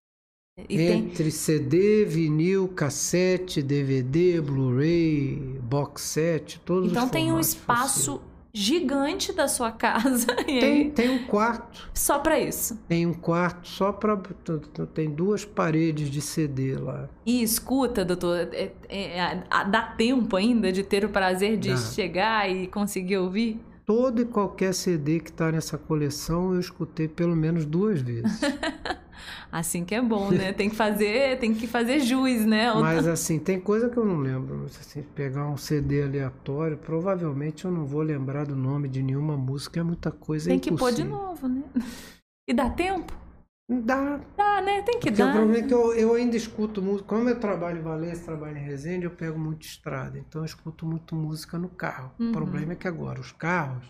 E 0.68 0.77
tem, 0.77 0.99
Entre 1.06 1.31
CD, 1.31 2.03
vinil, 2.06 2.68
cassete, 2.69 3.61
DVD, 3.61 4.41
Blu-ray, 4.41 5.57
box 5.61 6.01
set, 6.01 6.60
todos 6.65 6.91
então 6.91 7.06
os 7.06 7.11
tem 7.11 7.31
um 7.31 7.39
espaço 7.39 8.19
possíveis. 8.19 8.30
gigante 8.53 9.31
da 9.31 9.47
sua 9.47 9.72
casa 9.72 10.27
Tem, 10.43 10.61
aí, 10.64 10.91
tem 10.91 11.10
um 11.10 11.26
quarto. 11.27 11.89
só 11.93 12.19
pra 12.19 12.38
isso. 12.39 12.77
Tem 12.89 13.06
um 13.06 13.14
quarto 13.14 13.69
só 13.69 13.93
para. 13.93 14.18
Tem 14.93 15.10
duas 15.10 15.45
paredes 15.45 16.10
de 16.10 16.22
CD 16.22 16.76
lá. 16.77 17.07
E 17.26 17.41
escuta, 17.41 18.03
doutor, 18.03 18.49
é- 18.53 18.73
é- 18.89 19.18
é- 19.19 19.43
dá 19.69 19.81
tempo 19.81 20.35
ainda 20.35 20.73
de 20.73 20.84
ter 20.84 21.06
o 21.06 21.10
prazer 21.10 21.56
de 21.57 21.69
Dá. 21.69 21.77
chegar 21.77 22.49
e 22.51 22.68
conseguir 22.68 23.18
ouvir? 23.18 23.61
Todo 23.89 24.21
e 24.21 24.25
qualquer 24.25 24.71
CD 24.71 25.19
que 25.19 25.31
está 25.31 25.51
nessa 25.51 25.75
coleção 25.75 26.53
eu 26.53 26.59
escutei 26.59 27.07
pelo 27.07 27.35
menos 27.35 27.65
duas 27.65 27.99
vezes. 27.99 28.39
Assim 29.51 29.83
que 29.83 29.95
é 29.95 30.01
bom, 30.01 30.29
né? 30.29 30.53
Tem 30.53 30.69
que 30.69 30.75
fazer, 30.75 31.39
tem 31.39 31.55
que 31.55 31.65
fazer 31.65 31.99
juiz, 31.99 32.45
né? 32.45 32.71
Mas 32.79 33.07
assim, 33.07 33.39
tem 33.39 33.59
coisa 33.59 33.89
que 33.89 33.97
eu 33.97 34.05
não 34.05 34.19
lembro. 34.19 34.65
Assim, 34.65 35.01
pegar 35.15 35.49
um 35.49 35.57
CD 35.57 36.03
aleatório, 36.03 36.77
provavelmente 36.77 37.65
eu 37.65 37.71
não 37.71 37.83
vou 37.83 38.03
lembrar 38.03 38.45
do 38.45 38.55
nome 38.55 38.87
de 38.87 39.01
nenhuma 39.01 39.35
música, 39.35 39.79
é 39.79 39.83
muita 39.83 40.11
coisa. 40.11 40.49
é 40.49 40.51
tem 40.51 40.59
que 40.59 40.71
pôr 40.71 40.91
de 40.91 41.03
novo, 41.03 41.47
né? 41.47 41.63
E 42.47 42.53
dá 42.53 42.69
tempo? 42.69 43.11
Dá. 43.69 44.19
Dá, 44.35 44.61
né? 44.61 44.81
Tem 44.81 44.99
que 44.99 45.11
Porque 45.11 45.21
o 45.21 45.25
dar. 45.25 45.33
problema 45.33 45.63
é 45.63 45.67
que 45.67 45.73
eu, 45.73 45.93
eu 45.93 46.13
ainda 46.15 46.35
escuto 46.35 46.81
música. 46.81 47.07
Como 47.07 47.29
eu 47.29 47.39
trabalho 47.39 47.79
em 47.79 47.83
Valência, 47.83 48.25
trabalho 48.25 48.57
em 48.57 48.63
Resende, 48.63 49.05
eu 49.05 49.11
pego 49.11 49.37
muito 49.37 49.61
estrada. 49.61 50.17
Então 50.17 50.41
eu 50.41 50.45
escuto 50.45 50.87
muito 50.87 51.15
música 51.15 51.57
no 51.59 51.69
carro. 51.69 52.11
Uhum. 52.19 52.29
O 52.29 52.31
problema 52.31 52.73
é 52.73 52.75
que 52.75 52.87
agora 52.87 53.19
os 53.19 53.31
carros 53.31 53.85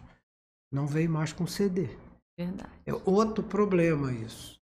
não 0.69 0.85
vêm 0.85 1.07
mais 1.07 1.31
com 1.31 1.47
CD. 1.47 1.89
Verdade. 2.38 2.69
É 2.85 2.93
outro 3.06 3.41
problema 3.43 4.11
isso. 4.11 4.60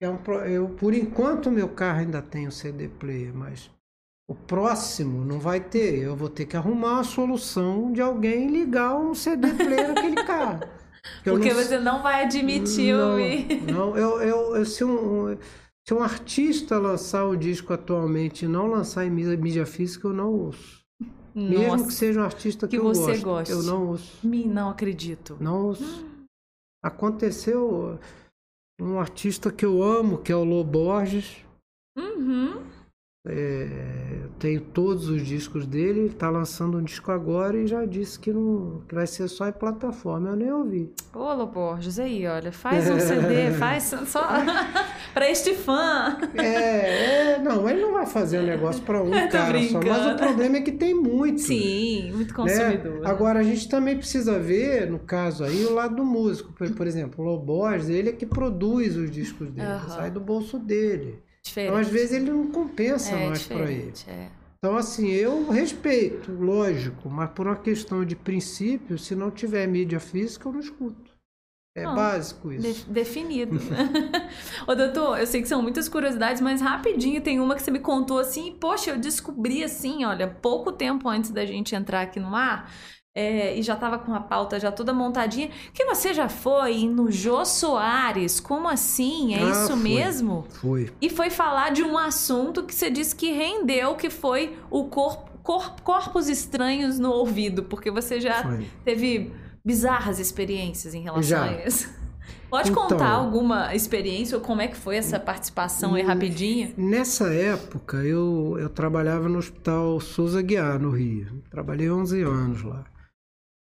É 0.00 0.08
um, 0.08 0.18
eu, 0.46 0.68
por 0.68 0.94
enquanto, 0.94 1.50
meu 1.50 1.68
carro 1.68 2.00
ainda 2.00 2.22
tem 2.22 2.46
o 2.46 2.52
CD 2.52 2.88
player, 2.88 3.34
mas 3.34 3.70
o 4.28 4.34
próximo 4.34 5.24
não 5.24 5.40
vai 5.40 5.60
ter. 5.60 5.98
Eu 5.98 6.16
vou 6.16 6.28
ter 6.28 6.46
que 6.46 6.56
arrumar 6.56 7.00
a 7.00 7.04
solução 7.04 7.92
de 7.92 8.00
alguém 8.00 8.48
ligar 8.48 8.96
um 8.96 9.14
CD 9.14 9.52
player 9.54 9.88
naquele 9.88 10.22
carro. 10.24 10.60
Porque 11.24 11.52
não, 11.52 11.62
você 11.62 11.78
não 11.78 12.02
vai 12.02 12.24
admitir 12.24 12.94
não, 12.94 13.10
ouvir. 13.10 13.62
Não, 13.70 13.96
eu, 13.96 14.22
eu, 14.22 14.56
eu 14.56 14.64
se, 14.64 14.84
um, 14.84 15.36
se 15.86 15.94
um 15.94 16.00
artista 16.02 16.78
lançar 16.78 17.24
o 17.26 17.36
disco 17.36 17.72
atualmente 17.72 18.44
e 18.44 18.48
não 18.48 18.66
lançar 18.66 19.04
em 19.04 19.10
mídia, 19.10 19.36
mídia 19.36 19.66
física, 19.66 20.06
eu 20.06 20.12
não 20.12 20.32
ouço. 20.32 20.80
Nossa, 21.34 21.58
Mesmo 21.58 21.86
que 21.88 21.94
seja 21.94 22.20
um 22.20 22.24
artista 22.24 22.68
que, 22.68 22.76
que 22.76 22.80
eu 22.80 22.84
você 22.84 23.18
gosto, 23.18 23.24
goste. 23.24 23.52
eu 23.52 23.62
não 23.62 23.88
ouço. 23.88 24.26
Me 24.26 24.44
não 24.44 24.70
acredito. 24.70 25.36
Não 25.40 25.66
ouço. 25.66 26.06
Aconteceu 26.84 27.98
um 28.80 29.00
artista 29.00 29.50
que 29.50 29.64
eu 29.64 29.82
amo, 29.82 30.18
que 30.18 30.30
é 30.30 30.36
o 30.36 30.44
Lô 30.44 30.62
Borges. 30.62 31.44
Uhum. 31.96 32.62
É, 33.24 33.68
eu 34.24 34.30
tenho 34.30 34.60
todos 34.60 35.08
os 35.08 35.24
discos 35.24 35.64
dele, 35.64 36.00
ele 36.00 36.08
tá 36.08 36.28
lançando 36.28 36.78
um 36.78 36.82
disco 36.82 37.12
agora 37.12 37.56
e 37.56 37.68
já 37.68 37.84
disse 37.84 38.18
que, 38.18 38.32
não, 38.32 38.82
que 38.88 38.96
vai 38.96 39.06
ser 39.06 39.28
só 39.28 39.46
em 39.46 39.52
plataforma, 39.52 40.30
eu 40.30 40.36
nem 40.36 40.52
ouvi. 40.52 40.92
Ô, 41.14 41.32
Lô 41.32 41.46
Borges, 41.46 42.00
aí, 42.00 42.26
olha, 42.26 42.50
faz 42.50 42.90
um 42.90 42.98
CD, 42.98 43.52
faz 43.56 43.94
só 44.08 44.26
para 45.14 45.30
este 45.30 45.54
fã. 45.54 46.18
É, 46.34 47.34
é, 47.34 47.38
não, 47.38 47.68
ele 47.70 47.80
não 47.80 47.92
vai 47.92 48.06
fazer 48.06 48.40
um 48.40 48.46
negócio 48.46 48.82
para 48.82 49.00
um 49.00 49.12
cara 49.30 49.52
brincando. 49.52 49.86
só, 49.86 49.92
mas 49.92 50.14
o 50.14 50.16
problema 50.16 50.56
é 50.56 50.60
que 50.62 50.72
tem 50.72 50.92
muito. 50.92 51.42
Sim, 51.42 52.10
muito 52.12 52.34
consumidor. 52.34 53.02
Né? 53.02 53.08
Agora, 53.08 53.38
a 53.38 53.44
gente 53.44 53.68
também 53.68 53.96
precisa 53.96 54.36
ver, 54.40 54.90
no 54.90 54.98
caso 54.98 55.44
aí, 55.44 55.64
o 55.64 55.72
lado 55.72 55.94
do 55.94 56.04
músico. 56.04 56.52
Por, 56.52 56.68
por 56.72 56.88
exemplo, 56.88 57.24
o 57.24 57.28
Lô 57.28 57.38
Borges, 57.38 57.88
ele 57.88 58.08
é 58.08 58.12
que 58.12 58.26
produz 58.26 58.96
os 58.96 59.12
discos 59.12 59.48
dele, 59.48 59.68
uhum. 59.68 59.88
sai 59.90 60.10
do 60.10 60.18
bolso 60.18 60.58
dele. 60.58 61.22
Diferente. 61.44 61.70
Então, 61.70 61.80
às 61.80 61.88
vezes, 61.88 62.12
ele 62.12 62.30
não 62.30 62.50
compensa 62.50 63.10
é, 63.14 63.28
mais 63.28 63.46
para 63.46 63.70
ele. 63.70 63.92
É. 64.06 64.28
Então, 64.58 64.76
assim, 64.76 65.10
eu 65.10 65.50
respeito, 65.50 66.30
lógico, 66.32 67.10
mas 67.10 67.30
por 67.30 67.46
uma 67.48 67.56
questão 67.56 68.04
de 68.04 68.14
princípio, 68.14 68.96
se 68.96 69.14
não 69.14 69.30
tiver 69.30 69.66
mídia 69.66 69.98
física, 69.98 70.48
eu 70.48 70.52
não 70.52 70.60
escuto. 70.60 71.10
É 71.74 71.84
não, 71.84 71.94
básico 71.94 72.52
isso. 72.52 72.84
De 72.84 72.92
definido. 72.92 73.58
Ô, 74.68 74.74
doutor, 74.74 75.18
eu 75.18 75.26
sei 75.26 75.42
que 75.42 75.48
são 75.48 75.62
muitas 75.62 75.88
curiosidades, 75.88 76.40
mas 76.40 76.60
rapidinho 76.60 77.20
tem 77.22 77.40
uma 77.40 77.56
que 77.56 77.62
você 77.62 77.70
me 77.70 77.80
contou 77.80 78.18
assim, 78.18 78.52
poxa, 78.52 78.90
eu 78.90 78.98
descobri 78.98 79.64
assim, 79.64 80.04
olha, 80.04 80.28
pouco 80.28 80.70
tempo 80.70 81.08
antes 81.08 81.30
da 81.30 81.44
gente 81.46 81.74
entrar 81.74 82.02
aqui 82.02 82.20
no 82.20 82.34
ar, 82.36 82.70
é, 83.14 83.58
e 83.58 83.62
já 83.62 83.74
estava 83.74 83.98
com 83.98 84.14
a 84.14 84.20
pauta 84.20 84.58
já 84.58 84.72
toda 84.72 84.92
montadinha, 84.92 85.50
que 85.72 85.84
você 85.84 86.14
já 86.14 86.28
foi 86.28 86.86
no 86.88 87.10
Jô 87.10 87.44
Soares. 87.44 88.40
Como 88.40 88.68
assim? 88.68 89.34
É 89.34 89.42
ah, 89.42 89.50
isso 89.50 89.68
foi, 89.68 89.76
mesmo? 89.76 90.46
Foi. 90.48 90.90
E 91.00 91.10
foi 91.10 91.28
falar 91.28 91.70
de 91.70 91.82
um 91.82 91.98
assunto 91.98 92.62
que 92.62 92.74
você 92.74 92.90
disse 92.90 93.14
que 93.14 93.30
rendeu, 93.32 93.94
que 93.96 94.08
foi 94.08 94.56
o 94.70 94.84
corpo, 94.84 95.30
corp, 95.42 95.80
corpos 95.80 96.28
estranhos 96.28 96.98
no 96.98 97.10
ouvido, 97.10 97.64
porque 97.64 97.90
você 97.90 98.20
já 98.20 98.42
foi. 98.42 98.66
teve 98.84 99.32
bizarras 99.64 100.18
experiências 100.18 100.94
em 100.94 101.02
relação 101.02 101.22
já. 101.22 101.44
a 101.44 101.66
isso. 101.66 101.90
Pode 102.48 102.70
então, 102.70 102.86
contar 102.86 103.08
alguma 103.08 103.74
experiência 103.74 104.36
ou 104.36 104.44
como 104.44 104.60
é 104.60 104.68
que 104.68 104.76
foi 104.76 104.96
essa 104.96 105.18
participação 105.18 105.94
aí 105.94 106.02
rapidinha? 106.02 106.70
Nessa 106.76 107.32
época 107.32 107.96
eu, 107.98 108.58
eu 108.60 108.68
trabalhava 108.68 109.26
no 109.26 109.38
Hospital 109.38 109.98
Souza 110.00 110.42
Guiar, 110.42 110.78
no 110.78 110.90
Rio. 110.90 111.42
Trabalhei 111.50 111.90
11 111.90 112.22
anos 112.22 112.62
lá. 112.62 112.84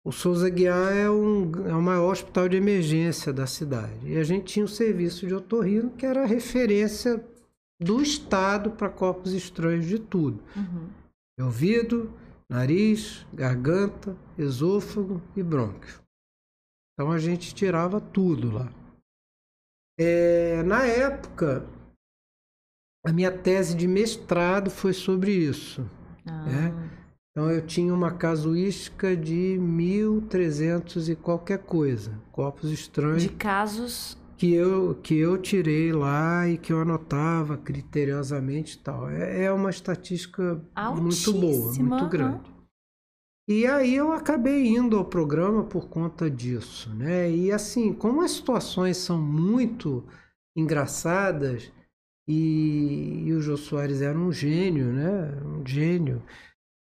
O 0.06 0.11
Souza 0.11 0.48
Guiar 0.52 0.95
é, 0.95 1.10
um, 1.10 1.68
é 1.68 1.73
o 1.73 1.82
maior 1.82 2.11
hospital 2.11 2.48
de 2.48 2.56
emergência 2.56 3.34
da 3.34 3.48
cidade. 3.48 4.07
E 4.07 4.18
a 4.18 4.23
gente 4.23 4.45
tinha 4.45 4.64
um 4.64 4.68
serviço 4.68 5.26
de 5.26 5.34
otorrino 5.34 5.90
que 5.90 6.06
era 6.06 6.22
a 6.22 6.27
referência 6.27 7.26
do 7.82 7.99
Estado 8.03 8.69
para 8.69 8.88
corpos 8.88 9.34
estranhos 9.34 9.88
de 9.88 9.98
tudo. 9.98 10.44
Uhum. 10.56 10.90
Ouvido, 11.41 12.14
nariz, 12.48 13.26
garganta, 13.34 14.15
esôfago 14.38 15.19
e 15.36 15.41
brônquio. 15.41 15.99
Então 16.94 17.11
a 17.11 17.18
gente 17.18 17.56
tirava 17.56 17.99
tudo 17.99 18.52
lá. 18.52 18.72
É, 19.99 20.61
na 20.61 20.86
época, 20.86 21.68
a 23.03 23.11
minha 23.11 23.36
tese 23.36 23.76
de 23.76 23.88
mestrado 23.88 24.69
foi 24.69 24.94
sobre 24.94 25.32
isso. 25.32 25.90
Ah. 26.27 26.45
Né? 26.45 26.95
Então 27.36 27.52
eu 27.52 27.66
tinha 27.66 27.94
uma 27.94 28.12
casuística 28.12 29.14
de 29.14 29.57
1300 29.60 31.10
e 31.10 31.18
qualquer 31.18 31.60
coisa, 31.60 32.18
corpos 32.32 32.72
estranhos. 32.72 33.24
De 33.24 33.30
casos 33.30 34.18
que 34.38 34.53
eu 34.53 34.95
que 34.95 35.18
eu 35.18 35.38
tirei 35.38 35.91
lá 35.91 36.48
e 36.48 36.57
que 36.57 36.72
eu 36.72 36.80
anotava 36.80 37.57
criteriosamente 37.57 38.76
e 38.76 38.80
tal. 38.80 39.10
É, 39.10 39.44
é 39.44 39.52
uma 39.52 39.70
estatística 39.70 40.64
muito 40.95 41.34
boa, 41.34 41.74
muito 41.74 42.07
grande. 42.07 42.56
E 43.49 43.68
aí 43.68 43.94
eu 43.94 44.14
acabei 44.14 44.68
indo 44.68 44.98
ao 44.98 45.03
programa 45.03 45.66
por 45.66 45.90
conta 45.90 46.32
disso, 46.32 46.90
né? 46.95 47.30
E 47.30 47.52
assim, 47.52 47.94
como 47.94 48.22
as 48.22 48.32
situações 48.32 48.95
são 48.95 49.22
muito 49.22 50.07
engraçadas 50.56 51.70
e, 52.26 53.24
e 53.26 53.34
o 53.34 53.41
Jô 53.41 53.57
Soares 53.57 54.02
era 54.02 54.18
um 54.18 54.32
gênio, 54.32 54.86
né? 54.94 55.38
Um 55.44 55.68
gênio. 55.68 56.24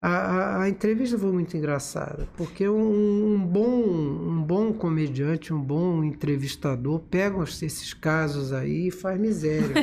A, 0.01 0.09
a, 0.09 0.63
a, 0.63 0.69
entrevista 0.69 1.19
foi 1.19 1.29
muito 1.29 1.57
engraçada, 1.57 2.25
porque 2.37 2.69
um, 2.69 3.33
um, 3.33 3.45
bom, 3.45 3.69
um 3.69 4.41
bom 4.41 4.71
comediante, 4.71 5.53
um 5.53 5.61
bom 5.61 6.01
entrevistador 6.05 6.99
pega 6.99 7.43
esses 7.43 7.93
casos 7.93 8.53
aí 8.53 8.87
e 8.87 8.91
faz 8.91 9.19
miséria. 9.19 9.73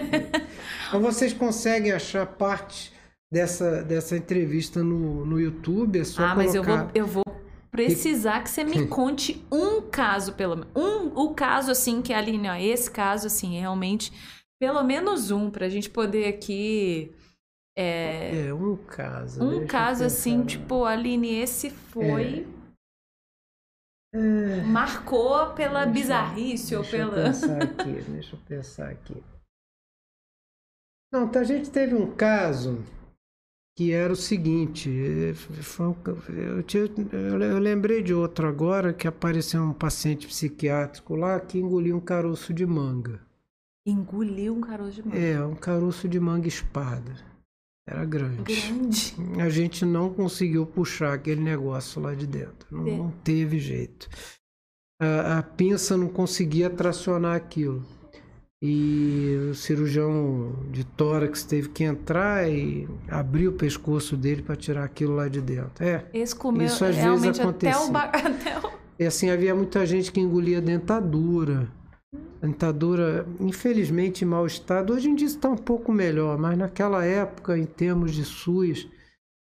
então 0.89 1.03
vocês 1.03 1.35
conseguem 1.35 1.93
achar 1.93 2.25
parte 2.25 2.95
dessa, 3.31 3.83
dessa 3.83 4.17
entrevista 4.17 4.83
no, 4.83 5.27
no 5.27 5.39
YouTube? 5.39 5.99
É 5.99 6.05
só 6.05 6.25
ah, 6.25 6.35
colocar... 6.35 6.37
mas 6.37 6.55
eu 6.55 6.63
vou, 6.63 6.91
eu 6.95 7.07
vou 7.07 7.25
precisar 7.71 8.43
que 8.43 8.49
você 8.49 8.65
me 8.65 8.87
conte 8.87 9.45
um 9.53 9.83
caso, 9.83 10.33
pelo 10.33 10.57
menos. 10.57 10.73
Um, 10.75 11.09
o 11.15 11.35
caso, 11.35 11.71
assim, 11.71 12.01
que 12.01 12.15
a 12.15 12.19
Aline, 12.19 12.49
ó, 12.49 12.55
esse 12.55 12.91
caso, 12.91 13.27
assim, 13.27 13.61
realmente, 13.61 14.11
pelo 14.59 14.83
menos 14.83 15.31
um, 15.31 15.51
para 15.51 15.67
a 15.67 15.69
gente 15.69 15.91
poder 15.91 16.27
aqui 16.27 17.13
é, 17.77 18.47
é 18.47 18.55
um 18.55 18.77
caso. 18.77 19.45
Um 19.45 19.67
caso 19.67 20.05
assim, 20.05 20.45
tipo, 20.45 20.85
Aline, 20.85 21.35
esse 21.35 21.69
foi. 21.71 22.47
É. 22.53 22.57
É. 24.15 24.63
Marcou 24.63 25.53
pela 25.53 25.85
deixa, 25.85 25.93
bizarrice 25.93 26.75
deixa 26.75 26.79
ou 26.79 26.85
pela. 26.85 27.19
Eu 27.19 27.25
pensar 27.25 27.63
aqui, 27.63 27.93
deixa 28.11 28.37
eu 28.37 28.41
pensar 28.41 28.89
aqui. 28.89 29.23
Não, 31.13 31.29
tá, 31.29 31.41
a 31.41 31.45
gente 31.45 31.71
teve 31.71 31.95
um 31.95 32.15
caso 32.15 32.83
que 33.77 33.93
era 33.93 34.11
o 34.11 34.17
seguinte, 34.17 34.89
eu, 34.89 36.63
tinha, 36.63 36.89
eu, 37.13 37.59
lembrei 37.59 38.03
de 38.03 38.15
outro 38.15 38.49
agora 38.49 38.95
que 38.95 39.07
apareceu 39.07 39.63
um 39.63 39.75
paciente 39.75 40.27
psiquiátrico 40.27 41.15
lá 41.15 41.39
que 41.39 41.59
engoliu 41.59 41.97
um 41.97 42.01
caroço 42.01 42.55
de 42.55 42.65
manga. 42.65 43.21
Engoliu 43.87 44.55
um 44.55 44.63
caroço 44.63 45.03
de 45.03 45.07
manga? 45.07 45.19
É, 45.19 45.45
um 45.45 45.55
caroço 45.55 46.09
de 46.09 46.19
manga 46.19 46.49
espada. 46.49 47.36
Era 47.87 48.05
grande. 48.05 48.43
Grande. 48.43 49.15
A 49.41 49.49
gente 49.49 49.85
não 49.85 50.13
conseguiu 50.13 50.67
puxar 50.67 51.15
aquele 51.15 51.41
negócio 51.41 52.03
lá 52.03 52.15
de 52.15 52.27
dentro. 52.27 52.67
Não, 52.71 52.87
é. 52.87 52.97
não 52.97 53.11
teve 53.23 53.61
jeito. 53.61 54.09
A, 55.01 55.39
a, 55.39 55.43
pinça 55.43 55.97
não 55.97 56.09
conseguia 56.09 56.69
tracionar 56.69 57.37
aquilo. 57.37 57.87
E 58.61 59.37
o 59.51 59.55
cirurgião 59.55 60.67
de 60.73 60.83
tórax 60.83 61.45
teve 61.45 61.69
que 61.69 61.85
entrar 61.85 62.51
e 62.51 62.89
abrir 63.07 63.47
o 63.47 63.53
pescoço 63.53 64.17
dele 64.17 64.43
para 64.43 64.57
tirar 64.57 64.83
aquilo 64.83 65.15
lá 65.15 65.29
de 65.29 65.41
dentro. 65.41 65.85
É. 65.85 66.07
Esse 66.13 66.35
comeu, 66.35 66.67
isso 66.67 66.85
às 66.85 66.97
vezes 66.97 67.39
acontecia. 67.39 67.77
Até 67.87 68.19
o, 68.19 68.57
até 68.59 68.67
o... 68.67 68.73
E 68.99 69.05
assim, 69.05 69.31
havia 69.31 69.55
muita 69.55 69.87
gente 69.87 70.11
que 70.11 70.19
engolia 70.19 70.61
dentadura. 70.61 71.69
Dentadura, 72.41 73.27
infelizmente, 73.41 74.25
em 74.25 74.29
mau 74.29 74.47
estado. 74.47 74.93
Hoje 74.93 75.09
em 75.09 75.15
dia 75.15 75.27
está 75.27 75.49
um 75.49 75.57
pouco 75.57 75.93
melhor, 75.93 76.39
mas 76.39 76.57
naquela 76.57 77.05
época, 77.05 77.59
em 77.59 77.65
termos 77.65 78.13
de 78.13 78.25
SUS, 78.25 78.89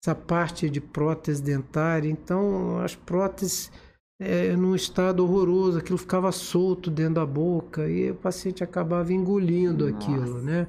essa 0.03 0.15
parte 0.15 0.71
de 0.71 0.81
prótese 0.81 1.43
dentária, 1.43 2.09
então 2.09 2.79
as 2.79 2.95
próteses 2.95 3.71
é, 4.21 4.55
num 4.55 4.75
estado 4.75 5.25
horroroso, 5.25 5.79
aquilo 5.79 5.99
ficava 5.99 6.31
solto 6.31 6.91
dentro 6.91 7.15
da 7.15 7.27
boca 7.27 7.89
e 7.89 8.11
o 8.11 8.15
paciente 8.15 8.63
acabava 8.63 9.13
engolindo 9.13 9.91
Nossa. 9.91 9.97
aquilo, 9.97 10.41
né? 10.41 10.69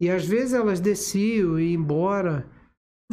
E 0.00 0.10
às 0.10 0.24
vezes 0.24 0.52
elas 0.52 0.80
desciam 0.80 1.58
e 1.58 1.72
iam 1.72 1.80
embora 1.80 2.46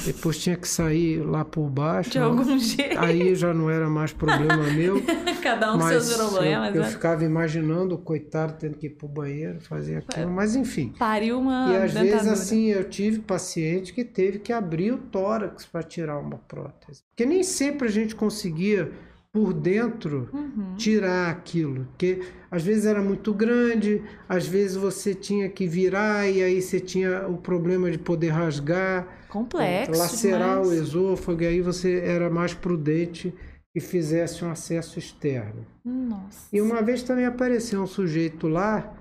depois 0.05 0.37
tinha 0.37 0.55
que 0.55 0.67
sair 0.67 1.19
lá 1.19 1.43
por 1.43 1.69
baixo. 1.69 2.11
De 2.11 2.19
algum 2.19 2.57
jeito. 2.57 2.99
Aí 2.99 3.35
já 3.35 3.53
não 3.53 3.69
era 3.69 3.89
mais 3.89 4.13
problema 4.13 4.63
meu. 4.71 5.01
Cada 5.41 5.73
um 5.73 5.79
com 5.79 5.87
seus 5.87 6.13
problemas. 6.15 6.69
Eu, 6.69 6.81
eu 6.81 6.87
né? 6.87 6.91
ficava 6.91 7.23
imaginando 7.23 7.95
o 7.95 7.97
coitado 7.97 8.53
tendo 8.59 8.77
que 8.77 8.87
ir 8.87 8.91
pro 8.91 9.07
banheiro, 9.07 9.59
fazer 9.61 9.97
aquilo. 9.97 10.29
Mas 10.29 10.55
enfim. 10.55 10.93
Pariu 10.97 11.39
uma. 11.39 11.71
E 11.71 11.75
às 11.75 11.93
dentadura. 11.93 12.17
vezes 12.17 12.27
assim, 12.27 12.65
eu 12.67 12.89
tive 12.89 13.19
paciente 13.19 13.93
que 13.93 14.03
teve 14.03 14.39
que 14.39 14.53
abrir 14.53 14.91
o 14.91 14.97
tórax 14.97 15.65
para 15.65 15.83
tirar 15.83 16.17
uma 16.17 16.37
prótese. 16.37 17.03
Porque 17.09 17.25
nem 17.25 17.43
sempre 17.43 17.87
a 17.87 17.91
gente 17.91 18.15
conseguia 18.15 18.91
por 19.31 19.53
dentro 19.53 20.27
Uhum. 20.33 20.75
tirar 20.75 21.29
aquilo, 21.29 21.85
porque 21.85 22.21
às 22.49 22.63
vezes 22.63 22.85
era 22.85 23.01
muito 23.01 23.31
grande, 23.33 24.01
às 24.27 24.47
vezes 24.47 24.75
você 24.75 25.13
tinha 25.13 25.47
que 25.47 25.67
virar 25.67 26.27
e 26.27 26.41
aí 26.41 26.61
você 26.61 26.79
tinha 26.79 27.27
o 27.27 27.37
problema 27.37 27.91
de 27.91 27.99
poder 27.99 28.29
rasgar, 28.29 29.27
Complexo. 29.29 29.91
lacerar 29.99 30.59
o 30.61 30.63
demais. 30.63 30.79
esôfago, 30.79 31.43
e 31.43 31.45
aí 31.47 31.61
você 31.61 31.99
era 31.99 32.27
mais 32.29 32.55
prudente 32.55 33.31
e 33.75 33.79
fizesse 33.79 34.43
um 34.43 34.49
acesso 34.49 34.97
externo. 34.97 35.63
Nossa. 35.85 36.49
E 36.51 36.59
uma 36.59 36.81
vez 36.81 37.03
também 37.03 37.25
apareceu 37.25 37.83
um 37.83 37.87
sujeito 37.87 38.47
lá 38.47 38.95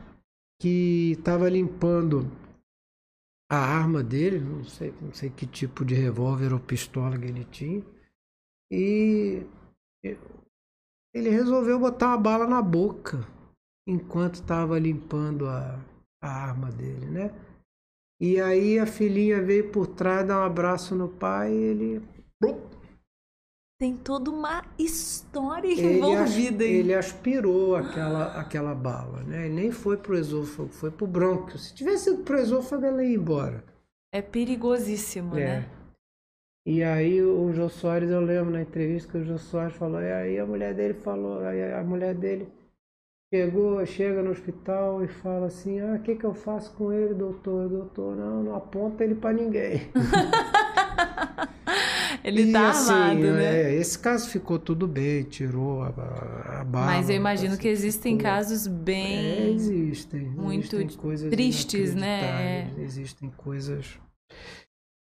que 0.60 1.12
estava 1.12 1.48
limpando 1.48 2.30
a 3.50 3.56
arma 3.56 4.02
dele, 4.02 4.40
não 4.40 4.62
sei, 4.64 4.92
não 5.00 5.10
sei 5.14 5.30
que 5.30 5.46
tipo 5.46 5.86
de 5.86 5.94
revólver 5.94 6.52
ou 6.52 6.60
pistola 6.60 7.16
que 7.16 7.24
ele 7.24 7.44
tinha, 7.50 7.82
e 8.70 9.42
ele 10.04 11.28
resolveu 11.30 11.78
botar 11.78 12.08
uma 12.08 12.18
bala 12.18 12.46
na 12.46 12.62
boca 12.62 13.26
enquanto 13.86 14.34
estava 14.36 14.78
limpando 14.78 15.46
a, 15.48 15.78
a 16.22 16.28
arma 16.28 16.70
dele, 16.70 17.06
né? 17.06 17.30
E 18.20 18.40
aí 18.40 18.78
a 18.78 18.86
filhinha 18.86 19.40
veio 19.42 19.70
por 19.70 19.86
trás, 19.86 20.26
dar 20.26 20.40
um 20.40 20.44
abraço 20.44 20.94
no 20.94 21.08
pai 21.08 21.52
e 21.52 21.56
ele 21.56 22.02
Tem 23.80 23.96
toda 23.96 24.28
uma 24.30 24.64
história 24.76 25.68
ele, 25.68 25.80
as- 25.80 25.96
envolvida 25.96 26.64
aí. 26.64 26.70
ele 26.72 26.94
aspirou 26.94 27.76
aquela, 27.76 28.38
aquela 28.40 28.74
bala, 28.74 29.22
né? 29.22 29.46
Ele 29.46 29.54
nem 29.54 29.70
foi 29.72 29.96
pro 29.96 30.18
esôfago, 30.18 30.68
foi 30.68 30.90
pro 30.90 31.06
brônquio. 31.06 31.58
Se 31.58 31.72
tivesse 31.74 32.10
ido 32.10 32.24
pro 32.24 32.38
esôfago, 32.38 32.84
ela 32.84 33.04
ia 33.04 33.14
embora. 33.16 33.64
É 34.12 34.20
perigosíssimo, 34.20 35.36
É. 35.38 35.60
né? 35.60 35.70
E 36.68 36.82
aí 36.84 37.22
o 37.22 37.50
Jô 37.52 37.68
Soares, 37.68 38.10
eu 38.10 38.20
lembro 38.20 38.50
na 38.50 38.60
entrevista 38.60 39.10
que 39.12 39.18
o 39.18 39.24
Jô 39.24 39.38
Soares 39.38 39.74
falou, 39.76 40.00
e 40.02 40.12
aí 40.12 40.38
a 40.38 40.44
mulher 40.44 40.74
dele 40.74 40.94
falou, 40.94 41.40
aí 41.40 41.72
a 41.72 41.82
mulher 41.82 42.14
dele 42.14 42.46
chegou, 43.32 43.84
chega 43.86 44.22
no 44.22 44.30
hospital 44.30 45.02
e 45.02 45.08
fala 45.08 45.46
assim, 45.46 45.80
ah, 45.80 45.94
o 45.98 46.02
que, 46.02 46.14
que 46.14 46.24
eu 46.24 46.34
faço 46.34 46.72
com 46.74 46.92
ele, 46.92 47.14
doutor? 47.14 47.68
Doutor, 47.68 48.16
não, 48.16 48.42
não 48.42 48.54
aponta 48.54 49.02
ele 49.04 49.14
pra 49.14 49.32
ninguém. 49.32 49.80
Ele 52.24 52.50
E, 52.50 52.52
tá 52.52 52.70
assim, 52.70 52.92
armado, 52.92 53.20
né? 53.32 53.62
é, 53.62 53.74
esse 53.74 53.98
caso 53.98 54.28
ficou 54.28 54.58
tudo 54.58 54.86
bem, 54.86 55.22
tirou 55.24 55.82
a, 55.82 55.88
a, 55.88 56.60
a 56.60 56.64
bala. 56.64 56.86
Mas 56.86 57.08
eu 57.08 57.16
imagino 57.16 57.56
que 57.56 57.68
existem 57.68 58.16
ficou- 58.16 58.30
casos 58.32 58.66
É, 58.66 58.70
bem. 58.70 59.54
existem. 59.54 60.20
muito 60.22 60.76
existem 60.76 60.98
coisas 61.00 61.30
tristes, 61.30 61.94
né? 61.94 62.70
Existem 62.82 63.30
coisas. 63.30 63.98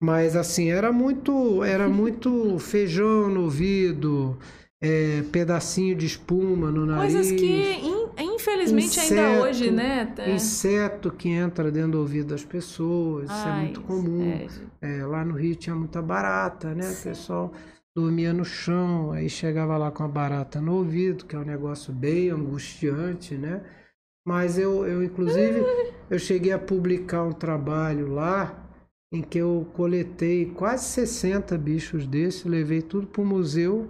Mas 0.01 0.37
assim, 0.37 0.71
era 0.71 0.93
muito, 0.93 1.63
era 1.65 1.89
muito 1.89 2.59
feijão 2.59 3.29
no 3.29 3.43
ouvido, 3.45 4.37
é, 4.81 5.23
pedacinho 5.33 5.95
de 5.97 6.07
espuma 6.07 6.71
no 6.71 6.85
nariz. 6.87 7.15
Coisas 7.15 7.33
que, 7.41 7.47
in- 7.47 8.35
infelizmente, 8.35 9.01
ainda 9.01 9.23
inseto, 9.23 9.43
hoje, 9.43 9.71
né? 9.71 10.15
É. 10.19 10.31
Inseto 10.35 11.11
que 11.11 11.29
entra 11.29 11.71
dentro 11.71 11.93
do 11.93 11.99
ouvido 12.01 12.29
das 12.29 12.45
pessoas, 12.45 13.31
isso 13.31 13.49
é 13.49 13.53
Ai, 13.53 13.65
muito 13.67 13.81
comum. 13.83 14.23
é, 14.23 14.47
É, 14.83 15.05
lá 15.07 15.25
no 15.25 15.35
Rio 15.35 15.57
tinha 15.57 15.75
muita 15.75 16.03
barata, 16.03 16.75
né? 16.75 16.91
O 16.91 17.03
pessoal 17.03 17.53
dormia 17.97 18.33
no 18.33 18.45
chão, 18.45 19.13
aí 19.13 19.29
chegava 19.31 19.77
lá 19.79 19.91
com 19.91 20.03
a 20.05 20.09
barata 20.09 20.61
no 20.61 20.75
ouvido, 20.75 21.25
que 21.25 21.35
é 21.35 21.39
um 21.39 21.45
negócio 21.45 21.93
bem 21.93 22.29
angustiante, 22.31 23.35
né? 23.35 23.63
Mas 24.27 24.59
eu, 24.59 24.87
eu 24.87 25.03
inclusive, 25.03 25.65
eu 26.11 26.19
cheguei 26.19 26.53
a 26.53 26.59
publicar 26.59 27.23
um 27.23 27.33
trabalho 27.33 28.13
lá 28.13 28.66
em 29.13 29.23
que 29.23 29.39
eu 29.39 29.67
coletei 29.75 30.47
quase 30.47 30.85
60 30.87 31.57
bichos 31.57 32.07
desses, 32.07 32.45
levei 32.45 32.83
tudo 32.83 33.07
para 33.07 33.23
o 33.23 33.27
museu, 33.27 33.89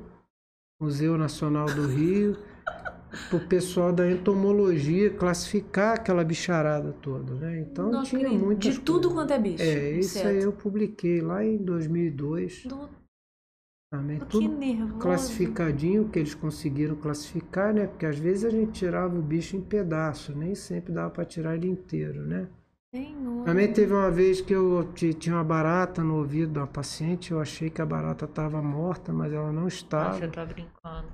Museu 0.81 1.17
Nacional 1.17 1.67
do 1.67 1.87
Rio, 1.87 2.37
para 3.31 3.37
o 3.39 3.49
pessoal 3.49 3.93
da 3.93 4.11
entomologia 4.11 5.09
classificar 5.11 5.95
aquela 5.95 6.23
bicharada 6.23 6.93
toda, 7.01 7.35
né? 7.35 7.61
Então 7.61 7.91
Não 7.91 8.03
tinha 8.03 8.29
muitas 8.29 8.75
De 8.75 8.81
tudo 8.81 9.09
coisas. 9.09 9.15
quanto 9.15 9.33
é 9.33 9.39
bicho. 9.39 9.63
É, 9.63 9.91
isso 9.93 10.19
aí 10.19 10.25
inseto. 10.37 10.45
eu 10.47 10.53
publiquei 10.53 11.21
lá 11.23 11.43
em 11.43 11.57
2002. 11.57 12.65
Do- 12.67 12.91
Também 13.91 14.19
Que 14.19 14.27
tudo 14.27 14.49
nervoso. 14.59 14.99
classificadinho 14.99 16.09
que 16.11 16.19
eles 16.19 16.35
conseguiram 16.35 16.97
classificar, 16.97 17.73
né? 17.73 17.87
Porque 17.87 18.05
às 18.05 18.19
vezes 18.19 18.45
a 18.45 18.51
gente 18.51 18.73
tirava 18.73 19.17
o 19.19 19.23
bicho 19.23 19.57
em 19.57 19.63
pedaço, 19.63 20.37
nem 20.37 20.55
sempre 20.55 20.93
dava 20.93 21.09
para 21.11 21.25
tirar 21.25 21.55
ele 21.57 21.69
inteiro, 21.69 22.27
né? 22.27 22.49
Senhor. 22.93 23.45
Também 23.45 23.73
teve 23.73 23.93
uma 23.93 24.11
vez 24.11 24.41
que 24.41 24.53
eu 24.53 24.93
ti- 24.95 25.15
tinha 25.15 25.37
uma 25.37 25.45
barata 25.45 26.03
no 26.03 26.17
ouvido 26.17 26.59
uma 26.59 26.67
paciente, 26.67 27.31
eu 27.33 27.41
achei 27.41 27.71
que 27.71 27.81
a 27.81 27.87
barata 27.87 28.25
estava 28.25 28.61
morta, 28.63 29.13
mas 29.13 29.33
ela 29.33 29.53
não 29.53 29.69
estava. 29.69 30.27
tá 30.29 30.45
brincando. 30.45 31.09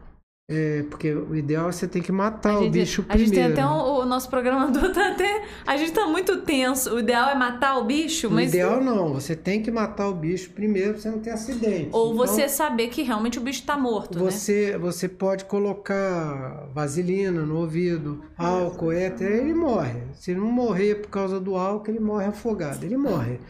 É, 0.55 0.83
porque 0.91 1.11
o 1.15 1.35
ideal 1.35 1.69
é 1.71 1.73
você 1.73 1.89
tem 1.89 2.03
que 2.03 2.13
matar 2.13 2.53
A 2.57 2.59
o 2.61 2.65
gente, 2.65 2.73
bicho 2.73 3.05
a 3.09 3.17
gente 3.17 3.31
primeiro. 3.31 3.55
tem 3.55 3.65
até 3.65 3.73
um, 3.73 3.79
o 4.01 4.05
nosso 4.05 4.29
programador 4.29 4.93
tá 4.93 5.09
até. 5.13 5.45
A 5.67 5.77
gente 5.79 5.93
tá 5.93 6.07
muito 6.07 6.43
tenso. 6.43 6.95
O 6.95 6.99
ideal 6.99 7.31
é 7.31 7.35
matar 7.35 7.79
o 7.79 7.85
bicho, 7.85 8.29
O 8.29 8.31
mas. 8.31 8.51
ideal 8.51 8.83
não, 8.83 9.15
você 9.15 9.35
tem 9.35 9.63
que 9.63 9.71
matar 9.71 10.09
o 10.09 10.15
bicho 10.15 10.51
primeiro 10.51 10.93
pra 10.93 11.01
você 11.01 11.11
não 11.11 11.21
ter 11.21 11.31
acidente. 11.31 11.89
Ou 11.93 12.13
Então, 12.13 12.17
você 12.27 12.49
saber 12.49 12.89
que 12.89 13.03
realmente 13.03 13.39
o 13.39 13.43
bicho 13.43 13.65
tá 13.65 13.79
morto, 13.79 14.19
né? 14.19 14.31
Você, 14.31 14.77
você 14.77 15.09
pode 15.09 15.47
colocar 15.47 16.69
vaselina 16.75 17.43
no 17.47 17.57
ouvido, 17.59 18.23
álcool, 18.37 18.93
éter, 18.93 19.31
ele 19.31 19.55
morre. 19.55 20.03
Se 20.13 20.35
não 20.35 20.47
morrer 20.47 20.97
por 20.97 21.09
causa 21.09 21.41
do 21.41 21.57
álcool, 21.57 21.91
ele 21.91 22.01
morre 22.01 22.27
afogado, 22.27 22.85
ele 22.85 22.97
morre. 22.99 23.41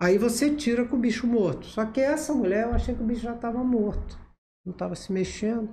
Aí 0.00 0.16
você 0.18 0.50
tira 0.54 0.84
com 0.84 0.96
o 0.96 1.00
bicho 1.00 1.26
morto. 1.26 1.66
Só 1.66 1.84
que 1.84 2.00
essa 2.00 2.32
mulher, 2.32 2.64
eu 2.64 2.72
achei 2.74 2.94
que 2.94 3.02
o 3.02 3.06
bicho 3.06 3.22
já 3.22 3.34
estava 3.34 3.62
morto. 3.64 4.18
Não 4.64 4.72
estava 4.72 4.94
se 4.94 5.12
mexendo. 5.12 5.68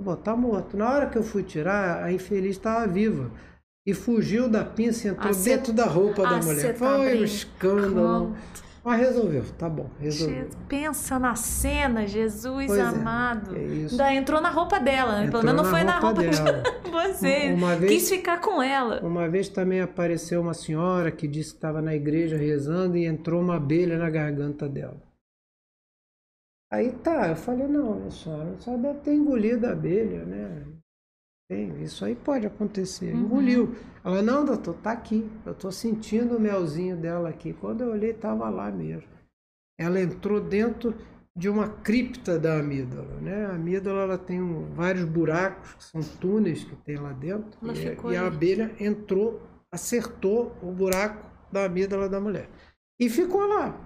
Bom, 0.00 0.16
tá 0.16 0.34
morto. 0.34 0.76
Na 0.76 0.90
hora 0.90 1.06
que 1.06 1.18
eu 1.18 1.22
fui 1.22 1.42
tirar, 1.42 2.02
a 2.02 2.12
infeliz 2.12 2.52
estava 2.56 2.86
viva. 2.86 3.30
E 3.86 3.94
fugiu 3.94 4.48
da 4.48 4.64
pinça 4.64 5.08
e 5.08 5.10
entrou 5.10 5.32
cê- 5.34 5.56
dentro 5.56 5.72
da 5.72 5.84
roupa 5.86 6.22
da 6.22 6.38
mulher. 6.40 6.74
Foi 6.74 7.18
um 7.18 7.24
escândalo. 7.24 8.34
Mas 8.82 8.98
resolveu, 8.98 9.44
tá 9.58 9.68
bom, 9.68 9.90
resolveu. 10.00 10.48
Pensa 10.66 11.18
na 11.18 11.34
cena, 11.34 12.06
Jesus 12.06 12.66
Pois 12.66 12.78
é, 12.78 12.82
amado. 12.82 13.54
é 13.54 13.62
isso. 13.62 13.92
Ainda 14.02 14.14
entrou 14.14 14.40
na 14.40 14.48
roupa 14.48 14.80
dela, 14.80 15.18
né? 15.18 15.26
Entrou 15.26 15.42
Pelo 15.42 15.52
menos 15.54 15.62
não 15.62 15.70
foi 15.70 15.84
na 15.84 15.98
roupa 15.98 16.22
dela. 16.22 16.62
de 16.82 16.90
você. 16.90 17.52
Uma 17.52 17.76
vez- 17.76 17.92
Quis 17.92 18.08
ficar 18.08 18.40
com 18.40 18.62
ela. 18.62 19.00
Uma 19.02 19.28
vez 19.28 19.50
também 19.50 19.82
apareceu 19.82 20.40
uma 20.40 20.54
senhora 20.54 21.10
que 21.10 21.28
disse 21.28 21.50
que 21.50 21.56
estava 21.56 21.82
na 21.82 21.94
igreja 21.94 22.38
rezando 22.38 22.96
e 22.96 23.04
entrou 23.04 23.42
uma 23.42 23.56
abelha 23.56 23.98
na 23.98 24.08
garganta 24.08 24.66
dela. 24.66 24.96
Aí 26.72 26.92
tá, 26.92 27.28
eu 27.28 27.36
falei, 27.36 27.66
não, 27.66 28.10
senhora, 28.10 28.50
a 28.52 28.58
senhora 28.58 28.82
deve 28.82 28.98
ter 29.00 29.14
engolido 29.14 29.66
a 29.66 29.72
abelha, 29.72 30.24
né? 30.24 30.66
Tem, 31.50 31.82
isso 31.82 32.04
aí 32.04 32.14
pode 32.14 32.46
acontecer. 32.46 33.12
Uhum. 33.12 33.22
Engoliu. 33.22 33.74
Ela, 34.04 34.22
não, 34.22 34.44
doutor, 34.44 34.74
tá 34.74 34.92
aqui. 34.92 35.28
Eu 35.44 35.52
tô 35.52 35.72
sentindo 35.72 36.36
o 36.36 36.40
melzinho 36.40 36.96
dela 36.96 37.28
aqui. 37.28 37.52
Quando 37.52 37.80
eu 37.82 37.90
olhei, 37.90 38.12
tava 38.12 38.48
lá 38.48 38.70
mesmo. 38.70 39.08
Ela 39.78 40.00
entrou 40.00 40.40
dentro 40.40 40.94
de 41.36 41.48
uma 41.48 41.68
cripta 41.68 42.38
da 42.38 42.58
amígdala, 42.60 43.20
né? 43.20 43.46
A 43.46 43.54
amígdala 43.54 44.02
ela 44.02 44.18
tem 44.18 44.40
um- 44.40 44.72
vários 44.74 45.04
buracos, 45.04 45.74
que 45.74 45.84
são 45.84 46.00
túneis 46.20 46.62
que 46.62 46.76
tem 46.76 46.96
lá 46.96 47.12
dentro. 47.12 47.58
E, 47.80 48.12
e 48.12 48.16
a 48.16 48.20
abelha 48.28 48.72
entrou, 48.78 49.40
acertou 49.72 50.54
o 50.62 50.70
buraco 50.70 51.24
da 51.50 51.64
amígdala 51.64 52.08
da 52.08 52.20
mulher. 52.20 52.48
E 53.00 53.08
ficou 53.08 53.44
lá. 53.46 53.76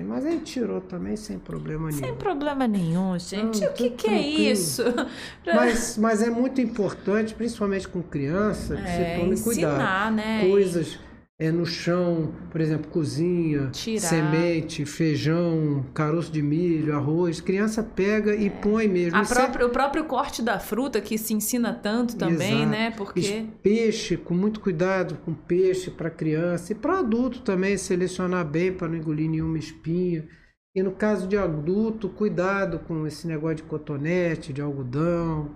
Mas 0.00 0.24
aí 0.24 0.38
tirou 0.40 0.80
também 0.80 1.16
sem 1.16 1.38
problema 1.38 1.88
nenhum. 1.88 1.98
Sem 1.98 2.14
problema 2.14 2.66
nenhum, 2.66 3.18
gente. 3.18 3.60
Não, 3.60 3.68
o 3.68 3.72
que, 3.74 3.90
que 3.90 4.08
é 4.08 4.20
isso? 4.20 4.82
Mas, 5.44 5.98
mas 5.98 6.22
é 6.22 6.30
muito 6.30 6.60
importante, 6.62 7.34
principalmente 7.34 7.86
com 7.86 8.00
criança, 8.02 8.74
que 8.76 8.82
É, 8.82 9.16
você 9.16 9.20
tome 9.20 9.40
cuidado. 9.40 9.74
ensinar, 9.74 10.12
né? 10.12 10.48
Coisas 10.48 10.98
é, 11.42 11.50
no 11.50 11.66
chão, 11.66 12.32
por 12.50 12.60
exemplo, 12.60 12.90
cozinha, 12.90 13.68
Tirar. 13.72 14.00
semente, 14.00 14.84
feijão, 14.84 15.84
caroço 15.92 16.30
de 16.30 16.40
milho, 16.42 16.94
arroz. 16.94 17.40
Criança 17.40 17.82
pega 17.82 18.34
e 18.34 18.48
põe 18.48 18.86
mesmo. 18.86 19.16
É. 19.16 19.20
A 19.20 19.22
Isso 19.22 19.32
é- 19.32 19.36
própria- 19.36 19.66
o 19.66 19.70
próprio 19.70 20.04
corte 20.04 20.42
da 20.42 20.58
fruta 20.60 21.00
que 21.00 21.18
se 21.18 21.34
ensina 21.34 21.72
tanto 21.72 22.16
também, 22.16 22.58
Exato. 22.62 22.70
né? 22.70 22.90
Porque. 22.96 23.46
Peixe, 23.62 24.16
com 24.16 24.34
muito 24.34 24.60
cuidado 24.60 25.16
com 25.24 25.34
peixe 25.34 25.90
para 25.90 26.10
criança 26.10 26.72
e 26.72 26.74
para 26.74 26.98
adulto 27.00 27.40
também, 27.40 27.76
selecionar 27.76 28.44
bem 28.44 28.72
para 28.72 28.88
não 28.88 28.96
engolir 28.96 29.28
nenhuma 29.28 29.58
espinha. 29.58 30.24
E 30.74 30.82
no 30.82 30.92
caso 30.92 31.26
de 31.26 31.36
adulto, 31.36 32.08
cuidado 32.08 32.78
com 32.78 33.06
esse 33.06 33.26
negócio 33.26 33.56
de 33.56 33.62
cotonete, 33.64 34.52
de 34.52 34.62
algodão, 34.62 35.54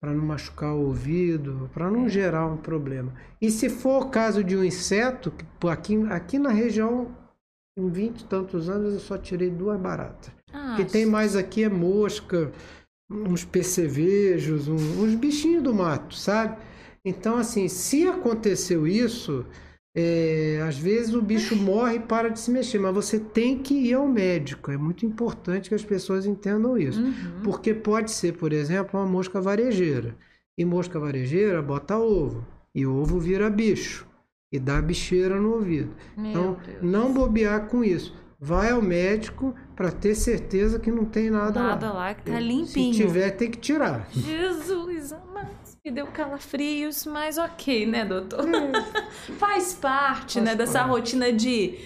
para 0.00 0.14
não 0.14 0.24
machucar 0.24 0.74
o 0.74 0.86
ouvido, 0.86 1.68
para 1.74 1.86
É. 1.86 1.90
não 1.90 2.08
gerar 2.08 2.46
um 2.46 2.56
problema. 2.56 3.12
E 3.40 3.50
se 3.50 3.68
for 3.68 4.02
o 4.06 4.10
caso 4.10 4.44
de 4.44 4.56
um 4.56 4.62
inseto, 4.64 5.32
aqui, 5.68 5.96
aqui 6.10 6.38
na 6.38 6.50
região, 6.50 7.08
em 7.76 7.88
20 7.88 8.20
e 8.20 8.24
tantos 8.24 8.68
anos, 8.68 8.94
eu 8.94 9.00
só 9.00 9.18
tirei 9.18 9.50
duas 9.50 9.78
baratas. 9.80 10.30
Ah, 10.52 10.72
O 10.74 10.76
que 10.76 10.84
tem 10.84 11.04
mais 11.06 11.36
aqui 11.36 11.64
é 11.64 11.68
mosca, 11.68 12.52
uns 13.10 13.44
percevejos, 13.44 14.68
uns 14.68 15.14
bichinhos 15.14 15.62
do 15.62 15.74
mato, 15.74 16.14
sabe? 16.14 16.56
Então, 17.04 17.36
assim, 17.36 17.68
se 17.68 18.06
aconteceu 18.06 18.86
isso, 18.86 19.46
É, 20.00 20.62
às 20.62 20.78
vezes 20.78 21.12
o 21.12 21.20
bicho 21.20 21.56
morre 21.56 21.96
e 21.96 22.00
para 22.00 22.28
de 22.28 22.38
se 22.38 22.52
mexer, 22.52 22.78
mas 22.78 22.94
você 22.94 23.18
tem 23.18 23.58
que 23.58 23.74
ir 23.74 23.94
ao 23.94 24.06
médico. 24.06 24.70
É 24.70 24.76
muito 24.76 25.04
importante 25.04 25.68
que 25.68 25.74
as 25.74 25.84
pessoas 25.84 26.24
entendam 26.24 26.78
isso. 26.78 27.02
Uhum. 27.02 27.42
Porque 27.42 27.74
pode 27.74 28.12
ser, 28.12 28.34
por 28.34 28.52
exemplo, 28.52 28.98
uma 29.00 29.06
mosca 29.06 29.40
varejeira. 29.40 30.14
E 30.56 30.64
mosca 30.64 31.00
varejeira 31.00 31.60
bota 31.60 31.98
ovo. 31.98 32.46
E 32.72 32.86
ovo 32.86 33.18
vira 33.18 33.50
bicho. 33.50 34.06
E 34.52 34.58
dá 34.60 34.80
bicheira 34.80 35.40
no 35.40 35.54
ouvido. 35.54 35.90
Meu 36.16 36.30
então, 36.30 36.56
Deus. 36.64 36.78
não 36.80 37.12
bobear 37.12 37.66
com 37.66 37.82
isso. 37.82 38.14
Vai 38.40 38.70
ao 38.70 38.80
médico 38.80 39.52
para 39.74 39.90
ter 39.90 40.14
certeza 40.14 40.78
que 40.78 40.92
não 40.92 41.04
tem 41.04 41.28
nada, 41.28 41.60
Nada 41.60 41.88
lá. 41.88 41.92
lá 41.94 42.14
que 42.14 42.22
tá 42.22 42.36
Se 42.36 42.40
limpinho. 42.40 42.94
tiver, 42.94 43.32
tem 43.32 43.50
que 43.50 43.58
tirar. 43.58 44.08
Jesus, 44.12 45.12
amado, 45.12 45.48
deu 45.90 46.06
calafrios, 46.08 47.04
mas 47.06 47.38
ok, 47.38 47.86
né, 47.86 48.04
doutor? 48.04 48.46
É. 48.48 49.32
Faz 49.38 49.74
parte, 49.74 50.34
Faz 50.34 50.46
né, 50.46 50.54
dessa 50.54 50.80
parte. 50.80 50.90
rotina 50.90 51.32
de 51.32 51.78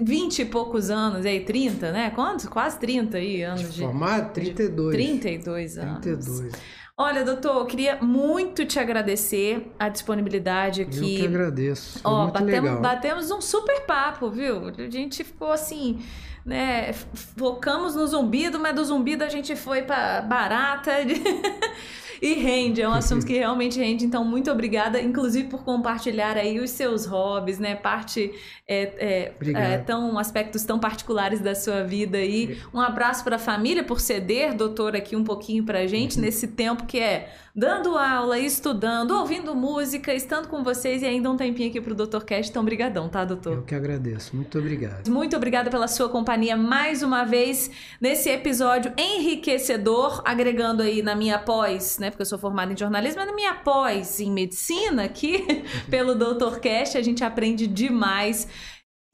20 0.00 0.40
e 0.40 0.44
poucos 0.44 0.90
anos, 0.90 1.24
aí 1.24 1.44
30, 1.44 1.92
né? 1.92 2.10
Quantos? 2.10 2.46
Quase 2.46 2.78
30 2.78 3.16
aí, 3.16 3.42
anos 3.42 3.74
de... 3.74 3.80
Formado 3.82 4.32
32. 4.32 4.94
32 4.94 5.78
anos. 5.78 6.00
32. 6.00 6.52
Olha, 6.96 7.24
doutor, 7.24 7.56
eu 7.56 7.66
queria 7.66 7.96
muito 8.00 8.64
te 8.64 8.78
agradecer 8.78 9.72
a 9.78 9.88
disponibilidade 9.88 10.82
Eu 10.82 10.86
aqui. 10.86 11.16
que 11.16 11.26
agradeço. 11.26 11.98
Foi 11.98 12.10
Ó, 12.12 12.22
muito 12.22 12.32
batemos, 12.34 12.62
legal. 12.62 12.80
batemos 12.80 13.30
um 13.32 13.40
super 13.40 13.80
papo, 13.80 14.30
viu? 14.30 14.68
A 14.68 14.88
gente 14.88 15.24
ficou 15.24 15.50
assim, 15.50 15.98
né? 16.46 16.92
Focamos 17.36 17.96
no 17.96 18.06
zumbido, 18.06 18.60
mas 18.60 18.76
do 18.76 18.84
zumbido 18.84 19.24
a 19.24 19.28
gente 19.28 19.56
foi 19.56 19.82
pra 19.82 20.20
barata. 20.22 20.92
E 22.20 22.34
rende, 22.34 22.82
é 22.82 22.88
um 22.88 22.92
assunto 22.92 23.26
que 23.26 23.34
realmente 23.34 23.78
rende. 23.78 24.04
Então, 24.04 24.24
muito 24.24 24.50
obrigada, 24.50 25.00
inclusive 25.00 25.48
por 25.48 25.64
compartilhar 25.64 26.36
aí 26.36 26.58
os 26.60 26.70
seus 26.70 27.06
hobbies, 27.06 27.58
né? 27.58 27.74
Parte 27.74 28.32
é, 28.66 28.82
é, 28.98 29.74
é, 29.74 29.78
tão 29.78 30.18
aspectos 30.18 30.64
tão 30.64 30.78
particulares 30.78 31.40
da 31.40 31.54
sua 31.54 31.82
vida 31.82 32.18
aí. 32.18 32.58
Um 32.72 32.80
abraço 32.80 33.22
para 33.24 33.36
a 33.36 33.38
família 33.38 33.84
por 33.84 34.00
ceder, 34.00 34.54
doutor, 34.54 34.96
aqui 34.96 35.14
um 35.16 35.24
pouquinho 35.24 35.64
pra 35.64 35.86
gente 35.86 36.18
nesse 36.18 36.48
tempo 36.48 36.86
que 36.86 36.98
é 36.98 37.32
dando 37.54 37.96
aula, 37.96 38.36
estudando, 38.36 39.12
ouvindo 39.12 39.54
música, 39.54 40.12
estando 40.12 40.48
com 40.48 40.64
vocês 40.64 41.02
e 41.02 41.06
ainda 41.06 41.30
um 41.30 41.36
tempinho 41.36 41.68
aqui 41.68 41.80
pro 41.80 41.94
Dr. 41.94 42.24
Cast. 42.24 42.50
Então, 42.50 42.64
brigadão, 42.64 43.08
tá, 43.08 43.24
doutor? 43.24 43.52
Eu 43.52 43.62
que 43.62 43.76
agradeço. 43.76 44.34
Muito 44.34 44.58
obrigado. 44.58 45.08
Muito 45.08 45.36
obrigada 45.36 45.70
pela 45.70 45.86
sua 45.86 46.08
companhia 46.08 46.56
mais 46.56 47.02
uma 47.02 47.22
vez 47.22 47.70
nesse 48.00 48.28
episódio 48.28 48.92
enriquecedor, 48.98 50.20
agregando 50.24 50.82
aí 50.82 51.00
na 51.00 51.14
minha 51.14 51.38
pós, 51.38 51.98
né? 51.98 52.10
Porque 52.10 52.22
eu 52.22 52.26
sou 52.26 52.38
formada 52.38 52.72
em 52.72 52.76
jornalismo, 52.76 53.20
mas 53.20 53.28
na 53.28 53.34
minha 53.34 53.54
pós 53.54 54.18
em 54.18 54.32
medicina 54.32 55.04
aqui, 55.04 55.64
pelo 55.88 56.16
Dr. 56.16 56.58
Cast, 56.58 56.98
a 56.98 57.02
gente 57.02 57.22
aprende 57.22 57.68
demais. 57.68 58.48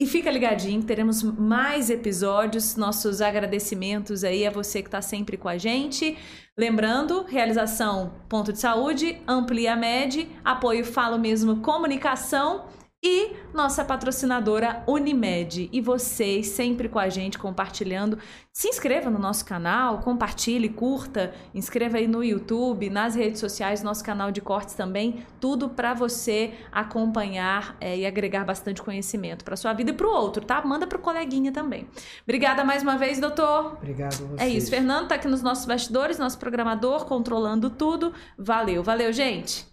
E 0.01 0.07
fica 0.07 0.31
ligadinho, 0.31 0.81
teremos 0.81 1.21
mais 1.21 1.91
episódios, 1.91 2.75
nossos 2.75 3.21
agradecimentos 3.21 4.23
aí 4.23 4.47
a 4.47 4.49
você 4.49 4.81
que 4.81 4.87
está 4.87 4.99
sempre 4.99 5.37
com 5.37 5.47
a 5.47 5.59
gente. 5.59 6.17
Lembrando, 6.57 7.21
realização 7.21 8.11
Ponto 8.27 8.51
de 8.51 8.57
Saúde, 8.57 9.21
Amplia 9.27 9.75
Med, 9.75 10.27
apoio 10.43 10.83
Falo 10.83 11.19
Mesmo 11.19 11.57
Comunicação 11.57 12.65
e 13.03 13.35
nossa 13.51 13.83
patrocinadora 13.83 14.83
Unimed. 14.87 15.69
E 15.71 15.81
vocês 15.81 16.47
sempre 16.47 16.87
com 16.87 16.99
a 16.99 17.09
gente 17.09 17.37
compartilhando. 17.37 18.17
Se 18.53 18.67
inscreva 18.67 19.09
no 19.09 19.17
nosso 19.17 19.43
canal, 19.43 19.99
compartilhe, 19.99 20.69
curta, 20.69 21.33
inscreva 21.53 21.97
aí 21.97 22.07
no 22.07 22.23
YouTube, 22.23 22.89
nas 22.89 23.15
redes 23.15 23.39
sociais, 23.39 23.81
nosso 23.81 24.03
canal 24.03 24.31
de 24.31 24.39
cortes 24.39 24.75
também. 24.75 25.25
Tudo 25.39 25.69
para 25.69 25.93
você 25.93 26.53
acompanhar 26.71 27.75
é, 27.81 27.97
e 27.97 28.05
agregar 28.05 28.45
bastante 28.45 28.81
conhecimento 28.81 29.43
para 29.43 29.55
sua 29.55 29.73
vida 29.73 29.91
e 29.91 29.93
para 29.93 30.07
o 30.07 30.11
outro, 30.11 30.45
tá? 30.45 30.61
Manda 30.63 30.85
para 30.85 30.97
o 30.97 31.01
coleguinha 31.01 31.51
também. 31.51 31.87
Obrigada 32.23 32.63
mais 32.63 32.83
uma 32.83 32.97
vez, 32.97 33.19
doutor. 33.19 33.77
Obrigado 33.77 34.13
a 34.13 34.27
vocês. 34.27 34.41
É 34.41 34.49
isso, 34.49 34.69
Fernando 34.69 35.07
tá 35.07 35.15
aqui 35.15 35.27
nos 35.27 35.41
nossos 35.41 35.65
bastidores, 35.65 36.19
nosso 36.19 36.37
programador, 36.37 37.05
controlando 37.05 37.69
tudo. 37.69 38.13
Valeu, 38.37 38.83
valeu, 38.83 39.11
gente! 39.11 39.70